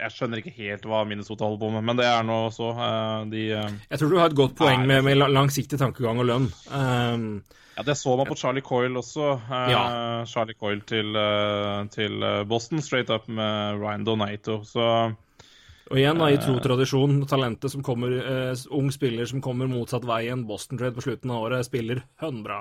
jeg 0.00 0.10
skjønner 0.14 0.40
ikke 0.42 0.54
helt 0.56 0.84
hva 0.88 1.02
Minnesota 1.08 1.44
holder 1.44 1.60
på 1.62 1.70
med, 1.74 1.84
men 1.88 1.96
det 2.00 2.06
er 2.08 2.22
nå 2.28 2.38
så. 2.54 2.70
eh, 2.76 3.24
de 3.32 3.42
eh, 3.58 3.72
Jeg 3.90 3.98
tror 4.02 4.10
du 4.12 4.18
har 4.20 4.30
et 4.30 4.36
godt 4.38 4.54
poeng 4.58 4.86
med, 4.86 5.02
med 5.04 5.16
langsiktig 5.32 5.78
tankegang 5.80 6.18
og 6.22 6.28
lønn. 6.30 6.48
Um, 6.70 7.26
Ja, 7.72 7.80
det 7.82 7.94
så 7.96 8.12
man 8.20 8.26
på 8.28 8.36
Charlie 8.36 8.60
Coyle 8.60 8.98
også. 9.00 9.30
Eh, 9.48 9.70
Ja. 9.72 10.24
Charlie 10.28 10.54
Coyle 10.60 10.82
til, 10.84 11.16
til 11.94 12.26
Boston, 12.46 12.82
straight 12.84 13.08
up 13.10 13.28
med 13.28 13.80
Ryan 13.80 14.04
Donato. 14.04 14.58
Så 14.64 15.14
og 15.90 15.98
igjen, 15.98 16.20
da, 16.20 16.28
i 16.30 16.38
tro 16.40 16.54
tradisjon, 16.62 17.16
talentet 17.28 17.72
som 17.72 17.82
kommer, 17.84 18.12
eh, 18.22 18.52
ung 18.70 18.90
spiller 18.94 19.26
som 19.28 19.42
kommer 19.42 19.70
motsatt 19.70 20.06
vei 20.06 20.28
enn 20.30 20.46
Boston-trade 20.46 20.94
på 20.94 21.04
slutten 21.04 21.32
av 21.34 21.48
året, 21.48 21.66
spiller 21.66 22.04
hønbra. 22.22 22.60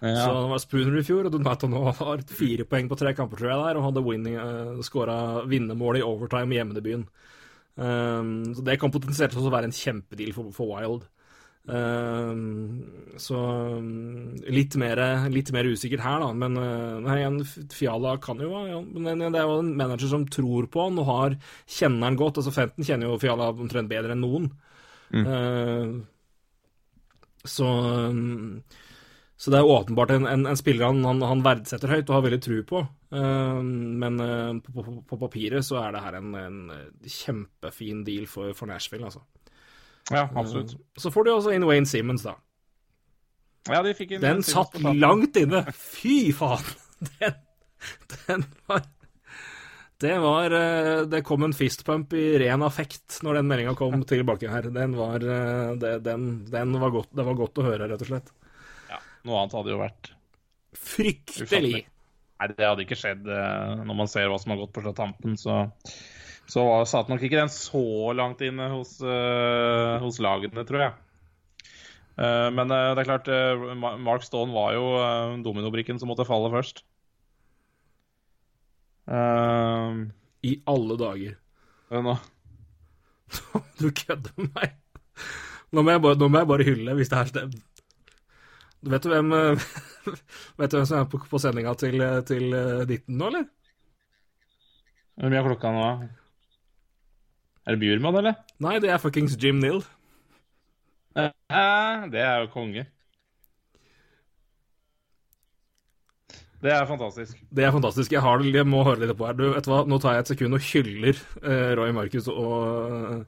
Ja. 0.00 0.14
Så 0.16 0.30
det 0.38 0.50
var 0.54 0.62
Spooner 0.62 0.98
i 0.98 1.04
fjor, 1.06 1.28
og 1.28 1.34
Donato 1.34 1.68
nå 1.68 1.84
har 2.00 2.24
fire 2.32 2.64
poeng 2.64 2.88
på 2.88 2.98
tre 2.98 3.12
kamper, 3.18 3.38
tror 3.38 3.52
jeg, 3.52 3.60
der, 3.66 3.78
og 3.78 3.86
hadde 3.90 4.06
winning, 4.06 4.38
uh, 4.40 4.80
skåra 4.82 5.44
vinnermål 5.46 6.00
i 6.00 6.06
overtime 6.06 6.54
i 6.54 6.60
hjemmedebuten. 6.60 7.06
Um, 7.76 8.52
så 8.56 8.64
det 8.64 8.78
kan 8.80 8.92
potensielt 8.92 9.36
også 9.36 9.52
være 9.52 9.70
en 9.70 9.76
kjempedeal 9.76 10.32
for, 10.36 10.52
for 10.56 10.72
Wild. 10.72 11.06
Um, 11.62 13.12
så 13.22 13.38
um, 13.78 14.32
litt 14.50 14.74
mer, 14.80 14.98
litt 15.30 15.52
mer 15.54 15.68
usikkert 15.70 16.02
her, 16.02 16.22
da. 16.24 16.30
Men 16.34 16.58
uh, 16.58 16.98
nei, 17.04 17.20
Fiala 17.70 18.16
kan 18.22 18.40
jo 18.42 18.50
ja, 18.66 18.80
Men 18.82 19.22
det 19.22 19.38
er 19.38 19.46
jo 19.46 19.60
en 19.62 19.74
manager 19.78 20.10
som 20.10 20.26
tror 20.26 20.66
på 20.72 20.88
han 20.88 20.98
og 20.98 21.10
har, 21.10 21.36
kjenner 21.70 22.10
han 22.10 22.18
godt. 22.18 22.42
Altså 22.42 22.54
Fenton 22.54 22.86
kjenner 22.88 23.10
jo 23.10 23.20
Fiala 23.22 23.52
omtrent 23.54 23.90
bedre 23.92 24.16
enn 24.16 24.24
noen. 24.24 24.50
Uh, 25.12 26.00
så 27.46 27.68
um, 28.08 28.62
så 29.42 29.50
det 29.50 29.58
er 29.58 29.66
åpenbart 29.74 30.12
en, 30.14 30.26
en, 30.30 30.44
en 30.46 30.58
spiller 30.58 30.86
han, 30.86 31.00
han, 31.02 31.18
han 31.26 31.40
verdsetter 31.42 31.90
høyt 31.90 32.06
og 32.06 32.14
har 32.14 32.24
veldig 32.28 32.38
tro 32.44 32.60
på. 32.62 32.82
Um, 33.10 33.72
men 33.98 34.20
uh, 34.22 34.52
på, 34.62 34.74
på, 34.76 34.94
på 35.08 35.18
papiret 35.18 35.66
så 35.66 35.80
er 35.80 35.96
det 35.96 36.02
her 36.04 36.18
en, 36.20 36.36
en 36.38 36.60
kjempefin 37.10 38.04
deal 38.06 38.28
for, 38.30 38.54
for 38.54 38.70
Nashville, 38.70 39.10
altså. 39.10 39.24
Ja, 40.10 40.24
absolutt. 40.34 40.74
Så 40.98 41.12
får 41.14 41.28
de 41.28 41.34
også 41.36 41.52
inn 41.54 41.66
Wayne 41.68 41.88
Simmons, 41.88 42.24
da. 42.26 42.34
Ja, 43.70 43.82
de 43.86 43.92
fikk 43.94 44.16
inn 44.16 44.24
Den 44.24 44.42
satt 44.46 44.74
langt 44.82 45.36
inne! 45.38 45.62
Fy 45.76 46.32
faen! 46.34 46.64
Den, 47.18 47.34
den 48.28 48.44
var 48.68 48.84
Det 50.02 50.12
var 50.22 50.54
eh, 50.54 51.00
Det 51.10 51.22
kom 51.26 51.42
en 51.42 51.54
fistpump 51.54 52.12
i 52.14 52.38
ren 52.38 52.62
affekt 52.62 53.16
når 53.26 53.40
den 53.40 53.48
meldinga 53.50 53.74
kom 53.78 54.04
tilbake 54.12 54.50
her. 54.50 54.68
Den 54.74 54.94
var 54.98 55.22
eh, 55.22 55.72
det, 55.82 55.96
den, 56.06 56.28
den 56.50 56.74
var 56.82 56.94
godt, 56.94 57.10
Det 57.14 57.26
var 57.26 57.38
godt 57.38 57.58
å 57.62 57.66
høre, 57.66 57.90
rett 57.90 58.02
og 58.02 58.10
slett. 58.10 58.30
Ja, 58.90 59.00
noe 59.26 59.40
annet 59.42 59.56
hadde 59.58 59.74
jo 59.74 59.80
vært 59.82 60.12
Fryktelig! 60.78 61.46
Ufattelig. 61.46 61.82
Nei, 62.42 62.48
det 62.58 62.66
hadde 62.66 62.82
ikke 62.86 62.98
skjedd 62.98 63.28
eh, 63.30 63.82
når 63.86 63.98
man 64.02 64.10
ser 64.10 64.30
hva 64.30 64.38
som 64.42 64.54
har 64.54 64.62
gått 64.62 64.74
på 64.74 64.94
tampen, 64.98 65.36
så 65.38 65.60
så 66.50 66.64
var, 66.66 66.84
satt 66.90 67.10
nok 67.10 67.22
ikke 67.22 67.38
den 67.38 67.52
så 67.52 68.12
langt 68.16 68.42
inne 68.44 68.68
hos, 68.72 68.96
uh, 69.04 69.98
hos 70.02 70.18
lagene, 70.22 70.64
tror 70.68 70.86
jeg. 70.86 70.94
Uh, 72.18 72.48
men 72.52 72.68
uh, 72.68 72.92
det 72.92 73.04
er 73.04 73.08
klart, 73.08 73.30
Mark 74.02 74.26
Stone 74.26 74.54
var 74.54 74.74
jo 74.76 74.84
dominobrikken 75.44 76.00
som 76.00 76.12
måtte 76.12 76.28
falle 76.28 76.52
først. 76.52 76.84
I 80.42 80.52
alle 80.70 80.94
dager. 80.98 81.34
nå, 81.90 82.14
Du 83.80 83.90
kødder 83.90 84.30
med 84.38 84.54
meg. 84.54 84.78
Nå 85.72 85.82
må, 85.82 85.98
bare, 86.04 86.18
nå 86.20 86.28
må 86.28 86.42
jeg 86.42 86.50
bare 86.50 86.66
hylle, 86.68 86.94
hvis 86.98 87.10
det 87.10 87.18
her 87.18 87.30
stemmer. 87.30 87.60
Du 88.82 88.90
vet 88.90 89.04
du 89.04 89.12
hvem 89.12 89.30
Vet 90.58 90.72
du 90.72 90.76
hvem 90.76 90.86
som 90.88 90.98
er 90.98 91.10
på, 91.10 91.20
på 91.30 91.40
sendinga 91.40 91.74
til, 91.78 92.02
til 92.26 92.56
eh, 92.56 92.82
19 92.82 93.14
nå, 93.14 93.28
eller? 93.30 93.46
Hvor 95.16 95.30
mye 95.30 95.40
er 95.40 95.46
klokka 95.46 95.72
nå? 95.74 95.86
Er 97.66 97.76
det 97.76 97.80
Bjurman, 97.82 98.16
eller? 98.18 98.34
Nei, 98.62 98.78
det 98.82 98.90
er 98.90 98.98
fuckings 99.02 99.36
Jim 99.38 99.60
Nill. 99.62 99.82
Nei, 101.14 102.08
det 102.10 102.20
er 102.24 102.40
jo 102.42 102.48
konge. 102.54 102.86
Det 106.62 106.70
er 106.70 106.84
fantastisk. 106.86 107.38
Det 107.50 107.64
er 107.66 107.72
fantastisk. 107.74 108.12
Jeg, 108.14 108.22
har, 108.22 108.38
det- 108.38 108.54
jeg 108.54 108.66
må 108.70 108.84
høre 108.86 109.00
litt 109.02 109.16
på 109.18 109.26
her. 109.26 109.34
Du, 109.34 109.48
vet 109.52 109.66
du 109.66 109.70
hva? 109.72 109.80
Nå 109.90 109.98
tar 109.98 110.14
jeg 110.14 110.24
et 110.24 110.30
sekund 110.30 110.54
og 110.54 110.62
hyller 110.62 111.18
eh, 111.42 111.72
Roy 111.78 111.90
Marcus 111.96 112.28
og, 112.30 113.24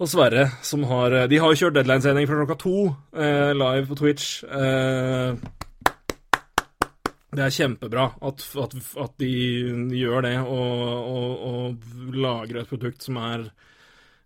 og 0.00 0.08
Sverre, 0.08 0.46
som 0.64 0.86
har 0.88 1.12
eh, 1.12 1.26
De 1.28 1.40
har 1.42 1.52
jo 1.52 1.58
kjørt 1.66 1.76
deadline-sending 1.76 2.28
fra 2.30 2.38
klokka 2.40 2.56
to 2.64 2.76
eh, 3.12 3.52
live 3.52 3.84
på 3.90 3.98
Twitch. 4.00 4.30
Eh, 4.48 5.36
Det 7.38 7.44
er 7.44 7.54
kjempebra 7.54 8.04
at, 8.26 8.44
at, 8.58 8.76
at 8.98 9.12
de 9.22 9.32
gjør 9.94 10.24
det 10.26 10.36
og, 10.42 10.84
og, 11.14 11.42
og 11.48 12.14
lager 12.18 12.58
et 12.58 12.70
produkt 12.70 13.04
som 13.06 13.20
er 13.22 13.44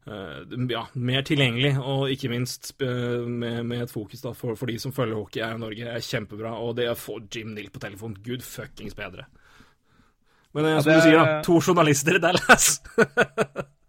eh, 0.09 0.55
ja, 0.73 0.87
mer 0.95 1.27
tilgjengelig, 1.29 1.75
og 1.77 2.09
ikke 2.15 2.31
minst 2.33 2.73
eh, 2.81 3.27
med, 3.29 3.61
med 3.69 3.85
et 3.85 3.93
fokus 3.93 4.25
da, 4.25 4.33
for, 4.39 4.57
for 4.57 4.73
de 4.73 4.79
som 4.81 4.95
følger 4.97 5.19
hockey 5.19 5.45
her 5.45 5.59
i 5.59 5.61
Norge, 5.61 5.93
er 5.93 6.07
kjempebra. 6.07 6.55
Og 6.65 6.77
det 6.81 6.89
å 6.89 6.97
få 6.97 7.19
Jim 7.27 7.53
Nill 7.53 7.69
på 7.75 7.83
telefon, 7.85 8.17
gud 8.25 8.45
fuckings 8.47 8.97
bedre. 8.97 9.29
Men 10.57 10.71
eh, 10.71 10.81
som 10.81 10.93
det 10.93 10.99
du 11.03 11.07
sier, 11.11 11.21
da, 11.21 11.39
to 11.45 11.61
journalister 11.61 12.17
i 12.19 12.23
Dallas. 12.23 12.79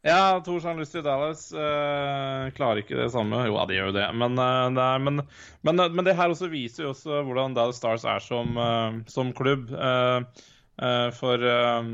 Ja, 0.03 0.41
to 0.43 0.57
journalister 0.59 0.99
i 0.99 1.05
Dallas 1.05 1.45
eh, 1.55 2.49
klarer 2.57 2.81
ikke 2.81 2.97
det 2.99 3.07
samme. 3.13 3.37
Jo, 3.47 3.53
ja, 3.55 3.63
de 3.69 3.77
gjør 3.77 3.85
jo 3.87 3.95
det. 3.95 4.07
Men, 4.19 4.35
eh, 4.35 4.65
det 4.75 4.83
er, 4.83 5.03
men, 5.05 5.21
men, 5.63 5.79
men 5.95 6.03
det 6.03 6.17
her 6.17 6.33
også 6.33 6.49
viser 6.51 6.83
jo 6.83 6.89
også 6.91 7.21
hvordan 7.23 7.55
Dallas 7.55 7.79
Stars 7.79 8.03
er 8.03 8.19
som, 8.23 8.51
eh, 8.59 8.97
som 9.07 9.31
klubb. 9.37 9.71
Eh, 9.71 10.43
eh, 10.83 11.07
for, 11.15 11.45
eh, 11.47 11.87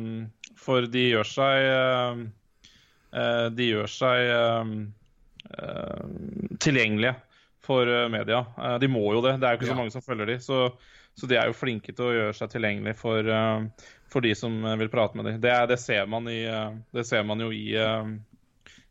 for 0.58 0.90
de 0.90 1.06
gjør 1.12 1.30
seg 1.30 1.68
eh, 1.70 2.24
eh, 3.14 3.46
De 3.60 3.70
gjør 3.76 3.94
seg 3.94 4.34
eh, 4.40 4.74
eh, 5.60 6.04
tilgjengelige 6.66 7.14
for 7.70 7.94
eh, 7.94 8.08
media. 8.10 8.42
Eh, 8.58 8.80
de 8.82 8.90
må 8.90 9.06
jo 9.14 9.22
det. 9.28 9.38
Det 9.38 9.46
er 9.46 9.54
jo 9.54 9.62
ikke 9.62 9.70
så 9.76 9.78
mange 9.78 9.94
som 9.94 10.06
følger 10.10 10.34
de, 10.34 10.40
så, 10.42 10.64
så 11.14 11.30
de 11.30 11.38
er 11.38 11.54
jo 11.54 11.60
flinke 11.62 11.94
til 11.94 12.10
å 12.10 12.18
gjøre 12.18 12.36
seg 12.42 12.58
tilgjengelige 12.58 12.98
for, 13.06 13.30
eh, 13.38 13.90
for 14.12 14.26
de 14.26 14.34
som 14.36 14.66
eh, 14.66 14.78
vil 14.82 14.92
prate 14.92 15.18
med 15.18 15.26
dem. 15.26 15.40
Det, 15.42 15.54
det, 15.72 15.78
ser, 15.82 16.06
man 16.10 16.28
eh, 16.28 16.74
det 16.96 17.06
ser 17.08 17.24
man 17.28 17.42
jo 17.44 17.52
i, 17.54 17.76
eh, 17.78 18.12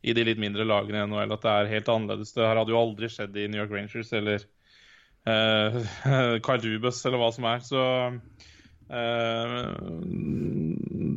i 0.02 0.14
de 0.14 0.24
litt 0.26 0.40
mindre 0.42 0.66
lagene 0.68 1.02
i 1.02 1.08
NHL, 1.10 1.34
at 1.34 1.44
det 1.44 1.54
er 1.54 1.72
helt 1.74 1.90
annerledes. 1.94 2.34
Det 2.36 2.46
hadde 2.46 2.74
jo 2.74 2.80
aldri 2.80 3.10
skjedd 3.12 3.36
i 3.36 3.48
New 3.50 3.60
York 3.62 3.74
Rangers 3.74 4.12
eller 4.16 4.44
uh, 5.28 5.80
Kyle 6.46 6.78
eller 6.78 7.18
hva 7.20 7.30
som 7.34 7.48
er. 7.50 7.64
Så 7.66 7.82
uh, 8.92 9.66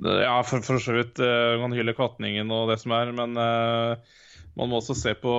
Ja, 0.02 0.42
for, 0.48 0.66
for 0.66 0.82
så 0.82 0.98
vidt 0.98 1.22
uh, 1.22 1.62
kan 1.62 1.78
hylle 1.78 1.96
Kvatningen 1.98 2.52
og 2.52 2.72
det 2.72 2.82
som 2.82 2.96
er, 2.98 3.14
men 3.16 3.38
eh, 3.38 4.18
man 4.60 4.68
må 4.68 4.82
også 4.82 4.96
se 5.00 5.14
på 5.16 5.34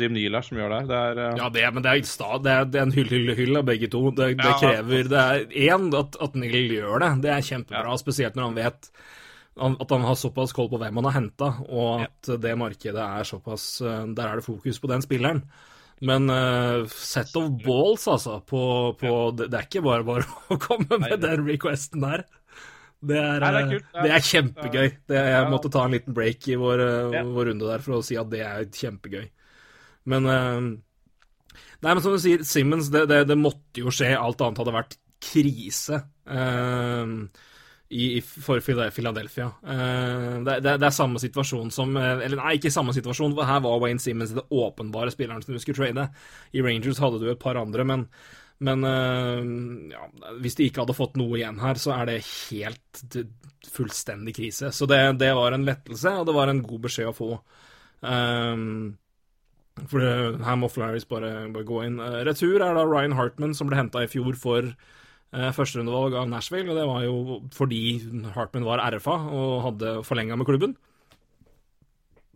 Jim 0.00 0.14
Neal 0.16 0.34
her, 0.34 0.46
som 0.46 0.58
gjør 0.58 0.72
det 0.72 0.78
her. 0.80 0.88
Det 0.90 1.02
er 1.02 1.20
uh... 1.20 1.38
Ja, 1.38 1.50
det, 1.54 1.66
men 1.74 1.84
det 1.84 1.92
er, 1.92 2.40
det 2.42 2.54
er, 2.54 2.64
det 2.70 2.80
er 2.80 2.88
en 2.88 2.96
hyll, 2.96 3.12
hyll, 3.12 3.34
hyll 3.38 3.60
av 3.60 3.68
begge 3.68 3.90
to. 3.92 4.00
Det, 4.10 4.32
det 4.40 4.48
Ja. 4.50 4.56
krever 4.58 5.12
Det 5.12 5.20
er 5.22 5.44
én, 5.68 5.86
at, 5.94 6.18
at 6.26 6.34
Neal 6.40 6.74
gjør 6.74 7.04
det. 7.04 7.12
Det 7.22 7.30
er 7.36 7.46
kjempebra, 7.46 7.94
spesielt 8.02 8.38
når 8.38 8.50
han 8.50 8.58
vet 8.58 8.90
at 9.56 9.90
han 9.90 10.04
har 10.04 10.18
såpass 10.20 10.52
koll 10.52 10.68
på 10.68 10.80
hvem 10.80 10.98
han 11.00 11.06
har 11.08 11.14
henta, 11.16 11.46
og 11.72 12.02
at 12.04 12.28
det 12.42 12.52
markedet 12.60 13.00
er 13.00 13.24
såpass 13.24 13.80
eh, 13.80 14.02
Der 14.12 14.28
er 14.28 14.36
det 14.36 14.44
fokus 14.44 14.80
på 14.82 14.90
den 14.90 15.04
spilleren. 15.04 15.40
Men 16.04 16.28
uh, 16.28 16.84
set 16.92 17.32
of 17.40 17.54
balls, 17.64 18.04
altså, 18.04 18.40
på, 18.44 18.60
på 19.00 19.12
det, 19.32 19.46
det 19.48 19.56
er 19.56 19.64
ikke 19.64 19.84
bare 19.86 20.04
bare 20.04 20.26
å 20.52 20.58
komme 20.60 20.98
med 21.00 21.22
den 21.24 21.46
requesten 21.48 22.04
der. 22.04 22.26
Det 23.04 23.16
er, 23.16 23.40
Nei, 23.40 23.50
det 23.52 23.58
er 23.60 23.66
eh, 23.66 23.70
kult. 23.74 23.86
Det 23.92 23.98
er- 23.98 24.02
det 24.06 24.12
er 24.16 24.24
kjempegøy. 24.30 24.88
Det, 25.06 25.16
jeg 25.16 25.32
Ja. 25.42 25.50
måtte 25.50 25.70
ta 25.70 25.84
en 25.84 25.92
liten 25.92 26.14
break 26.14 26.48
i 26.48 26.56
vår, 26.56 26.80
eh, 26.80 27.12
Ja. 27.18 27.22
vår 27.24 27.46
runde 27.52 27.66
der 27.66 27.78
for 27.78 27.92
å 27.98 28.04
si 28.04 28.16
at 28.16 28.30
det 28.30 28.40
er 28.40 28.64
kjempegøy. 28.64 29.28
Men 30.06 30.26
eh, 30.26 30.60
Nei, 31.82 31.92
men 31.92 32.00
som 32.00 32.12
du 32.12 32.18
sier, 32.18 32.42
Simmons, 32.42 32.88
det, 32.88 33.06
det, 33.08 33.36
måtte 33.36 33.82
jo 33.82 33.92
skje. 33.92 34.16
Alt 34.16 34.40
annet 34.40 34.58
hadde 34.58 34.72
vært 34.72 34.96
krise 35.20 36.04
eh, 36.26 37.06
i, 37.90 38.16
i, 38.16 38.20
for 38.20 38.60
Philadelphia. 38.60 39.52
Eh, 39.62 40.40
det, 40.42 40.72
er 40.82 40.90
samme 40.90 41.20
situasjon 41.20 41.70
som 41.70 41.94
Eller 41.96 42.36
nei, 42.36 42.56
ikke 42.56 42.72
samme 42.72 42.94
situasjon, 42.96 43.36
her 43.44 43.60
var 43.60 43.78
Wayne 43.78 44.00
Simmons 44.00 44.32
det 44.32 44.46
åpenbare 44.50 45.12
spilleren 45.12 45.44
som 45.44 45.54
du 45.54 45.60
skulle 45.60 45.76
trade. 45.76 46.08
I 46.56 46.64
Rangers 46.64 46.98
hadde 46.98 47.20
du 47.20 47.30
et 47.30 47.38
par 47.38 47.56
andre, 47.60 47.84
men, 47.84 48.08
men 48.64 48.84
eh, 48.88 49.40
ja, 49.92 50.06
hvis 50.40 50.56
de 50.56 50.68
ikke 50.68 50.84
hadde 50.84 50.96
fått 50.96 51.18
noe 51.20 51.36
igjen 51.36 51.58
her, 51.60 51.80
så 51.80 51.92
er 51.98 52.08
det 52.08 52.20
helt 52.24 53.18
fullstendig 53.72 54.36
krise. 54.38 54.70
Så 54.72 54.88
det, 54.88 55.00
det 55.20 55.32
var 55.36 55.52
en 55.52 55.66
lettelse, 55.66 56.12
og 56.20 56.28
det 56.28 56.36
var 56.36 56.52
en 56.52 56.62
god 56.64 56.86
beskjed 56.86 57.10
å 57.10 57.16
få. 57.16 57.30
Um, 58.00 58.96
for 59.84 60.00
det, 60.00 60.44
her 60.46 60.56
må 60.56 60.70
Flaris 60.72 61.04
bare, 61.08 61.32
bare 61.52 61.68
gå 61.68 61.82
inn. 61.84 61.98
Eh, 62.00 62.22
retur 62.28 62.56
er 62.64 62.78
da 62.78 62.86
Ryan 62.88 63.16
Hartman, 63.18 63.56
som 63.56 63.68
ble 63.68 63.76
henta 63.80 64.06
i 64.06 64.10
fjor 64.10 64.38
for 64.40 64.70
uh, 64.72 65.50
førsterundevalg 65.52 66.16
av 66.16 66.30
Nashville. 66.32 66.70
Og 66.72 66.80
det 66.80 66.86
var 66.88 67.04
jo 67.04 67.40
fordi 67.56 67.82
Hartman 68.38 68.68
var 68.68 68.84
RFA 68.96 69.18
og 69.36 69.66
hadde 69.66 69.98
forlenga 70.08 70.38
med 70.40 70.48
klubben. 70.48 70.78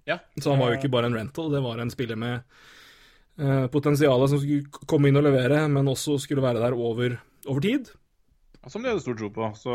Ja. 0.08 0.18
Så 0.36 0.52
han 0.52 0.60
var 0.60 0.72
jo 0.72 0.80
ikke 0.80 0.92
bare 0.92 1.08
en 1.08 1.16
rental, 1.16 1.48
det 1.52 1.62
var 1.64 1.80
en 1.80 1.92
spiller 1.92 2.18
med 2.18 2.44
uh, 3.40 3.66
potensial 3.72 4.28
som 4.28 4.40
skulle 4.42 4.84
komme 4.90 5.10
inn 5.10 5.18
og 5.18 5.26
levere, 5.26 5.64
men 5.72 5.88
også 5.90 6.18
skulle 6.22 6.44
være 6.44 6.62
der 6.62 6.76
over, 6.76 7.16
over 7.48 7.64
tid. 7.64 7.90
Som 8.68 8.84
de 8.84 8.90
hadde 8.90 9.00
stor 9.00 9.16
tro 9.16 9.30
på. 9.32 9.46
Så 9.56 9.72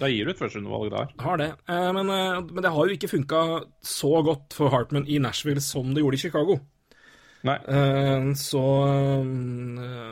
da 0.00 0.08
gir 0.10 0.26
du 0.26 0.32
et 0.32 0.40
førsterundevalg 0.40 0.90
der. 0.90 1.12
Har 1.22 1.38
det. 1.38 1.52
Eh, 1.70 1.90
men, 1.94 2.10
eh, 2.10 2.40
men 2.50 2.64
det 2.64 2.72
har 2.74 2.88
jo 2.88 2.96
ikke 2.96 3.10
funka 3.12 3.42
så 3.86 4.10
godt 4.26 4.56
for 4.56 4.72
Hartman 4.74 5.06
i 5.06 5.20
Nashville 5.22 5.62
som 5.62 5.94
det 5.94 6.02
gjorde 6.02 6.18
i 6.18 6.24
Chicago. 6.24 6.58
Nei. 7.46 7.56
Eh, 7.56 8.32
så 8.36 8.64
eh, 8.84 10.10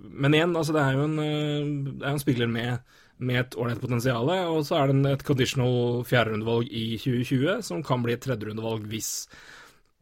Men 0.00 0.34
igjen, 0.34 0.56
altså, 0.56 0.74
det 0.76 0.84
er 0.84 0.96
jo 0.96 1.04
en, 1.08 1.18
eh, 1.24 1.72
det 1.98 2.06
er 2.06 2.14
en 2.14 2.22
spiller 2.22 2.50
med, 2.50 2.78
med 3.18 3.40
et 3.42 3.56
ålreit 3.58 3.82
potensial, 3.82 4.30
og 4.54 4.62
så 4.66 4.78
er 4.78 4.92
det 4.92 5.10
et 5.10 5.26
conditional 5.26 6.04
fjerderundevalg 6.08 6.70
i 6.70 6.96
2020 7.02 7.66
som 7.66 7.82
kan 7.84 8.02
bli 8.04 8.14
et 8.14 8.22
tredjerundevalg 8.24 8.86
hvis 8.90 9.28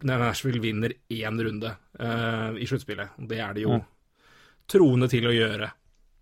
Nashville 0.06 0.60
vinner 0.62 0.92
én 1.08 1.42
runde 1.42 1.74
uh, 2.00 2.54
i 2.58 2.66
sluttspillet. 2.66 3.18
Det 3.18 3.40
er 3.42 3.56
det 3.56 3.66
jo 3.66 3.80
troende 4.68 5.08
til 5.10 5.26
å 5.26 5.34
gjøre. 5.34 5.68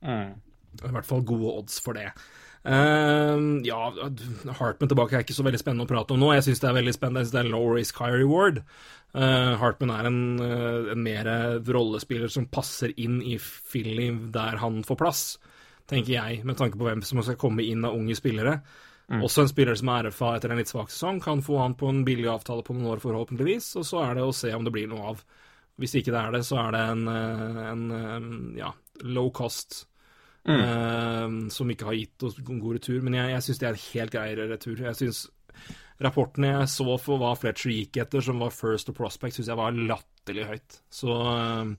Mm. 0.07 0.35
I 0.77 0.93
hvert 0.95 1.09
fall 1.09 1.25
gode 1.27 1.55
odds 1.61 1.81
for 1.83 1.99
det. 1.99 2.09
Uh, 2.67 3.61
ja, 3.67 3.79
Hartman 4.59 4.91
tilbake 4.91 5.19
er 5.19 5.27
ikke 5.27 5.37
så 5.37 5.45
veldig 5.47 5.61
spennende 5.61 5.87
å 5.87 5.91
prate 5.91 6.15
om 6.15 6.23
nå. 6.23 6.33
Jeg 6.37 6.49
syns 6.49 6.63
det 6.63 6.71
er 6.71 6.79
veldig 6.79 6.95
spennende. 6.97 7.25
Jeg 7.25 7.31
synes 7.31 7.37
det 7.37 7.43
er 7.45 7.53
low 7.53 7.69
risk, 7.75 8.01
high 8.01 8.17
reward. 8.17 8.63
Uh, 9.17 9.53
Hartman 9.61 9.93
er 9.95 10.09
en, 10.09 10.23
en 10.95 11.05
mer 11.05 11.31
rollespiller 11.69 12.33
som 12.33 12.49
passer 12.53 12.95
inn 13.01 13.21
i 13.25 13.37
Philly 13.43 14.11
der 14.35 14.61
han 14.63 14.83
får 14.87 15.01
plass, 15.01 15.23
tenker 15.91 16.17
jeg, 16.17 16.43
med 16.49 16.59
tanke 16.59 16.79
på 16.81 16.89
hvem 16.89 17.05
som 17.07 17.23
skal 17.25 17.39
komme 17.41 17.65
inn 17.65 17.85
av 17.87 17.97
unge 17.97 18.17
spillere. 18.19 18.61
Også 19.07 19.45
en 19.45 19.51
spiller 19.51 19.77
som 19.79 19.91
er 19.95 20.09
RFA 20.09 20.33
etter 20.35 20.51
en 20.51 20.59
litt 20.59 20.71
svak 20.71 20.91
sesong, 20.91 21.21
kan 21.23 21.43
få 21.45 21.61
han 21.61 21.77
på 21.79 21.91
en 21.93 22.01
billig 22.07 22.27
avtale 22.33 22.65
på 22.67 22.75
noen 22.75 22.89
år, 22.95 23.03
forhåpentligvis, 23.05 23.69
og 23.79 23.87
så 23.87 24.01
er 24.03 24.17
det 24.19 24.25
å 24.27 24.35
se 24.35 24.51
om 24.57 24.67
det 24.67 24.73
blir 24.75 24.89
noe 24.91 25.13
av. 25.13 25.21
Hvis 25.79 25.95
ikke 26.01 26.15
det 26.15 26.23
er 26.23 26.35
det, 26.35 26.43
så 26.49 26.59
er 26.65 26.75
det 26.75 26.83
en, 26.91 27.05
eh, 27.13 27.61
en 27.71 27.85
eh, 27.95 28.27
ja, 28.63 28.73
low 29.05 29.31
cost 29.37 29.85
eh, 30.49 31.29
som 31.53 31.71
ikke 31.71 31.87
har 31.91 31.99
gitt 32.01 32.27
oss 32.27 32.41
en 32.41 32.63
god 32.63 32.81
retur. 32.81 32.99
Men 33.05 33.19
jeg, 33.21 33.35
jeg 33.35 33.47
syns 33.47 33.63
det 33.63 33.69
er 33.69 33.77
en 33.77 33.87
helt 33.87 34.17
grei 34.17 34.29
retur. 34.41 34.87
Jeg 34.89 35.03
synes 35.03 35.27
Rapportene 36.03 36.51
jeg 36.51 36.69
så 36.69 36.97
for 37.01 37.21
hva 37.21 37.31
Fletcher 37.41 37.73
gikk 37.73 37.97
etter, 38.03 38.21
som 38.25 38.43
var 38.43 38.53
first 38.53 38.91
og 38.93 38.99
prospect, 38.99 39.39
syns 39.39 39.49
jeg 39.49 39.57
var 39.57 39.73
latterlig 39.73 40.45
høyt. 40.51 40.81
Så 40.93 41.15
eh, 41.31 41.71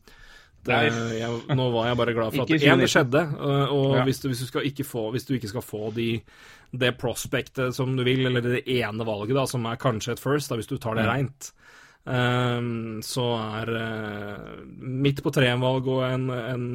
det, 0.68 1.18
jeg, 1.18 1.58
nå 1.58 1.66
var 1.74 1.90
jeg 1.90 2.00
bare 2.00 2.14
glad 2.18 2.36
for 2.36 2.44
at 2.44 2.52
én, 2.52 2.60
det 2.60 2.68
2019. 2.68 2.92
skjedde, 2.94 3.24
eh, 3.38 3.74
og 3.74 3.96
Ja. 3.98 4.04
hvis, 4.08 4.22
du, 4.22 4.28
hvis, 4.32 4.44
du 4.44 4.50
skal 4.52 4.70
ikke 4.70 4.86
få, 4.88 5.08
hvis 5.16 5.28
du 5.28 5.34
ikke 5.38 5.52
skal 5.52 5.66
få 5.66 5.92
de, 5.96 6.10
det 6.72 6.94
prospectet 7.00 7.76
som 7.76 7.96
du 7.98 8.04
vil, 8.08 8.26
eller 8.28 8.44
det 8.44 8.64
ene 8.68 9.08
valget, 9.08 9.36
da, 9.38 9.46
som 9.50 9.66
er 9.66 9.80
kanskje 9.82 10.18
et 10.18 10.24
first, 10.24 10.52
da, 10.52 10.60
hvis 10.60 10.70
du 10.70 10.78
tar 10.78 11.00
det 11.00 11.08
reint, 11.08 11.52
um, 12.04 13.00
så 13.04 13.28
er 13.60 13.72
uh, 13.74 14.58
midt 14.78 15.24
på 15.24 15.34
treet-valg 15.36 15.88
og 15.88 16.04
en, 16.08 16.28
en, 16.30 16.68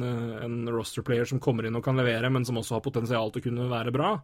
en 0.43 0.57
roster-player 0.73 1.29
som 1.29 1.41
kommer 1.43 1.69
inn 1.69 1.77
og 1.77 1.85
kan 1.85 1.97
levere, 1.99 2.29
men 2.33 2.45
som 2.45 2.57
også 2.57 2.79
har 2.79 2.85
potensial 2.85 3.31
til 3.31 3.43
å 3.43 3.47
kunne 3.49 3.69
være 3.71 3.93
bra. 3.95 4.17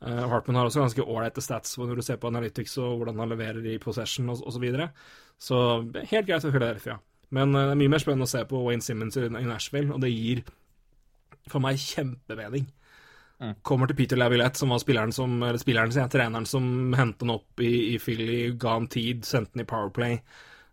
Uh, 0.00 0.24
Hartman 0.30 0.56
har 0.56 0.70
også 0.70 0.80
ganske 0.80 1.04
ålreite 1.04 1.44
stats 1.44 1.76
når 1.76 1.98
du 1.98 2.06
ser 2.06 2.16
på 2.16 2.30
Analytics 2.30 2.78
og 2.80 3.02
hvordan 3.02 3.20
han 3.20 3.34
leverer 3.34 3.66
i 3.68 3.76
possession 3.82 4.30
og 4.32 4.40
osv. 4.40 4.56
Så, 4.56 4.62
videre. 4.62 4.90
så 5.36 5.58
helt 5.98 6.26
greit 6.26 6.46
for 6.46 6.54
Philadelphia. 6.54 6.96
Men 7.36 7.54
eh, 7.54 7.70
det 7.70 7.76
er 7.76 7.80
mye 7.82 7.94
mer 7.94 8.02
spennende 8.02 8.28
å 8.28 8.32
se 8.32 8.42
på 8.48 8.60
Wayne 8.66 8.84
Simmons 8.84 9.18
i, 9.20 9.28
Nashville, 9.30 9.94
og 9.94 10.04
det 10.04 10.12
gir 10.12 10.44
for 11.50 11.62
meg 11.64 11.80
kjempemening. 11.80 12.68
Kommer 13.64 13.88
til 13.88 13.96
Peter 13.96 14.18
Laviolette, 14.20 14.60
som 14.60 14.68
var 14.68 14.82
spilleren 14.82 15.14
som, 15.16 15.38
eller 15.40 15.56
spilleren, 15.58 15.92
sin, 15.94 16.10
treneren 16.12 16.44
som 16.44 16.92
hentet 16.92 17.24
han 17.24 17.38
opp 17.38 17.62
i, 17.64 17.94
i 17.94 17.98
Philly, 18.02 18.50
ga 18.60 18.74
han 18.76 18.88
tid, 18.92 19.24
sendte 19.24 19.56
han 19.56 19.64
i 19.64 19.68
Powerplay. 19.70 20.18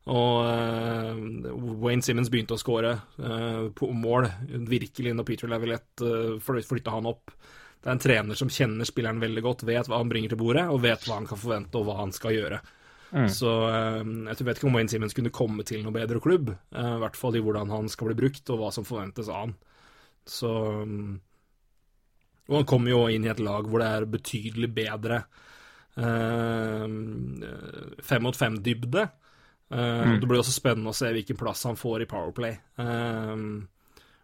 Og 0.07 0.43
uh, 0.43 1.77
Wayne 1.79 2.03
Simmons 2.03 2.27
begynte 2.31 2.55
å 2.55 2.59
skåre 2.59 2.93
uh, 3.19 3.67
på 3.75 3.87
mål, 3.95 4.27
virkelig, 4.67 5.13
når 5.15 5.27
Peter 5.27 5.51
Laviolette 5.51 6.11
uh, 6.43 6.59
flytta 6.67 6.95
han 6.95 7.07
opp. 7.07 7.31
Det 7.79 7.87
er 7.87 7.95
en 7.95 8.03
trener 8.03 8.39
som 8.39 8.51
kjenner 8.51 8.87
spilleren 8.87 9.23
veldig 9.23 9.43
godt, 9.45 9.65
vet 9.67 9.87
hva 9.87 10.01
han 10.01 10.11
bringer 10.11 10.33
til 10.33 10.41
bordet, 10.41 10.65
og 10.71 10.83
vet 10.83 11.07
hva 11.07 11.21
han 11.21 11.27
kan 11.29 11.39
forvente, 11.39 11.79
og 11.79 11.87
hva 11.87 11.99
han 12.01 12.11
skal 12.15 12.35
gjøre. 12.35 12.61
Så 13.31 13.51
eh, 13.69 14.01
jeg 14.27 14.47
vet 14.47 14.59
ikke 14.59 14.67
om 14.67 14.75
Wayne 14.75 14.91
Simmons 14.91 15.15
kunne 15.15 15.31
komme 15.33 15.63
til 15.67 15.83
noe 15.83 15.95
bedre 15.95 16.19
klubb, 16.23 16.51
eh, 16.51 16.93
i 16.97 17.01
hvert 17.03 17.19
fall 17.19 17.37
i 17.39 17.43
hvordan 17.43 17.71
han 17.71 17.87
skal 17.91 18.11
bli 18.11 18.17
brukt, 18.19 18.43
og 18.51 18.59
hva 18.61 18.71
som 18.75 18.87
forventes 18.87 19.29
av 19.31 19.45
han. 19.45 19.53
Så 20.27 20.51
mm, 20.83 21.13
Og 22.49 22.57
han 22.59 22.67
kommer 22.67 22.91
jo 22.91 23.05
inn 23.11 23.23
i 23.23 23.31
et 23.31 23.43
lag 23.43 23.67
hvor 23.67 23.79
det 23.79 23.87
er 23.87 24.09
betydelig 24.11 24.69
bedre 24.75 25.21
eh, 25.95 26.83
fem 28.09 28.27
mot 28.27 28.35
fem-dybde. 28.35 29.07
Eh, 29.71 30.03
og 30.03 30.19
Det 30.19 30.27
blir 30.27 30.43
også 30.43 30.55
spennende 30.55 30.91
å 30.91 30.99
se 30.99 31.13
hvilken 31.15 31.39
plass 31.39 31.63
han 31.67 31.79
får 31.79 32.03
i 32.03 32.11
Powerplay. 32.11 32.59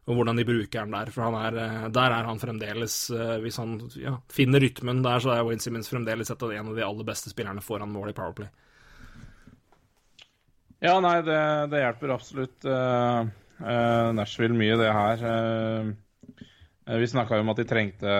Og 0.04 0.18
hvordan 0.18 0.36
de 0.36 0.44
bruker 0.44 0.82
han 0.82 0.92
der. 0.92 1.12
For 1.16 1.24
han 1.24 1.40
er, 1.40 1.60
eh, 1.64 1.88
der 1.96 2.18
er 2.18 2.28
han 2.28 2.40
fremdeles 2.40 2.98
Hvis 3.40 3.60
han 3.64 3.78
ja, 3.96 4.18
finner 4.28 4.60
rytmen 4.60 5.00
der, 5.04 5.24
så 5.24 5.32
er 5.32 5.48
Wayne 5.48 5.64
Simmons 5.64 5.92
fremdeles 5.92 6.32
en 6.36 6.68
av 6.68 6.76
de 6.76 6.84
aller 6.84 7.08
beste 7.08 7.32
spillerne 7.32 7.64
foran 7.64 7.96
mål 7.96 8.12
i 8.12 8.18
Powerplay. 8.20 8.52
Ja, 10.84 10.98
nei, 11.00 11.18
det, 11.24 11.40
det 11.72 11.80
hjelper 11.80 12.12
absolutt 12.18 12.66
uh, 12.68 13.24
uh, 13.64 14.10
Nashville 14.18 14.58
mye, 14.58 14.76
det 14.80 14.90
her. 14.92 15.24
Uh, 15.24 16.98
vi 17.00 17.08
snakka 17.08 17.38
jo 17.40 17.46
om 17.46 17.52
at 17.54 17.62
de 17.62 17.66
trengte 17.70 18.16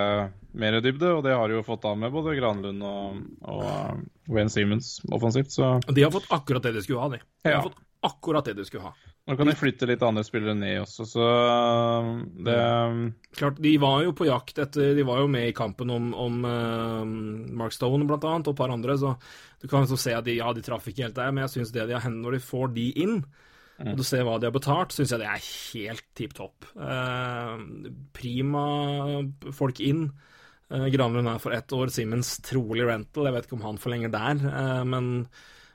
mer 0.56 0.78
dybde, 0.86 1.10
og 1.18 1.24
det 1.26 1.34
har 1.36 1.50
de 1.52 1.58
jo 1.58 1.66
fått 1.68 1.84
av 1.90 1.98
med 2.00 2.14
både 2.14 2.38
Granlund 2.38 2.86
og, 2.88 3.18
og 3.52 4.32
Wayne 4.32 4.54
Siemens 4.54 4.94
offensivt, 5.12 5.52
så 5.52 5.74
De 5.90 6.06
har 6.06 6.14
fått 6.14 6.30
akkurat 6.32 6.64
det 6.64 6.72
de 6.78 6.84
skulle 6.86 7.04
ha, 7.04 7.10
de. 7.12 7.20
de 7.44 7.52
Ja. 7.52 7.58
har 7.60 7.68
fått 7.68 7.82
akkurat 8.08 8.48
det 8.48 8.54
de 8.62 8.66
skulle 8.70 8.86
ha. 8.88 8.94
Nå 9.24 9.38
kan 9.40 9.48
de 9.48 9.56
flytte 9.56 9.88
litt 9.88 10.02
andre 10.04 10.26
spillere 10.28 10.56
ned 10.58 10.82
også, 10.82 11.06
så 11.08 11.28
det 12.44 12.58
Klart, 13.38 13.62
De 13.64 13.72
var 13.80 14.02
jo 14.04 14.12
på 14.18 14.28
jakt 14.28 14.60
etter 14.60 14.92
De 14.98 15.06
var 15.08 15.22
jo 15.22 15.30
med 15.32 15.48
i 15.48 15.56
kampen 15.56 15.94
om, 15.96 16.10
om 16.12 16.42
uh, 16.44 17.06
Mark 17.56 17.76
Stone, 17.76 18.04
blant 18.10 18.28
annet, 18.28 18.50
og 18.50 18.58
et 18.58 18.60
par 18.60 18.74
andre. 18.74 18.98
Så 19.00 19.14
du 19.64 19.70
kan 19.72 19.86
liksom 19.86 20.02
se 20.02 20.18
at 20.18 20.28
de, 20.28 20.36
ja, 20.42 20.52
de 20.52 20.66
traff 20.66 20.90
ikke 20.92 21.08
helt 21.08 21.16
der, 21.16 21.32
men 21.32 21.46
jeg 21.46 21.56
syns 21.56 21.72
det 21.72 21.88
de 21.88 21.96
har 21.96 22.04
hendt 22.04 22.20
når 22.20 22.36
de 22.36 22.44
får 22.44 22.76
de 22.76 22.90
inn, 23.06 23.22
og 23.84 23.98
du 23.98 24.04
ser 24.06 24.28
hva 24.28 24.36
de 24.40 24.48
har 24.48 24.56
betalt, 24.56 24.94
syns 24.96 25.12
jeg 25.12 25.24
det 25.24 25.32
er 25.32 25.48
helt 25.48 26.06
tipp 26.20 26.36
topp. 26.38 26.68
Uh, 26.76 27.58
prima 28.16 28.66
folk 29.56 29.80
inn. 29.84 30.06
Uh, 30.72 30.88
Granlund 30.94 31.32
er 31.32 31.42
for 31.42 31.56
ett 31.56 31.74
år, 31.76 31.92
Simmons 31.96 32.36
trolig 32.46 32.86
rental. 32.88 33.28
Jeg 33.28 33.38
vet 33.38 33.48
ikke 33.48 33.58
om 33.60 33.68
han 33.70 33.82
forlenger 33.82 34.14
der, 34.14 34.46
eh, 34.52 34.84
men 34.88 35.10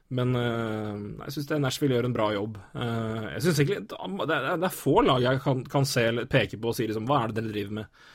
men 0.08 0.36
uh, 0.36 1.24
jeg 1.26 1.34
syns 1.34 1.50
Nashville 1.60 1.98
gjør 1.98 2.06
en 2.08 2.14
bra 2.16 2.28
jobb. 2.32 2.54
Uh, 2.72 3.26
jeg 3.34 3.42
synes 3.44 3.58
egentlig 3.60 3.80
Det 3.90 4.36
er, 4.38 4.46
det 4.56 4.68
er 4.70 4.76
få 4.76 5.02
lag 5.04 5.24
jeg 5.26 5.42
kan, 5.44 5.64
kan 5.68 5.88
se, 5.88 6.06
peke 6.32 6.60
på 6.60 6.70
og 6.70 6.78
si 6.78 6.86
liksom, 6.88 7.08
hva 7.08 7.22
er 7.24 7.32
det 7.32 7.42
dere 7.42 7.52
driver 7.52 7.74
med? 7.80 8.06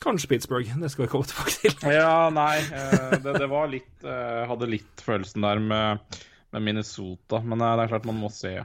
Kanskje 0.00 0.28
Pittsburgh, 0.32 0.74
det 0.82 0.90
skal 0.92 1.06
vi 1.06 1.12
komme 1.12 1.28
tilbake 1.30 1.56
til. 1.62 1.78
Ja, 2.00 2.28
nei. 2.34 2.58
eh, 2.60 3.16
Det, 3.20 3.38
det 3.40 3.48
var 3.52 3.70
litt 3.72 4.04
Jeg 4.04 4.50
hadde 4.52 4.68
litt 4.68 5.04
følelsen 5.04 5.44
der 5.48 5.62
med, 5.64 6.20
med 6.52 6.66
Minnesota, 6.68 7.40
men 7.44 7.60
det 7.60 7.72
er 7.72 7.94
klart 7.94 8.08
man 8.08 8.20
må 8.20 8.32
se. 8.32 8.58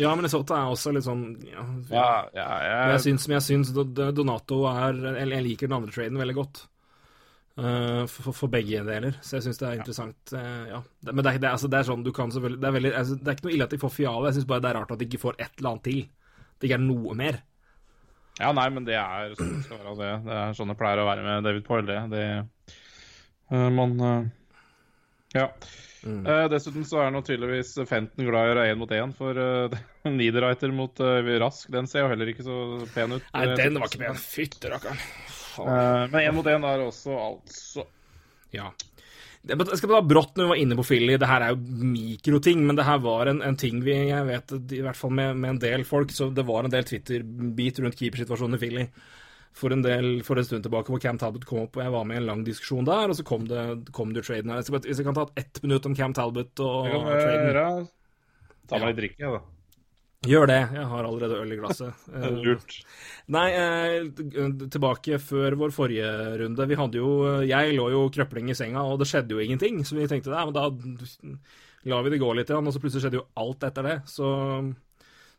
Ja, 0.00 0.14
Minnesota 0.16 0.56
er 0.56 0.72
også 0.72 0.92
litt 0.96 1.04
sånn 1.04 1.26
ja, 1.44 1.64
Ja, 1.92 2.06
ja, 2.32 2.46
jeg, 2.64 2.92
jeg 2.94 3.02
syns, 3.06 3.26
men 3.28 3.36
jeg 3.36 3.44
syns 3.44 3.72
Donato 3.76 4.62
er 4.70 4.96
Eller 5.12 5.34
jeg 5.36 5.44
liker 5.50 5.68
den 5.68 5.76
andre 5.76 5.92
traden 5.92 6.20
veldig 6.20 6.36
godt. 6.38 6.62
Eh, 7.58 8.02
for, 8.10 8.34
for 8.36 8.52
begge 8.52 8.82
deler, 8.86 9.16
så 9.20 9.36
jeg 9.36 9.46
syns 9.46 9.60
det 9.60 9.68
er 9.68 9.78
interessant. 9.80 10.34
Uh, 10.34 10.64
ja. 10.70 10.80
men 11.10 11.22
det 11.22 11.36
det, 11.42 11.50
altså, 11.50 11.70
det 11.72 11.80
er 11.80 11.88
sånn 11.88 12.04
du 12.06 12.12
kan 12.16 12.32
selvfølgelig 12.32 12.62
Det 12.62 12.68
er, 12.68 12.76
veldig, 12.78 12.92
altså, 13.00 13.18
det 13.18 13.30
er 13.30 13.38
ikke 13.38 13.48
noe 13.48 13.54
ille 13.56 13.68
at 13.68 13.76
de 13.76 13.80
får 13.82 13.94
Fiale, 13.96 14.26
jeg 14.28 14.38
syns 14.38 14.50
bare 14.52 14.64
det 14.64 14.70
er 14.70 14.78
rart 14.80 14.94
at 14.94 15.00
de 15.02 15.08
ikke 15.08 15.22
får 15.22 15.38
et 15.38 15.60
eller 15.60 15.70
annet 15.72 15.86
til. 15.88 16.02
Det 16.56 16.68
ikke 16.68 16.78
er 16.78 16.84
noe 16.86 17.16
mer. 17.18 17.40
ja, 18.40 18.50
nei, 18.56 18.66
men 18.72 18.88
det 18.88 18.98
er 18.98 19.36
sånn 19.38 19.56
det 19.56 19.64
skal 19.68 19.80
være. 19.82 19.96
Det, 20.02 20.12
det 20.28 20.36
er 20.40 20.58
sånn 20.58 20.74
det 20.74 20.78
pleier 20.80 21.02
å 21.02 21.08
være 21.08 21.26
med 21.28 21.48
David 21.48 21.66
Poyle. 21.68 22.02
Det, 22.12 22.26
eh, 23.52 23.70
Man 23.78 23.98
Ja. 25.36 25.48
Eh, 26.02 26.46
dessuten 26.50 26.82
så 26.86 26.98
er 27.04 27.12
nå 27.14 27.20
tydeligvis 27.22 27.76
Fenton 27.86 28.26
glad 28.26 28.42
i 28.42 28.48
å 28.48 28.50
gjøre 28.50 28.64
én 28.72 28.80
mot 28.80 28.94
én, 28.96 29.12
for 29.14 29.38
uh, 29.38 29.76
Niederreiter 30.10 30.72
mot 30.74 30.98
uh, 30.98 31.20
Rask, 31.38 31.68
den 31.70 31.86
ser 31.90 32.02
jo 32.02 32.08
heller 32.10 32.32
ikke 32.32 32.46
så 32.46 32.56
pen 32.94 33.18
ut. 33.18 33.28
Nei, 33.36 33.44
den 33.60 33.78
var 33.78 33.86
ikke 33.86 34.02
pen. 34.02 34.18
Fytte 34.18 34.72
rakkeren. 34.72 34.98
Eh, 35.58 36.06
men 36.12 36.18
én 36.22 36.34
mot 36.36 36.48
én 36.48 36.64
er 36.68 36.86
også 36.86 37.18
altså 37.18 37.86
Ja. 38.52 38.70
Jeg 39.42 39.58
skal 39.74 39.90
ta 39.90 40.00
brått 40.06 40.36
når 40.38 40.44
vi 40.44 40.50
var 40.52 40.60
inne 40.62 40.76
på 40.78 40.84
Philly. 40.86 41.16
Det 41.18 41.26
her 41.26 41.42
er 41.42 41.54
jo 41.56 41.86
mikroting, 41.92 42.60
men 42.62 42.76
det 42.78 42.84
her 42.86 43.00
var 43.02 43.26
en, 43.26 43.40
en 43.42 43.56
ting 43.58 43.80
vi 43.82 43.96
Jeg 43.96 44.26
vet 44.28 44.54
i 44.70 44.82
hvert 44.84 44.98
fall 44.98 45.10
med, 45.18 45.34
med 45.36 45.56
en 45.56 45.62
del 45.64 45.82
folk, 45.88 46.12
så 46.14 46.28
det 46.30 46.44
var 46.46 46.64
en 46.64 46.70
del 46.70 46.86
Twitter-bit 46.86 47.80
rundt 47.82 47.98
keepersituasjonen 47.98 48.54
i 48.54 48.62
Philly 48.62 48.86
for 49.52 49.72
en, 49.74 49.82
del, 49.84 50.22
for 50.24 50.40
en 50.40 50.46
stund 50.46 50.64
tilbake 50.64 50.88
hvor 50.88 51.00
Cam 51.02 51.18
Talbot 51.20 51.44
kom 51.48 51.66
opp, 51.66 51.76
og 51.76 51.82
jeg 51.84 51.92
var 51.92 52.06
med 52.08 52.16
i 52.16 52.20
en 52.22 52.28
lang 52.30 52.44
diskusjon 52.46 52.86
der, 52.88 53.10
og 53.12 53.18
så 53.18 53.24
kom 53.26 53.44
det, 53.50 53.64
kom 53.92 54.14
det 54.16 54.24
traden 54.24 54.52
her. 54.54 54.62
Hvis 54.64 54.96
jeg 54.96 55.04
kan 55.04 55.18
ta 55.18 55.26
ett 55.36 55.60
minutt 55.64 55.88
om 55.88 55.96
Cam 55.98 56.14
Talbot 56.16 56.62
og 56.64 56.86
traden. 56.88 57.90
Ta 58.70 58.78
meg 58.80 58.92
litt 58.92 59.00
drikke, 59.02 59.20
jeg, 59.20 59.34
da. 59.34 59.42
Gjør 60.22 60.46
det. 60.46 60.60
Jeg 60.76 60.86
har 60.86 61.06
allerede 61.06 61.38
øl 61.42 61.54
i 61.54 61.58
glasset. 61.58 62.02
Eh, 62.12 62.28
Lurt. 62.44 62.76
Nei, 63.34 63.48
eh, 63.58 64.04
tilbake 64.70 65.18
før 65.22 65.56
vår 65.58 65.74
forrige 65.74 66.12
runde. 66.42 66.66
Vi 66.70 66.78
hadde 66.78 67.00
jo 67.00 67.40
Jeg 67.48 67.74
lå 67.74 67.88
jo 67.90 68.04
krøpling 68.14 68.52
i 68.52 68.56
senga, 68.58 68.84
og 68.86 69.00
det 69.00 69.08
skjedde 69.10 69.34
jo 69.34 69.42
ingenting. 69.42 69.82
Så 69.86 69.98
vi 69.98 70.06
tenkte 70.10 70.30
nei, 70.30 70.44
men 70.46 70.54
da 70.54 70.68
lar 71.90 72.06
vi 72.06 72.14
det 72.14 72.22
gå 72.22 72.30
litt, 72.38 72.50
igjen, 72.52 72.68
og 72.68 72.74
så 72.74 72.82
plutselig 72.82 73.06
skjedde 73.06 73.18
jo 73.18 73.26
alt 73.42 73.66
etter 73.66 73.88
det. 73.88 73.98
Så, 74.06 74.30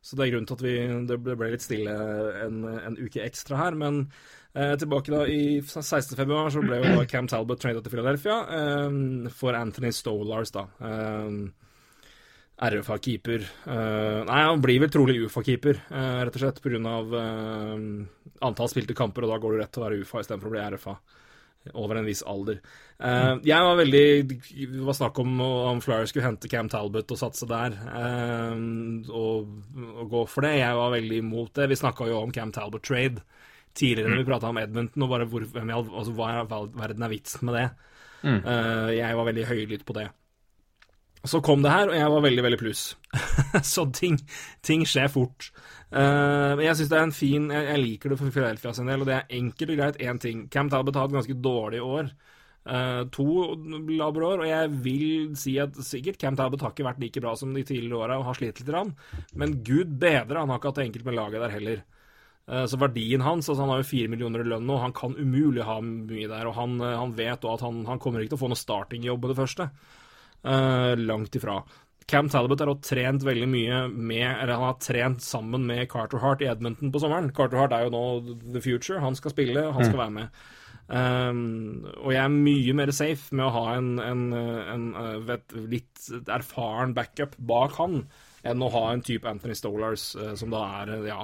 så 0.03 0.19
det 0.19 0.25
er 0.25 0.33
grunnen 0.33 0.51
til 0.51 0.59
at 0.59 0.65
vi 0.67 0.75
det 1.13 1.19
ble 1.23 1.51
litt 1.53 1.63
stille 1.63 1.97
en, 2.43 2.63
en 2.75 2.99
uke 2.99 3.23
ekstra 3.23 3.61
her. 3.61 3.79
Men 3.79 4.03
eh, 4.51 4.75
tilbake 4.81 5.15
da 5.15 5.23
i 5.31 5.61
16. 5.63 6.17
februar 6.19 6.51
så 6.51 6.63
ble 6.65 6.81
jo 6.83 6.95
da 6.99 7.07
Cam 7.07 7.31
Talbot 7.31 7.63
tradet 7.63 7.85
til 7.85 7.95
Philadelphia 7.95 8.41
eh, 8.59 9.31
for 9.31 9.55
Anthony 9.55 9.95
Stolars, 9.95 10.51
da. 10.51 10.67
Eh, 10.83 11.62
RFA-keeper. 12.61 13.47
Uh, 13.65 14.21
nei, 14.27 14.43
han 14.45 14.61
blir 14.61 14.83
vel 14.83 14.91
trolig 14.93 15.17
UFA-keeper, 15.25 15.81
uh, 15.89 16.21
rett 16.21 16.37
og 16.37 16.43
slett 16.43 16.61
pga. 16.63 16.95
Uh, 17.09 18.05
antall 18.45 18.71
spilte 18.71 18.95
kamper, 18.97 19.25
og 19.25 19.33
da 19.33 19.41
går 19.41 19.53
du 19.55 19.61
rett 19.63 19.73
til 19.73 19.83
å 19.83 19.87
være 19.87 19.99
UFA 20.03 20.23
istedenfor 20.23 20.51
å 20.51 20.55
bli 20.55 20.63
RFA. 20.75 20.95
Over 21.79 21.95
en 21.95 22.07
viss 22.07 22.21
alder. 22.27 22.57
Uh, 22.99 23.39
jeg 23.47 23.55
var 23.63 23.77
veldig 23.79 24.07
Det 24.27 24.81
var 24.83 24.97
snakk 24.97 25.21
om 25.23 25.37
om 25.43 25.79
Flyers 25.83 26.11
skulle 26.11 26.27
hente 26.27 26.49
Cam 26.51 26.67
Talbot 26.71 27.13
og 27.15 27.19
satse 27.19 27.47
der, 27.47 27.77
eh, 27.87 28.57
og, 29.07 29.53
og 29.79 30.11
gå 30.11 30.25
for 30.27 30.45
det. 30.45 30.57
Jeg 30.59 30.75
var 30.75 30.91
veldig 30.91 31.21
imot 31.23 31.53
det. 31.55 31.69
Vi 31.71 31.79
snakka 31.79 32.09
jo 32.11 32.19
om 32.19 32.35
Cam 32.35 32.51
Talbot-trade 32.51 33.23
tidligere 33.73 34.11
når 34.11 34.21
vi 34.21 34.27
prata 34.27 34.51
om 34.51 34.59
Edmonton, 34.61 35.05
og 35.05 35.09
bare 35.15 35.25
hvor, 35.29 35.47
hvem 35.55 35.71
altså, 35.73 36.13
hva 36.13 36.29
i 36.35 36.43
verden 36.77 37.07
er 37.07 37.11
vitsen 37.11 37.47
med 37.47 37.57
det? 37.57 37.65
Eh, 38.23 38.89
jeg 38.99 39.17
var 39.19 39.27
veldig 39.29 39.47
høylytt 39.49 39.87
på 39.87 39.95
det. 39.97 40.07
Så 41.23 41.39
kom 41.43 41.61
det 41.63 41.71
her, 41.71 41.87
og 41.87 41.95
jeg 41.95 42.11
var 42.11 42.23
veldig, 42.25 42.43
veldig 42.43 42.59
pluss. 42.59 42.81
så 43.73 43.85
ting, 43.95 44.17
ting 44.65 44.83
skjer 44.89 45.07
fort. 45.11 45.51
Uh, 45.93 46.59
jeg 46.59 46.75
syns 46.75 46.89
det 46.89 46.97
er 46.97 47.03
en 47.05 47.13
fin 47.13 47.43
Jeg, 47.53 47.65
jeg 47.67 47.79
liker 47.83 48.09
det 48.09 48.15
for 48.17 48.33
Philadelphia 48.33 48.71
sin 48.73 48.87
del, 48.89 49.03
og 49.03 49.07
det 49.07 49.15
er 49.15 49.35
enkelt 49.39 49.71
og 49.71 49.79
greit 49.79 49.99
én 50.03 50.19
ting. 50.19 50.47
Cam 50.51 50.71
Talbot 50.73 50.97
har 50.99 51.07
et 51.07 51.15
ganske 51.15 51.37
dårlig 51.45 51.79
år. 51.85 52.11
Uh, 52.63 53.03
to 53.11 53.25
labre 53.91 54.29
og 54.37 54.45
jeg 54.47 54.69
vil 54.85 55.33
si 55.35 55.57
at 55.59 55.75
sikkert 55.83 56.19
Cam 56.19 56.37
Talbot 56.39 56.63
har 56.63 56.71
ikke 56.71 56.87
vært 56.87 57.01
like 57.03 57.23
bra 57.23 57.33
som 57.35 57.51
de 57.55 57.63
tidligere 57.67 57.99
åra 57.99 58.19
og 58.21 58.29
har 58.29 58.37
slitt 58.39 58.61
litt, 58.61 58.71
rann, 58.71 58.93
men 59.35 59.57
gud 59.67 59.97
bedre, 59.99 60.39
han 60.39 60.47
har 60.47 60.61
ikke 60.61 60.71
hatt 60.71 60.79
det 60.79 60.85
enkelt 60.87 61.09
med 61.09 61.17
laget 61.19 61.43
der 61.43 61.55
heller. 61.57 61.81
Eh, 62.47 62.65
Så 62.71 62.79
verdien 62.79 63.23
hans 63.23 63.47
altså 63.47 63.63
Han 63.63 63.71
har 63.71 63.83
jo 63.83 63.87
fire 63.87 64.11
millioner 64.11 64.43
i 64.43 64.47
lønn 64.47 64.65
nå, 64.67 64.79
han 64.79 64.95
kan 64.95 65.15
umulig 65.15 65.63
ha 65.67 65.77
mye 65.83 66.27
der. 66.27 66.47
Og 66.49 66.55
han, 66.57 66.79
han 66.83 67.15
vet 67.15 67.43
òg 67.43 67.59
at 67.59 67.67
han, 67.67 67.83
han 67.87 68.01
kommer 68.03 68.23
ikke 68.23 68.35
til 68.35 68.41
å 68.41 68.45
få 68.45 68.51
noe 68.51 68.63
startingjobb 68.63 69.23
på 69.23 69.31
det 69.31 69.39
første. 69.39 69.69
Eh, 70.43 70.95
langt 70.99 71.35
ifra. 71.35 71.61
Cam 72.05 72.27
Talbot 72.29 72.59
har 72.59 72.73
trent 72.83 73.23
veldig 73.23 73.45
mye 73.47 73.77
med 73.87 74.25
Eller 74.27 74.57
han 74.57 74.65
har 74.67 74.81
trent 74.83 75.23
sammen 75.23 75.63
med 75.65 75.87
Carter 75.91 76.19
Hart 76.19 76.41
i 76.43 76.49
Edmonton 76.51 76.91
på 76.91 76.99
sommeren. 76.99 77.31
Carter 77.35 77.61
Hart 77.61 77.75
er 77.75 77.85
jo 77.85 77.93
nå 77.93 78.03
the 78.51 78.61
future. 78.61 78.99
Han 78.99 79.15
skal 79.15 79.31
spille, 79.31 79.71
han 79.71 79.87
skal 79.87 80.01
være 80.01 80.15
med. 80.17 80.43
Um, 80.83 81.85
og 82.03 82.11
jeg 82.11 82.19
er 82.19 82.33
mye 82.33 82.73
mer 82.75 82.91
safe 82.91 83.31
med 83.31 83.45
å 83.47 83.53
ha 83.55 83.77
en, 83.77 83.93
en, 84.03 84.25
en, 84.35 84.83
uh, 84.97 85.15
vet, 85.23 85.55
litt 85.71 86.09
erfaren 86.27 86.91
backup 86.93 87.37
bak 87.39 87.77
han 87.79 88.01
enn 88.43 88.61
å 88.61 88.69
ha 88.73 88.81
en 88.91 89.01
type 89.05 89.29
Anthony 89.29 89.55
Stolars, 89.55 90.09
uh, 90.19 90.33
som 90.35 90.51
da 90.51 90.65
er 90.81 90.91
uh, 90.97 91.07
ja, 91.07 91.21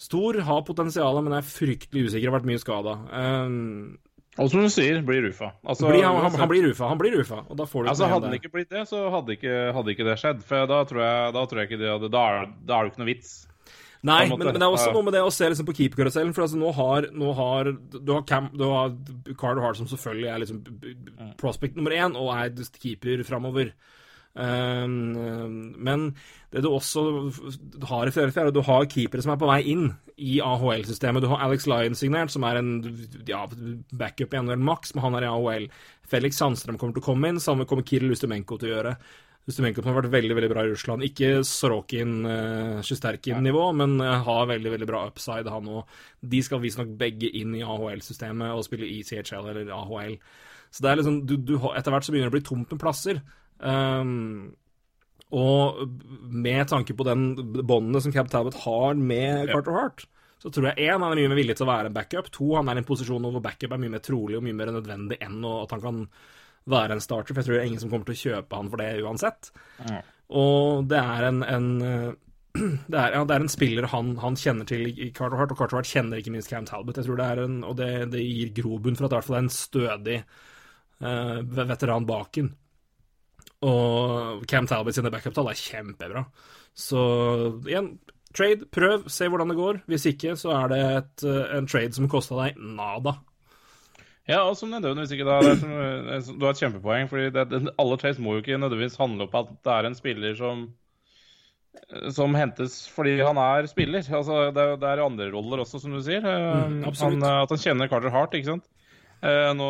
stor, 0.00 0.40
har 0.48 0.64
potensial, 0.64 1.20
men 1.20 1.36
er 1.36 1.46
fryktelig 1.46 2.08
usikker, 2.08 2.30
har 2.30 2.38
vært 2.38 2.48
mye 2.48 2.64
skada. 2.64 2.96
Um, 3.12 3.98
Og 4.36 4.50
som 4.52 4.60
du 4.60 4.68
sier, 4.68 5.00
blir 5.06 5.22
Rufa. 5.24 5.52
Altså, 5.64 5.88
blir, 5.88 6.04
han, 6.04 6.18
han, 6.20 6.34
han 6.36 6.50
blir 6.50 6.66
rufa, 6.68 6.90
han 6.90 6.98
blir 7.00 7.14
rufa, 7.16 7.38
og 7.48 7.56
da 7.56 7.64
får 7.64 7.86
du 7.86 7.90
Altså, 7.92 8.08
hadde 8.10 8.26
det 8.26 8.34
han 8.34 8.40
ikke 8.42 8.52
blitt 8.52 8.68
det, 8.74 8.82
så 8.90 9.06
hadde 9.14 9.36
ikke, 9.38 9.54
hadde 9.72 9.94
ikke 9.94 10.06
det 10.10 10.16
skjedd. 10.20 10.42
For 10.44 10.68
da 10.68 10.80
tror 10.90 11.00
jeg, 11.06 11.34
da 11.38 11.44
tror 11.48 11.62
jeg 11.62 11.70
ikke 11.70 11.80
det 11.80 11.92
hadde 11.94 12.10
Da 12.12 12.24
er, 12.34 12.50
det 12.68 12.80
jo 12.82 12.90
ikke 12.92 13.00
noe 13.02 13.08
vits. 13.08 13.34
Nei, 14.06 14.18
men, 14.28 14.38
men 14.44 14.60
det 14.60 14.66
er 14.66 14.74
også 14.76 14.92
noe 14.94 15.06
med 15.06 15.16
det 15.16 15.22
å 15.24 15.32
se 15.34 15.48
liksom 15.50 15.66
på 15.66 15.74
keeperkarusellen. 15.80 16.34
For 16.36 16.44
altså, 16.44 16.58
nå 16.60 16.70
har, 16.76 17.08
nå 17.16 17.32
har 17.38 17.72
Du 17.96 18.12
har, 18.12 18.22
Cam, 18.28 18.50
du 18.54 18.66
har 18.68 18.92
Carter 19.40 19.62
Hart, 19.64 19.80
som 19.80 19.88
selvfølgelig 19.90 20.28
er 20.30 20.42
liksom 20.44 20.60
b- 20.68 20.94
prospect 21.40 21.78
nummer 21.80 21.96
én, 21.96 22.14
og 22.14 22.28
er 22.36 22.52
keeper 22.76 23.24
framover. 23.26 23.72
Um, 24.36 25.72
men 25.80 26.10
det 26.52 26.60
du 26.64 26.68
også 26.68 27.02
har 27.88 28.06
i 28.06 28.12
Philadelphia, 28.12 28.44
er 28.44 28.50
at 28.52 28.56
du 28.56 28.64
har 28.66 28.88
keepere 28.92 29.24
som 29.24 29.32
er 29.32 29.40
på 29.40 29.48
vei 29.48 29.60
inn 29.72 29.88
i 30.16 30.38
AHL-systemet. 30.44 31.24
Du 31.24 31.30
har 31.32 31.44
Alex 31.44 31.66
Lyon 31.68 31.96
signert, 31.98 32.32
som 32.32 32.44
er 32.48 32.60
en 32.60 32.72
ja, 33.28 33.44
backup 33.96 34.34
i 34.34 34.40
NHL 34.40 34.64
Max, 34.64 34.94
men 34.94 35.04
han 35.04 35.18
er 35.18 35.26
i 35.26 35.30
AHL. 35.32 35.68
Felix 36.06 36.40
Sandstrøm 36.40 36.78
kommer 36.80 36.96
til 36.96 37.04
å 37.04 37.08
komme 37.10 37.32
inn, 37.32 37.42
samme 37.42 37.66
kommer 37.68 37.86
Kirill 37.86 38.14
Ustemenko 38.14 38.60
til 38.60 38.70
å 38.70 38.74
gjøre. 38.76 38.96
Ustemenko 39.46 39.84
har 39.86 39.94
vært 40.00 40.10
veldig 40.10 40.34
veldig 40.34 40.50
bra 40.50 40.64
i 40.66 40.70
Russland. 40.72 41.04
Ikke 41.06 41.44
Sorokin, 41.46 42.16
uh, 42.26 42.82
Sjusterkin-nivå, 42.86 43.68
men 43.78 43.94
eh, 44.02 44.24
har 44.26 44.48
veldig 44.50 44.72
veldig 44.72 44.88
bra 44.90 45.04
upside, 45.06 45.52
han 45.52 45.70
òg. 45.70 45.96
De 46.34 46.40
skal 46.42 46.62
visstnok 46.64 46.90
begge 46.98 47.30
inn 47.30 47.54
i 47.54 47.62
AHL-systemet 47.62 48.56
og 48.56 48.64
spille 48.66 48.88
i 48.90 49.04
CHL 49.06 49.52
eller 49.52 49.70
AHL. 49.76 50.16
Så 50.74 50.82
det 50.82 50.90
er 50.90 50.98
liksom, 50.98 51.20
du, 51.30 51.36
du, 51.38 51.54
etter 51.70 51.94
hvert 51.94 52.08
så 52.08 52.14
begynner 52.14 52.32
det 52.32 52.34
å 52.34 52.38
bli 52.40 52.48
tomt 52.48 52.74
med 52.74 52.82
plasser. 52.82 53.22
Um, 53.58 54.54
og 55.34 55.80
med 56.30 56.68
tanke 56.70 56.94
på 56.94 57.06
den 57.06 57.32
båndene 57.66 58.02
som 58.02 58.12
Cab 58.14 58.28
Talbot 58.30 58.58
har 58.62 58.94
med 58.94 59.50
Carter 59.50 59.74
Hart, 59.74 60.04
så 60.42 60.52
tror 60.52 60.68
jeg 60.68 60.86
én, 60.86 61.00
han 61.00 61.08
er 61.08 61.18
mye 61.18 61.30
mer 61.32 61.40
villig 61.40 61.56
til 61.58 61.66
å 61.66 61.70
være 61.72 61.90
en 61.90 61.96
backup. 61.96 62.28
To, 62.36 62.52
han 62.58 62.68
er 62.70 62.78
i 62.78 62.82
en 62.84 62.88
posisjon 62.88 63.24
hvor 63.24 63.42
backup 63.42 63.72
er 63.74 63.80
mye 63.82 63.94
mer 63.96 64.04
trolig 64.04 64.36
og 64.38 64.44
mye 64.46 64.56
mer 64.56 64.70
nødvendig 64.76 65.18
enn 65.24 65.40
at 65.48 65.72
han 65.74 65.82
kan 65.82 66.04
være 66.70 66.96
en 66.96 67.02
starter. 67.02 67.32
For 67.32 67.40
jeg 67.40 67.48
tror 67.48 67.56
det 67.56 67.62
er 67.64 67.70
ingen 67.72 67.82
som 67.82 67.90
kommer 67.90 68.06
til 68.06 68.16
å 68.16 68.22
kjøpe 68.22 68.60
han 68.60 68.70
for 68.70 68.82
det 68.82 68.92
uansett. 69.02 69.50
Og 70.36 70.86
det 70.90 71.00
er 71.00 71.28
en, 71.30 71.42
en 71.46 71.68
det 72.92 72.98
er, 73.00 73.16
ja, 73.16 73.24
det 73.26 73.34
er 73.34 73.44
en 73.44 73.52
spiller 73.52 73.88
han, 73.92 74.12
han 74.22 74.38
kjenner 74.38 74.68
til 74.68 74.86
i 74.88 75.10
Carter 75.14 75.40
Hart, 75.40 75.52
og 75.52 75.60
Carter 75.60 75.80
Hart 75.80 75.90
kjenner 75.90 76.20
ikke 76.20 76.34
minst 76.34 76.52
Cam 76.52 76.68
Talbot. 76.68 77.00
Jeg 77.00 77.08
tror 77.08 77.20
det 77.20 77.30
er 77.32 77.42
en, 77.44 77.58
Og 77.66 77.76
det, 77.80 77.90
det 78.12 78.22
gir 78.22 78.54
grobunn 78.60 78.98
for 78.98 79.08
at 79.08 79.16
det 79.16 79.34
er 79.34 79.42
en 79.42 79.52
stødig 79.52 80.20
uh, 81.02 81.40
veteran 81.56 82.08
baken. 82.08 82.52
Og 83.64 84.44
Cam 84.50 84.66
Talbot 84.68 84.96
sine 84.96 85.12
backup-tall 85.12 85.48
er 85.50 85.60
kjempebra. 85.60 86.26
Så 86.76 87.00
igjen, 87.64 87.94
trade, 88.36 88.68
prøv, 88.72 89.06
se 89.12 89.30
hvordan 89.32 89.52
det 89.52 89.56
går. 89.56 89.80
Hvis 89.88 90.08
ikke, 90.12 90.34
så 90.36 90.52
er 90.58 90.72
det 90.72 90.82
et, 90.98 91.26
en 91.56 91.70
trade 91.70 91.96
som 91.96 92.10
kosta 92.12 92.36
deg 92.42 92.60
nada. 92.60 93.16
Ja, 94.26 94.42
og 94.42 94.56
som 94.58 94.72
nødvendigvis 94.74 95.14
ikke 95.14 95.28
da, 95.28 95.54
som, 95.60 96.34
Du 96.36 96.48
har 96.48 96.56
et 96.56 96.60
kjempepoeng. 96.60 97.08
fordi 97.08 97.30
det, 97.30 97.62
Alle 97.78 97.98
trades 98.00 98.18
må 98.18 98.34
jo 98.34 98.42
ikke 98.42 98.58
nødvendigvis 98.58 98.98
handle 99.00 99.28
opp 99.28 99.38
at 99.38 99.54
det 99.54 99.76
er 99.76 99.88
en 99.88 99.98
spiller 99.98 100.34
som 100.38 100.66
som 102.14 102.34
hentes 102.36 102.78
fordi 102.88 103.18
han 103.20 103.38
er 103.40 103.68
spiller. 103.70 104.00
Altså, 104.00 104.48
det, 104.54 104.64
det 104.82 104.88
er 104.88 105.04
andre 105.04 105.28
roller 105.32 105.62
også, 105.62 105.80
som 105.82 105.94
du 105.94 106.00
sier. 106.04 106.24
Mm, 106.24 106.82
han, 106.86 107.22
at 107.22 107.52
han 107.52 107.62
kjenner 107.62 107.90
Carter 107.92 108.12
Hart, 108.14 108.34
ikke 108.36 108.54
sant. 108.54 108.66
Eh, 109.24 109.52
nå 109.56 109.68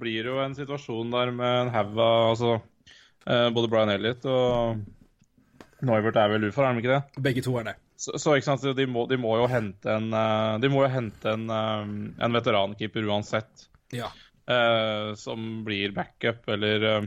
blir 0.00 0.26
det 0.26 0.32
jo 0.32 0.40
en 0.42 0.56
situasjon 0.56 1.12
der 1.12 1.32
med 1.34 1.60
en 1.62 1.72
haug 1.72 1.96
av 1.96 2.30
altså, 2.32 2.54
eh, 2.56 2.64
Både 3.24 3.68
Brian 3.70 3.92
Elliot 3.92 4.24
og 4.26 4.82
Noivert 5.86 6.18
er 6.18 6.30
vel 6.30 6.48
ufor, 6.48 6.66
er 6.66 6.74
de 6.74 6.82
ikke 6.82 6.96
det? 6.96 7.22
Begge 7.22 7.44
to 7.46 7.54
er 7.58 7.68
det. 7.70 7.74
Så, 7.98 8.16
så 8.18 8.34
ikke 8.34 8.48
sant, 8.48 8.64
de 8.76 8.86
må, 8.90 9.04
de 9.10 9.18
må, 9.20 9.36
jo 9.38 9.46
hente 9.50 9.90
en 9.94 10.08
De 10.62 10.70
må 10.70 10.82
jo 10.84 10.90
hente 10.90 11.34
en, 11.36 11.46
en 11.50 12.36
veterankeeper 12.38 13.06
uansett. 13.06 13.66
Ja. 13.94 14.10
Eh, 14.50 15.14
som 15.18 15.62
blir 15.66 15.94
backup 15.94 16.48
eller 16.50 17.06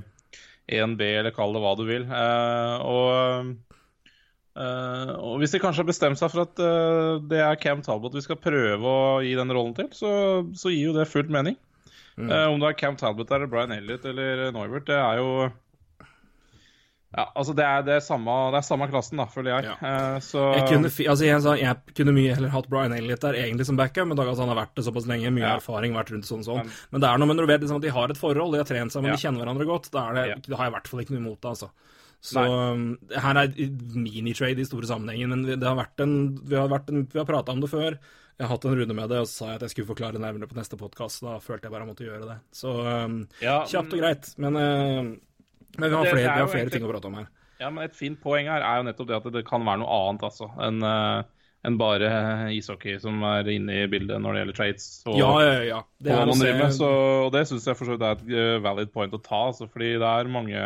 1B, 0.72 1.02
eller 1.20 1.36
kall 1.36 1.56
det 1.56 1.64
hva 1.64 1.76
du 1.80 1.88
vil. 1.90 2.10
og 2.12 3.56
Uh, 4.56 5.12
og 5.20 5.42
Hvis 5.42 5.52
de 5.52 5.60
kanskje 5.60 5.84
har 5.84 5.90
bestemt 5.90 6.20
seg 6.20 6.32
for 6.32 6.46
at 6.46 6.60
det 7.28 7.42
er 7.44 7.58
Cam 7.60 7.82
Talbot 7.84 8.14
vi 8.16 8.24
skal 8.24 8.40
prøve 8.40 8.88
å 8.88 9.18
gi 9.20 9.34
den 9.36 9.52
rollen 9.52 9.76
til, 9.76 9.90
så, 9.92 10.12
så 10.56 10.72
gir 10.72 10.94
jo 10.94 10.96
det 10.96 11.10
fullt 11.12 11.34
mening. 11.34 11.58
Mm. 12.16 12.30
Om 12.32 12.62
det 12.62 12.70
er 12.70 12.78
Cam 12.80 12.96
Talbot 12.96 13.34
eller 13.36 13.52
Brian 13.52 13.76
Elliot 13.76 14.08
eller 14.08 14.46
Noivert, 14.56 14.88
det 14.88 14.96
er 14.96 15.20
jo 15.20 15.50
ja, 17.16 17.26
altså 17.32 17.54
det 17.56 17.64
er, 17.64 17.84
det 17.88 17.94
er, 17.96 18.02
samme, 18.04 18.34
det 18.52 18.60
er 18.60 18.66
samme, 18.68 18.88
klassen, 18.92 19.20
da, 19.22 19.26
føler 19.32 19.54
jeg. 19.54 19.72
Ja. 19.72 19.94
så... 20.20 20.42
jeg, 20.58 20.66
kunne, 20.68 20.92
altså 20.92 21.28
jeg, 21.28 21.62
jeg, 21.62 21.96
kunne, 21.96 22.16
mye 22.18 22.34
heller 22.36 22.52
hatt 22.52 22.68
Brian 22.72 22.96
Elliot 22.96 23.24
der 23.24 23.38
egentlig 23.40 23.70
som 23.70 23.80
backup, 23.80 24.10
men 24.10 24.20
da 24.20 24.26
at 24.28 24.42
han 24.42 24.52
har 24.52 24.60
vært 24.60 24.76
det 24.76 24.84
såpass 24.90 25.08
lenge, 25.08 25.32
mye 25.32 25.46
ja. 25.46 25.56
erfaring, 25.62 25.96
vært 25.96 26.12
rundt 26.12 26.28
sånn 26.28 26.44
og 26.44 26.50
sånn. 26.50 26.74
Men 26.92 27.06
det 27.06 27.10
er 27.10 27.22
noe 27.22 27.32
med 27.32 27.40
når 27.40 27.48
du 27.48 27.54
vet 27.54 27.64
liksom, 27.64 27.80
at 27.80 27.88
de 27.88 27.94
har 27.96 28.12
et 28.12 28.20
forhold, 28.20 28.56
de 28.58 28.62
har 28.62 28.68
trent 28.68 28.96
sammen, 28.96 29.16
de 29.16 29.22
kjenner 29.22 29.46
hverandre 29.46 29.70
godt, 29.70 29.92
da, 29.96 30.10
det, 30.18 30.26
da 30.50 30.60
har 30.60 30.68
jeg 30.68 30.74
i 30.74 30.76
hvert 30.76 30.92
fall 30.92 31.06
ikke 31.06 31.16
noe 31.16 31.24
imot 31.24 31.40
det, 31.40 31.54
altså. 31.56 31.72
Så 32.26 32.42
um, 32.42 32.86
her 33.22 33.38
er 33.38 33.52
minitrade 33.94 34.62
i 34.62 34.68
store 34.68 34.88
sammenhengen, 34.90 35.32
men 35.32 35.60
det 35.62 35.68
har 35.68 35.78
vært 35.78 36.02
en, 36.04 36.16
vi 36.42 36.58
har, 36.58 36.72
vært 36.72 36.90
en, 36.92 37.06
vi 37.12 37.22
har 37.22 37.28
prata 37.30 37.54
om 37.54 37.62
det 37.62 37.70
før. 37.72 38.00
Jeg 38.36 38.44
har 38.44 38.52
hatt 38.52 38.66
en 38.68 38.76
runde 38.76 38.96
med 38.98 39.12
det, 39.14 39.22
og 39.22 39.30
så 39.30 39.38
sa 39.38 39.50
jeg 39.52 39.60
at 39.60 39.66
jeg 39.68 39.76
skulle 39.76 39.92
forklare 39.94 40.20
nærmere 40.20 40.50
på 40.50 40.58
neste 40.58 40.80
podkast. 40.80 41.22
Da 41.24 41.38
følte 41.44 41.70
jeg 41.70 41.76
bare 41.76 41.86
jeg 41.86 41.92
måtte 41.92 42.08
gjøre 42.08 42.28
det. 42.28 42.38
Så 42.56 42.74
um, 42.82 43.22
ja, 43.44 43.62
kjapt 43.70 43.94
og 43.96 44.02
greit. 44.02 44.32
Men, 44.42 44.58
uh, 44.60 45.14
men 45.78 45.92
vi 45.92 45.98
har 45.98 46.12
flere, 46.12 46.26
vi 46.26 46.44
har 46.44 46.52
flere 46.52 46.74
ting 46.74 46.86
å 46.86 46.92
prate 46.92 47.10
om 47.12 47.18
her. 47.20 47.32
Ja, 47.62 47.70
men 47.72 47.88
Et 47.88 47.96
fint 47.96 48.20
poeng 48.20 48.50
her 48.52 48.66
er 48.66 48.82
jo 48.82 48.88
nettopp 48.90 49.10
det 49.10 49.18
at 49.18 49.32
det 49.38 49.46
kan 49.48 49.64
være 49.64 49.82
noe 49.84 50.00
annet 50.10 50.26
altså, 50.28 50.50
enn 50.64 50.84
uh, 50.84 51.24
enn 51.66 51.78
bare 51.82 52.10
ishockey 52.54 53.00
som 53.02 53.24
er 53.26 53.48
inne 53.50 53.80
i 53.82 53.86
bildet 53.90 54.22
når 54.22 54.36
det 54.36 54.42
gjelder 54.42 54.58
trades. 54.60 54.90
Og, 55.10 55.16
ja, 55.18 55.30
ja, 55.42 55.54
ja. 55.66 55.80
Det 55.98 56.18
og, 56.20 56.36
se... 56.38 56.52
så, 56.78 56.90
og 57.26 57.32
det 57.34 57.46
syns 57.50 57.66
jeg 57.66 57.80
for 57.80 57.90
så 57.90 57.96
vidt 57.96 58.06
er 58.06 58.20
et 58.20 58.28
uh, 58.36 58.64
valid 58.66 58.92
point 58.94 59.16
å 59.18 59.22
ta, 59.22 59.48
altså, 59.50 59.70
fordi 59.72 59.96
det 60.02 60.12
er 60.12 60.30
mange 60.32 60.60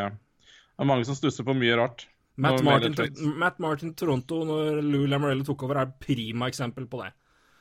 det 0.79 0.85
er 0.85 0.87
mange 0.87 1.07
som 1.07 1.17
stusser 1.17 1.47
på 1.47 1.55
mye 1.55 1.75
rart. 1.75 2.05
Matt 2.39 2.61
Martin, 2.63 2.95
Matt 3.35 3.57
Martin, 3.59 3.91
Toronto, 3.99 4.45
når 4.47 4.77
Lou 4.79 5.07
Lamorello 5.11 5.43
tok 5.43 5.65
over, 5.67 5.81
er 5.81 5.89
prima 5.99 6.47
eksempel 6.47 6.85
på 6.87 7.01
det. 7.01 7.09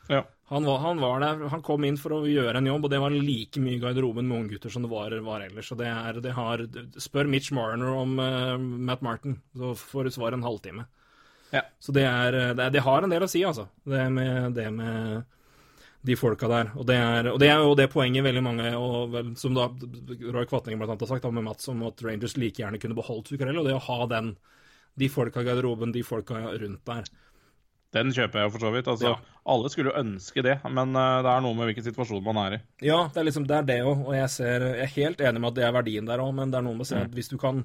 Ja. 0.08 0.24
Han, 0.48 0.64
var, 0.64 0.78
han, 0.80 1.00
var, 1.00 1.20
der, 1.20 1.42
han 1.52 1.62
kom 1.64 1.84
inn 1.84 1.98
for 2.00 2.14
å 2.16 2.18
gjøre 2.24 2.56
en 2.56 2.68
jobb, 2.70 2.86
og 2.86 2.92
det 2.92 3.00
var 3.02 3.12
like 3.12 3.60
mye 3.60 3.76
i 3.76 3.80
garderoben 3.82 4.24
med 4.24 4.44
unggutter 4.44 4.72
som 4.72 4.84
det 4.84 4.88
var, 4.88 5.12
var 5.24 5.44
ellers. 5.44 5.68
Og 5.74 5.80
det 5.80 5.88
er, 5.92 6.20
det 6.24 6.32
har, 6.36 6.62
spør 6.96 7.28
Mitch 7.28 7.52
Marner 7.52 7.92
om 7.92 8.14
uh, 8.16 8.54
Matt 8.56 9.04
Martin, 9.04 9.36
så 9.52 9.74
får 9.76 10.08
du 10.08 10.14
svar 10.16 10.32
en 10.32 10.46
halvtime. 10.46 10.86
Ja. 11.52 11.66
Så 11.80 11.92
det, 11.92 12.06
er, 12.08 12.38
det, 12.56 12.70
det, 12.72 12.84
har 12.84 13.04
en 13.04 13.12
del 13.12 13.24
å 13.24 13.28
si, 13.28 13.44
altså. 13.44 13.68
Det 13.84 14.06
med, 14.12 14.56
det 14.56 14.70
med 14.72 15.28
de 16.08 16.16
folka 16.16 16.48
der. 16.48 16.72
Og 16.78 16.86
det, 16.88 16.96
er, 16.96 17.30
og 17.32 17.38
det 17.42 17.48
er 17.52 17.62
jo 17.62 17.76
det 17.76 17.88
poenget 17.92 18.24
veldig 18.24 18.44
mange, 18.44 18.72
og 18.78 19.12
vel, 19.14 19.32
som 19.40 19.56
da 19.56 19.68
Roy 19.68 20.48
Kvatningen 20.48 20.80
blant 20.80 20.94
annet 20.94 21.04
har 21.04 21.12
sagt 21.12 21.26
da, 21.26 21.32
med 21.34 21.48
Mats, 21.48 21.68
om 21.72 21.82
at 21.88 22.00
Rangers 22.04 22.38
like 22.40 22.62
gjerne 22.62 22.80
kunne 22.80 22.96
beholdt 22.98 23.32
Zuccarello. 23.32 23.64
Det 23.66 23.76
å 23.76 23.86
ha 23.88 24.08
den, 24.14 24.34
de 24.98 25.12
folka 25.12 25.44
i 25.44 25.48
garderoben, 25.48 25.92
de 25.92 26.04
folka 26.06 26.40
rundt 26.56 26.84
der. 26.88 27.08
Den 27.96 28.10
kjøper 28.12 28.42
jeg 28.42 28.52
for 28.52 28.64
så 28.66 28.70
vidt. 28.74 28.88
Altså, 28.92 29.12
ja. 29.14 29.36
Alle 29.48 29.70
skulle 29.72 29.92
jo 29.92 30.00
ønske 30.02 30.44
det, 30.44 30.58
men 30.68 30.92
uh, 30.92 31.20
det 31.24 31.30
er 31.32 31.44
noe 31.44 31.56
med 31.56 31.70
hvilken 31.70 31.86
situasjon 31.86 32.24
man 32.26 32.40
er 32.42 32.56
i. 32.58 32.62
Ja, 32.84 32.98
det 33.12 33.22
er 33.22 33.28
liksom 33.30 33.46
det 33.48 33.56
er 33.56 33.68
det 33.70 33.78
òg, 33.80 34.02
og 34.10 34.16
jeg, 34.16 34.32
ser, 34.34 34.66
jeg, 34.74 34.82
er 34.84 34.96
helt 34.98 35.22
enig 35.24 35.40
med 35.40 35.50
at 35.52 35.56
det 35.56 35.64
er 35.68 35.78
verdien 35.78 36.10
der 36.10 36.24
òg, 36.24 36.34
men 36.36 36.52
det 36.52 36.60
er 36.60 36.66
noe 36.66 36.76
med 36.76 36.84
å 36.84 36.90
se 36.90 36.98
at 37.00 37.08
mm. 37.08 37.16
hvis 37.16 37.32
du 37.32 37.38
kan 37.40 37.64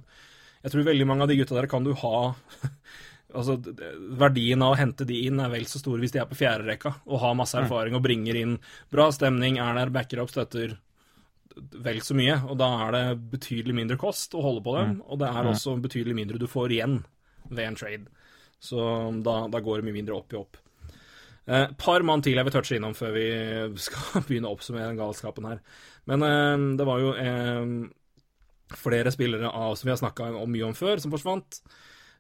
Jeg 0.64 0.72
tror 0.72 0.88
veldig 0.88 1.08
mange 1.10 1.26
av 1.26 1.32
de 1.32 1.36
gutta 1.42 1.58
der 1.58 1.68
kan 1.68 1.84
du 1.84 1.92
ha 2.00 2.22
altså, 3.38 3.58
Verdien 4.24 4.64
av 4.64 4.78
å 4.78 4.80
hente 4.80 5.08
de 5.10 5.20
inn 5.28 5.44
er 5.44 5.52
vel 5.52 5.68
så 5.68 5.82
stor 5.82 6.00
hvis 6.00 6.16
de 6.16 6.22
er 6.24 6.30
på 6.30 6.40
fjerderekka 6.40 6.94
og 7.04 7.20
har 7.26 7.36
masse 7.36 7.60
mm. 7.60 7.66
erfaring 7.66 8.00
og 8.00 8.06
bringer 8.08 8.40
inn 8.40 8.58
bra 8.94 9.10
stemning, 9.12 9.60
er 9.60 9.76
der, 9.82 9.92
backer 9.92 10.24
opp, 10.24 10.32
støtter 10.32 10.78
vel 11.84 12.00
så 12.02 12.16
mye. 12.18 12.40
Og 12.48 12.56
da 12.58 12.72
er 12.88 12.96
det 12.96 13.06
betydelig 13.36 13.76
mindre 13.84 14.00
kost 14.00 14.34
å 14.38 14.44
holde 14.46 14.64
på 14.66 14.80
dem, 14.80 14.96
mm. 14.96 15.06
og 15.06 15.20
det 15.22 15.30
er 15.36 15.52
også 15.52 15.76
betydelig 15.84 16.16
mindre 16.24 16.40
du 16.42 16.48
får 16.50 16.78
igjen 16.78 17.02
ved 17.52 17.68
en 17.68 17.78
trade. 17.84 18.23
Så 18.64 18.84
da, 19.26 19.38
da 19.52 19.64
går 19.64 19.82
det 19.82 19.90
mye 19.90 19.98
mindre 19.98 20.16
opp 20.16 20.34
i 20.34 20.40
opp. 20.40 20.60
Eh, 21.44 21.66
par 21.76 22.06
mann 22.08 22.22
til 22.24 22.40
jeg 22.40 22.48
vil 22.48 22.56
touche 22.56 22.78
innom 22.78 22.94
før 22.96 23.12
vi 23.18 23.26
skal 23.84 24.24
begynne 24.28 24.48
å 24.48 24.56
oppsummere 24.56 24.92
den 24.92 25.02
galskapen 25.02 25.50
her. 25.50 25.64
Men 26.10 26.28
eh, 26.28 26.68
det 26.80 26.88
var 26.88 27.04
jo 27.04 27.16
eh, 27.20 27.74
flere 28.80 29.12
spillere 29.14 29.52
av, 29.52 29.76
som 29.76 29.90
vi 29.90 29.94
har 29.94 30.00
snakka 30.02 30.32
mye 30.48 30.70
om 30.70 30.78
før, 30.78 31.02
som 31.04 31.14
forsvant. 31.14 31.60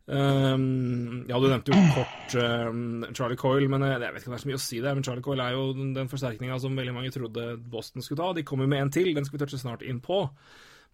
Um, 0.06 1.24
ja, 1.30 1.38
du 1.40 1.46
nevnte 1.48 1.72
jo 1.72 1.80
kort 1.96 2.34
um, 2.36 3.06
Charlie 3.16 3.40
Coyle, 3.40 3.70
men 3.72 3.86
eh, 3.88 3.94
jeg 3.96 4.12
vet 4.12 4.20
ikke 4.20 4.32
om 4.32 4.34
det 4.34 4.40
er 4.42 4.44
så 4.44 4.50
mye 4.50 4.60
å 4.60 4.64
si 4.66 4.80
det. 4.84 4.94
Men 4.98 5.06
Charlie 5.08 5.24
Coyle 5.24 5.46
er 5.46 5.56
jo 5.56 5.70
den 5.96 6.12
forsterkninga 6.12 6.60
som 6.60 6.76
veldig 6.76 6.96
mange 6.96 7.14
trodde 7.16 7.54
Boston 7.72 8.04
skulle 8.04 8.20
ta. 8.20 8.34
De 8.36 8.46
kommer 8.48 8.68
med 8.70 8.84
en 8.84 8.94
til, 8.94 9.14
den 9.16 9.28
skal 9.28 9.40
vi 9.40 9.46
touche 9.46 9.62
snart 9.62 9.86
inn 9.88 10.02
på. 10.04 10.26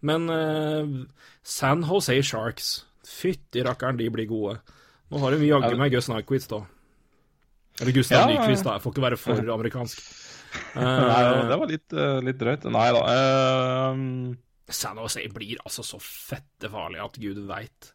Men 0.06 0.30
uh, 0.30 0.92
San 1.42 1.82
Jose 1.88 2.20
Sharks, 2.24 2.70
fytti 3.06 3.64
rakkeren, 3.66 3.98
de 3.98 4.06
blir 4.14 4.30
gode. 4.30 4.60
Nå 5.10 5.20
har 5.24 5.38
vi 5.40 5.50
jaggu 5.50 5.78
meg 5.80 5.94
Gus 5.94 6.08
Nyquist, 6.10 6.52
da. 6.52 6.62
Eller 7.80 7.96
Gustav 7.96 8.22
ja, 8.22 8.26
Nyquist, 8.30 8.66
da. 8.66 8.76
Jeg 8.76 8.84
får 8.84 8.94
ikke 8.94 9.06
være 9.06 9.18
for 9.20 9.50
amerikansk. 9.56 10.02
Uh, 10.74 10.82
Nei, 10.82 11.22
det 11.48 11.58
var 11.62 11.70
litt, 11.70 11.88
uh, 11.94 12.18
litt 12.26 12.38
drøyt. 12.40 12.66
Nei 12.74 12.88
da. 12.96 13.02
San 14.70 15.00
Jose 15.02 15.24
blir 15.34 15.58
altså 15.64 15.82
så 15.86 15.98
fette 16.02 16.70
farlig 16.70 17.00
at 17.02 17.18
gud 17.22 17.42
veit. 17.48 17.90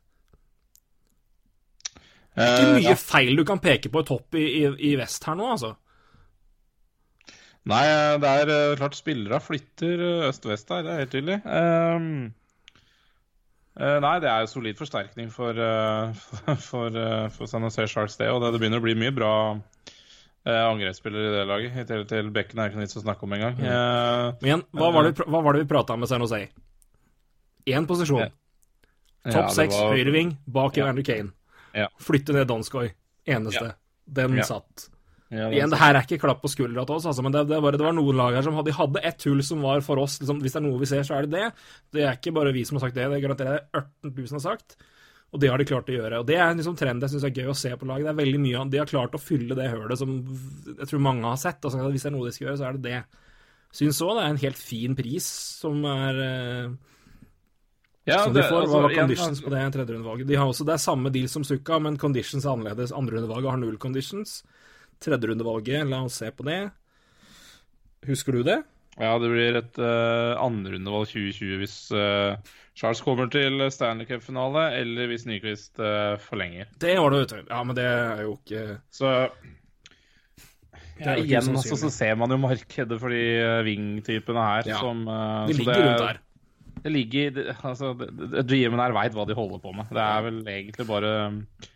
Det 2.36 2.44
er 2.44 2.58
ikke 2.60 2.72
mye 2.76 2.92
ja. 2.92 3.00
feil 3.00 3.38
du 3.40 3.46
kan 3.48 3.62
peke 3.64 3.90
på 3.92 4.02
i 4.04 4.08
topp 4.08 4.36
i, 4.36 4.44
i, 4.44 4.64
i, 4.92 4.96
vest 5.00 5.24
her 5.28 5.38
nå, 5.40 5.48
altså. 5.56 5.72
Nei, 7.72 7.84
det 8.22 8.32
er 8.42 8.52
uh, 8.52 8.78
klart 8.78 8.98
spillere 8.98 9.40
flytter 9.42 10.02
uh, 10.04 10.26
øst-vest 10.28 10.74
her, 10.74 10.84
det 10.86 10.92
er 10.92 11.00
helt 11.02 11.14
tydelig. 11.16 11.38
Um, 11.48 12.10
uh, 12.28 12.45
nei, 13.76 14.16
det 14.24 14.30
er 14.32 14.44
jo 14.44 14.52
solid 14.52 14.80
forsterkning 14.80 15.32
for, 15.34 15.58
for, 16.70 17.00
for 17.36 17.52
San 17.52 17.68
Jose 17.68 17.88
Sharks, 17.92 18.20
det. 18.22 18.30
Og 18.32 18.44
det, 18.44 18.54
det, 18.56 18.62
begynner 18.64 18.84
å 18.84 18.86
bli 18.86 18.96
mye 19.00 19.16
bra 19.16 19.34
angrepsspillere 20.46 21.32
i 21.32 21.36
det 21.40 21.44
laget. 21.50 21.76
I 21.82 21.88
tillegg 21.90 22.10
til 22.12 22.32
Bekken 22.34 22.62
er 22.62 22.70
ikke 22.70 22.80
noe 22.80 22.86
vits 22.86 23.00
å 23.00 23.04
snakke 23.04 23.26
om 23.28 23.36
engang. 23.36 23.58
Mm. 23.58 24.40
Men 24.40 24.50
igjen, 24.52 24.66
hva 24.78 24.92
var 24.94 25.10
det, 25.10 25.16
hva 25.26 25.42
var 25.42 25.58
det 25.58 25.66
vi 25.66 25.70
prata 25.74 25.98
om 25.98 26.06
med 26.06 26.12
San 26.12 26.24
Jose? 26.24 26.44
Én 27.66 27.88
posisjon. 27.90 28.30
Topp 29.26 29.50
seks, 29.56 29.74
ja, 29.74 29.88
var... 29.88 29.96
høyreving, 29.98 30.36
bak 30.46 30.78
Evander 30.78 30.92
Andrew 30.94 31.08
Kane. 31.08 31.34
Ja. 31.76 31.90
Flytte 32.00 32.36
ned 32.36 32.48
Donskoy. 32.48 32.92
Eneste. 33.26 33.74
Den 34.06 34.38
satt. 34.46 34.90
Ja, 35.36 35.50
Igjen, 35.52 35.72
det 35.74 35.80
her 35.82 35.98
er 35.98 36.06
ikke 36.06 36.22
klapp 36.22 36.42
på 36.44 36.52
skuldra 36.52 36.86
til 36.88 36.98
oss, 36.98 37.06
altså, 37.12 37.24
men 37.26 37.36
det, 37.36 37.46
det, 37.50 37.60
var, 37.64 37.76
det, 37.76 37.84
var, 37.84 37.96
noen 37.98 38.20
lag 38.20 38.38
her 38.38 38.46
som 38.46 38.58
hadde, 38.60 38.76
hadde 38.78 39.04
ett 39.06 39.28
hull 39.28 39.44
som 39.44 39.64
var 39.66 39.84
for 39.86 40.02
oss. 40.02 40.18
Liksom, 40.22 40.42
hvis 40.44 40.56
det 40.56 40.62
er 40.62 40.66
noe 40.68 40.82
vi 40.82 40.90
ser, 40.90 41.06
så 41.08 41.18
er 41.18 41.28
det 41.28 41.40
det. 41.40 41.70
Det 41.96 42.06
er 42.06 42.20
ikke 42.20 42.36
bare 42.36 42.54
vi 42.56 42.66
som 42.68 42.80
har 42.80 42.88
sagt 42.88 42.98
det, 42.98 43.10
det 43.12 43.24
garanterer 43.24 43.58
jeg 43.58 43.66
18 43.82 44.14
000 44.14 44.38
har 44.38 44.46
sagt. 44.46 44.78
Og 45.36 45.42
det 45.42 45.50
har 45.52 45.60
de 45.60 45.68
klart 45.68 45.90
å 45.92 45.96
gjøre. 45.96 46.22
Og 46.22 46.28
det 46.30 46.38
er 46.40 46.48
en 46.48 46.60
liksom 46.62 46.78
trend 46.80 47.04
jeg 47.04 47.12
syns 47.12 47.28
er 47.28 47.36
gøy 47.36 47.52
å 47.52 47.58
se 47.60 47.74
på 47.76 47.88
laget. 47.90 48.08
Det 48.08 48.14
er 48.14 48.22
veldig 48.22 48.40
mye 48.40 48.66
De 48.72 48.80
har 48.80 48.88
klart 48.90 49.18
å 49.18 49.20
fylle 49.20 49.58
det 49.58 49.68
hølet 49.74 50.00
som 50.00 50.14
jeg 50.70 50.88
tror 50.88 51.02
mange 51.04 51.28
har 51.28 51.40
sett. 51.42 51.60
Altså, 51.60 51.90
hvis 51.92 52.06
det 52.06 52.12
er 52.12 52.16
noe 52.16 52.30
de 52.30 52.36
skal 52.36 52.48
gjøre, 52.48 52.60
så 52.62 52.68
er 52.70 52.78
det 52.78 52.86
det. 52.86 53.24
Syns 53.76 54.00
òg 54.06 54.16
det 54.16 54.24
er 54.24 54.32
en 54.32 54.44
helt 54.46 54.62
fin 54.62 54.96
pris 54.96 55.26
som 55.60 55.82
er 55.92 56.22
uh, 56.22 56.76
ja, 58.06 58.20
som 58.24 58.36
de 58.36 58.44
får, 58.46 58.62
altså, 58.62 58.82
var 58.86 58.94
conditions 58.94 59.42
på 59.42 59.52
det 59.52 59.64
tredjerundevalget? 59.74 60.28
De 60.30 60.38
har 60.38 60.52
også, 60.52 60.66
det 60.68 60.76
er 60.76 60.84
samme 60.84 61.10
deal 61.12 61.28
som 61.32 61.44
Sukka, 61.48 61.80
men 61.82 61.98
conditions 61.98 62.46
er 62.46 62.54
annerledes. 62.54 62.94
Andrerundevalget 62.94 63.50
har 63.50 63.60
null 63.60 63.80
conditions. 63.82 64.38
Tredjerundevalget, 65.06 65.86
la 65.90 66.04
oss 66.08 66.18
se 66.22 66.32
på 66.34 66.46
det. 66.48 66.60
Husker 68.10 68.38
du 68.38 68.44
det? 68.46 68.60
Ja, 68.96 69.16
det 69.20 69.28
blir 69.28 69.58
et 69.60 69.78
uh, 69.82 70.38
andrerundevalg 70.40 71.10
2020 71.12 71.58
hvis 71.60 71.74
uh, 71.92 72.38
Charles 72.80 73.02
kommer 73.04 73.28
til 73.32 73.60
Stanley 73.74 74.08
Cup-finale, 74.08 74.70
eller 74.80 75.10
hvis 75.12 75.26
Nyquist 75.28 75.82
uh, 75.84 76.16
forlenger. 76.24 76.70
Det 76.80 76.94
var 77.00 77.12
det, 77.12 77.20
vet 77.26 77.34
du. 77.36 77.52
Ja, 77.52 77.60
men 77.68 77.76
det 77.76 77.86
er 77.90 78.22
jo 78.24 78.38
ikke 78.38 78.64
Så 78.96 79.12
ja, 81.02 81.18
igjen 81.20 81.44
sannsynlig. 81.44 81.60
altså, 81.60 81.80
så 81.82 81.92
ser 81.92 82.16
man 82.20 82.32
jo 82.32 82.38
markedet 82.40 83.00
for 83.02 83.12
de 83.12 83.24
wing-typene 83.68 84.46
her 84.48 84.70
Ja, 84.72 84.80
som 84.80 85.04
uh, 85.10 85.44
Det 85.50 85.58
så 85.58 85.66
ligger 85.66 85.82
rundt 85.90 86.06
der. 86.06 86.22
Det 86.86 86.92
ligger 86.94 87.32
det, 87.36 87.46
Altså, 87.66 87.94
det- 88.00 88.32
det- 88.32 88.46
GM-en 88.48 88.80
her 88.80 88.96
veit 88.96 89.16
hva 89.18 89.26
de 89.28 89.36
holder 89.36 89.60
på 89.64 89.74
med. 89.76 89.90
Det 89.92 90.04
er 90.06 90.22
vel 90.30 90.40
egentlig 90.48 90.88
bare 90.88 91.14
uh, 91.34 91.70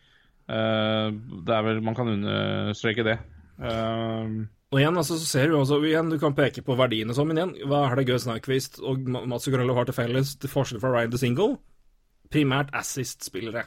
Det 0.49 1.53
er 1.53 1.65
vel 1.67 1.81
Man 1.85 1.93
kan 1.97 2.07
understreke 2.09 3.03
det. 3.05 3.17
Uh, 3.59 4.47
Og 4.71 4.79
igjen, 4.79 4.97
altså, 4.97 5.17
så 5.19 5.25
ser 5.27 5.49
du 5.51 5.57
også, 5.59 5.77
igjen, 5.85 6.09
du 6.09 6.17
kan 6.21 6.33
peke 6.37 6.63
på 6.65 6.75
verdiene 6.79 7.13
sånn, 7.17 7.27
men 7.31 7.37
igjen, 7.41 7.53
hva 7.69 7.83
er 7.89 7.99
det 7.99 8.07
Gus 8.09 8.25
Nyquist 8.29 8.79
og 8.85 9.07
Ma- 9.09 9.23
Mats 9.29 9.45
Zuccarello 9.47 9.73
har 9.77 9.85
til 9.89 9.97
felles, 9.97 10.35
til 10.41 10.51
forskjell 10.51 10.81
fra 10.83 10.91
Ryan 10.93 11.11
DeSingle? 11.13 11.57
Primært 12.33 12.69
assist-spillere. 12.77 13.63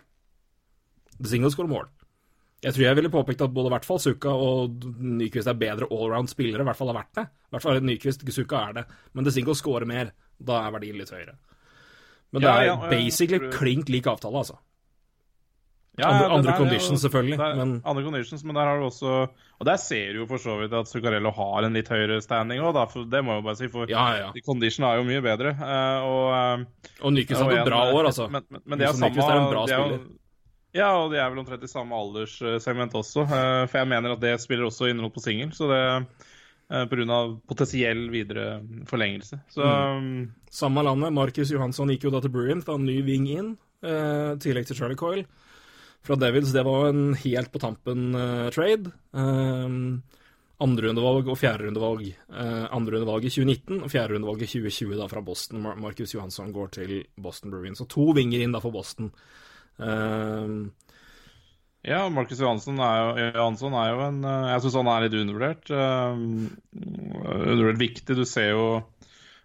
DeSingle 1.19 1.51
skårer 1.55 1.71
mål. 1.73 1.91
Jeg 2.63 2.77
tror 2.77 2.85
jeg 2.87 2.97
ville 3.01 3.11
påpekt 3.11 3.43
at 3.43 3.51
både 3.55 3.73
i 3.73 3.75
hvert 3.75 3.87
fall 3.89 3.99
Suka 3.99 4.31
og 4.39 4.85
Nyquist 5.03 5.51
er 5.51 5.59
bedre 5.59 5.89
allround-spillere, 5.91 6.63
i 6.63 6.69
hvert 6.71 6.79
fall 6.79 6.93
har 6.93 7.01
vært 7.01 7.15
det. 7.19 7.25
I 7.27 7.57
hvert 7.57 7.67
fall 7.67 7.81
Nyquist, 7.83 8.23
Suka 8.39 8.61
er 8.69 8.77
det, 8.79 8.85
men 9.13 9.27
DeSingle 9.27 9.57
skårer 9.59 9.89
mer. 9.91 10.13
Da 10.39 10.61
er 10.69 10.75
verdien 10.79 10.99
litt 11.03 11.11
høyere. 11.11 11.35
Men 12.33 12.43
det 12.43 12.49
Ja, 12.49 12.55
er 12.61 12.69
ja, 12.71 12.77
jeg 12.79 12.91
basically 12.95 13.51
klink 13.53 13.91
lik 13.91 14.07
avtale, 14.11 14.39
altså. 14.47 14.57
Ja, 16.01 16.09
Andre- 16.09 16.29
andre 16.39 16.53
conditions, 16.57 17.03
selvfølgelig, 17.05 17.37
er 17.37 17.57
men- 17.59 17.83
Andre 17.85 18.03
conditions, 18.03 18.43
men 18.45 18.55
der 18.57 18.65
har 18.65 18.79
du 18.81 18.87
også 18.87 19.29
Og 19.61 19.67
der 19.69 19.77
ser 19.77 20.15
du 20.15 20.21
jo 20.23 20.27
for 20.27 20.39
så 20.41 20.55
vidt 20.59 20.73
at 20.73 20.89
Zuccarello 20.89 21.31
har 21.31 21.65
en 21.65 21.75
litt 21.75 21.89
høyere 21.89 22.23
standing 22.23 22.61
òg. 22.65 22.73
Det 23.11 23.21
må 23.23 23.35
jeg 23.35 23.43
jo 23.43 23.47
bare 23.47 23.57
si, 23.57 23.69
for 23.69 23.87
Ja, 23.91 24.07
ja, 24.17 24.33
condition 24.47 24.87
er 24.89 24.97
jo 24.97 25.05
mye 25.05 25.21
bedre. 25.23 25.53
eh, 25.53 26.01
og 26.03 26.33
eh, 26.33 26.65
Og 27.03 27.13
og 27.13 27.13
hadde 27.13 27.61
et 27.61 27.69
bra 27.69 27.83
eh, 27.89 27.95
år, 27.95 28.05
altså. 28.09 28.31
Men, 28.31 28.43
men, 28.49 28.61
men 28.65 28.79
det 28.79 28.89
er 28.89 28.93
samme 28.93 29.21
er 29.21 29.37
en 29.37 29.53
bra 29.53 29.67
de 29.67 29.73
spiller. 29.73 30.01
Ja, 30.75 30.89
og 30.97 31.11
de 31.13 31.19
er 31.19 31.29
vel 31.29 31.39
omtrent 31.45 31.63
i 31.63 31.69
samme 31.69 31.93
alderssegment 31.93 32.93
også. 32.97 33.23
eh, 33.29 33.67
For 33.67 33.79
jeg 33.79 33.89
mener 33.89 34.13
at 34.13 34.21
det 34.21 34.41
spiller 34.41 34.65
også 34.65 34.89
innhold 34.89 35.13
på 35.13 35.21
singel, 35.21 35.51
så 35.53 35.69
det 35.69 36.07
Pga. 36.89 37.41
potensiell 37.47 38.09
videre 38.11 38.63
forlengelse. 38.89 39.39
Så 39.53 39.61
mm. 39.63 40.33
Samme 40.51 40.83
landet. 40.83 41.13
Markus 41.13 41.51
Johansson 41.53 41.89
gikk 41.93 42.05
jo 42.05 42.11
da 42.11 42.21
til 42.21 42.31
Bruin, 42.33 42.63
fra 42.63 42.79
ny 42.79 43.03
wing 43.05 43.27
inn, 43.29 43.59
eh, 43.85 44.35
tillegg 44.41 44.67
til 44.67 44.77
Charlie 44.77 44.97
Coyle. 44.97 45.27
Fra 46.03 46.17
Devils, 46.19 46.53
det 46.55 46.65
var 46.67 46.89
en 46.89 47.13
helt 47.15 47.53
på 47.53 47.61
tampen 47.63 48.11
uh, 48.17 48.51
trade. 48.55 48.91
Um, 49.15 50.03
Andrerundevalg 50.63 51.31
og 51.31 51.39
fjerderundevalg. 51.39 52.09
Uh, 52.27 52.67
Andrerundevalg 52.75 53.29
i 53.29 53.33
2019 53.35 53.83
og 53.83 53.91
fjerderundevalg 53.93 54.43
i 54.43 54.51
2020 54.51 54.99
da 54.99 55.09
fra 55.11 55.23
Boston. 55.25 55.63
Mar 55.63 55.79
Marcus 55.83 56.15
Johansson 56.15 56.51
går 56.55 56.75
til 56.79 56.95
Boston 57.15 57.55
Bruins. 57.55 57.83
Så 57.83 57.89
to 57.91 58.11
vinger 58.19 58.43
inn 58.43 58.55
da 58.55 58.63
for 58.63 58.75
Boston. 58.75 59.13
Uh, 59.79 60.71
Ja, 61.83 62.05
Markus 62.15 62.39
Johansson 62.39 62.77
er 62.79 62.99
jo, 63.01 63.23
Johansson 63.35 63.73
er 63.75 63.89
jo 63.91 64.03
en 64.05 64.19
eh, 64.23 64.45
Jeg 64.53 64.63
syns 64.63 64.77
han 64.79 64.91
er 64.93 65.01
litt 65.03 65.17
undervurdert. 65.19 65.73
Uh, 65.75 66.21
undervurdert 66.79 67.81
viktig. 67.81 68.15
Du 68.15 68.23
ser 68.23 68.53
jo 68.53 68.67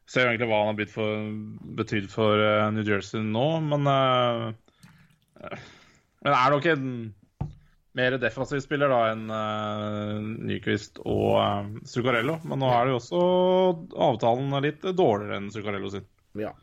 ser 0.08 0.30
egentlig 0.30 0.48
hva 0.50 0.62
han 0.62 0.70
har 0.72 0.78
blitt 0.78 0.94
for, 0.94 2.06
for 2.14 2.44
eh, 2.44 2.70
New 2.76 2.88
Jersey 2.88 3.24
nå, 3.24 3.48
men 3.68 3.90
eh, 3.92 5.66
Men 6.26 6.34
er 6.34 6.54
nok 6.54 6.68
en 6.72 6.92
mer 7.98 8.18
defensiv 8.22 8.62
spiller 8.62 8.92
da 8.94 9.00
enn 9.12 9.26
uh, 9.32 10.20
Nyquist 10.50 11.00
og 11.02 11.38
uh, 11.40 11.70
Zuccarello. 11.90 12.38
Men 12.46 12.62
nå 12.62 12.70
er 12.74 12.86
det 12.86 12.94
jo 12.94 13.00
også 13.02 13.22
avtalen 14.08 14.54
litt 14.66 14.86
dårligere 14.86 15.42
enn 15.42 15.52
Zuccarello 15.54 15.92
sin. 15.94 16.06
ja. 16.38 16.54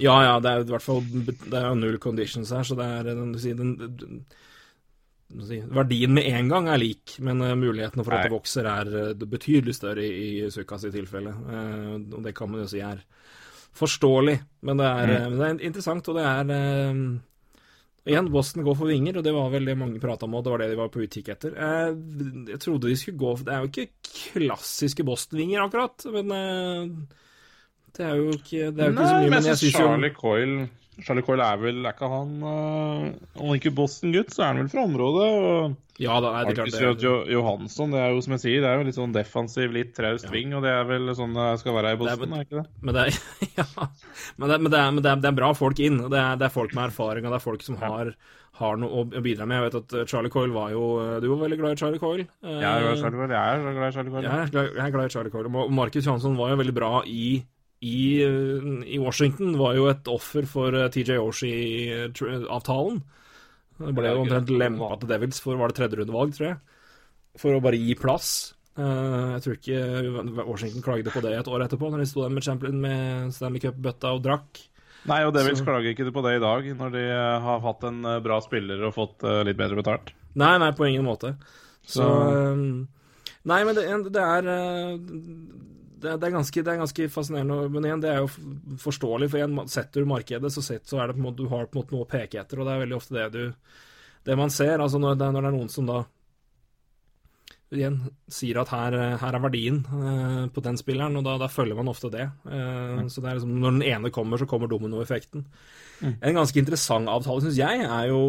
ja, 0.00 0.14
ja, 0.24 0.38
det 0.40 0.50
er 0.50 0.64
i 0.64 0.72
hvert 0.72 0.82
fall 0.82 1.02
Det 1.04 1.58
er 1.60 1.76
null 1.76 2.00
conditions 2.02 2.52
her, 2.54 2.64
så 2.66 2.76
det 2.78 2.86
er 2.86 3.12
den, 3.12 3.34
du 3.34 3.38
den, 3.60 3.76
den, 4.00 4.24
Verdien 5.34 6.14
med 6.14 6.26
en 6.30 6.48
gang 6.48 6.68
er 6.70 6.78
lik, 6.78 7.16
men 7.24 7.40
eh, 7.42 7.56
mulighetene 7.58 8.04
for 8.06 8.14
at 8.14 8.28
det 8.28 8.34
vokser, 8.34 8.68
er 8.70 8.90
eh, 9.00 9.24
betydelig 9.26 9.74
større 9.74 10.04
i, 10.04 10.44
i 10.44 10.50
Sukas 10.52 10.84
i 10.86 10.92
tilfelle. 10.94 11.32
Eh, 11.32 11.94
og 12.14 12.20
det 12.22 12.34
kan 12.36 12.50
man 12.52 12.62
jo 12.62 12.68
si 12.70 12.82
er 12.84 13.00
forståelig, 13.74 14.36
men 14.68 14.78
det 14.78 14.86
er, 14.86 15.10
mm. 15.10 15.24
men 15.32 15.40
det 15.40 15.48
er 15.48 15.64
interessant, 15.70 16.10
og 16.12 16.20
det 16.20 16.26
er 16.28 16.52
eh, 16.54 17.00
Igjen, 18.04 18.26
Boston 18.28 18.66
går 18.66 18.74
for 18.76 18.90
vinger, 18.92 19.16
og 19.16 19.24
det 19.24 19.32
var 19.32 19.48
vel 19.52 19.64
det 19.64 19.78
mange 19.80 20.00
prata 20.00 20.26
om, 20.26 20.34
og 20.36 20.44
det 20.44 20.52
var 20.52 20.60
det 20.60 20.70
de 20.74 20.76
var 20.76 20.90
på 20.92 21.00
utkikk 21.06 21.30
etter. 21.32 21.54
Eh, 21.56 21.94
jeg 22.52 22.60
trodde 22.60 22.90
de 22.90 22.96
skulle 23.00 23.20
gå 23.22 23.30
for 23.38 23.46
Det 23.46 23.54
er 23.54 23.62
jo 23.62 23.70
ikke 23.70 23.86
klassiske 24.34 25.06
Boston-vinger, 25.08 25.62
akkurat, 25.64 26.04
men 26.12 26.34
eh, 26.36 27.22
det 27.96 28.04
er 28.04 28.18
jo 28.20 28.34
ikke, 28.36 28.68
det 28.76 28.84
er 28.84 28.90
jo 28.90 28.96
ikke 28.96 29.08
så 29.08 29.20
mye. 29.22 29.30
men 29.30 29.38
jeg 29.40 29.54
jeg 29.54 29.62
syns 29.62 29.78
Charlie 29.78 30.12
Coyle 30.18 30.66
Charlie 31.02 31.24
Coyle 31.26 31.42
er 31.42 31.56
vel 31.58 31.80
Er 31.84 31.92
ikke 31.96 32.06
han 32.12 32.34
uh, 32.44 33.08
Om 33.40 33.48
han 33.48 33.56
ikke 33.58 33.72
er 33.72 33.76
Boston-gutt, 33.80 34.30
så 34.34 34.44
er 34.44 34.52
han 34.52 34.60
vel 34.62 34.68
fra 34.70 34.84
området. 34.86 35.24
Og 35.34 35.74
Ja, 36.02 36.20
da 36.22 36.30
er 36.40 36.46
det 36.48 36.54
klart 36.58 36.74
det. 36.74 37.02
jo, 37.02 37.14
Johansson, 37.30 37.90
det 37.94 38.00
er 38.02 38.14
jo 38.14 38.20
som 38.26 38.34
jeg 38.36 38.42
sier, 38.44 38.60
det 38.62 38.70
er 38.70 38.78
jo 38.80 38.86
litt 38.88 38.98
sånn 38.98 39.12
defensiv, 39.14 39.72
litt 39.74 39.92
traust 39.94 40.24
Ja. 40.28 40.30
ving, 40.34 40.54
og 40.54 40.62
det 40.66 40.70
er 40.74 40.84
vel 40.88 41.10
sånn 41.18 41.34
det 41.34 41.48
skal 41.60 41.74
være 41.74 41.92
i 41.94 41.98
Det 41.98 42.06
er 42.12 42.16
Boston, 42.16 42.32
er 42.38 42.46
ikke 42.46 42.62
det? 42.62 42.66
Men 42.82 42.94
det 42.94 43.04
er, 43.08 43.18
ja, 43.58 43.66
men 44.38 44.48
det, 44.54 44.60
men 44.60 44.70
det, 44.74 44.80
men 44.94 45.02
det, 45.02 45.10
er, 45.12 45.20
det 45.26 45.30
er 45.32 45.38
bra 45.42 45.52
folk 45.54 45.78
inn. 45.82 45.98
Det 46.10 46.18
er, 46.22 46.38
det 46.40 46.48
er 46.48 46.54
folk 46.54 46.74
med 46.74 46.88
erfaring, 46.92 47.26
og 47.26 47.34
det 47.34 47.38
er 47.40 47.46
folk 47.46 47.62
som 47.66 47.78
har, 47.82 48.10
har 48.58 48.76
noe 48.78 49.02
å 49.06 49.22
bidra 49.22 49.46
med. 49.50 49.58
Jeg 49.60 49.66
vet 49.70 49.78
at 49.82 50.10
Charlie 50.10 50.30
Coyle 50.30 50.54
var 50.54 50.70
jo 50.74 50.84
Du 51.22 51.26
var 51.32 51.40
veldig 51.46 51.58
glad 51.62 51.74
i 51.74 51.80
Charlie 51.82 51.98
Coyle. 52.02 52.26
Eh, 52.42 52.58
Jeg 52.58 52.70
er 52.70 52.84
glad 52.86 52.94
i 52.94 53.02
Charlie 53.02 53.18
Coyle. 53.18 53.34
Jeg 53.34 53.58
er 53.58 53.78
glad 53.78 53.88
i 53.88 53.96
Charlie 53.98 54.14
Coyle. 54.14 54.28
Jeg 54.30 54.84
er 54.86 54.94
glad, 54.94 55.06
i 55.06 55.14
Charlie 55.14 55.34
Coyle. 55.34 55.50
Og 55.64 55.72
Marcus 55.74 56.06
Johansson 56.06 56.36
var 56.38 56.50
jo 56.54 56.60
veldig 56.62 56.74
bra 56.76 56.92
i, 57.06 57.24
i, 57.84 58.24
i 58.96 58.98
Washington. 59.02 59.54
Var 59.60 59.76
jo 59.78 59.88
et 59.92 60.08
offer 60.10 60.46
for 60.48 60.74
eh, 60.78 60.88
TJ 60.94 61.18
Oshie-avtalen. 61.20 63.02
Det 63.78 63.94
ble 63.96 64.10
jo 64.12 64.20
omtrent 64.22 64.52
lempa 64.54 64.92
til 65.00 65.10
Devils 65.10 65.40
for 65.42 65.58
var 65.58 65.72
det 65.72 65.76
tredje 65.80 65.98
rundevalg, 66.00 66.34
tror 66.36 66.48
jeg. 66.52 66.58
For 67.42 67.56
å 67.56 67.62
bare 67.64 67.80
gi 67.80 67.96
plass. 67.98 68.28
Eh, 68.78 69.24
jeg 69.34 69.42
tror 69.44 69.56
ikke 69.58 70.44
Washington 70.46 70.84
klagde 70.86 71.12
på 71.14 71.22
det 71.24 71.34
et 71.40 71.50
år 71.50 71.64
etterpå, 71.66 71.90
når 71.90 72.04
de 72.04 72.06
sto 72.10 72.22
der 72.24 72.32
med, 72.36 72.46
champion, 72.46 72.78
med 72.82 73.34
Stanley 73.34 73.62
Cup-bøtta 73.64 74.14
og 74.16 74.22
drakk. 74.26 74.62
Nei, 75.10 75.20
og 75.26 75.34
Devils 75.36 75.58
Så- 75.60 75.66
klager 75.66 75.90
ikke 75.92 76.08
på 76.14 76.22
det 76.24 76.36
i 76.38 76.42
dag, 76.42 76.70
når 76.78 76.94
de 76.94 77.02
har 77.44 77.60
hatt 77.66 77.82
en 77.90 77.98
bra 78.24 78.38
spiller 78.40 78.86
og 78.88 78.94
fått 78.96 79.26
litt 79.44 79.58
bedre 79.58 79.76
betalt. 79.82 80.14
Nei, 80.40 80.54
nei, 80.62 80.70
på 80.74 80.86
ingen 80.88 81.04
måte. 81.04 81.34
Så, 81.84 82.00
Så- 82.00 82.10
eh, 82.32 82.86
Nei, 83.44 83.58
men 83.68 83.74
det, 83.76 83.82
det 84.14 84.22
er 84.24 84.46
eh, 84.48 84.94
det, 86.04 86.16
det, 86.20 86.28
er 86.28 86.36
ganske, 86.36 86.62
det 86.64 86.72
er 86.72 86.80
ganske 86.82 87.08
fascinerende. 87.12 87.70
Men 87.72 87.88
igjen, 87.88 88.02
det 88.04 88.12
er 88.12 88.22
jo 88.22 88.76
forståelig, 88.84 89.30
for 89.32 89.40
igjen, 89.40 89.56
setter 89.72 90.04
du 90.04 90.10
markedet, 90.10 90.52
så, 90.54 90.64
sett, 90.64 90.86
så 90.90 91.00
er 91.00 91.08
det 91.10 91.16
på 91.16 91.22
en 91.22 91.28
måte, 91.28 91.42
du 91.42 91.50
har 91.52 91.66
på 91.66 91.78
en 91.78 91.82
måte 91.82 91.96
noe 91.96 92.06
å 92.06 92.10
peke 92.10 92.42
etter, 92.42 92.60
og 92.60 92.68
det 92.68 92.74
er 92.74 92.84
veldig 92.84 92.98
ofte 93.00 93.16
det 93.18 93.30
du 93.34 93.72
Det 94.24 94.36
man 94.40 94.52
ser, 94.52 94.78
altså 94.80 95.00
når 95.00 95.18
det, 95.20 95.32
når 95.34 95.42
det 95.42 95.48
er 95.50 95.56
noen 95.58 95.72
som 95.72 95.88
da 95.88 96.04
igjen 97.74 97.96
sier 98.30 98.58
at 98.60 98.70
her, 98.72 98.94
her 99.20 99.36
er 99.36 99.42
verdien 99.42 99.80
eh, 99.82 100.42
på 100.54 100.62
den 100.64 100.76
spilleren, 100.78 101.16
og 101.18 101.24
da, 101.26 101.36
da 101.42 101.48
følger 101.50 101.78
man 101.78 101.90
ofte 101.90 102.10
det. 102.12 102.28
Eh, 102.46 103.00
Så 103.10 103.22
det 103.22 103.30
er 103.30 103.38
liksom, 103.38 103.56
når 103.60 103.78
den 103.78 103.86
ene 103.88 104.12
kommer, 104.14 104.40
så 104.40 104.48
kommer 104.50 104.70
dominoeffekten. 104.70 105.46
En 106.04 106.36
ganske 106.36 106.60
interessant 106.60 107.08
avtale, 107.10 107.44
syns 107.44 107.58
jeg, 107.58 107.84
er 107.86 108.10
jo 108.10 108.22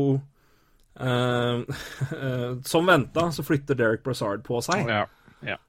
eh, 1.02 1.62
Som 2.72 2.90
venta, 2.90 3.30
så 3.36 3.46
flytter 3.46 3.78
Derek 3.78 4.06
Brassard 4.06 4.46
på 4.46 4.62
seg. 4.66 4.88
Ja. 4.90 5.06
ja. 5.46 5.60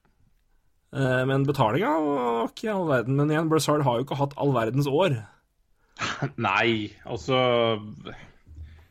Eh, 0.97 1.23
men 1.29 1.45
betalinga 1.45 1.91
var 2.01 2.47
ikke 2.49 2.73
all 2.73 2.87
verden. 2.89 3.19
Men 3.19 3.33
igjen, 3.33 3.51
Brassard 3.53 3.85
har 3.85 3.99
jo 3.99 4.07
ikke 4.07 4.21
hatt 4.21 4.37
all 4.41 4.55
verdens 4.57 4.89
år. 4.89 5.19
Nei, 6.49 6.93
altså 7.09 7.37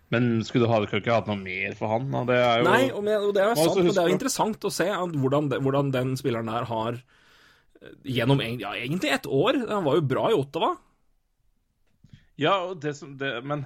Men 0.09 0.39
skulle 0.45 0.65
du 0.65 0.71
ha, 0.71 0.79
ikke 0.85 1.13
hatt 1.13 1.27
noe 1.29 1.37
mer 1.37 1.75
for 1.77 1.91
han? 1.91 2.07
da? 2.13 2.23
Det 2.25 2.37
er 2.39 2.61
jo 2.61 2.65
Nei, 2.65 2.81
og, 2.89 3.03
men, 3.05 3.27
og 3.27 3.35
det 3.35 3.43
er 3.43 3.51
jo 3.51 3.59
sant, 3.59 3.77
og 3.83 3.91
det 3.91 4.01
er 4.01 4.09
jo 4.09 4.15
interessant 4.15 4.65
å 4.65 4.73
se 4.73 4.87
hvordan, 4.89 5.51
hvordan 5.53 5.93
den 5.93 6.15
spilleren 6.17 6.49
der 6.49 6.65
har 6.69 6.97
eh, 6.97 7.95
Gjennom 8.17 8.41
ja, 8.41 8.73
egentlig 8.77 9.13
ett 9.13 9.29
år. 9.29 9.61
Han 9.69 9.85
var 9.85 9.97
jo 9.99 10.09
bra 10.13 10.27
i 10.31 10.37
Ottawa. 10.37 10.75
Ja, 12.41 12.57
det 12.75 12.97
som 12.97 13.13
det, 13.17 13.31
Men 13.47 13.63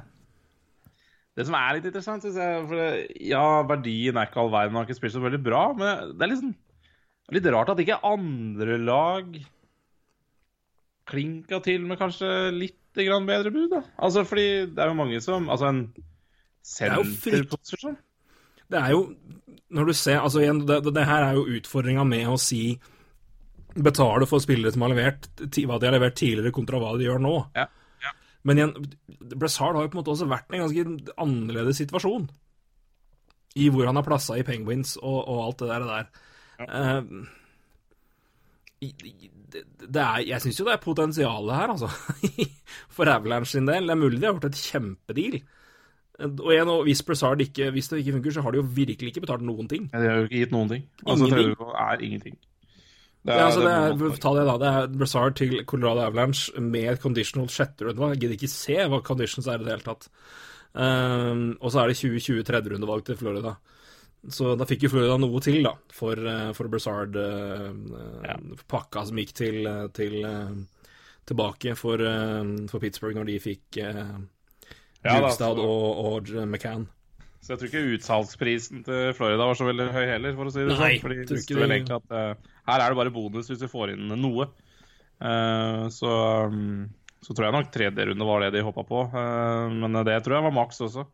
det 1.35 1.45
som 1.47 1.55
er 1.57 1.77
litt 1.77 1.87
interessant, 1.87 2.23
synes 2.23 2.39
jeg 2.39 2.65
for 2.71 2.97
Ja, 3.23 3.45
verdien 3.67 4.19
er 4.19 4.27
ikke 4.27 4.43
all 4.43 4.51
verden, 4.51 4.75
han 4.75 4.83
har 4.83 4.89
ikke 4.89 4.99
spilt 4.99 5.15
så 5.15 5.23
veldig 5.23 5.39
bra, 5.43 5.69
men 5.75 6.11
det 6.15 6.25
er 6.25 6.33
liksom 6.33 6.57
litt 7.35 7.47
rart 7.53 7.71
at 7.73 7.81
ikke 7.83 8.01
andre 8.07 8.77
lag 8.81 9.39
klinka 11.09 11.59
til 11.65 11.87
med 11.89 11.99
kanskje 11.99 12.29
litt 12.53 12.75
grann 12.99 13.27
bedre 13.29 13.51
bud, 13.53 13.69
da. 13.71 13.81
Altså, 14.01 14.25
fordi 14.27 14.67
det 14.73 14.83
er 14.83 14.91
jo 14.91 14.97
mange 14.97 15.19
som 15.23 15.49
Altså, 15.49 15.69
en 15.69 15.81
er 16.83 16.95
jo 16.97 17.05
senterposisjon 17.05 17.97
Det 18.69 18.79
er 18.79 18.91
jo 18.91 19.03
Når 19.69 19.89
du 19.89 19.93
ser 19.93 20.19
Altså 20.19 20.41
igjen, 20.43 20.63
det, 20.67 20.81
det, 20.85 20.93
det 20.97 21.05
her 21.07 21.27
er 21.29 21.37
jo 21.37 21.45
utfordringa 21.59 22.03
med 22.07 22.27
å 22.29 22.37
si 22.41 22.79
Betale 23.79 24.25
for 24.27 24.41
spillere 24.43 24.73
som 24.73 24.83
har 24.83 24.91
levert 24.91 25.29
hva 25.39 25.77
de 25.79 25.87
har 25.87 25.93
levert 25.93 26.17
tidligere, 26.17 26.51
kontra 26.51 26.79
hva 26.81 26.95
de 26.97 27.05
gjør 27.05 27.21
nå. 27.21 27.35
Ja, 27.55 27.67
ja. 28.01 28.13
Men 28.43 28.57
igjen, 28.57 28.71
Brassard 29.37 29.77
har 29.77 29.85
jo 29.85 29.91
på 29.93 29.95
en 29.95 29.99
måte 30.01 30.11
også 30.15 30.27
vært 30.27 30.49
i 30.49 30.57
en 30.57 30.63
ganske 30.65 31.13
annerledes 31.21 31.77
situasjon. 31.77 32.25
i 33.55 33.69
hvor 33.69 33.85
han 33.85 33.95
har 33.95 34.07
plassa 34.07 34.39
i 34.39 34.43
Penguins 34.43 34.95
og, 34.97 35.19
og 35.21 35.43
alt 35.45 35.61
det 35.61 35.79
der. 35.85 36.09
Der. 36.59 36.97
Eh, 36.99 37.27
det, 38.79 39.63
det 39.81 40.01
er, 40.01 40.21
jeg 40.29 40.41
syns 40.43 40.59
jo 40.61 40.65
det 40.67 40.75
er 40.77 40.83
potensial 40.83 41.49
her, 41.51 41.73
altså. 41.73 41.89
For 42.95 43.09
Avalanche 43.11 43.51
sin 43.57 43.67
del. 43.67 43.87
Det 43.89 43.95
er 43.95 43.99
mulig 43.99 44.19
de 44.21 44.27
har 44.27 44.35
gjort 44.37 44.49
et 44.51 44.61
kjempedeal. 44.61 45.39
Og 46.29 46.51
igjen, 46.51 46.67
og 46.67 46.83
hvis 46.83 46.99
Brassard 47.07 47.39
ikke 47.39 47.69
Hvis 47.71 47.87
det 47.87 48.01
ikke 48.01 48.11
funker, 48.17 48.33
så 48.35 48.41
har 48.43 48.51
de 48.51 48.59
jo 48.59 48.65
virkelig 48.75 49.13
ikke 49.13 49.23
betalt 49.23 49.43
noen 49.47 49.69
ting. 49.71 49.85
De 49.91 50.01
har 50.03 50.17
jo 50.19 50.27
ikke 50.27 50.41
gitt 50.43 50.51
noen 50.55 50.71
ting. 50.71 50.85
Altså, 51.05 51.29
Ingenting. 51.29 51.53
er 51.85 52.03
ingenting. 52.03 52.37
Det 53.19 53.35
Ja, 53.35 53.45
altså 53.45 53.61
det 53.63 53.71
er, 53.71 53.95
man- 53.99 54.19
ta 54.23 54.33
det 54.35 54.45
da, 54.47 54.57
det 54.59 54.67
er 54.67 54.97
Brassard 54.99 55.35
til 55.35 55.65
Colorado 55.67 56.05
Avalanche 56.05 56.61
med 56.61 56.85
et 56.93 57.01
conditional 57.03 57.49
sjette 57.51 57.83
rundevalg. 57.87 58.15
Jeg 58.15 58.21
gidder 58.21 58.37
ikke 58.37 58.51
se 58.51 58.77
hva 58.87 59.01
conditions 59.03 59.47
er 59.47 59.59
i 59.59 59.63
det 59.63 59.73
hele 59.73 59.87
tatt. 59.87 60.07
Um, 60.73 61.57
og 61.59 61.71
så 61.71 61.81
er 61.81 61.87
det 61.91 61.97
2020 61.99 62.43
tredje 62.47 62.71
rundevalg 62.71 63.03
til 63.05 63.17
Florida. 63.19 63.55
Så 64.27 64.51
da 64.59 64.65
fikk 64.67 64.83
jo 64.83 64.89
Florida 64.91 65.15
noe 65.21 65.39
til, 65.39 65.61
da, 65.63 65.71
for, 65.95 66.19
eh, 66.19 66.49
for 66.57 66.67
Brassard. 66.67 67.15
Uh, 67.15 68.57
Pakka 68.67 69.05
som 69.07 69.17
gikk 69.21 69.31
til, 69.37 69.61
eh, 69.67 69.87
til 69.95 70.17
eh, 70.27 70.51
tilbake 71.29 71.75
for, 71.79 72.01
eh, 72.03 72.67
for 72.67 72.83
Pittsburgh 72.83 73.15
når 73.15 73.29
de 73.31 73.39
fikk 73.39 73.79
Ja, 73.79 73.93
da, 74.99 75.19
Bjugstad 75.21 75.55
så- 75.55 75.63
og, 75.63 76.05
og 76.05 76.33
McCann. 76.47 76.87
Så 77.39 77.53
jeg 77.53 77.59
tror 77.59 77.69
ikke 77.69 77.93
utsalgsprisen 77.95 78.83
til 78.83 79.13
Florida 79.15 79.45
var 79.47 79.55
så 79.55 79.65
veldig 79.69 79.91
høy 79.95 80.05
heller, 80.09 80.33
for 80.35 80.49
å 80.49 80.51
si 80.51 80.59
det 80.59 80.75
Nei, 80.75 80.89
sånn. 80.97 81.01
For 81.01 81.09
de 81.15 81.23
tror 81.23 81.37
visste 81.39 81.55
vel 81.55 81.71
egentlig 81.71 81.95
at 81.95 82.11
uh, 82.11 82.49
her 82.67 82.81
er 82.83 82.89
det 82.91 82.97
bare 82.99 83.13
bonus 83.15 83.47
hvis 83.47 83.61
vi 83.63 83.69
får 83.71 83.93
inn 83.93 84.11
noe. 84.19 84.49
Uh, 85.23 85.87
så, 85.87 86.11
um, 86.51 86.89
så 87.23 87.31
tror 87.31 87.47
jeg 87.47 87.55
nok 87.55 87.71
tredje 87.71 88.05
runde 88.11 88.27
var 88.27 88.43
det 88.43 88.51
de 88.57 88.65
hoppa 88.67 88.83
på. 88.83 89.05
Uh, 89.15 89.71
men 89.71 89.95
det 90.03 90.19
tror 90.25 90.35
jeg 90.35 90.47
var 90.49 90.55
maks 90.59 90.83
også. 90.83 91.07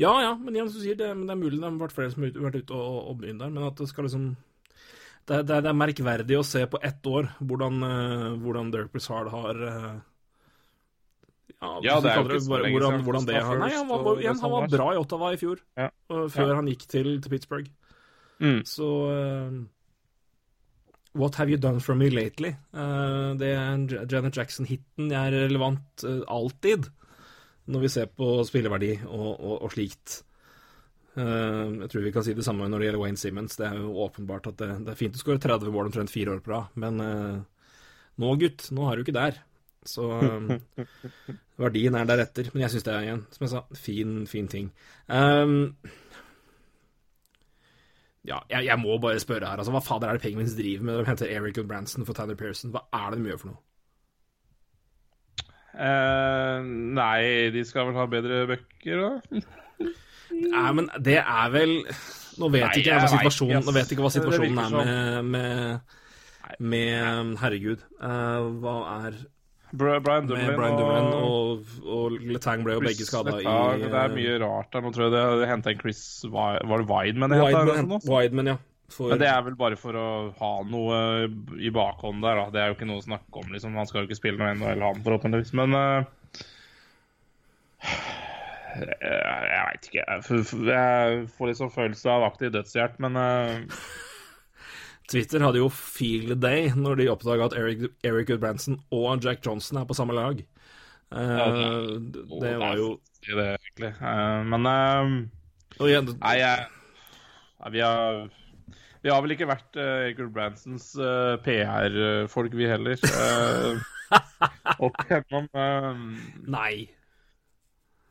Ja, 0.00 0.10
ja, 0.22 0.32
men 0.34 0.56
igjen, 0.56 0.70
som 0.72 0.80
du 0.80 0.84
sier, 0.88 0.96
det, 0.98 1.12
men 1.14 1.28
det 1.28 1.34
er 1.36 1.38
mulig 1.38 1.60
det 1.60 1.68
har 1.68 1.76
vært 1.78 1.94
flere 1.94 2.10
som 2.10 2.24
har 2.26 2.32
vært 2.48 2.56
ute 2.64 2.74
og, 2.74 2.96
og 3.12 3.18
begynt 3.20 3.44
der, 3.44 3.52
men 3.54 3.66
at 3.68 3.78
det 3.78 3.86
skal 3.90 4.08
liksom 4.08 4.32
det, 5.24 5.38
det, 5.48 5.60
det 5.64 5.70
er 5.70 5.76
merkverdig 5.78 6.36
å 6.36 6.44
se 6.44 6.64
på 6.68 6.80
ett 6.84 7.06
år 7.08 7.30
hvordan, 7.38 7.78
uh, 7.80 8.32
hvordan 8.42 8.72
Dirk 8.74 8.90
Brizard 8.92 9.30
har 9.32 9.60
uh, 9.62 9.92
ja, 11.62 11.70
Ja, 11.86 11.94
det 12.02 12.10
er 12.10 12.18
jo 12.18 12.26
ikke 12.26 12.40
så 12.44 12.58
lenge 12.58 12.74
hvordan, 12.74 12.90
siden 12.98 13.06
hvordan 13.06 13.28
det 13.30 13.38
har 13.46 13.62
Nei, 13.62 13.70
han 13.72 13.88
var, 13.88 14.10
igjen, 14.20 14.42
han 14.42 14.52
var 14.56 14.66
bra 14.74 14.88
i 14.92 14.98
Ottawa 15.00 15.30
i 15.32 15.38
fjor, 15.40 15.62
Ja. 15.80 15.88
uh, 16.12 16.26
før 16.34 16.50
Ja. 16.50 16.58
han 16.58 16.68
gikk 16.74 16.84
til, 16.90 17.14
til 17.24 17.32
Pittsburgh. 17.32 17.70
Mm. 18.42 18.60
Så 18.66 18.90
eh, 19.14 19.54
What 21.14 21.36
have 21.38 21.48
you 21.48 21.56
done 21.62 21.78
for 21.80 21.94
me 21.94 22.08
lately? 22.10 22.50
Det 22.74 23.46
er 23.54 23.60
en 23.62 23.84
Janet 23.86 24.34
Jackson-hiten 24.34 25.12
er 25.14 25.30
relevant 25.46 26.02
alltid, 26.26 26.88
når 27.70 27.84
vi 27.84 27.90
ser 27.92 28.12
på 28.12 28.36
spilleverdi 28.46 28.92
og, 29.06 29.30
og, 29.32 29.56
og 29.64 29.72
slikt. 29.72 30.20
Uh, 31.14 31.84
jeg 31.84 31.90
tror 31.92 32.04
vi 32.04 32.12
kan 32.14 32.24
si 32.26 32.34
det 32.34 32.44
samme 32.46 32.66
når 32.68 32.82
det 32.82 32.88
gjelder 32.88 33.02
Wayne 33.04 33.20
Simmons. 33.20 33.56
Det 33.58 33.68
er 33.68 33.80
jo 33.80 33.94
åpenbart 34.04 34.50
at 34.50 34.60
det, 34.60 34.70
det 34.84 34.94
er 34.94 35.00
fint 35.00 35.16
å 35.16 35.22
skåre 35.22 35.42
30 35.42 35.74
mål 35.74 35.90
omtrent 35.90 36.12
fire 36.12 36.34
år 36.34 36.44
på 36.44 36.54
rad, 36.54 36.78
men 36.80 37.02
uh, 37.02 37.42
nå, 38.20 38.36
gutt, 38.40 38.68
nå 38.74 38.88
er 38.88 38.96
du 38.96 39.04
ikke 39.04 39.16
der. 39.16 39.42
Så 39.84 40.06
um, 40.08 40.48
verdien 41.60 41.96
er 41.98 42.08
deretter. 42.08 42.48
Men 42.54 42.64
jeg 42.64 42.74
syns 42.74 42.86
det 42.86 42.94
er 42.94 43.06
igjen, 43.06 43.26
som 43.34 43.44
jeg 43.44 43.52
sa, 43.52 43.62
fin, 43.76 44.16
fin 44.30 44.48
ting. 44.50 44.70
Um, 45.12 45.74
ja, 48.24 48.40
jeg, 48.48 48.64
jeg 48.70 48.80
må 48.80 48.96
bare 49.02 49.20
spørre 49.20 49.50
her, 49.50 49.60
altså, 49.60 49.74
hva 49.74 49.84
fader 49.84 50.08
er 50.08 50.16
det 50.16 50.24
Penguins 50.24 50.56
driver 50.56 50.86
med 50.86 50.96
når 50.96 51.04
de 51.04 51.10
henter 51.12 51.32
Eric 51.34 51.60
Branson 51.68 52.06
for 52.08 52.16
Tanner 52.16 52.38
Pearson? 52.40 52.72
Hva 52.72 52.86
er 52.96 53.12
det 53.12 53.20
de 53.20 53.32
gjør 53.32 53.42
for 53.42 53.52
noe? 53.52 53.60
Eh, 55.74 56.58
nei, 56.94 57.50
de 57.54 57.64
skal 57.66 57.88
vel 57.88 57.96
ha 57.98 58.06
bedre 58.10 58.44
bøker, 58.52 59.00
da? 59.00 59.42
Nei, 60.34 60.68
men 60.74 60.86
det 61.02 61.16
er 61.20 61.50
vel 61.54 61.72
Nå 62.38 62.48
vet 62.50 62.64
Nei, 62.64 62.80
ikke 62.80 62.90
jeg 62.90 62.98
hva 62.98 63.04
vet 63.06 63.12
situasjonen, 63.12 63.60
ass. 63.60 63.66
nå 63.68 63.74
vet 63.76 63.92
ikke 63.94 64.02
hva 64.02 64.10
situasjonen 64.10 64.58
er 64.58 64.72
med, 64.74 65.28
med, 65.30 65.94
med 66.58 67.36
Herregud. 67.38 67.84
uh, 68.02 68.48
hva 68.62 68.74
er 69.04 69.20
Brian 69.74 70.26
Dumlin, 70.30 70.52
Brian 70.54 70.76
Dumlin 70.78 71.08
og, 71.18 71.70
og 71.82 72.18
Letang 72.30 72.62
ble 72.66 72.76
jo 72.76 72.82
begge 72.84 73.06
skada 73.06 73.34
i 73.42 73.46
Det 73.82 73.90
er 73.90 74.12
mye 74.14 74.36
rart 74.42 74.70
der. 74.70 74.84
Nå 74.84 74.92
tror 74.94 75.08
jeg 75.08 75.14
det, 75.16 75.22
det 75.40 75.48
henta 75.50 75.72
en 75.72 75.80
Chris 75.80 76.02
Var 76.30 76.60
det 76.62 76.86
Wideman? 76.90 77.34
Wideman. 77.42 77.96
Wideman, 78.06 78.52
ja. 78.52 78.56
For, 78.92 79.10
Men 79.10 79.20
det 79.22 79.28
er 79.30 79.40
vel 79.46 79.56
bare 79.58 79.78
for 79.80 79.96
å 79.96 80.08
ha 80.38 80.50
noe 80.68 80.98
i 81.56 81.70
bakhånd 81.74 82.22
der, 82.22 82.36
da. 82.36 82.50
Det 82.52 82.60
er 82.60 82.70
jo 82.70 82.76
ikke 82.76 82.88
noe 82.90 83.00
å 83.00 83.06
snakke 83.06 83.40
om, 83.40 83.52
liksom. 83.54 83.78
Han 83.80 83.88
skal 83.88 84.02
jo 84.02 84.10
ikke 84.10 84.18
spille 84.20 84.38
noe 84.38 84.52
NHL, 84.54 84.84
han, 84.84 85.02
forhåpentligvis. 85.06 85.54
Men 85.56 85.74
uh... 85.74 86.04
jeg, 88.76 89.62
veit 89.70 89.88
ikke. 89.88 90.04
Jeg, 90.04 91.28
får 91.34 91.50
litt 91.50 91.60
sånn 91.62 91.72
følelse 91.74 92.12
av 92.12 92.26
aktiv 92.28 92.52
dødshjert, 92.54 93.00
men 93.02 93.18
uh... 93.18 93.86
Twitter 95.10 95.42
hadde 95.44 95.60
jo 95.60 95.68
feel 95.68 96.30
the 96.30 96.36
day 96.38 96.70
når 96.72 97.02
de 97.02 97.10
oppdaga 97.12 97.50
at 97.50 97.56
Eric, 97.60 97.90
Eric 98.08 98.30
Goodbranson 98.30 98.78
og 98.94 99.24
Jack 99.24 99.44
Johnson 99.44 99.80
er 99.80 99.88
på 99.88 99.96
samme 99.96 100.16
lag. 100.16 100.40
Eh, 101.12 101.18
det- 101.18 102.12
det, 102.12 102.40
det 102.40 102.54
var 102.58 102.76
jo 102.76 103.00
det, 103.26 103.34
er 103.44 103.58
egentlig. 103.58 103.92
Uh, 104.00 104.40
men 104.48 104.66
uh, 104.66 105.86
igjen, 105.88 106.08
Nei, 106.20 106.38
jeg, 106.40 106.64
vi 107.72 107.84
har 107.84 108.24
vi 109.04 109.12
har 109.12 109.20
vel 109.20 109.34
ikke 109.36 109.50
vært 109.50 109.76
uh, 109.76 110.08
Egil 110.08 110.30
Bransons 110.32 110.90
uh, 110.96 111.36
PR-folk, 111.44 112.56
vi 112.56 112.70
heller. 112.70 112.96
Uh, 113.04 113.78
opp 114.84 115.00
igjennom. 115.04 115.48
eh, 115.54 116.04
Nei. 116.54 116.74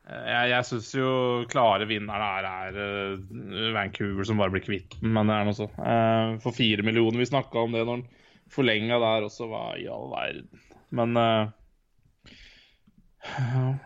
jeg 0.04 0.50
jeg 0.50 0.66
syns 0.68 0.90
jo 0.92 1.08
klare 1.50 1.86
vinnerne 1.88 2.26
er, 2.38 2.48
er 2.68 2.80
eh, 2.84 3.70
Vancouver, 3.74 4.26
som 4.28 4.40
bare 4.40 4.52
blir 4.52 4.64
kvitt 4.64 4.98
den, 5.00 5.14
men 5.16 5.30
det 5.30 5.36
er 5.38 5.48
noe 5.48 5.56
så. 5.56 5.68
Eh, 5.80 6.34
for 6.44 6.56
fire 6.56 6.84
millioner, 6.84 7.22
vi 7.22 7.30
snakka 7.30 7.64
om 7.64 7.72
det 7.76 7.84
når 7.86 7.98
han 7.98 8.06
forlenga 8.52 8.98
der 9.00 9.28
også, 9.30 9.48
hva 9.48 9.62
i 9.80 9.86
all 9.90 10.10
verden. 10.12 10.64
Men 10.94 11.16
uh, 11.18 11.48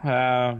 eh, 0.05 0.59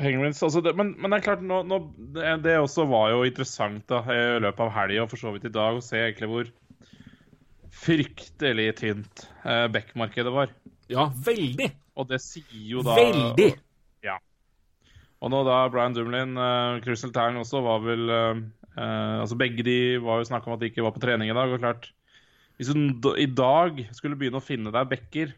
Penguins, 0.00 0.42
altså 0.42 0.58
det, 0.64 0.72
men, 0.74 0.92
men 0.98 1.12
det 1.12 1.20
er 1.20 1.26
klart, 1.28 1.42
nå, 1.46 1.60
nå, 1.70 1.78
det, 2.16 2.26
det 2.42 2.56
også 2.58 2.86
var 2.90 3.12
jo 3.12 3.22
interessant 3.28 3.84
da, 3.90 4.00
i 4.10 4.40
løpet 4.42 4.62
av 4.64 4.72
helga 4.74 5.04
og 5.04 5.12
for 5.12 5.22
så 5.22 5.34
vidt 5.34 5.46
i 5.46 5.54
dag 5.54 5.78
å 5.78 5.84
se 5.84 6.00
egentlig 6.00 6.30
hvor 6.32 6.50
fryktelig 7.74 8.68
tynt 8.80 9.24
eh, 9.46 9.66
Beck-markedet 9.70 10.32
var. 10.34 10.50
Ja, 10.90 11.06
veldig. 11.26 11.70
Og 11.94 12.08
det 12.10 12.20
sier 12.24 12.66
jo 12.74 12.82
da 12.84 12.96
Veldig. 12.98 13.52
Ja. 14.04 14.18
Og 15.22 15.30
nå 15.32 15.44
da 15.46 15.62
Brian 15.72 15.94
Dumlin, 15.96 16.34
eh, 16.36 16.80
Crystal 16.84 17.14
Tang 17.14 17.38
også, 17.40 17.62
var 17.64 17.82
vel 17.84 18.10
eh, 18.10 18.42
eh, 18.74 19.14
Altså 19.22 19.38
begge 19.40 19.66
de 19.66 19.78
var 20.02 20.20
jo 20.20 20.28
snakk 20.28 20.48
om 20.48 20.56
at 20.56 20.62
de 20.62 20.72
ikke 20.72 20.84
var 20.84 20.94
på 20.96 21.02
trening 21.04 21.30
i 21.30 21.36
dag. 21.36 21.54
Og 21.54 21.62
klart, 21.62 21.90
hvis 22.58 22.74
du 22.74 23.10
i 23.14 23.30
dag 23.30 23.80
skulle 23.94 24.18
begynne 24.18 24.42
å 24.42 24.44
finne 24.44 24.74
deg 24.74 24.90
backer 24.90 25.34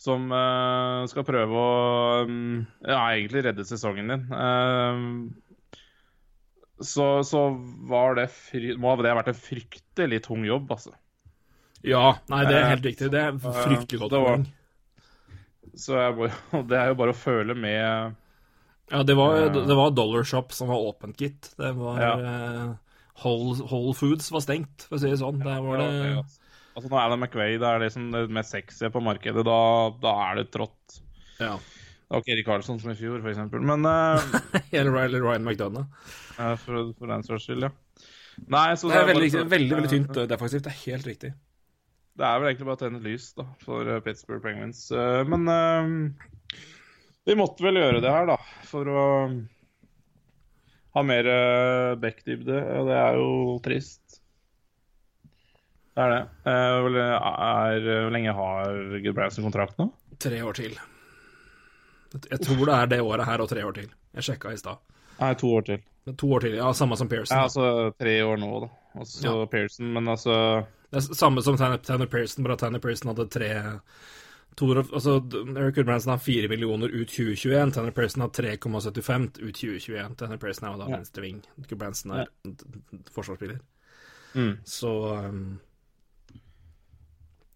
som 0.00 0.26
uh, 0.32 1.04
skal 1.08 1.24
prøve 1.24 1.54
å 1.54 2.24
um, 2.28 2.66
ja, 2.84 2.98
egentlig 3.14 3.44
redde 3.46 3.64
sesongen 3.68 4.10
din, 4.12 4.26
Uh, 4.28 5.30
så, 6.84 7.22
så 7.24 7.40
var 7.86 8.16
det 8.18 8.26
fry 8.34 8.74
må 8.76 8.96
det 8.98 9.12
ha 9.12 9.16
vært 9.20 9.30
en 9.30 9.38
fryktelig 9.38 10.18
tung 10.26 10.42
jobb, 10.44 10.66
altså. 10.74 10.90
Ja, 11.86 12.16
nei, 12.32 12.42
det 12.48 12.56
er 12.58 12.70
helt 12.72 12.86
riktig. 12.88 13.10
Det 13.12 13.20
er 13.20 13.38
fryktelig 13.38 14.00
godt 14.02 14.16
poeng. 14.16 14.44
Så 15.78 15.98
må- 16.18 16.30
det 16.70 16.78
er 16.80 16.90
jo 16.90 16.96
bare 16.98 17.14
å 17.14 17.18
føle 17.18 17.54
med 17.56 18.14
Ja, 18.90 19.02
det 19.06 19.14
var, 19.16 19.48
det 19.54 19.76
var 19.78 19.94
Dollar 19.96 20.26
Shop 20.28 20.52
som 20.52 20.68
var 20.72 20.82
åpent, 20.90 21.16
gitt. 21.20 21.52
Det 21.56 21.70
var 21.78 22.00
Ja. 22.02 22.12
eh, 22.18 22.74
Whole, 23.22 23.54
Whole 23.70 23.94
Foods 23.94 24.32
var 24.34 24.42
stengt, 24.42 24.88
for 24.88 24.98
å 24.98 25.00
si 25.00 25.08
det 25.12 25.20
sånn. 25.22 25.38
Der 25.44 25.62
var 25.62 25.78
det 25.78 26.24
Altså 26.74 26.90
Når 26.90 26.98
Alan 27.04 27.20
McVay 27.22 27.56
det 27.62 27.68
er 27.70 27.82
det 27.84 27.92
som 27.94 28.08
det 28.10 28.24
mest 28.34 28.50
sexy 28.54 28.88
på 28.90 29.02
markedet, 29.04 29.44
da, 29.46 29.58
da 30.02 30.14
er 30.28 30.40
det 30.40 30.48
trått. 30.54 30.98
Ja. 31.38 31.54
Det 31.58 32.10
var 32.12 32.22
ikke 32.24 32.34
Erik 32.34 32.46
Karlsson 32.48 32.80
som 32.82 32.90
i 32.92 32.96
fjor, 32.98 33.22
f.eks. 33.22 33.38
Men 33.54 33.86
uh, 33.86 34.20
Eller 34.76 34.92
Ryan, 35.22 35.44
McDonough. 35.46 35.86
eh, 36.38 36.56
for, 36.60 36.90
for 36.98 37.10
den 37.10 37.24
saks 37.26 37.46
skyld, 37.48 37.68
ja. 37.68 37.72
Nei, 38.50 38.66
så 38.76 38.90
Det 38.90 38.98
er 38.98 39.08
veldig, 39.12 39.30
bare- 39.32 39.50
veldig, 39.54 39.74
veldig 39.78 39.90
tynt 39.92 40.20
defensivt. 40.30 40.66
Det 40.66 40.72
er 40.74 40.80
helt 40.90 41.06
riktig. 41.08 41.32
Det 42.14 42.26
er 42.26 42.38
vel 42.38 42.50
egentlig 42.50 42.66
bare 42.68 42.78
å 42.78 42.82
tenne 42.84 43.00
lys 43.02 43.30
da, 43.38 43.46
for 43.64 43.88
eh, 43.90 44.02
Pittsburgh 44.04 44.42
Penguins. 44.44 44.84
Uh, 44.94 45.22
men 45.30 45.48
eh, 45.50 46.58
vi 47.30 47.38
måtte 47.38 47.64
vel 47.64 47.78
gjøre 47.80 48.02
det 48.04 48.12
her, 48.14 48.28
da, 48.30 48.36
for 48.68 48.90
å 48.90 49.06
ha 50.94 51.02
mer 51.02 51.26
uh, 51.26 51.94
backdybde. 51.98 52.60
og 52.78 52.90
Det 52.90 52.98
er 53.00 53.18
jo 53.18 53.30
trist. 53.64 54.03
Det 55.94 56.02
er 56.02 56.10
det. 56.10 56.22
Eh, 56.50 56.76
hvor 56.82 56.96
er, 56.98 58.10
lenge 58.10 58.32
har 58.34 58.78
Gudbrandsen 59.04 59.44
kontrakt 59.46 59.78
nå? 59.78 59.88
Tre 60.18 60.40
år 60.42 60.56
til. 60.58 60.74
Jeg 62.30 62.40
tror 62.42 62.66
det 62.66 62.74
er 62.74 62.86
det 62.92 63.00
året 63.02 63.26
her 63.26 63.42
og 63.42 63.48
tre 63.50 63.62
år 63.66 63.74
til. 63.74 63.88
Jeg 64.14 64.22
sjekka 64.28 64.52
i 64.54 64.58
stad. 64.58 64.78
Nei, 65.20 65.32
to 65.38 65.50
år 65.54 65.64
til. 65.66 65.82
To 66.20 66.32
år 66.36 66.44
til, 66.44 66.56
ja, 66.58 66.72
Samme 66.76 66.96
som 66.98 67.08
Pearson. 67.08 67.36
Ja, 67.38 67.46
altså 67.48 67.94
tre 67.98 68.16
år 68.26 68.36
nå, 68.42 68.50
da. 68.66 68.68
Altså 69.00 69.22
Ja. 69.24 69.46
Pearson, 69.50 69.92
men 69.94 70.06
altså 70.08 70.34
Det 70.90 71.00
er 71.00 71.14
samme 71.14 71.42
som 71.42 71.56
Tanner, 71.56 72.06
Pearson, 72.06 72.44
bare 72.44 72.52
at 72.54 72.60
Tanner 72.60 72.78
Pearson 72.78 73.08
hadde 73.10 73.28
tre, 73.30 73.48
Tore, 74.56 74.84
altså, 74.94 75.16
Eric 75.56 75.74
Goodbranson 75.74 76.10
har 76.12 76.18
4 76.22 76.48
millioner 76.48 76.86
ut 76.94 77.08
2021. 77.10 77.72
Tanner 77.74 77.90
Pearson 77.90 78.20
har 78.22 78.28
3,75 78.30 79.40
ut 79.42 79.54
2021. 79.54 80.14
Tanner 80.20 80.36
Pearson 80.38 80.68
er 80.68 80.72
jo 80.76 80.78
da 80.84 80.90
Ja. 80.92 80.96
venstre 81.00 81.22
ving. 81.22 81.40
Goodbranson 81.68 82.12
er 82.12 82.26
d- 82.46 83.02
forsvarsspiller. 83.10 83.58
Mm. 84.34 84.58
Så 84.64 84.92
um, 85.18 85.58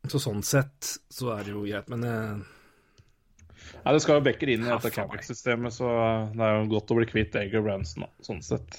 Så 0.08 0.20
sånn 0.22 0.44
sett 0.46 0.94
så 1.12 1.32
er 1.34 1.44
det 1.46 1.52
jo 1.52 1.64
greit, 1.66 1.88
men 1.92 2.04
eh, 2.06 2.46
Nei, 3.84 3.92
det 3.94 4.00
skal 4.02 4.18
jo 4.18 4.24
backer 4.24 4.50
inn 4.50 4.64
i 4.64 4.70
dette. 4.70 4.90
Capex-systemet, 4.94 5.74
så 5.74 5.88
det 6.32 6.44
er 6.44 6.54
jo 6.56 6.70
godt 6.72 6.92
å 6.92 6.96
bli 6.98 7.08
kvitt 7.10 7.36
Egger 7.38 7.64
Branson, 7.64 8.06
sånn 8.24 8.40
sett. 8.44 8.78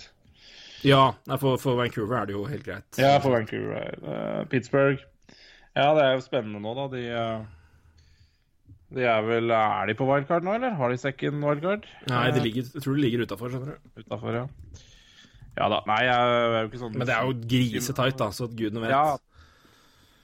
ja, 1.27 1.37
for, 1.37 1.59
for 1.61 1.77
Vancouver 1.79 2.21
er 2.21 2.29
det 2.29 2.35
jo 2.35 2.45
helt 2.49 2.65
greit. 2.65 2.87
Ja, 3.01 3.17
for 3.21 3.35
Vancouver. 3.35 3.95
Uh, 3.99 4.41
Pittsburgh 4.49 5.01
Ja, 5.75 5.91
det 5.97 6.05
er 6.05 6.13
jo 6.15 6.25
spennende 6.25 6.61
nå, 6.63 6.73
da. 6.77 6.87
De, 6.93 7.03
eh, 7.13 8.75
de 8.97 9.05
er 9.05 9.25
vel 9.27 9.53
Er 9.53 9.91
de 9.91 9.97
på 9.99 10.07
wildcard 10.09 10.47
nå, 10.47 10.55
eller? 10.57 10.77
Har 10.79 10.91
de 10.91 10.99
second 10.99 11.43
wildcard? 11.45 11.85
Nei, 12.09 12.25
ligger, 12.39 12.69
jeg 12.73 12.85
tror 12.85 12.97
de 12.97 13.05
ligger 13.05 13.25
utafor, 13.27 13.53
skjønner 13.53 13.75
du. 13.75 14.05
Utafor, 14.05 14.39
ja. 14.41 14.45
Ja 15.59 15.67
da. 15.71 15.81
Nei, 15.89 15.99
jeg 16.07 16.35
er 16.39 16.61
jo 16.61 16.69
ikke 16.69 16.81
sånn 16.81 16.95
Men 16.95 17.09
det 17.09 17.15
er 17.15 17.27
jo 17.27 17.35
grisetight, 17.53 18.17
da, 18.19 18.29
så 18.35 18.47
gudene 18.47 18.85
vet. 18.85 18.95
Ja. 18.95 19.17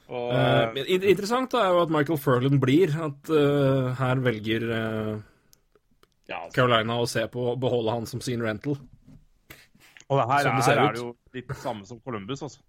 Og, 0.06 0.28
uh, 0.30 0.84
interessant 0.94 1.50
da 1.50 1.64
er 1.66 1.72
jo 1.74 1.82
at 1.82 1.94
Michael 1.94 2.20
Furland 2.22 2.60
blir. 2.62 2.94
At 3.08 3.32
uh, 3.34 3.90
her 3.98 4.22
velger 4.26 4.68
uh, 4.70 5.16
ja, 6.30 6.44
altså, 6.44 6.54
Carolina 6.60 7.00
å 7.02 7.08
se 7.10 7.26
på 7.32 7.50
å 7.52 7.58
beholde 7.62 7.96
han 7.98 8.06
som 8.10 8.22
sin 8.22 8.44
rental. 8.46 8.78
og 10.08 10.22
det 10.22 10.28
her, 10.30 10.52
det 10.52 10.70
er, 10.70 10.84
er 10.84 10.96
det 10.98 11.02
jo 11.02 11.12
litt 11.34 11.50
det 11.50 11.58
samme 11.62 11.88
som 11.90 12.02
Columbus, 12.06 12.46
altså. 12.46 12.62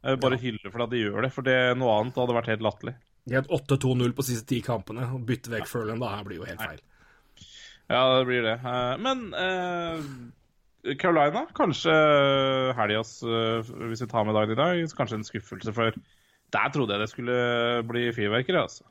Jeg 0.00 0.16
vil 0.16 0.22
bare 0.22 0.40
hylle 0.40 0.72
for 0.72 0.86
at 0.86 0.92
de 0.94 1.02
gjør 1.02 1.26
det, 1.26 1.32
for 1.34 1.44
det, 1.44 1.56
noe 1.76 1.98
annet 2.00 2.16
hadde 2.16 2.36
vært 2.38 2.54
helt 2.54 2.62
latterlig. 2.64 2.94
De 3.28 3.36
har 3.36 3.50
8-2-0 3.52 4.14
på 4.16 4.24
siste 4.24 4.48
ti 4.48 4.62
kampene. 4.64 5.04
Å 5.12 5.18
bytte 5.20 5.52
vekk 5.52 5.68
Furland 5.68 6.00
da 6.00 6.14
her 6.14 6.24
blir 6.24 6.40
jo 6.40 6.46
helt 6.48 6.62
feil. 6.64 6.80
Ja, 7.90 8.00
det 8.16 8.24
blir 8.24 8.46
det. 8.46 8.54
Men 9.04 9.26
eh, 9.36 10.94
Carolina, 11.02 11.42
kanskje 11.52 11.92
helgas, 12.78 13.18
hvis 13.20 14.00
vi 14.06 14.08
tar 14.08 14.24
med 14.24 14.38
dagen 14.38 14.56
i 14.56 14.60
dag, 14.62 14.80
kanskje 14.96 15.20
en 15.20 15.26
skuffelse. 15.28 15.74
For 15.76 15.92
der 16.52 16.72
trodde 16.74 16.96
jeg 16.96 17.04
det 17.04 17.10
skulle 17.12 17.36
bli 17.88 18.06
fyrverkeri, 18.16 18.60
altså. 18.60 18.86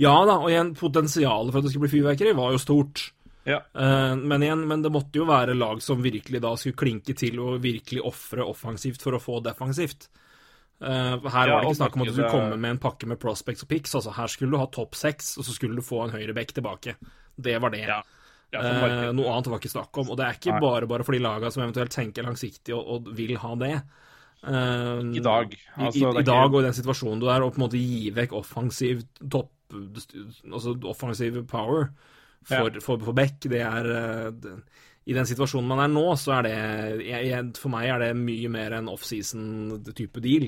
Ja 0.00 0.14
da, 0.24 0.38
og 0.40 0.48
igjen, 0.50 0.72
potensialet 0.78 1.52
for 1.52 1.60
at 1.60 1.66
det 1.66 1.72
skulle 1.74 1.88
bli 1.88 1.98
fyrverkeri 1.98 2.34
var 2.36 2.54
jo 2.54 2.60
stort. 2.62 3.10
Ja. 3.48 3.62
Eh, 3.72 4.14
men 4.16 4.44
igjen, 4.44 4.64
men 4.68 4.84
det 4.84 4.92
måtte 4.92 5.20
jo 5.20 5.26
være 5.28 5.56
lag 5.56 5.82
som 5.84 6.02
virkelig 6.04 6.40
da 6.44 6.54
skulle 6.60 6.78
klinke 6.78 7.16
til 7.16 7.40
og 7.42 7.60
virkelig 7.64 8.04
ofre 8.04 8.44
offensivt 8.44 9.04
for 9.04 9.16
å 9.16 9.22
få 9.22 9.40
defensivt. 9.44 10.08
Eh, 10.78 11.16
her 11.16 11.50
var 11.50 11.64
det 11.64 11.70
ikke 11.72 11.80
snakk 11.80 11.96
om 11.96 12.04
at 12.04 12.10
du 12.10 12.14
skulle 12.14 12.34
komme 12.34 12.60
med 12.60 12.76
en 12.76 12.82
pakke 12.82 13.08
med 13.10 13.20
prospects 13.20 13.64
og 13.66 13.72
picks. 13.72 13.96
Altså, 13.98 14.14
her 14.14 14.30
skulle 14.30 14.54
du 14.54 14.60
ha 14.60 14.68
topp 14.72 14.98
seks, 14.98 15.34
og 15.40 15.48
så 15.48 15.56
skulle 15.56 15.80
du 15.80 15.84
få 15.86 16.04
en 16.04 16.14
høyreback 16.14 16.54
tilbake. 16.54 16.98
Det 17.34 17.56
var 17.62 17.74
det. 17.74 17.86
Ja. 17.88 18.02
Ja, 18.48 18.62
Eh, 18.64 19.10
noe 19.12 19.28
annet 19.28 19.50
var 19.52 19.60
ikke 19.60 19.68
snakk 19.74 19.98
om. 20.00 20.08
Og 20.08 20.16
det 20.16 20.24
er 20.24 20.36
ikke 20.38 20.54
Nei. 20.54 20.60
bare 20.64 20.86
bare 20.88 21.04
for 21.04 21.12
de 21.12 21.20
laga 21.20 21.50
som 21.52 21.62
eventuelt 21.66 21.92
tenker 21.92 22.24
langsiktig 22.24 22.72
og, 22.72 22.86
og 22.94 23.10
vil 23.16 23.36
ha 23.36 23.54
det. 23.60 23.74
Eh, 24.46 25.00
I 25.18 25.22
dag. 25.24 25.54
Altså, 25.76 26.12
i, 26.12 26.20
I 26.22 26.26
dag 26.26 26.52
og 26.52 26.60
i 26.60 26.66
den 26.68 26.76
situasjonen 26.76 27.22
du 27.22 27.26
er, 27.30 27.42
og 27.42 27.54
på 27.54 27.58
en 27.60 27.64
måte 27.66 27.80
gi 27.80 28.10
vekk 28.14 28.36
offensiv 28.38 29.02
topp 29.24 29.54
Altså 29.68 30.72
offensiv 30.88 31.34
power 31.44 31.90
for, 32.48 32.78
for, 32.80 33.02
for 33.04 33.12
Beck, 33.12 33.34
det 33.52 33.58
er 33.60 33.88
eh, 33.92 34.28
det, 34.32 34.54
I 35.10 35.16
den 35.18 35.26
situasjonen 35.28 35.68
man 35.68 35.82
er 35.84 35.90
nå, 35.92 36.04
så 36.16 36.38
er 36.38 36.46
det 36.46 36.54
jeg, 37.04 37.42
For 37.60 37.68
meg 37.74 37.90
er 37.92 38.00
det 38.06 38.14
mye 38.16 38.48
mer 38.54 38.78
en 38.78 38.88
offseason-type 38.88 40.22
deal. 40.24 40.46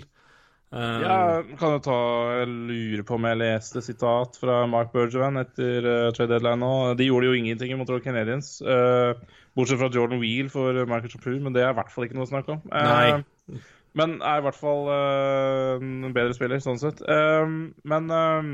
Eh, 0.72 1.02
Ja, 1.02 1.42
kan 1.58 1.74
jeg 1.74 1.82
ta 1.84 1.98
Jeg 2.38 2.48
lurer 2.48 3.02
på 3.08 3.18
om 3.18 3.26
jeg 3.28 3.40
leste 3.42 3.82
sitat 3.84 4.38
fra 4.40 4.62
Mark 4.70 4.92
Bergevin 4.94 5.40
etter 5.42 5.84
uh, 5.84 6.12
trade 6.16 6.30
deadline 6.38 6.62
nå. 6.62 6.72
De 6.96 7.08
gjorde 7.10 7.26
jo 7.28 7.36
ingenting 7.36 7.74
mot 7.76 7.90
Royal 7.90 8.04
Canadiens. 8.06 8.54
uh, 8.62 9.12
bortsett 9.58 9.82
fra 9.82 9.90
Jordan 9.92 10.22
Wheel 10.22 10.48
for 10.48 10.72
Michael 10.86 11.10
Chapu, 11.12 11.34
men 11.42 11.52
det 11.52 11.66
er 11.66 11.74
i 11.74 11.76
hvert 11.80 11.90
fall 11.92 12.06
ikke 12.06 12.16
noe 12.16 12.28
å 12.28 12.32
snakke 12.32 12.54
om. 12.56 12.64
Uh, 12.70 12.86
Nei. 12.86 13.60
Men 13.98 14.20
er 14.22 14.38
i 14.38 14.44
hvert 14.44 14.58
fall 14.58 14.86
eh, 14.94 15.82
en 15.82 16.14
bedre 16.14 16.36
spiller, 16.36 16.62
sånn 16.62 16.78
sett. 16.78 17.00
Um, 17.10 17.72
men 17.90 18.06
um, 18.14 18.52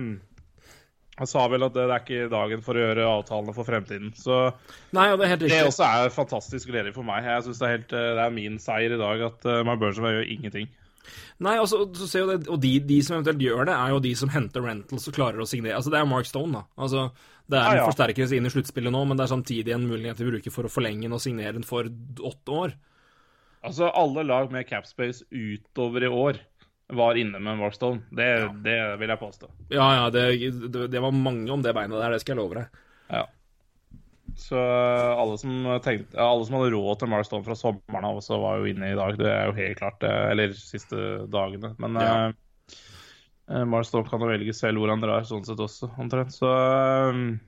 han 1.16 1.28
sa 1.28 1.46
vel 1.48 1.64
at 1.64 1.76
det, 1.76 1.84
det 1.88 1.94
er 1.94 2.02
ikke 2.04 2.32
dagen 2.32 2.64
for 2.64 2.76
å 2.76 2.82
gjøre 2.86 3.08
avtalene 3.08 3.54
for 3.56 3.68
fremtiden. 3.68 4.10
Så 4.16 4.40
Nei, 4.96 5.10
det 5.16 5.28
er 5.28 5.44
det 5.44 5.60
også 5.64 5.86
er 5.88 6.12
fantastisk 6.12 6.68
gledelig 6.72 6.96
for 6.96 7.08
meg. 7.08 7.24
Jeg 7.24 7.46
synes 7.46 7.60
det, 7.60 7.68
er 7.68 7.78
helt, 7.78 7.94
eh, 7.96 8.10
det 8.18 8.24
er 8.26 8.34
min 8.36 8.58
seier 8.62 8.96
i 8.96 9.00
dag 9.00 9.28
at 9.30 9.46
uh, 9.48 9.60
Mark 9.68 9.80
Bergevin 9.80 10.18
gjør 10.18 10.34
ingenting. 10.36 10.68
Nei, 11.44 11.54
altså, 11.60 11.82
så 11.94 12.08
ser 12.08 12.24
jo 12.24 12.32
det, 12.32 12.50
og 12.52 12.60
de, 12.60 12.72
de 12.88 12.98
som 13.04 13.18
eventuelt 13.18 13.44
gjør 13.44 13.68
det, 13.68 13.76
er 13.76 13.94
jo 13.94 14.02
de 14.04 14.12
som 14.18 14.32
henter 14.32 14.64
rentals 14.64 15.08
og 15.08 15.16
klarer 15.16 15.40
å 15.40 15.48
signere. 15.48 15.76
Altså, 15.78 15.92
Det 15.92 16.00
er 16.00 16.08
Mark 16.10 16.28
Stone, 16.28 16.52
da. 16.52 16.64
Altså, 16.80 17.06
Det 17.46 17.60
er 17.60 17.64
Ja, 17.64 17.70
en 17.70 17.80
ja. 17.82 17.86
forsterkelse 17.86 18.36
inn 18.36 18.48
i 18.48 18.52
sluttspillet 18.52 18.92
nå, 18.92 19.04
men 19.06 19.20
det 19.20 19.24
er 19.26 19.34
samtidig 19.36 19.74
en 19.76 19.86
mulighet 19.86 20.20
vi 20.20 20.30
bruker 20.32 20.52
for 20.54 20.66
å 20.66 20.72
forlenge 20.72 21.04
den 21.06 21.16
og 21.16 21.22
signere 21.22 21.54
den 21.54 21.68
for 21.68 21.86
åtte 21.86 22.56
år. 22.64 22.76
Altså, 23.66 23.88
alle 23.90 24.22
lag 24.26 24.50
med 24.54 24.66
capspace 24.68 25.24
utover 25.30 26.04
i 26.06 26.10
år 26.10 26.38
var 26.94 27.18
inne 27.18 27.38
med 27.42 27.58
Markstone. 27.58 28.04
Det, 28.14 28.26
Det, 28.40 28.50
det 28.66 28.76
vil 29.00 29.10
jeg 29.10 29.18
påstå. 29.18 29.48
Ja, 29.74 29.86
ja, 29.98 30.10
det, 30.14 30.26
det, 30.92 31.00
var 31.02 31.10
mange 31.14 31.50
om 31.52 31.62
det 31.64 31.74
beinet 31.74 31.98
der, 31.98 32.14
det 32.14 32.20
skal 32.22 32.36
jeg 32.36 32.42
love 32.44 32.60
deg. 32.60 32.82
Ja. 33.10 33.24
Så 34.36 34.60
alle 34.60 35.38
som 35.40 35.64
tenkte, 35.82 36.18
alle 36.20 36.44
som 36.46 36.58
hadde 36.58 36.74
råd 36.74 37.00
til 37.00 37.10
Markstone 37.10 37.46
fra 37.46 37.56
sommeren 37.58 38.04
av, 38.06 38.18
også 38.20 38.38
var 38.42 38.60
jo 38.60 38.70
inne 38.70 38.92
i 38.92 38.98
dag. 38.98 39.16
Det 39.18 39.30
er 39.32 39.48
jo 39.48 39.56
helt 39.56 39.78
klart 39.80 39.98
det. 40.04 40.12
Eller 40.32 40.54
siste 40.58 41.02
dagene. 41.32 41.72
Men 41.82 41.98
Ja. 42.02 42.14
eh, 43.50 43.64
Markstone 43.64 44.06
kan 44.08 44.20
jo 44.22 44.30
velge 44.30 44.54
selv 44.54 44.78
hvor 44.82 44.92
han 44.92 45.02
drar, 45.02 45.24
sånn 45.26 45.46
sett 45.46 45.58
også, 45.62 45.90
omtrent. 45.98 46.34
Så 46.36 46.50
uh, 46.52 47.38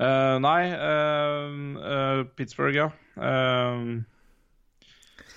uh, 0.00 0.36
Nei, 0.42 0.62
uh, 0.72 1.54
uh, 1.78 2.24
Pittsburgh, 2.36 2.76
ja. 2.76 2.90
Uh, 3.16 4.02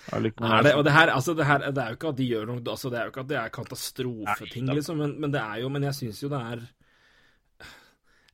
er 0.08 0.24
det 0.24 0.34
Er 0.40 0.64
det, 0.64 0.74
og 0.80 0.86
det 0.88 0.94
her, 0.96 1.12
altså 1.12 1.34
det 1.36 1.46
her, 1.46 1.66
det 1.68 1.84
er 1.84 1.92
jo 1.92 1.98
ikke 1.98 2.12
at 2.14 2.18
de 2.18 2.28
gjør 2.30 2.46
noe 2.48 2.62
altså 2.64 2.90
Det 2.90 3.00
er 3.00 3.08
jo 3.08 3.12
ikke 3.12 3.24
at 3.26 3.30
det 3.30 3.38
er 3.38 3.54
katastrofeting, 3.58 4.70
liksom, 4.72 5.02
men, 5.04 5.16
men 5.20 5.34
det 5.34 5.42
er 5.42 5.64
jo 5.66 5.72
Men 5.74 5.84
jeg 5.84 5.98
syns 6.00 6.24
jo 6.24 6.30
det 6.32 6.40
er 6.40 6.66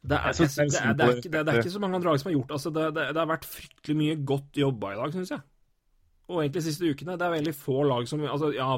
det 0.04 0.18
er, 0.20 0.36
det, 0.36 0.44
er, 0.44 0.94
det, 0.94 1.06
er, 1.06 1.16
ikke, 1.16 1.30
det, 1.32 1.42
er, 1.48 1.58
er 1.62 1.70
så 1.72 1.80
mange 1.80 1.96
andre 1.96 2.12
lag 2.12 2.20
som 2.20 2.28
har 2.28 2.34
gjort 2.36 2.50
altså 2.52 2.72
det, 2.76 2.90
det, 2.98 3.16
har 3.16 3.30
vært 3.30 3.46
fryktelig 3.48 3.94
mye 3.96 4.16
godt 4.28 4.58
jobba 4.60 4.90
i 4.92 4.98
dag, 5.00 5.14
syns 5.16 5.32
jeg. 5.32 5.40
Og 6.28 6.42
egentlig 6.42 6.60
de 6.60 6.64
siste 6.66 6.90
ukene. 6.92 7.16
Det 7.16 7.24
er 7.24 7.32
veldig 7.38 7.54
få 7.56 7.78
lag 7.88 8.10
som 8.12 8.26
altså, 8.28 8.50
Ja, 8.52 8.74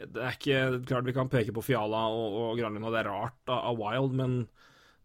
det 0.00 0.20
er 0.20 0.36
ikke 0.36 0.58
klart 0.90 1.08
vi 1.08 1.14
kan 1.16 1.32
peke 1.32 1.54
på 1.56 1.64
Fiala 1.64 2.02
og, 2.12 2.36
og 2.42 2.60
Granlund, 2.60 2.84
og 2.84 2.92
det 2.92 3.00
er 3.00 3.08
rart 3.08 3.54
av 3.56 3.80
Wild, 3.80 4.12
men, 4.20 4.36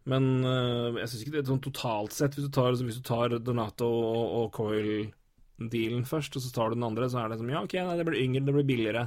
men 0.06 0.26
uh, 0.46 0.96
jeg 1.00 1.10
syns 1.10 1.22
ikke 1.24 1.34
det 1.34 1.40
er 1.42 1.50
sånn 1.50 1.64
totalt 1.64 2.14
sett. 2.14 2.36
Hvis 2.38 2.46
du 2.48 2.52
tar, 2.54 2.76
hvis 2.78 2.98
du 3.00 3.04
tar 3.06 3.34
Donato 3.42 3.88
og, 3.90 4.26
og 4.40 4.48
Coil-dealen 4.54 6.06
først, 6.08 6.38
og 6.38 6.44
så 6.44 6.52
tar 6.54 6.70
du 6.70 6.78
den 6.78 6.86
andre, 6.86 7.08
så 7.10 7.24
er 7.24 7.32
det 7.32 7.40
som 7.40 7.50
Ja, 7.50 7.64
OK, 7.66 7.74
nei, 7.80 7.96
det 7.98 8.06
blir 8.08 8.22
yngre, 8.22 8.44
det 8.46 8.54
blir 8.54 8.68
billigere. 8.68 9.06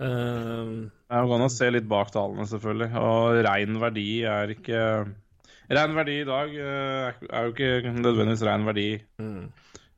Uh, 0.00 0.88
Jeg 1.12 1.30
kan 1.30 1.44
jo 1.44 1.48
se 1.52 1.70
litt 1.70 1.88
bak 1.90 2.10
tallene, 2.14 2.46
selvfølgelig. 2.50 2.90
Og 2.98 3.40
rein 3.46 3.80
verdi 3.82 4.08
er 4.26 4.54
ikke 4.56 4.82
Rein 5.70 5.92
verdi 5.94 6.16
i 6.18 6.26
dag 6.26 6.54
eh, 6.58 7.18
er 7.30 7.44
jo 7.46 7.52
ikke 7.52 7.92
nødvendigvis 7.94 8.40
rein 8.42 8.64
verdi. 8.66 8.88
mm. 9.22 9.44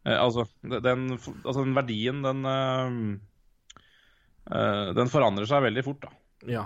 Altså, 0.05 0.44
den, 0.66 1.06
altså 1.14 1.62
den 1.62 1.76
verdien, 1.78 2.18
den 2.26 2.43
Den 4.98 5.12
forandrer 5.12 5.47
seg 5.48 5.62
veldig 5.64 5.84
fort, 5.86 6.02
da. 6.05 6.10
Ja. 6.51 6.64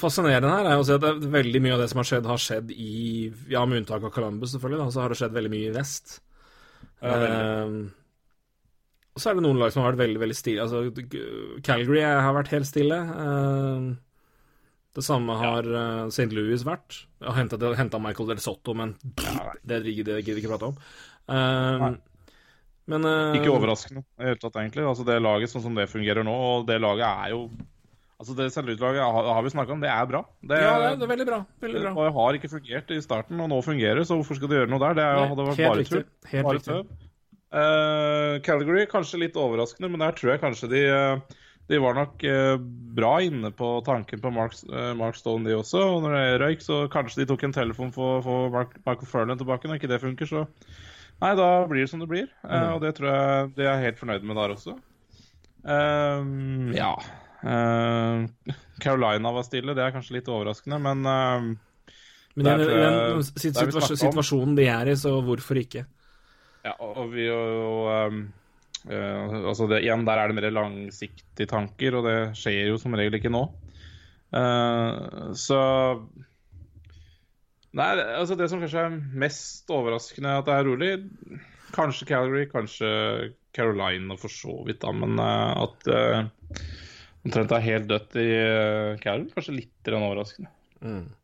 Fascinerende 0.00 0.52
her 0.52 0.68
er 0.70 0.80
å 0.80 0.86
se 0.86 0.96
at 0.96 1.26
veldig 1.32 1.60
mye 1.64 1.74
av 1.76 1.82
det 1.82 1.90
som 1.92 2.00
har 2.00 2.08
skjedd, 2.08 2.28
har 2.30 2.40
skjedd 2.40 2.72
i 2.72 2.94
Ja, 3.52 3.64
med 3.68 3.82
unntak 3.82 4.06
av 4.06 4.12
Columbus, 4.14 4.54
selvfølgelig, 4.54 4.80
da, 4.82 4.94
så 4.94 5.02
har 5.02 5.12
det 5.12 5.18
skjedd 5.20 5.36
veldig 5.36 5.52
mye 5.52 5.68
i 5.68 5.76
vest. 5.76 6.18
Ja. 7.04 7.18
Eh, 7.20 7.76
og 9.16 9.22
så 9.22 9.30
er 9.30 9.38
det 9.38 9.44
noen 9.46 9.60
lag 9.60 9.72
som 9.72 9.82
har 9.82 9.94
vært 9.94 10.02
veldig 10.04 10.22
veldig 10.24 10.36
stille. 10.36 10.64
Altså, 10.64 10.82
Calgary 11.64 12.02
har 12.04 12.34
vært 12.36 12.52
helt 12.52 12.68
stille. 12.68 12.98
Eh, 13.22 13.86
det 14.96 15.04
samme 15.04 15.36
har 15.40 15.68
eh, 15.68 16.02
St. 16.08 16.28
Louis 16.36 16.66
vært. 16.68 17.02
Jeg 17.20 17.30
har 17.32 17.78
henta 17.80 18.00
Michael 18.02 18.32
Del 18.32 18.42
Sotto, 18.44 18.76
men 18.76 18.96
det 19.68 19.84
gidder 19.88 20.20
jeg 20.20 20.36
ikke 20.36 20.52
prate 20.52 20.72
om. 20.72 20.76
Men 22.86 23.02
Ikke 23.34 23.50
overraskende 23.50 24.04
i 24.04 24.20
det 24.20 24.28
hele 24.28 24.38
tatt, 24.42 24.60
egentlig. 24.60 24.84
Altså 24.86 25.02
Det 25.08 25.16
laget 25.18 25.50
sånn 25.50 25.64
som 25.64 25.74
det 25.74 25.88
fungerer 25.90 26.22
nå, 26.26 26.36
og 26.36 26.68
det 26.68 26.76
laget 26.78 27.08
er 27.08 27.32
jo 27.32 27.48
Altså 28.16 28.32
Det 28.36 28.46
selvutlaget 28.54 29.02
har, 29.04 29.26
har 29.36 29.42
vi 29.44 29.50
snakka 29.52 29.74
om, 29.74 29.80
det 29.82 29.90
er 29.92 30.06
bra. 30.08 30.22
Det, 30.40 30.56
Ja, 30.56 30.76
det 30.80 30.86
er, 30.88 30.94
det 30.96 31.04
er 31.04 31.10
veldig 31.10 31.26
bra. 31.28 31.40
Veldig 31.60 31.80
bra. 31.82 31.90
det 31.98 32.12
har 32.16 32.38
ikke 32.38 32.48
fungert 32.48 32.92
i 32.96 33.00
starten, 33.04 33.40
og 33.44 33.50
nå 33.52 33.58
fungerer 33.64 34.00
det, 34.00 34.06
så 34.08 34.16
hvorfor 34.16 34.38
skal 34.38 34.48
du 34.48 34.54
gjøre 34.56 34.70
noe 34.72 34.80
der? 34.80 34.94
Det 34.96 35.04
er, 35.04 35.18
Nei, 35.20 35.26
hadde 35.32 35.44
vært 35.50 35.60
bare 35.60 35.82
riktig. 35.82 36.00
Helt 36.30 36.46
Bare 36.46 36.56
riktig. 36.56 36.78
tøv. 36.78 37.02
Eh, 37.56 38.36
Calgary 38.46 38.86
kanskje 38.88 39.20
litt 39.20 39.36
overraskende, 39.40 39.90
men 39.92 40.00
der 40.02 40.16
tror 40.16 40.32
jeg 40.32 40.42
kanskje 40.42 40.70
de 40.72 40.80
eh, 40.90 41.36
De 41.70 41.80
var 41.82 41.96
nok 41.98 42.24
eh, 42.24 42.56
bra 42.96 43.12
inne 43.26 43.50
på 43.50 43.68
tanken 43.86 44.20
på 44.22 44.30
Mark, 44.32 44.56
Mark 44.96 45.16
Stone, 45.18 45.44
de 45.44 45.56
også. 45.58 45.82
Og 45.96 46.04
når 46.06 46.16
det 46.16 46.40
røyk, 46.40 46.64
så 46.64 46.80
kanskje 46.92 47.20
de 47.20 47.28
tok 47.32 47.44
en 47.44 47.56
telefon 47.56 47.92
for 47.92 48.16
å 48.16 48.24
få 48.24 48.36
Michael 48.54 49.10
Furlan 49.10 49.40
tilbake. 49.40 49.68
Når 49.68 49.80
ikke 49.80 49.90
det 49.92 50.00
funker, 50.04 50.30
så 50.30 50.46
Nei, 51.16 51.30
da 51.36 51.64
blir 51.68 51.80
det 51.84 51.90
som 51.92 52.00
det 52.00 52.08
blir. 52.10 52.26
Mm. 52.44 52.74
og 52.74 52.82
det 52.84 52.94
tror 52.96 53.08
jeg 53.08 53.52
de 53.56 53.64
er 53.68 53.80
helt 53.80 54.00
fornøyd 54.00 54.24
med 54.28 54.36
der 54.36 54.52
også. 54.56 54.74
Ja 56.76 56.92
Carolina 58.82 59.32
var 59.32 59.44
stille, 59.46 59.74
det 59.76 59.84
er 59.84 59.94
kanskje 59.94 60.18
litt 60.18 60.30
overraskende, 60.32 60.78
men 60.82 61.06
eh, 61.10 61.46
Men 62.36 62.48
i 62.60 62.66
den, 62.66 62.96
om. 63.16 63.22
situasjonen 63.24 64.56
de 64.58 64.66
er 64.68 64.90
i, 64.92 64.96
så 64.98 65.14
hvorfor 65.24 65.60
ikke? 65.60 65.86
Ja, 66.66 66.74
og 66.82 67.12
vi 67.12 67.28
jo 67.28 67.38
um, 67.86 68.24
uh, 68.90 69.36
Altså, 69.46 69.68
det, 69.70 69.84
igjen, 69.84 70.04
der 70.08 70.20
er 70.20 70.30
det 70.30 70.38
mer 70.38 70.48
langsiktige 70.54 71.50
tanker, 71.50 71.98
og 71.98 72.08
det 72.08 72.16
skjer 72.38 72.72
jo 72.72 72.80
som 72.82 72.96
regel 72.98 73.18
ikke 73.20 73.32
nå. 73.32 73.44
Uh, 74.34 75.30
så 75.38 75.60
Nei, 77.76 77.90
altså 78.16 78.34
det 78.38 78.48
som 78.50 78.62
kanskje 78.62 78.86
er 78.88 78.94
mest 79.20 79.70
overraskende 79.70 80.32
at 80.40 80.46
det 80.48 80.54
er 80.56 80.64
rolig 80.66 80.88
Kanskje 81.76 82.08
Calgary, 82.08 82.46
kanskje 82.50 82.88
Carolina 83.54 84.16
for 84.18 84.32
så 84.32 84.54
vidt, 84.66 84.80
da, 84.82 84.92
men 84.96 85.20
uh, 85.20 85.66
at 85.66 85.88
omtrent 87.26 87.52
er 87.52 87.64
helt 87.66 87.90
dødt 87.90 88.18
i 88.22 88.26
uh, 88.32 88.96
Calgary, 89.02 89.30
kanskje 89.34 89.58
litt 89.60 89.92
overraskende. 89.92 90.50
overraskende. 90.80 91.14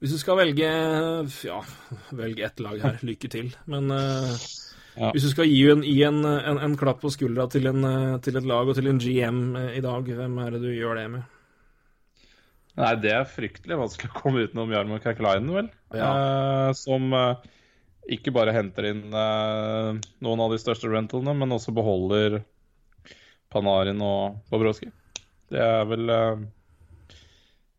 Hvis 0.00 0.14
du 0.16 0.18
skal 0.22 0.38
velge 0.40 0.68
Ja, 1.44 1.60
velg 2.16 2.40
ett 2.40 2.60
lag 2.64 2.80
her. 2.80 3.00
Lykke 3.04 3.28
til. 3.32 3.50
Men 3.68 3.90
uh, 3.92 4.32
Ja. 4.98 5.12
hvis 5.14 5.22
du 5.22 5.30
skal 5.30 5.46
gi 5.46 5.60
en, 5.70 5.84
en, 5.86 6.24
en, 6.26 6.58
en 6.66 6.72
klapp 6.76 6.98
på 7.00 7.12
skuldra 7.14 7.46
til, 7.48 7.68
en, 7.70 7.84
eh, 7.86 8.16
til 8.24 8.36
et 8.36 8.46
lag 8.48 8.68
og 8.68 8.74
til 8.74 8.88
en 8.90 8.98
GM 9.00 9.38
eh, 9.56 9.76
i 9.78 9.82
dag, 9.84 10.02
hvem 10.02 10.34
er 10.42 10.50
det 10.50 10.60
du 10.64 10.72
gjør 10.74 10.98
det 10.98 11.04
med? 11.12 11.22
Nei, 12.80 12.90
det 12.98 13.12
er 13.14 13.28
fryktelig 13.30 13.78
vanskelig 13.78 14.10
å 14.10 14.18
komme 14.18 14.42
utenom 14.46 14.72
Jarmo 14.74 14.98
Kakelainen, 15.02 15.52
vel. 15.54 15.70
Ja. 15.94 16.10
Uh, 16.10 16.72
som 16.76 17.06
uh, 17.14 17.38
ikke 18.10 18.34
bare 18.34 18.54
henter 18.56 18.90
inn 18.90 19.14
eh, 19.14 20.00
noen 20.26 20.42
av 20.42 20.52
de 20.52 20.58
største 20.60 20.90
rentalene, 20.90 21.36
men 21.38 21.54
også 21.54 21.74
beholder 21.76 22.40
Panarin 23.50 24.00
og 24.04 24.40
Bobrovskij. 24.50 24.92
Det 25.50 25.60
er 25.60 25.86
vel 25.90 26.10
eh, 26.14 26.42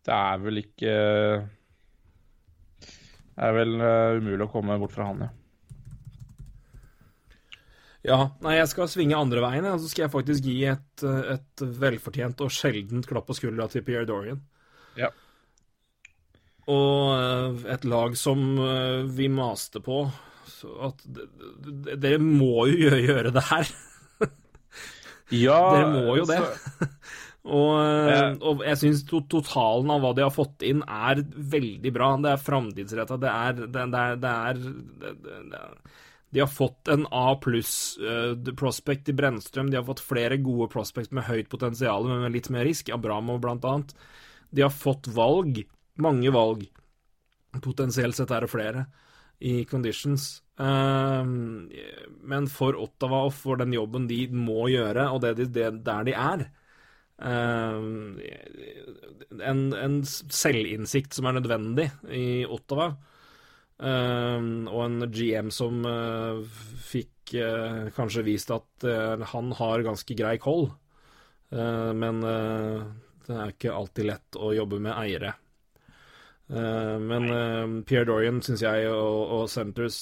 Det 0.05 0.15
er 0.15 0.41
vel 0.43 0.59
ikke 0.59 0.95
Det 2.81 3.45
er 3.47 3.55
vel 3.55 3.77
eh, 3.79 4.17
umulig 4.19 4.47
å 4.47 4.51
komme 4.51 4.79
bort 4.81 4.95
fra 4.95 5.07
han, 5.11 5.23
ja. 5.27 5.31
Ja, 8.01 8.15
nei, 8.41 8.55
jeg 8.57 8.69
skal 8.71 8.87
svinge 8.89 9.13
andre 9.13 9.43
veien, 9.43 9.67
så 9.77 9.85
skal 9.85 10.07
jeg 10.07 10.13
faktisk 10.15 10.47
gi 10.49 10.55
et, 10.71 11.03
eh, 11.05 11.35
et 11.35 11.63
velfortjent 11.83 12.41
og 12.41 12.49
sjeldent 12.53 13.05
klapp 13.07 13.27
på 13.29 13.35
skuldra 13.37 13.67
til 13.69 13.85
Pierre 13.85 14.09
Dorian. 14.09 14.41
Ja. 14.97 15.11
Og 16.71 17.61
et 17.69 17.85
lag 17.85 18.17
som 18.17 18.41
vi 19.13 19.29
maste 19.33 19.81
på 19.85 20.03
så 20.49 20.73
at 20.89 21.01
Dere 22.01 22.19
må 22.21 22.67
jo 22.69 22.91
gjøre 22.97 23.31
det 23.33 23.45
her. 23.49 23.69
Ja, 25.31 25.59
Dere 25.75 25.91
må 25.95 26.17
jo 26.19 26.25
det. 26.29 26.39
så- 26.39 26.87
Og, 27.41 27.71
eh, 27.81 28.35
og 28.45 28.59
jeg 28.61 28.77
syns 28.77 28.99
to 29.09 29.23
totalen 29.25 29.89
av 29.89 30.03
hva 30.03 30.11
de 30.13 30.21
har 30.21 30.29
fått 30.29 30.61
inn, 30.61 30.83
er 30.85 31.23
veldig 31.25 31.89
bra. 31.95 32.11
Det 32.21 32.29
er 32.35 32.43
framtidsretta. 32.43 33.17
Det 33.17 33.31
er 33.31 33.55
det, 33.63 33.85
det 33.89 34.01
er, 34.01 34.19
det 34.21 34.33
er 35.63 35.79
De 36.31 36.39
har 36.43 36.51
fått 36.53 36.91
en 36.93 37.07
A 37.09 37.33
pluss 37.41 37.97
uh, 37.97 38.35
prospect 38.53 39.09
i 39.09 39.15
Brennstrøm. 39.17 39.71
De 39.73 39.79
har 39.79 39.87
fått 39.89 40.03
flere 40.05 40.37
gode 40.37 40.69
prospects 40.69 41.09
med 41.11 41.25
høyt 41.25 41.49
potensial, 41.49 42.05
men 42.05 42.21
med 42.27 42.37
litt 42.37 42.51
mer 42.53 42.63
risk. 42.69 42.93
Abramov, 42.93 43.41
blant 43.41 43.65
annet. 43.65 43.95
De 44.53 44.61
har 44.61 44.69
fått 44.71 45.09
valg. 45.09 45.63
Mange 45.97 46.29
valg. 46.37 46.67
Potensielt 47.65 48.15
sett 48.21 48.31
er 48.31 48.45
det 48.45 48.53
flere 48.53 48.85
i 49.41 49.63
conditions. 49.65 50.43
Um, 50.61 51.71
men 52.29 52.45
for 52.51 52.75
Ottawa 52.77 53.23
og 53.29 53.33
for 53.33 53.57
den 53.61 53.73
jobben 53.73 54.05
de 54.09 54.27
må 54.29 54.67
gjøre, 54.69 55.07
og 55.09 55.23
det, 55.23 55.31
de- 55.39 55.47
det, 55.55 55.69
der 55.87 56.03
de 56.05 56.13
er 56.13 56.43
um, 57.17 58.19
en, 59.41 59.61
en 59.73 59.95
selvinnsikt 60.05 61.17
som 61.17 61.29
er 61.31 61.37
nødvendig 61.39 61.87
i 62.13 62.25
Ottawa, 62.45 62.91
um, 63.81 64.51
og 64.69 64.83
en 64.85 65.07
GM 65.13 65.49
som 65.53 65.81
uh, 65.87 66.43
fikk 66.91 67.35
uh, 67.41 67.89
kanskje 67.97 68.25
vist 68.27 68.53
at 68.53 68.87
uh, 68.87 69.25
han 69.33 69.51
har 69.57 69.85
ganske 69.87 70.17
grei 70.19 70.37
koll, 70.41 70.69
men 71.51 72.21
det 72.23 73.33
er 73.35 73.49
ikke 73.51 73.73
alltid 73.75 74.05
lett 74.07 74.37
å 74.39 74.53
jobbe 74.55 74.77
med 74.79 74.93
eiere. 75.01 75.33
Eh, 76.51 76.95
men 76.99 77.27
eh, 77.31 77.75
Pierre 77.87 78.09
Dorian 78.09 78.41
syns 78.43 78.63
jeg 78.65 78.89
og, 78.91 79.19
og 79.37 79.51
Centres 79.51 79.97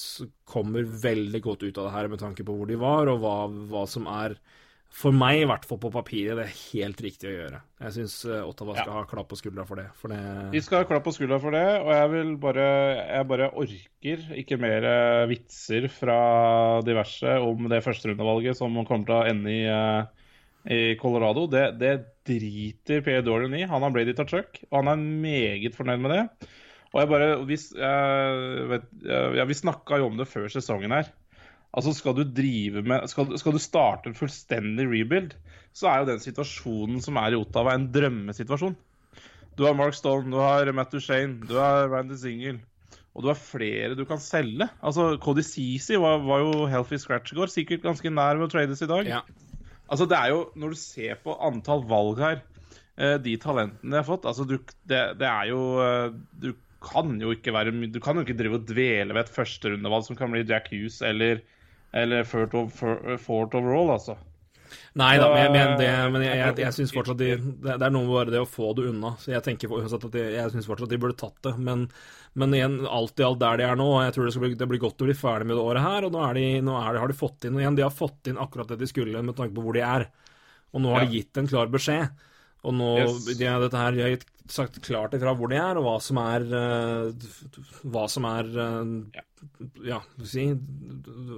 kommer 0.50 0.82
veldig 0.82 1.42
godt 1.44 1.62
ut 1.68 1.76
av 1.78 1.86
det 1.86 1.94
her 1.94 2.10
med 2.10 2.22
tanke 2.22 2.46
på 2.46 2.56
hvor 2.56 2.70
de 2.70 2.80
var, 2.80 3.10
og 3.12 3.22
hva, 3.22 3.36
hva 3.70 3.84
som 3.90 4.08
er 4.10 4.34
for 4.90 5.14
meg, 5.14 5.44
i 5.44 5.46
hvert 5.46 5.62
fall 5.70 5.78
på 5.78 5.92
papiret, 5.94 6.34
det 6.34 6.44
er 6.48 6.54
helt 6.72 6.98
riktig 7.04 7.28
å 7.30 7.34
gjøre. 7.36 7.58
Jeg 7.78 7.94
syns 7.94 8.14
Ottawa 8.26 8.74
skal 8.74 8.96
ha 8.96 9.02
klapp 9.06 9.28
på 9.30 9.38
skuldra 9.38 9.62
for 9.68 9.78
det. 9.78 9.84
For 10.00 10.10
De 10.10 10.62
skal 10.66 10.82
ha 10.82 10.88
klapp 10.88 11.04
på 11.06 11.12
skuldra 11.14 11.38
for 11.38 11.54
det, 11.54 11.62
og 11.78 11.92
jeg 11.94 12.08
vil 12.16 12.32
bare 12.42 12.64
Jeg 12.98 13.28
bare 13.30 13.50
orker 13.62 14.24
ikke 14.42 14.58
mer 14.58 14.88
eh, 14.90 15.28
vitser 15.30 15.86
fra 15.94 16.18
diverse 16.82 17.36
om 17.46 17.70
det 17.70 17.84
førsterundevalget 17.86 18.58
som 18.58 18.74
kommer 18.82 19.06
til 19.06 19.20
å 19.20 19.28
ende 19.30 19.54
i, 19.54 19.62
eh, 19.70 20.19
i 20.68 20.96
Colorado. 21.00 21.46
Det, 21.50 21.64
det 21.80 21.92
driter 22.28 23.04
Per 23.06 23.22
Dorian 23.24 23.54
i. 23.56 23.66
Han 23.68 23.84
har 23.84 23.94
Brady 23.94 24.14
Tachuk, 24.16 24.60
og 24.70 24.82
han 24.82 24.92
er 24.92 25.06
meget 25.24 25.76
fornøyd 25.78 26.02
med 26.04 26.14
det. 26.16 26.50
Og 26.90 27.00
jeg 27.00 27.10
bare 27.12 27.30
hvis, 27.46 27.68
jeg 27.78 28.68
vet, 28.72 28.86
ja, 29.06 29.44
Vi 29.46 29.54
snakka 29.54 30.00
jo 30.00 30.08
om 30.10 30.16
det 30.18 30.28
før 30.28 30.48
sesongen 30.50 30.94
her. 30.94 31.10
Altså 31.70 31.92
Skal 31.94 32.16
du 32.18 32.24
drive 32.26 32.82
med 32.82 33.06
skal, 33.12 33.36
skal 33.38 33.54
du 33.54 33.62
starte 33.62 34.10
en 34.10 34.18
fullstendig 34.18 34.88
rebuild, 34.90 35.36
så 35.72 35.86
er 35.86 36.00
jo 36.00 36.08
den 36.08 36.22
situasjonen 36.22 36.98
som 37.04 37.18
er 37.20 37.30
i 37.30 37.38
Ottawa, 37.38 37.76
en 37.76 37.86
drømmesituasjon. 37.94 38.74
Du 39.54 39.66
har 39.68 39.76
Mark 39.78 39.94
Stone, 39.94 40.32
du 40.32 40.40
har 40.40 40.66
Matt 40.74 40.90
Duchene, 40.90 41.46
du 41.46 41.54
har 41.60 41.86
Randy 41.92 42.18
Single. 42.18 42.58
Og 43.14 43.22
du 43.22 43.30
har 43.30 43.38
flere 43.38 43.94
du 43.98 44.04
kan 44.06 44.20
selge. 44.22 44.66
Altså, 44.82 45.16
Cody 45.22 45.42
Ceesay 45.46 45.98
var, 45.98 46.22
var 46.26 46.42
jo 46.44 46.66
healthy 46.70 46.98
scratch 46.98 47.34
i 47.34 47.38
går. 47.38 47.50
Sikkert 47.50 47.86
ganske 47.86 48.10
nær 48.10 48.38
ved 48.38 48.46
å 48.46 48.52
trades 48.52 48.82
i 48.82 48.90
dag. 48.90 49.08
Ja. 49.10 49.22
Altså, 49.90 50.06
det 50.06 50.16
er 50.16 50.32
jo, 50.32 50.40
Når 50.54 50.72
du 50.72 50.78
ser 50.78 51.20
på 51.24 51.36
antall 51.42 51.84
valg 51.90 52.22
her, 52.22 52.42
eh, 52.96 53.16
de 53.22 53.36
talentene 53.42 53.90
de 53.90 53.98
har 53.98 54.06
fått 54.06 54.28
altså, 54.30 54.46
du, 54.46 54.58
det, 54.90 55.00
det 55.20 55.28
er 55.28 55.50
jo 55.50 55.62
eh, 55.84 56.10
Du 56.44 56.52
kan 56.80 57.12
jo 57.20 57.34
ikke 57.34 57.52
være 57.52 57.74
Du 57.92 58.00
kan 58.02 58.16
jo 58.16 58.24
ikke 58.24 58.38
drive 58.38 58.60
og 58.60 58.68
dvele 58.70 59.16
ved 59.16 59.26
et 59.26 59.34
førsterundevalg 59.34 60.06
som 60.06 60.18
kan 60.18 60.32
bli 60.32 60.46
Jack 60.48 60.70
Hughes 60.72 61.00
eller, 61.04 61.42
eller 61.92 62.24
Fort, 62.24 62.54
overall, 63.58 63.96
altså. 63.98 64.16
Nei 65.00 65.12
da, 65.20 65.28
men, 65.34 65.52
men, 65.54 65.74
det, 65.80 65.90
men 66.14 66.24
jeg, 66.24 66.38
jeg, 66.40 66.56
jeg 66.64 66.76
syns 66.76 66.94
fortsatt 66.94 67.20
de, 67.20 67.34
det, 67.64 67.76
er 67.76 67.92
noe 67.92 68.06
med 68.06 68.14
bare 68.14 68.34
det 68.34 68.42
å 68.42 68.48
få 68.48 68.72
det 68.78 68.88
unna. 68.90 69.12
Så 69.20 69.34
jeg 69.34 69.44
tenker 69.46 69.70
fortsatt 69.72 70.08
at 70.08 70.16
de, 70.16 70.24
jeg 70.36 70.54
syns 70.54 70.68
fortsatt 70.70 70.92
de 70.92 71.00
burde 71.02 71.18
tatt 71.20 71.38
det. 71.46 71.54
Men, 71.60 71.86
men 72.38 72.56
igjen, 72.56 72.80
alt 72.86 73.20
i 73.20 73.26
alt 73.26 73.42
der 73.42 73.60
de 73.60 73.68
er 73.68 73.78
nå, 73.80 73.90
jeg 74.04 74.16
tror 74.16 74.26
det, 74.28 74.34
skal 74.36 74.46
bli, 74.46 74.56
det 74.60 74.70
blir 74.70 74.82
godt 74.82 75.04
å 75.04 75.10
bli 75.10 75.18
ferdig 75.18 75.50
med 75.50 75.58
det 75.58 75.66
året 75.66 75.86
her. 75.86 76.08
Og 76.08 76.14
nå, 76.14 76.24
er 76.28 76.40
de, 76.40 76.48
nå 76.66 76.80
er 76.80 76.90
de, 76.94 77.04
har 77.04 77.12
de 77.12 77.20
fått 77.20 77.46
inn 77.48 77.58
og 77.58 77.64
igjen, 77.64 77.78
de 77.78 77.86
har 77.86 77.94
fått 77.94 78.32
inn 78.32 78.42
akkurat 78.42 78.74
det 78.74 78.80
de 78.82 78.90
skulle 78.90 79.22
med 79.26 79.38
tanke 79.38 79.56
på 79.56 79.64
hvor 79.66 79.78
de 79.78 79.86
er. 79.86 80.10
Og 80.70 80.84
nå 80.84 80.92
har 80.94 81.06
de 81.06 81.18
gitt 81.18 81.40
en 81.40 81.50
klar 81.50 81.70
beskjed. 81.72 82.26
Og 82.66 82.76
nå 82.76 82.90
Yes. 82.98 83.24
de, 83.38 83.48
dette 83.64 83.80
her, 83.80 83.96
de 83.96 84.04
har 84.04 84.14
gitt, 84.14 84.28
sagt 84.50 84.80
klart 84.84 85.14
ifra 85.14 85.32
hvor 85.38 85.50
de 85.52 85.56
er, 85.60 85.78
og 85.78 85.86
hva 85.86 85.96
som 86.02 86.18
er 86.18 86.44
eh, 86.58 87.28
Hva 87.86 88.04
som 88.10 88.26
er 88.26 88.48
eh, 88.50 89.20
Ja, 89.86 90.00
vi 90.18 90.26
si 90.28 90.46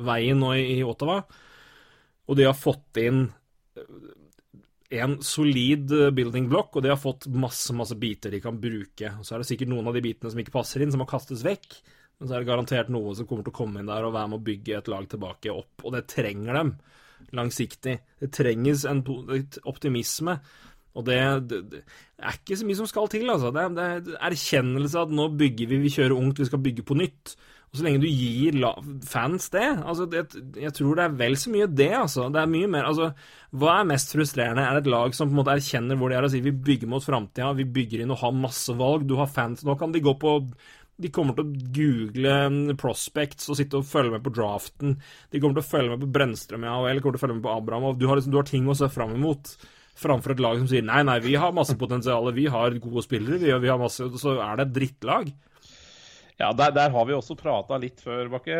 veien 0.08 0.40
nå 0.40 0.54
i, 0.56 0.64
i 0.78 0.82
Ottawa. 0.86 1.20
Og 2.30 2.38
de 2.38 2.46
har 2.46 2.58
fått 2.58 3.00
inn 3.02 3.24
en 4.92 5.16
solid 5.24 5.92
eh, 5.96 6.10
building 6.14 6.48
block, 6.52 6.76
og 6.76 6.84
de 6.84 6.92
har 6.92 7.00
fått 7.00 7.26
masse 7.32 7.74
masse 7.76 7.96
biter 7.98 8.34
de 8.34 8.42
kan 8.44 8.60
bruke. 8.60 9.14
Så 9.24 9.34
er 9.34 9.42
det 9.42 9.48
sikkert 9.48 9.72
noen 9.72 9.88
av 9.88 9.96
de 9.96 10.04
bitene 10.04 10.32
som 10.32 10.42
ikke 10.42 10.54
passer 10.54 10.84
inn, 10.84 10.92
som 10.92 11.02
må 11.02 11.08
kastes 11.08 11.44
vekk. 11.46 11.78
Men 12.20 12.28
så 12.28 12.36
er 12.36 12.42
det 12.42 12.50
garantert 12.52 12.90
noe 12.92 13.14
som 13.18 13.26
kommer 13.26 13.46
til 13.46 13.54
å 13.54 13.56
komme 13.56 13.80
inn 13.80 13.88
der 13.90 14.04
og 14.06 14.14
være 14.14 14.30
med 14.30 14.42
å 14.42 14.46
bygge 14.46 14.76
et 14.78 14.90
lag 14.92 15.08
tilbake 15.10 15.54
opp. 15.54 15.86
Og 15.86 15.96
det 15.96 16.04
trenger 16.12 16.58
dem 16.60 16.74
langsiktig. 17.34 17.96
Det 18.20 18.28
trenges 18.34 18.84
en 18.88 19.00
optimisme. 19.70 20.36
Og 20.92 21.06
det, 21.08 21.18
det, 21.48 21.62
det 21.72 21.80
er 22.20 22.36
ikke 22.36 22.58
så 22.60 22.68
mye 22.68 22.78
som 22.82 22.90
skal 22.90 23.08
til, 23.10 23.30
altså. 23.32 23.50
Det, 23.54 23.64
det 23.78 23.86
er 23.88 24.28
erkjennelse 24.28 25.06
at 25.06 25.14
nå 25.14 25.30
bygger 25.40 25.70
vi, 25.70 25.80
vi 25.86 25.92
kjører 25.94 26.18
ungt, 26.18 26.42
vi 26.42 26.50
skal 26.50 26.62
bygge 26.62 26.84
på 26.86 26.98
nytt. 27.00 27.34
Og 27.72 27.80
så 27.80 27.86
lenge 27.86 28.02
du 28.02 28.08
gir 28.10 28.58
fans 29.08 29.46
det 29.54 29.64
altså 29.64 30.04
det, 30.04 30.26
Jeg 30.60 30.74
tror 30.76 30.98
det 30.98 31.04
er 31.06 31.14
vel 31.16 31.38
så 31.40 31.52
mye 31.54 31.68
det, 31.72 31.88
altså. 31.96 32.26
Det 32.28 32.42
er 32.42 32.50
mye 32.52 32.68
mer 32.68 32.84
altså, 32.90 33.06
Hva 33.56 33.78
er 33.78 33.88
mest 33.88 34.12
frustrerende? 34.12 34.66
Er 34.66 34.76
det 34.76 34.82
et 34.84 34.92
lag 34.92 35.16
som 35.16 35.30
på 35.30 35.32
en 35.32 35.40
måte 35.40 35.54
erkjenner 35.56 35.96
hvor 35.96 36.12
de 36.12 36.18
er 36.18 36.26
og 36.26 36.34
sier 36.34 36.44
vi 36.44 36.52
bygger 36.52 36.90
mot 36.92 37.04
framtida, 37.04 37.48
vi 37.56 37.64
bygger 37.64 38.04
inn 38.04 38.12
og 38.12 38.20
har 38.20 38.36
masse 38.36 38.76
valg, 38.76 39.06
du 39.08 39.16
har 39.16 39.30
fans 39.32 39.64
Nå 39.64 39.78
kan 39.80 39.94
de 39.94 40.04
gå 40.04 40.12
på 40.20 40.36
de 41.02 41.10
kommer 41.10 41.34
til 41.34 41.46
å 41.46 41.68
google 41.74 42.32
mm, 42.52 42.74
prospects 42.78 43.48
og 43.50 43.56
sitte 43.58 43.78
og 43.80 43.86
følge 43.88 44.12
med 44.14 44.24
på 44.26 44.32
draften. 44.36 44.98
De 45.32 45.40
kommer 45.40 45.56
til 45.56 45.64
å 45.64 45.70
følge 45.70 45.94
med 45.94 46.04
på 46.04 46.10
Brennstrøm 46.14 46.66
i 46.66 46.68
AHL, 46.70 47.00
kommer 47.02 47.16
til 47.16 47.22
å 47.22 47.24
følge 47.24 47.38
med 47.38 47.46
på 47.46 47.54
Abrahamov. 47.54 47.96
Du 47.98 48.04
liksom, 48.06 48.34
du 48.34 48.38
har 48.38 48.46
ting 48.46 48.68
å 48.68 48.76
se 48.78 48.90
fram 48.92 49.16
imot. 49.16 49.54
Framfor 49.98 50.36
et 50.36 50.42
lag 50.44 50.60
som 50.60 50.68
sier 50.70 50.84
nei, 50.86 51.00
nei, 51.08 51.16
vi 51.24 51.34
har 51.40 51.56
masse 51.56 51.74
potensial, 51.80 52.28
vi 52.36 52.46
har 52.52 52.76
gode 52.84 53.02
spillere, 53.04 53.40
vi, 53.40 53.50
vi 53.64 53.72
har 53.72 53.80
masse 53.80 54.06
Så 54.20 54.36
er 54.36 54.60
det 54.60 54.68
et 54.68 54.76
drittlag. 54.76 55.32
Ja, 56.40 56.48
der, 56.56 56.72
der 56.74 56.90
har 56.90 57.04
vi 57.06 57.12
også 57.14 57.36
prata 57.38 57.76
litt 57.78 58.00
før, 58.02 58.28
Bakke. 58.32 58.56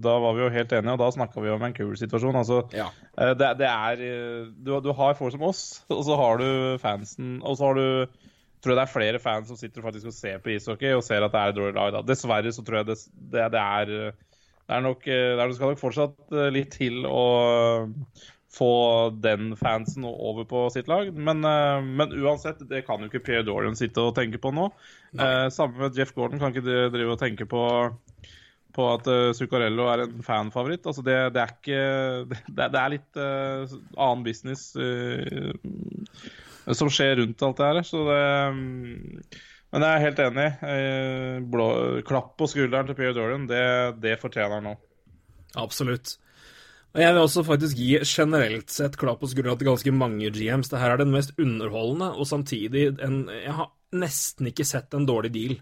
Da 0.00 0.14
var 0.22 0.36
vi 0.36 0.44
jo 0.44 0.50
helt 0.54 0.72
enige, 0.72 0.94
og 0.94 1.00
da 1.02 1.08
snakka 1.12 1.42
vi 1.42 1.50
om 1.52 1.64
en 1.66 1.74
kul 1.76 1.96
situasjon. 1.98 2.38
Altså, 2.38 2.62
Ja. 2.72 2.86
eh, 3.18 3.34
det, 3.36 3.50
det 3.58 3.66
er 3.68 4.02
eh, 4.06 4.46
du, 4.56 4.72
du 4.80 4.92
har 4.96 5.14
folk 5.18 5.34
som 5.34 5.42
oss, 5.48 5.62
og 5.90 6.04
så 6.06 6.16
har 6.16 6.38
du 6.40 6.48
fansen 6.80 7.40
Og 7.42 7.58
så 7.58 7.66
har 7.68 7.74
du 7.74 8.06
tror 8.58 8.72
jeg 8.74 8.78
det 8.80 8.86
er 8.88 8.90
flere 8.94 9.18
fans 9.22 9.46
som 9.46 9.56
sitter 9.56 9.84
faktisk 9.84 10.06
og 10.10 10.14
ser 10.16 10.40
på 10.42 10.50
ishockey 10.50 10.90
og 10.96 11.04
ser 11.06 11.22
at 11.22 11.30
det 11.30 11.38
er 11.40 11.52
et 11.52 11.58
dårlig 11.60 11.74
lag. 11.76 11.92
da. 11.94 12.00
Dessverre 12.02 12.50
så 12.50 12.64
tror 12.66 12.80
jeg 12.80 12.88
det, 12.88 12.96
det, 13.30 13.44
det 13.54 13.60
er 13.60 13.92
det 14.68 14.74
er 14.76 14.82
nok, 14.84 15.06
eh, 15.06 15.36
det 15.38 15.44
er- 15.44 15.52
skal 15.54 15.70
nok 15.74 15.78
fortsatt 15.80 16.32
eh, 16.34 16.50
litt 16.52 16.72
til 16.74 17.04
å 17.06 17.88
få 18.52 19.10
den 19.20 19.52
fansen 19.60 20.06
over 20.08 20.46
på 20.48 20.64
sitt 20.72 20.88
lag. 20.88 21.10
Men, 21.14 21.44
eh, 21.44 21.80
men 21.84 22.14
uansett, 22.16 22.62
det 22.68 22.86
kan 22.86 23.02
jo 23.02 23.10
ikke 23.10 23.24
Pierre 23.26 23.46
Dorian 23.46 23.76
sitte 23.76 24.00
og 24.04 24.14
tenke 24.16 24.40
på 24.40 24.52
nå. 24.56 24.70
Eh, 25.18 25.48
sammen 25.52 25.82
med 25.82 25.98
Jeff 25.98 26.14
Gordon, 26.16 26.40
kan 26.40 26.54
ikke 26.54 26.64
de 26.66 26.88
drive 26.94 27.16
og 27.16 27.20
tenke 27.20 27.48
på 27.48 27.64
på 28.78 28.86
at 28.92 29.08
uh, 29.10 29.32
Zuccarello 29.34 29.88
er 29.90 30.04
en 30.04 30.22
fanfavoritt. 30.24 30.86
Altså 30.86 31.04
det, 31.06 31.16
det 31.34 31.42
er 31.42 31.54
ikke 31.54 31.80
Det, 32.56 32.68
det 32.74 32.80
er 32.80 32.94
litt 32.94 33.18
uh, 33.18 33.78
annen 33.96 34.24
business 34.26 34.70
uh, 34.78 35.50
som 36.76 36.90
skjer 36.92 37.16
rundt 37.22 37.42
alt 37.42 37.60
det 37.60 37.70
her. 37.70 37.82
Så 37.86 38.04
det 38.08 38.22
um, 38.52 38.60
Men 39.72 39.84
jeg 39.84 39.94
er 39.94 40.04
helt 40.06 40.20
enig. 40.24 40.46
Eh, 40.64 41.34
blå, 41.44 41.64
klapp 42.08 42.30
på 42.40 42.46
skulderen 42.48 42.88
til 42.88 42.96
Pierre 42.96 43.16
Dorian, 43.16 43.44
det, 43.50 43.64
det 44.00 44.14
fortjener 44.22 44.56
han 44.56 44.70
nå. 44.70 44.72
Absolutt. 45.60 46.14
Og 46.96 47.02
jeg 47.02 47.14
vil 47.14 47.22
også 47.22 47.44
faktisk 47.44 47.78
gi 47.78 47.90
generelt 48.00 48.72
sett 48.72 48.96
klapp 48.98 49.20
på 49.22 49.28
skuldra 49.30 49.54
til 49.58 49.68
ganske 49.68 49.92
mange 49.94 50.30
GMs. 50.34 50.70
Det 50.72 50.80
her 50.80 50.94
er 50.94 51.02
den 51.02 51.12
mest 51.12 51.34
underholdende, 51.38 52.12
og 52.16 52.28
samtidig 52.28 52.88
en 53.04 53.26
Jeg 53.28 53.54
har 53.58 53.72
nesten 53.92 54.48
ikke 54.50 54.66
sett 54.68 54.94
en 54.96 55.06
dårlig 55.08 55.32
deal. 55.34 55.58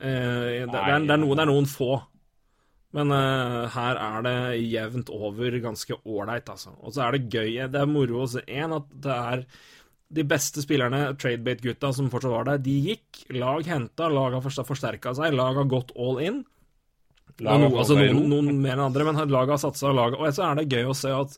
Eh, 0.00 0.64
det, 0.64 0.70
det, 0.72 0.80
er, 0.80 1.04
det, 1.04 1.12
er 1.12 1.20
noen, 1.20 1.36
det 1.36 1.44
er 1.44 1.52
noen 1.52 1.68
få. 1.68 1.92
Men 2.96 3.12
eh, 3.14 3.66
her 3.74 4.00
er 4.00 4.24
det 4.26 4.38
jevnt 4.64 5.12
over 5.14 5.58
ganske 5.62 6.00
ålreit, 6.02 6.48
altså. 6.50 6.72
Og 6.80 6.96
så 6.96 7.04
er 7.04 7.16
det 7.16 7.28
gøy. 7.30 7.60
Det 7.70 7.82
er 7.82 7.90
moro 7.90 8.24
å 8.24 8.30
se 8.32 8.42
en 8.48 8.78
at 8.80 8.88
det 9.04 9.18
er 9.34 9.44
de 10.10 10.24
beste 10.26 10.64
spillerne, 10.64 11.12
tradebate-gutta 11.20 11.92
som 11.94 12.08
fortsatt 12.10 12.34
var 12.34 12.48
der, 12.48 12.62
de 12.64 12.78
gikk. 12.88 13.20
Lag 13.36 13.68
henta, 13.68 14.08
lag 14.10 14.34
har 14.34 14.42
forsterka 14.42 15.14
seg, 15.14 15.36
lag 15.38 15.60
har 15.60 15.68
gått 15.70 15.94
all 15.94 16.18
in. 16.24 16.40
Har 17.46 17.62
no, 17.62 17.70
altså, 17.78 17.96
noen, 17.98 18.26
noen 18.30 18.60
mer 18.60 18.76
enn 18.76 18.86
andre, 18.88 19.06
men 19.08 19.20
laget 19.30 19.56
har 19.56 19.62
satsa. 19.62 19.92
Laget, 19.96 20.20
og 20.20 20.36
så 20.36 20.48
er 20.48 20.60
det 20.60 20.70
gøy 20.70 20.90
å 20.90 20.96
se 20.96 21.12
at 21.14 21.36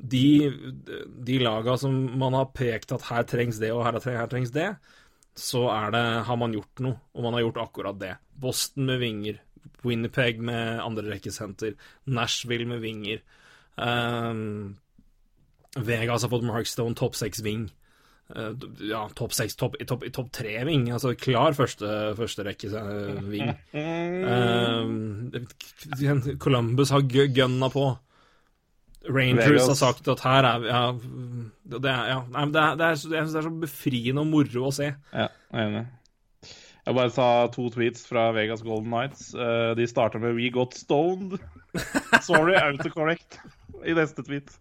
de, 0.00 0.50
de 1.26 1.38
laga 1.42 1.76
som 1.80 1.94
man 2.18 2.36
har 2.38 2.52
pekt 2.56 2.94
at 2.96 3.04
her 3.10 3.26
trengs 3.28 3.60
det 3.60 3.72
og 3.74 3.84
her, 3.84 3.98
her 4.06 4.30
trengs 4.30 4.52
det, 4.54 4.70
så 5.36 5.66
er 5.72 5.92
det, 5.94 6.04
har 6.26 6.38
man 6.40 6.54
gjort 6.54 6.82
noe, 6.84 6.98
og 7.14 7.24
man 7.24 7.36
har 7.36 7.46
gjort 7.46 7.62
akkurat 7.64 8.00
det. 8.00 8.14
Boston 8.40 8.88
med 8.88 9.00
vinger, 9.02 9.40
Winnipeg 9.84 10.40
med 10.44 10.80
andrerekkesenter, 10.84 11.76
Nashville 12.10 12.68
med 12.68 12.82
vinger. 12.84 13.22
Um, 13.76 14.76
Vegas 15.76 16.24
har 16.26 16.32
fått 16.32 16.44
Mark 16.44 16.68
Stone, 16.68 16.96
topp 16.98 17.16
seks 17.16 17.44
ving. 17.44 17.68
Uh, 17.68 17.79
ja, 18.90 19.04
topp 19.16 19.34
seks, 19.34 19.56
topp 19.58 19.76
top, 19.88 20.04
top 20.14 20.30
tre 20.34 20.58
ving. 20.68 20.88
Altså 20.94 21.14
klar 21.18 21.56
første, 21.56 22.46
rekke 22.46 22.70
uh, 22.74 23.18
ving. 23.30 23.50
Um, 24.30 25.32
Columbus 26.38 26.92
har 26.94 27.02
gu- 27.06 27.30
gunna 27.34 27.68
på. 27.72 27.88
Rangers 29.08 29.66
har 29.66 29.78
sagt 29.78 30.08
at 30.12 30.20
her 30.26 30.44
er 30.44 30.58
vi 30.60 30.68
ja, 30.68 30.82
det, 31.72 31.88
er, 31.88 32.02
ja, 32.10 32.18
nei, 32.28 32.42
men 32.42 32.52
det, 32.52 32.60
er, 32.60 32.76
det, 32.76 32.84
er, 32.84 32.96
jeg 32.98 33.00
syns 33.00 33.32
det 33.32 33.40
er 33.40 33.46
så 33.46 33.52
befriende 33.62 34.24
og 34.24 34.28
moro 34.28 34.66
å 34.68 34.74
se. 34.76 34.90
Ja, 35.14 35.28
jeg 35.30 35.62
er 35.62 35.70
enig. 35.70 35.86
Jeg 36.80 36.96
bare 36.96 37.12
sa 37.12 37.28
to 37.52 37.68
tweets 37.72 38.06
fra 38.08 38.30
Vegas 38.34 38.64
Golden 38.66 38.90
Knights. 38.90 39.30
Eh, 39.34 39.72
de 39.78 39.86
starter 39.88 40.22
med 40.22 40.34
'We 40.36 40.50
got 40.52 40.74
stoned'. 40.76 41.38
Sorry, 42.28 42.56
autocorrect 42.58 43.38
i 43.86 43.94
neste 43.96 44.24
tweet. 44.26 44.52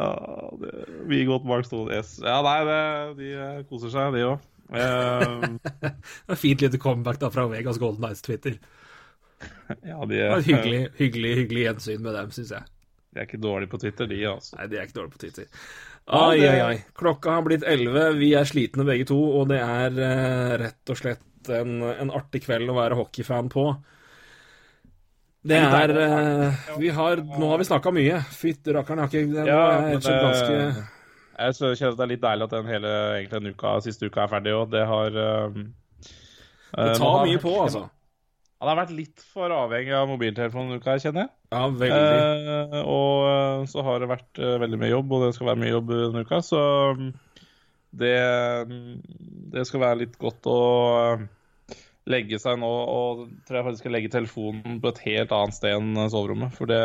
Ja, 0.00 0.50
det, 0.62 0.72
vi 1.10 1.22
got 1.28 1.44
Mark 1.44 1.66
Stone, 1.68 1.92
S. 2.00 2.14
Ja, 2.24 2.38
nei, 2.46 2.58
det, 2.68 2.80
de 3.20 3.30
eh, 3.36 3.60
koser 3.68 3.92
seg, 3.92 4.14
de 4.16 4.24
òg. 4.30 4.46
Det 4.70 6.30
er 6.30 6.38
Fint 6.38 6.60
lite 6.62 6.78
comeback 6.80 7.18
da 7.20 7.28
fra 7.34 7.44
Vegas 7.50 7.78
Golden 7.82 8.04
Knights 8.04 8.22
Twitter. 8.24 8.56
ja, 9.82 9.98
de, 10.06 10.14
Det 10.16 10.28
var 10.30 10.38
et 10.42 10.46
hyggelig, 10.50 10.82
hyggelig, 11.00 11.32
hyggelig 11.42 11.64
gjensyn 11.66 12.04
med 12.04 12.14
dem, 12.16 12.30
syns 12.36 12.52
jeg. 12.54 12.68
de 13.10 13.18
er 13.22 13.26
ikke 13.26 13.40
dårlige 13.42 13.72
på 13.72 13.80
Twitter, 13.82 14.06
de, 14.10 14.20
altså. 14.30 14.56
Nei, 14.60 14.68
de 14.70 14.78
er 14.78 14.86
ikke 14.86 14.98
dårlige 15.00 15.14
på 15.16 15.22
Twitter. 15.24 15.48
Ja, 16.10 16.20
Ai, 16.30 16.38
det- 16.40 16.50
ai, 16.50 16.60
ai. 16.68 16.78
Klokka 16.96 17.34
har 17.36 17.42
blitt 17.46 17.66
11. 17.66 18.06
Vi 18.20 18.30
er 18.38 18.46
slitne 18.48 18.86
begge 18.88 19.06
to, 19.10 19.18
og 19.40 19.48
det 19.50 19.58
er 19.62 19.98
eh, 20.06 20.54
rett 20.64 20.92
og 20.94 20.98
slett 21.02 21.50
en, 21.56 21.80
en 21.90 22.10
artig 22.14 22.44
kveld 22.46 22.70
å 22.70 22.76
være 22.78 22.98
hockeyfan 22.98 23.50
på. 23.52 23.66
Det 25.40 25.56
er 25.56 25.92
eh, 25.96 26.64
Vi 26.80 26.90
har 26.92 27.22
Nå 27.24 27.46
har 27.48 27.60
vi 27.60 27.68
snakka 27.68 27.92
mye. 27.96 28.18
Fytti 28.36 28.74
rakkeren, 28.76 29.04
har 29.04 29.12
ikke 29.12 29.30
den 29.32 29.48
Ja, 29.48 29.60
er 29.88 30.00
ganske 30.00 30.58
Jeg 31.40 31.78
kjenner 31.78 31.94
at 31.94 32.00
det 32.00 32.04
er 32.04 32.12
litt 32.12 32.24
deilig 32.26 32.48
at 32.48 32.56
den 32.58 32.68
hele 32.68 32.90
egentlig 33.14 33.40
den 33.40 33.54
uka, 33.54 33.78
siste 33.84 34.10
uka 34.10 34.26
er 34.26 34.34
ferdig 34.34 34.52
òg. 34.58 34.68
Det 34.74 34.84
har 34.90 35.16
um, 35.48 35.64
Det 36.76 36.92
tar 37.00 37.24
mye 37.24 37.40
på, 37.40 37.54
altså. 37.62 37.86
Han 38.60 38.68
har 38.68 38.76
vært 38.82 38.92
litt 38.92 39.22
for 39.24 39.48
avhengig 39.56 39.94
av 39.96 40.10
mobiltelefonen 40.10 40.74
denne 40.74 40.84
uka, 40.84 40.98
kjenner 41.00 41.22
jeg. 41.24 41.30
Ja, 41.54 41.62
veldig. 41.80 42.16
Eh, 42.20 42.74
og 42.84 43.28
eh, 43.30 43.62
så 43.72 43.84
har 43.86 44.02
det 44.02 44.10
vært 44.10 44.40
eh, 44.40 44.58
veldig 44.60 44.80
mye 44.82 44.90
jobb, 44.90 45.14
og 45.16 45.24
det 45.24 45.30
skal 45.32 45.48
være 45.48 45.60
mye 45.62 45.70
jobb 45.72 45.92
denne 45.94 46.24
uka. 46.28 46.40
Så 46.44 46.60
mm, 46.98 47.06
det, 48.02 48.18
mm, 48.68 48.98
det 49.54 49.64
skal 49.64 49.84
være 49.86 50.00
litt 50.02 50.18
godt 50.20 50.50
å 50.52 50.58
eh, 50.98 51.24
legge 52.08 52.38
seg 52.40 52.58
nå. 52.62 52.70
Og 52.70 53.26
tror 53.46 53.60
jeg 53.60 53.66
faktisk 53.68 53.84
skal 53.84 53.96
legge 53.98 54.12
telefonen 54.14 54.80
på 54.80 54.92
et 54.94 55.02
helt 55.08 55.32
annet 55.36 55.56
sted 55.58 55.76
enn 55.76 56.00
soverommet. 56.12 56.54
For 56.56 56.70
det, 56.70 56.80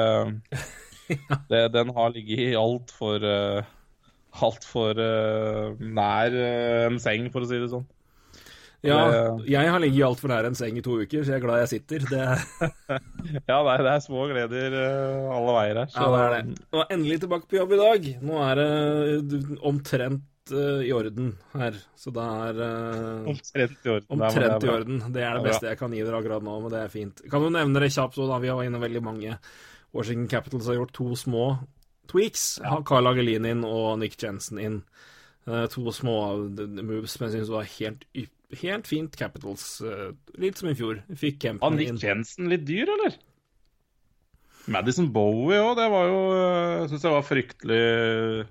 det 1.52 1.64
Den 1.76 1.94
har 1.96 2.14
ligget 2.16 2.58
altfor 2.60 3.24
uh, 3.24 3.72
Altfor 4.44 4.98
uh, 5.00 5.78
nær 5.80 6.34
eh, 6.36 6.86
en 6.90 6.98
seng, 7.00 7.30
for 7.32 7.46
å 7.46 7.48
si 7.48 7.56
det 7.62 7.70
sånn. 7.72 7.86
Ja, 8.86 8.98
det- 9.10 9.48
jeg 9.50 9.70
har 9.72 9.80
ligget 9.80 10.04
altfor 10.06 10.28
nær 10.30 10.46
en 10.46 10.58
seng 10.60 10.76
i 10.78 10.84
to 10.84 10.98
uker, 11.00 11.24
så 11.24 11.32
jeg 11.32 11.40
er 11.40 11.46
glad 11.46 11.62
jeg 11.64 11.72
sitter. 11.72 12.04
Det, 12.12 12.26
Ja, 13.48 13.62
det 13.64 13.72
er, 13.78 13.84
det 13.88 13.94
er 13.94 14.04
små 14.04 14.28
gleder 14.30 14.76
eh, 14.82 15.32
alle 15.38 15.56
veier 15.56 15.80
her. 15.80 15.90
ja, 15.96 16.10
det 16.12 16.20
er 16.26 16.36
det. 16.36 16.60
Og 16.76 16.92
endelig 16.94 17.22
tilbake 17.24 17.48
på 17.50 17.58
jobb 17.62 17.72
i 17.78 17.80
dag. 17.80 18.10
Nå 18.28 18.44
er 18.50 18.62
det 18.62 19.40
omtrent 19.72 20.20
eh, 20.22 20.35
i 20.54 20.92
orden 20.94 21.32
her, 21.54 21.78
så 21.98 22.12
det 22.14 22.24
er 22.24 22.60
eh, 22.66 23.30
Omtrent 23.32 23.86
i 23.86 23.90
orden. 23.90 24.06
Det 24.06 24.26
er- 24.26 24.40
det 24.46 24.52
Omtrent 24.52 24.64
i 24.64 24.70
orden. 24.70 25.00
Det 25.14 25.24
er 25.24 25.34
det 25.40 25.44
beste 25.48 25.68
jeg 25.72 25.78
kan 25.80 25.92
gi 25.92 26.04
dere 26.04 26.20
akkurat 26.22 26.44
nå, 26.44 26.62
men 26.62 26.72
det 26.72 26.82
er 26.84 26.88
fint. 26.94 27.22
Kan 27.32 27.42
du 27.42 27.50
nevne 27.50 27.80
det 27.82 27.92
kjapt, 27.92 28.14
så 28.16 28.28
da 28.30 28.38
vi 28.40 28.50
var 28.54 28.64
inne 28.64 28.80
veldig 28.80 29.02
mange. 29.04 29.38
Washington 29.94 30.28
Capitals 30.28 30.68
har 30.68 30.76
gjort 30.76 30.92
to 30.94 31.16
små 31.16 31.46
tweaks. 32.08 32.60
Ja. 32.62 32.82
Carl 32.86 33.08
Agelin 33.08 33.46
inn 33.46 33.64
og 33.66 33.98
Nick 34.00 34.18
Jensen 34.22 34.60
inn. 34.60 34.84
Eh, 35.48 35.68
to 35.68 35.82
små 35.92 36.50
moves 36.84 37.12
som 37.18 37.28
jeg 37.28 37.40
syns 37.40 37.50
var 37.50 37.64
helt, 37.64 38.06
yp- 38.14 38.60
helt 38.62 38.86
fint 38.88 39.16
Capitals. 39.16 39.82
eh, 39.82 40.12
litt 40.38 40.58
som 40.58 40.70
i 40.70 40.74
fjor. 40.76 41.02
Fikk 41.16 41.40
Kempen 41.40 41.80
inn. 41.80 41.86
Var 41.88 41.94
Nick. 41.94 42.04
Jensen 42.04 42.50
litt 42.50 42.66
dyr, 42.66 42.88
eller? 42.90 43.16
Madison 44.68 45.12
Bowie 45.14 45.60
òg, 45.62 45.76
det 45.78 45.90
var 45.92 46.08
jo 46.10 46.22
Jeg 46.82 46.90
syns 46.90 47.02
det 47.04 47.12
var 47.12 47.22
fryktelig 47.22 48.48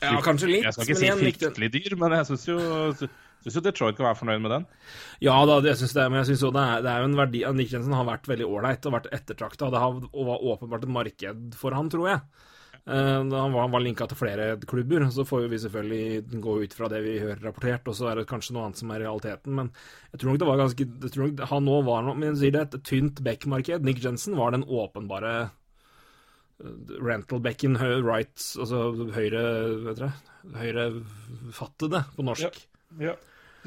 Ja, 0.00 0.20
kanskje 0.24 0.48
litt. 0.50 0.66
Jeg 0.66 0.76
skal 0.76 0.86
ikke 0.86 0.98
men 0.98 1.02
si 1.02 1.24
fryktelig 1.24 1.70
dyr, 1.76 1.96
men 2.00 2.14
jeg 2.16 2.28
syns 2.30 2.46
jo, 2.48 2.58
synes 2.96 3.56
jo 3.58 3.64
Detroit 3.64 3.98
kan 3.98 4.08
være 4.08 4.20
fornøyd 4.20 4.44
med 4.44 4.54
den. 4.56 4.68
Ja 5.24 5.38
da, 5.48 5.58
det 5.64 5.76
synes 5.80 5.96
jeg, 5.96 6.12
men 6.12 6.22
jeg 6.22 6.30
synes 6.32 6.44
jo 6.46 6.52
det 6.56 6.62
er, 6.66 6.84
det 6.86 6.92
er 6.92 7.02
jo 7.02 7.10
en 7.10 7.18
verdi 7.20 7.42
Nick 7.56 7.74
Jensen 7.74 7.96
har 7.96 8.08
vært 8.08 8.30
veldig 8.30 8.48
ålreit 8.48 8.88
og 8.88 8.96
vært 8.96 9.10
ettertrakta, 9.16 9.68
og 9.68 9.74
det 9.74 9.82
har, 9.82 9.98
og 10.10 10.30
var 10.30 10.46
åpenbart 10.54 10.86
et 10.86 10.96
marked 10.96 11.60
for 11.60 11.76
han, 11.76 11.92
tror 11.92 12.08
jeg. 12.14 12.24
Uh, 12.88 13.20
han 13.20 13.52
var, 13.52 13.60
han 13.60 13.74
var 13.74 13.82
linka 13.84 14.06
til 14.08 14.16
flere 14.16 14.46
klubber, 14.66 15.04
så 15.12 15.26
får 15.28 15.50
vi 15.52 15.60
selvfølgelig 15.62 16.40
gå 16.42 16.56
ut 16.64 16.74
fra 16.74 16.88
det 16.90 17.02
vi 17.04 17.18
hører 17.20 17.42
rapportert, 17.44 17.88
og 17.92 17.96
så 17.98 18.08
er 18.08 18.18
det 18.18 18.28
kanskje 18.30 18.56
noe 18.56 18.66
annet 18.66 18.80
som 18.80 18.92
er 18.94 19.04
realiteten, 19.04 19.52
men 19.58 19.68
jeg 20.14 20.22
tror 20.22 20.32
nok 20.32 20.40
det 20.40 20.48
var 20.48 20.62
ganske 20.62 20.86
jeg 20.88 21.12
tror 21.14 21.28
nok 21.28 21.44
Han 21.52 21.66
nå 21.68 21.80
var 21.86 22.06
noe, 22.06 22.16
men 22.18 22.38
sier 22.40 22.56
det, 22.56 22.66
et 22.70 22.88
tynt 22.88 23.20
back-marked. 23.26 23.84
Nick 23.84 24.00
Jensen 24.04 24.38
var 24.40 24.56
den 24.56 24.64
åpenbare 24.64 25.50
rental-backen, 27.00 27.76
hø- 27.80 28.02
rights, 28.04 28.52
altså 28.60 28.90
høyre 29.14 29.42
Vet 29.86 30.00
dere? 30.00 30.12
Høyrefattede 30.60 32.02
på 32.16 32.24
norsk. 32.26 32.56
Ja, 33.00 33.14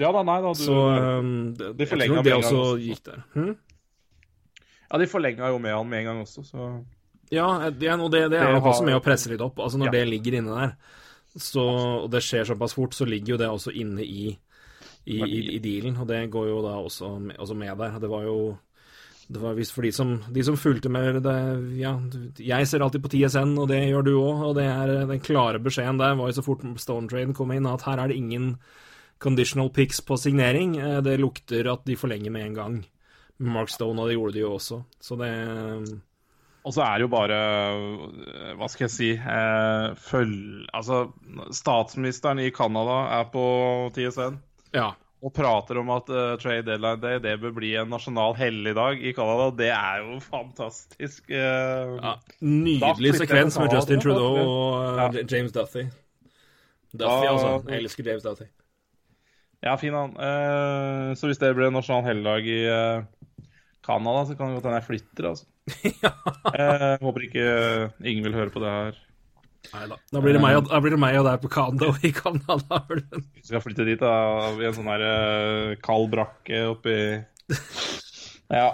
ja 0.02 0.10
da, 0.16 0.24
nei 0.26 0.40
da. 0.44 0.52
Du, 0.54 0.64
Så 0.64 0.74
um, 0.76 1.54
det, 1.58 1.72
de 1.78 1.86
det 1.86 1.98
med 2.00 2.08
en 2.10 2.16
gang 2.24 2.40
også 2.42 2.64
gikk 2.82 3.04
der. 3.08 3.22
Hm? 3.36 3.54
ja, 4.90 5.00
de 5.02 5.08
forlenga 5.10 5.50
jo 5.54 5.62
med 5.62 5.74
han 5.74 5.90
med 5.90 6.00
en 6.04 6.10
gang 6.12 6.22
også, 6.26 6.44
så 6.46 6.68
Ja, 7.34 7.48
det, 7.72 7.88
er 7.90 7.98
det, 7.98 8.10
det 8.12 8.38
er 8.38 8.50
Det 8.52 8.58
nok 8.60 8.68
også 8.74 8.86
med 8.86 8.98
å 8.98 9.02
presse 9.02 9.30
litt 9.32 9.42
opp. 9.42 9.58
Altså 9.64 9.80
Når 9.82 9.90
Ja. 9.90 9.92
det 9.96 10.08
ligger 10.10 10.36
inne 10.38 10.54
der, 10.54 10.76
så, 11.34 11.64
og 12.04 12.12
det 12.14 12.22
skjer 12.22 12.46
såpass 12.46 12.76
fort, 12.78 12.94
så 12.94 13.06
ligger 13.10 13.34
jo 13.34 13.38
det 13.42 13.48
også 13.50 13.72
inne 13.74 14.04
i, 14.06 14.28
i, 15.10 15.18
i, 15.18 15.40
i 15.56 15.60
dealen. 15.64 15.98
Og 15.98 16.06
det 16.08 16.30
går 16.30 16.50
jo 16.52 16.60
da 16.62 16.76
også 16.78 17.10
med, 17.20 17.38
også 17.42 17.56
med 17.58 17.74
der. 17.80 17.98
Det 18.00 18.10
var 18.12 18.28
jo 18.28 18.36
det 19.28 19.40
var 19.40 19.56
visst 19.56 19.74
for 19.76 19.86
de 19.86 19.92
som, 19.96 20.16
de 20.36 20.44
som 20.44 20.58
fulgte 20.60 20.92
med 20.92 21.22
det 21.24 21.38
Ja, 21.80 21.94
jeg 22.38 22.68
ser 22.68 22.84
alltid 22.84 23.04
på 23.06 23.12
TSN, 23.14 23.56
og 23.62 23.70
det 23.72 23.80
gjør 23.88 24.08
du 24.08 24.14
òg. 24.18 24.42
Og 24.50 24.56
det 24.58 24.66
er 24.68 24.94
den 25.10 25.24
klare 25.24 25.62
beskjeden 25.64 26.02
der 26.02 26.18
var 26.20 26.32
jo 26.32 26.38
så 26.38 26.46
fort 26.46 26.66
Stone 26.82 27.08
Train 27.12 27.36
kom 27.36 27.54
inn, 27.56 27.70
at 27.70 27.86
her 27.88 28.02
er 28.04 28.12
det 28.12 28.20
ingen 28.20 28.58
conditional 29.24 29.72
picks 29.72 30.02
på 30.04 30.18
signering. 30.20 30.76
Eh, 30.78 31.00
det 31.06 31.20
lukter 31.22 31.72
at 31.72 31.86
de 31.88 31.96
forlenger 32.00 32.34
med 32.34 32.50
en 32.50 32.58
gang. 32.58 32.82
Mark 33.44 33.72
Stone, 33.72 34.00
og 34.00 34.10
det 34.10 34.18
gjorde 34.18 34.36
de 34.36 34.44
jo 34.44 34.56
også. 34.58 34.82
Så 35.02 35.16
det 35.20 35.32
Og 36.64 36.74
så 36.74 36.82
er 36.86 36.98
det 36.98 37.02
jo 37.02 37.12
bare 37.12 37.38
øh, 37.76 38.54
Hva 38.56 38.68
skal 38.72 38.86
jeg 38.86 38.94
si 38.94 39.10
eh, 39.18 39.96
følg, 40.00 40.68
Altså, 40.74 41.08
statsministeren 41.52 42.40
i 42.40 42.52
Canada 42.56 43.20
er 43.20 43.26
på 43.34 43.46
TSN 43.96 44.38
Ja. 44.74 44.94
Og 45.24 45.32
prater 45.32 45.78
om 45.80 45.88
at 45.96 46.10
uh, 46.12 46.34
trade 46.42 46.66
deadline 46.68 47.00
day 47.00 47.20
det 47.24 47.38
bør 47.40 47.54
bli 47.56 47.70
en 47.80 47.88
nasjonal 47.94 48.34
helligdag 48.36 49.00
i 49.00 49.14
Canada. 49.16 49.46
Det 49.56 49.70
er 49.72 50.02
jo 50.04 50.18
fantastisk. 50.26 51.24
Uh, 51.32 51.96
ja. 51.96 52.14
Nydelig 52.44 53.14
sekvens 53.22 53.56
med 53.62 53.72
Justin. 53.78 54.04
Trudeau 54.04 54.34
og 54.42 54.98
Ja. 55.00 55.06
eh, 55.08 55.24
James 55.32 55.56
Duffy. 55.56 55.86
Duffy, 56.94 57.30
altså. 57.32 57.54
Jeg 57.72 57.86
elsker 57.86 58.10
James 58.12 58.24
Duffy. 58.28 58.50
Ja, 59.64 59.78
fin 59.80 59.96
han. 59.96 60.12
Eh, 60.20 61.14
så 61.16 61.30
hvis 61.32 61.40
det 61.40 61.54
blir 61.56 61.70
en 61.72 61.78
nasjonal 61.80 62.04
helligdag 62.10 62.44
i 62.52 62.60
Canada, 63.88 64.26
så 64.28 64.36
kan 64.36 64.52
det 64.52 64.60
godt 64.60 64.68
hende 64.68 64.82
jeg 64.82 64.90
flytter, 64.92 65.30
altså. 65.32 65.46
Eh, 66.54 66.98
håper 67.02 67.24
ikke 67.24 67.44
ingen 68.04 68.26
vil 68.28 68.36
høre 68.36 68.52
på 68.52 68.60
det 68.62 68.70
her. 68.76 68.98
Neida. 69.72 69.98
Da 70.12 70.18
da 70.18 70.22
blir 70.22 70.36
det 70.94 71.00
meg 71.02 71.18
og 71.20 71.28
deg 71.28 71.42
på 71.44 71.52
Kando 71.54 71.94
i 72.04 72.12
Canada. 72.16 72.84
Ulven. 72.92 73.26
Vi 73.40 73.46
skal 73.48 73.64
flytte 73.64 73.88
dit 73.88 74.02
da, 74.02 74.14
i 74.60 74.68
en 74.68 74.76
sånn 74.76 74.92
her 74.92 75.06
uh, 75.08 75.74
kald 75.84 76.12
brakke 76.14 76.66
oppi 76.74 76.98
Ja. 78.54 78.70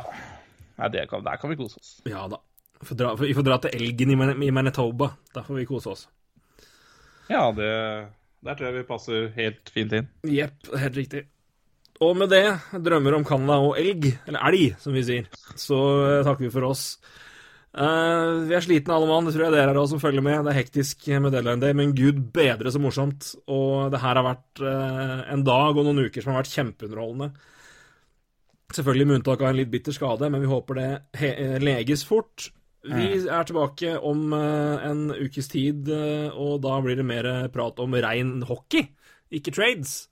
Nei, 0.80 0.90
det 0.96 1.06
kan, 1.12 1.24
der 1.24 1.40
kan 1.40 1.52
vi 1.52 1.60
kose 1.60 1.80
oss. 1.80 1.98
Ja 2.08 2.26
da. 2.32 2.40
Vi 2.80 2.88
får 2.88 3.00
dra, 3.00 3.16
vi 3.20 3.34
får 3.36 3.46
dra 3.48 3.58
til 3.64 3.76
Elgen 3.76 4.14
i, 4.14 4.18
Man 4.20 4.44
i 4.44 4.52
Manitoba. 4.56 5.12
Da 5.36 5.44
får 5.44 5.60
vi 5.60 5.68
kose 5.68 5.92
oss. 5.94 6.06
Ja, 7.30 7.50
det 7.54 7.72
Der 8.46 8.56
tror 8.56 8.70
jeg 8.70 8.78
vi 8.80 8.88
passer 8.88 9.28
helt 9.36 9.70
fint 9.74 9.94
inn. 9.94 10.08
Jepp, 10.24 10.72
helt 10.80 10.96
riktig. 10.98 11.26
Og 12.00 12.16
med 12.16 12.32
det, 12.32 12.46
drømmer 12.72 13.18
om 13.18 13.26
Canada 13.28 13.58
og 13.60 13.76
elg, 13.80 14.14
eller 14.24 14.46
elg, 14.48 14.78
som 14.80 14.96
vi 14.96 15.04
sier, 15.04 15.26
så 15.60 15.80
eh, 16.06 16.22
takker 16.24 16.46
vi 16.46 16.52
for 16.54 16.70
oss. 16.70 16.94
Eh, 17.70 18.32
vi 18.50 18.56
er 18.58 18.64
slitne 18.66 18.96
alle 18.96 19.08
mann, 19.10 19.28
det 19.28 19.36
tror 19.36 19.46
jeg 19.46 19.54
dere 19.54 19.74
er 19.76 19.78
også 19.78 19.96
som 19.96 20.02
følger 20.02 20.26
med. 20.26 20.42
Det 20.46 20.54
er 20.54 20.60
hektisk 20.64 21.08
med 21.22 21.34
deadline 21.36 21.62
day, 21.62 21.76
men 21.78 21.94
gud 21.98 22.22
bedre 22.34 22.74
så 22.74 22.82
morsomt. 22.82 23.34
Og 23.52 23.94
det 23.94 24.02
her 24.02 24.18
har 24.18 24.26
vært 24.26 24.64
uh, 24.66 25.26
en 25.36 25.46
dag 25.46 25.78
og 25.78 25.86
noen 25.86 26.08
uker 26.08 26.26
som 26.26 26.34
har 26.34 26.42
vært 26.42 26.56
kjempeunderholdende. 26.56 27.32
Selvfølgelig 28.74 29.10
med 29.10 29.20
unntak 29.20 29.44
av 29.44 29.52
en 29.52 29.60
litt 29.60 29.74
bitter 29.74 29.94
skade, 29.94 30.30
men 30.30 30.44
vi 30.44 30.50
håper 30.50 30.78
det 30.78 30.90
eh, 31.26 31.58
leges 31.62 32.06
fort. 32.06 32.50
Vi 32.86 33.08
er 33.28 33.48
tilbake 33.48 33.98
om 34.08 34.32
en 34.32 35.10
ukes 35.12 35.50
tid, 35.52 35.90
og 36.32 36.62
da 36.64 36.78
blir 36.80 36.96
det 36.96 37.04
mer 37.04 37.28
prat 37.52 37.82
om 37.84 37.98
rein 38.00 38.38
hockey, 38.48 38.86
ikke 39.36 39.52
trades. 39.52 40.06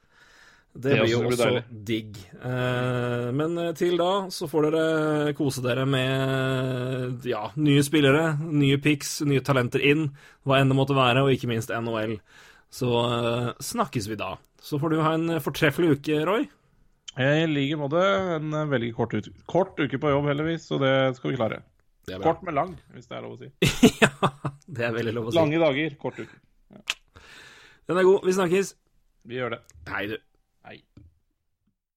Det, 0.77 0.91
Det 0.93 0.97
blir 1.01 1.09
jo 1.09 1.19
også 1.25 1.45
blir 1.49 1.63
digg. 1.87 2.17
Eh, 2.37 3.27
men 3.33 3.55
eh, 3.57 3.71
til 3.77 3.95
da 3.97 4.27
så 4.33 4.45
får 4.49 4.67
dere 4.67 5.31
kose 5.37 5.63
dere 5.65 5.87
med 5.89 7.25
ja, 7.25 7.47
nye 7.57 7.85
spillere, 7.85 8.35
nye 8.45 8.77
picks, 8.81 9.15
nye 9.25 9.41
talenter 9.45 9.81
inn, 9.81 10.11
hva 10.45 10.59
enn 10.61 10.69
det 10.69 10.77
måtte 10.77 10.97
være, 10.97 11.23
og 11.25 11.33
ikke 11.33 11.49
minst 11.49 11.73
NHL. 11.73 12.19
Så 12.69 12.91
eh, 13.07 13.49
snakkes 13.71 14.09
vi 14.11 14.19
da. 14.21 14.35
Så 14.61 14.77
får 14.77 14.93
du 14.93 15.01
ha 15.01 15.15
en 15.17 15.39
fortreffelig 15.41 15.97
uke, 15.97 16.21
Roy. 16.29 16.45
I 17.17 17.47
like 17.49 17.81
måte. 17.81 18.03
En 18.37 18.53
eh, 18.53 18.69
veldig 18.69 18.93
kort, 18.99 19.17
ut, 19.17 19.31
kort 19.49 19.81
uke 19.81 19.97
på 19.97 20.13
jobb, 20.13 20.29
heldigvis, 20.29 20.69
så 20.69 20.77
det 20.83 20.93
skal 21.17 21.33
vi 21.33 21.39
klare. 21.41 21.63
Kort, 22.21 22.45
men 22.45 22.55
lang, 22.55 22.77
hvis 22.93 23.09
det 23.09 23.17
er 23.17 23.25
lov 23.25 23.33
å 23.33 23.41
si. 23.41 23.49
ja, 24.03 24.13
det 24.69 24.85
er 24.91 24.93
veldig 24.95 25.17
lov 25.17 25.31
å 25.31 25.33
si. 25.33 25.41
Lange 25.41 25.65
dager, 25.65 25.97
kort 25.99 26.21
uke. 26.21 26.37
Den 27.89 27.97
er 27.97 28.05
god. 28.05 28.21
Vi 28.29 28.37
snakkes. 28.37 28.75
Vi 29.27 29.41
gjør 29.41 29.57
det. 29.57 29.63
Hei, 29.89 30.05
du. 30.13 30.19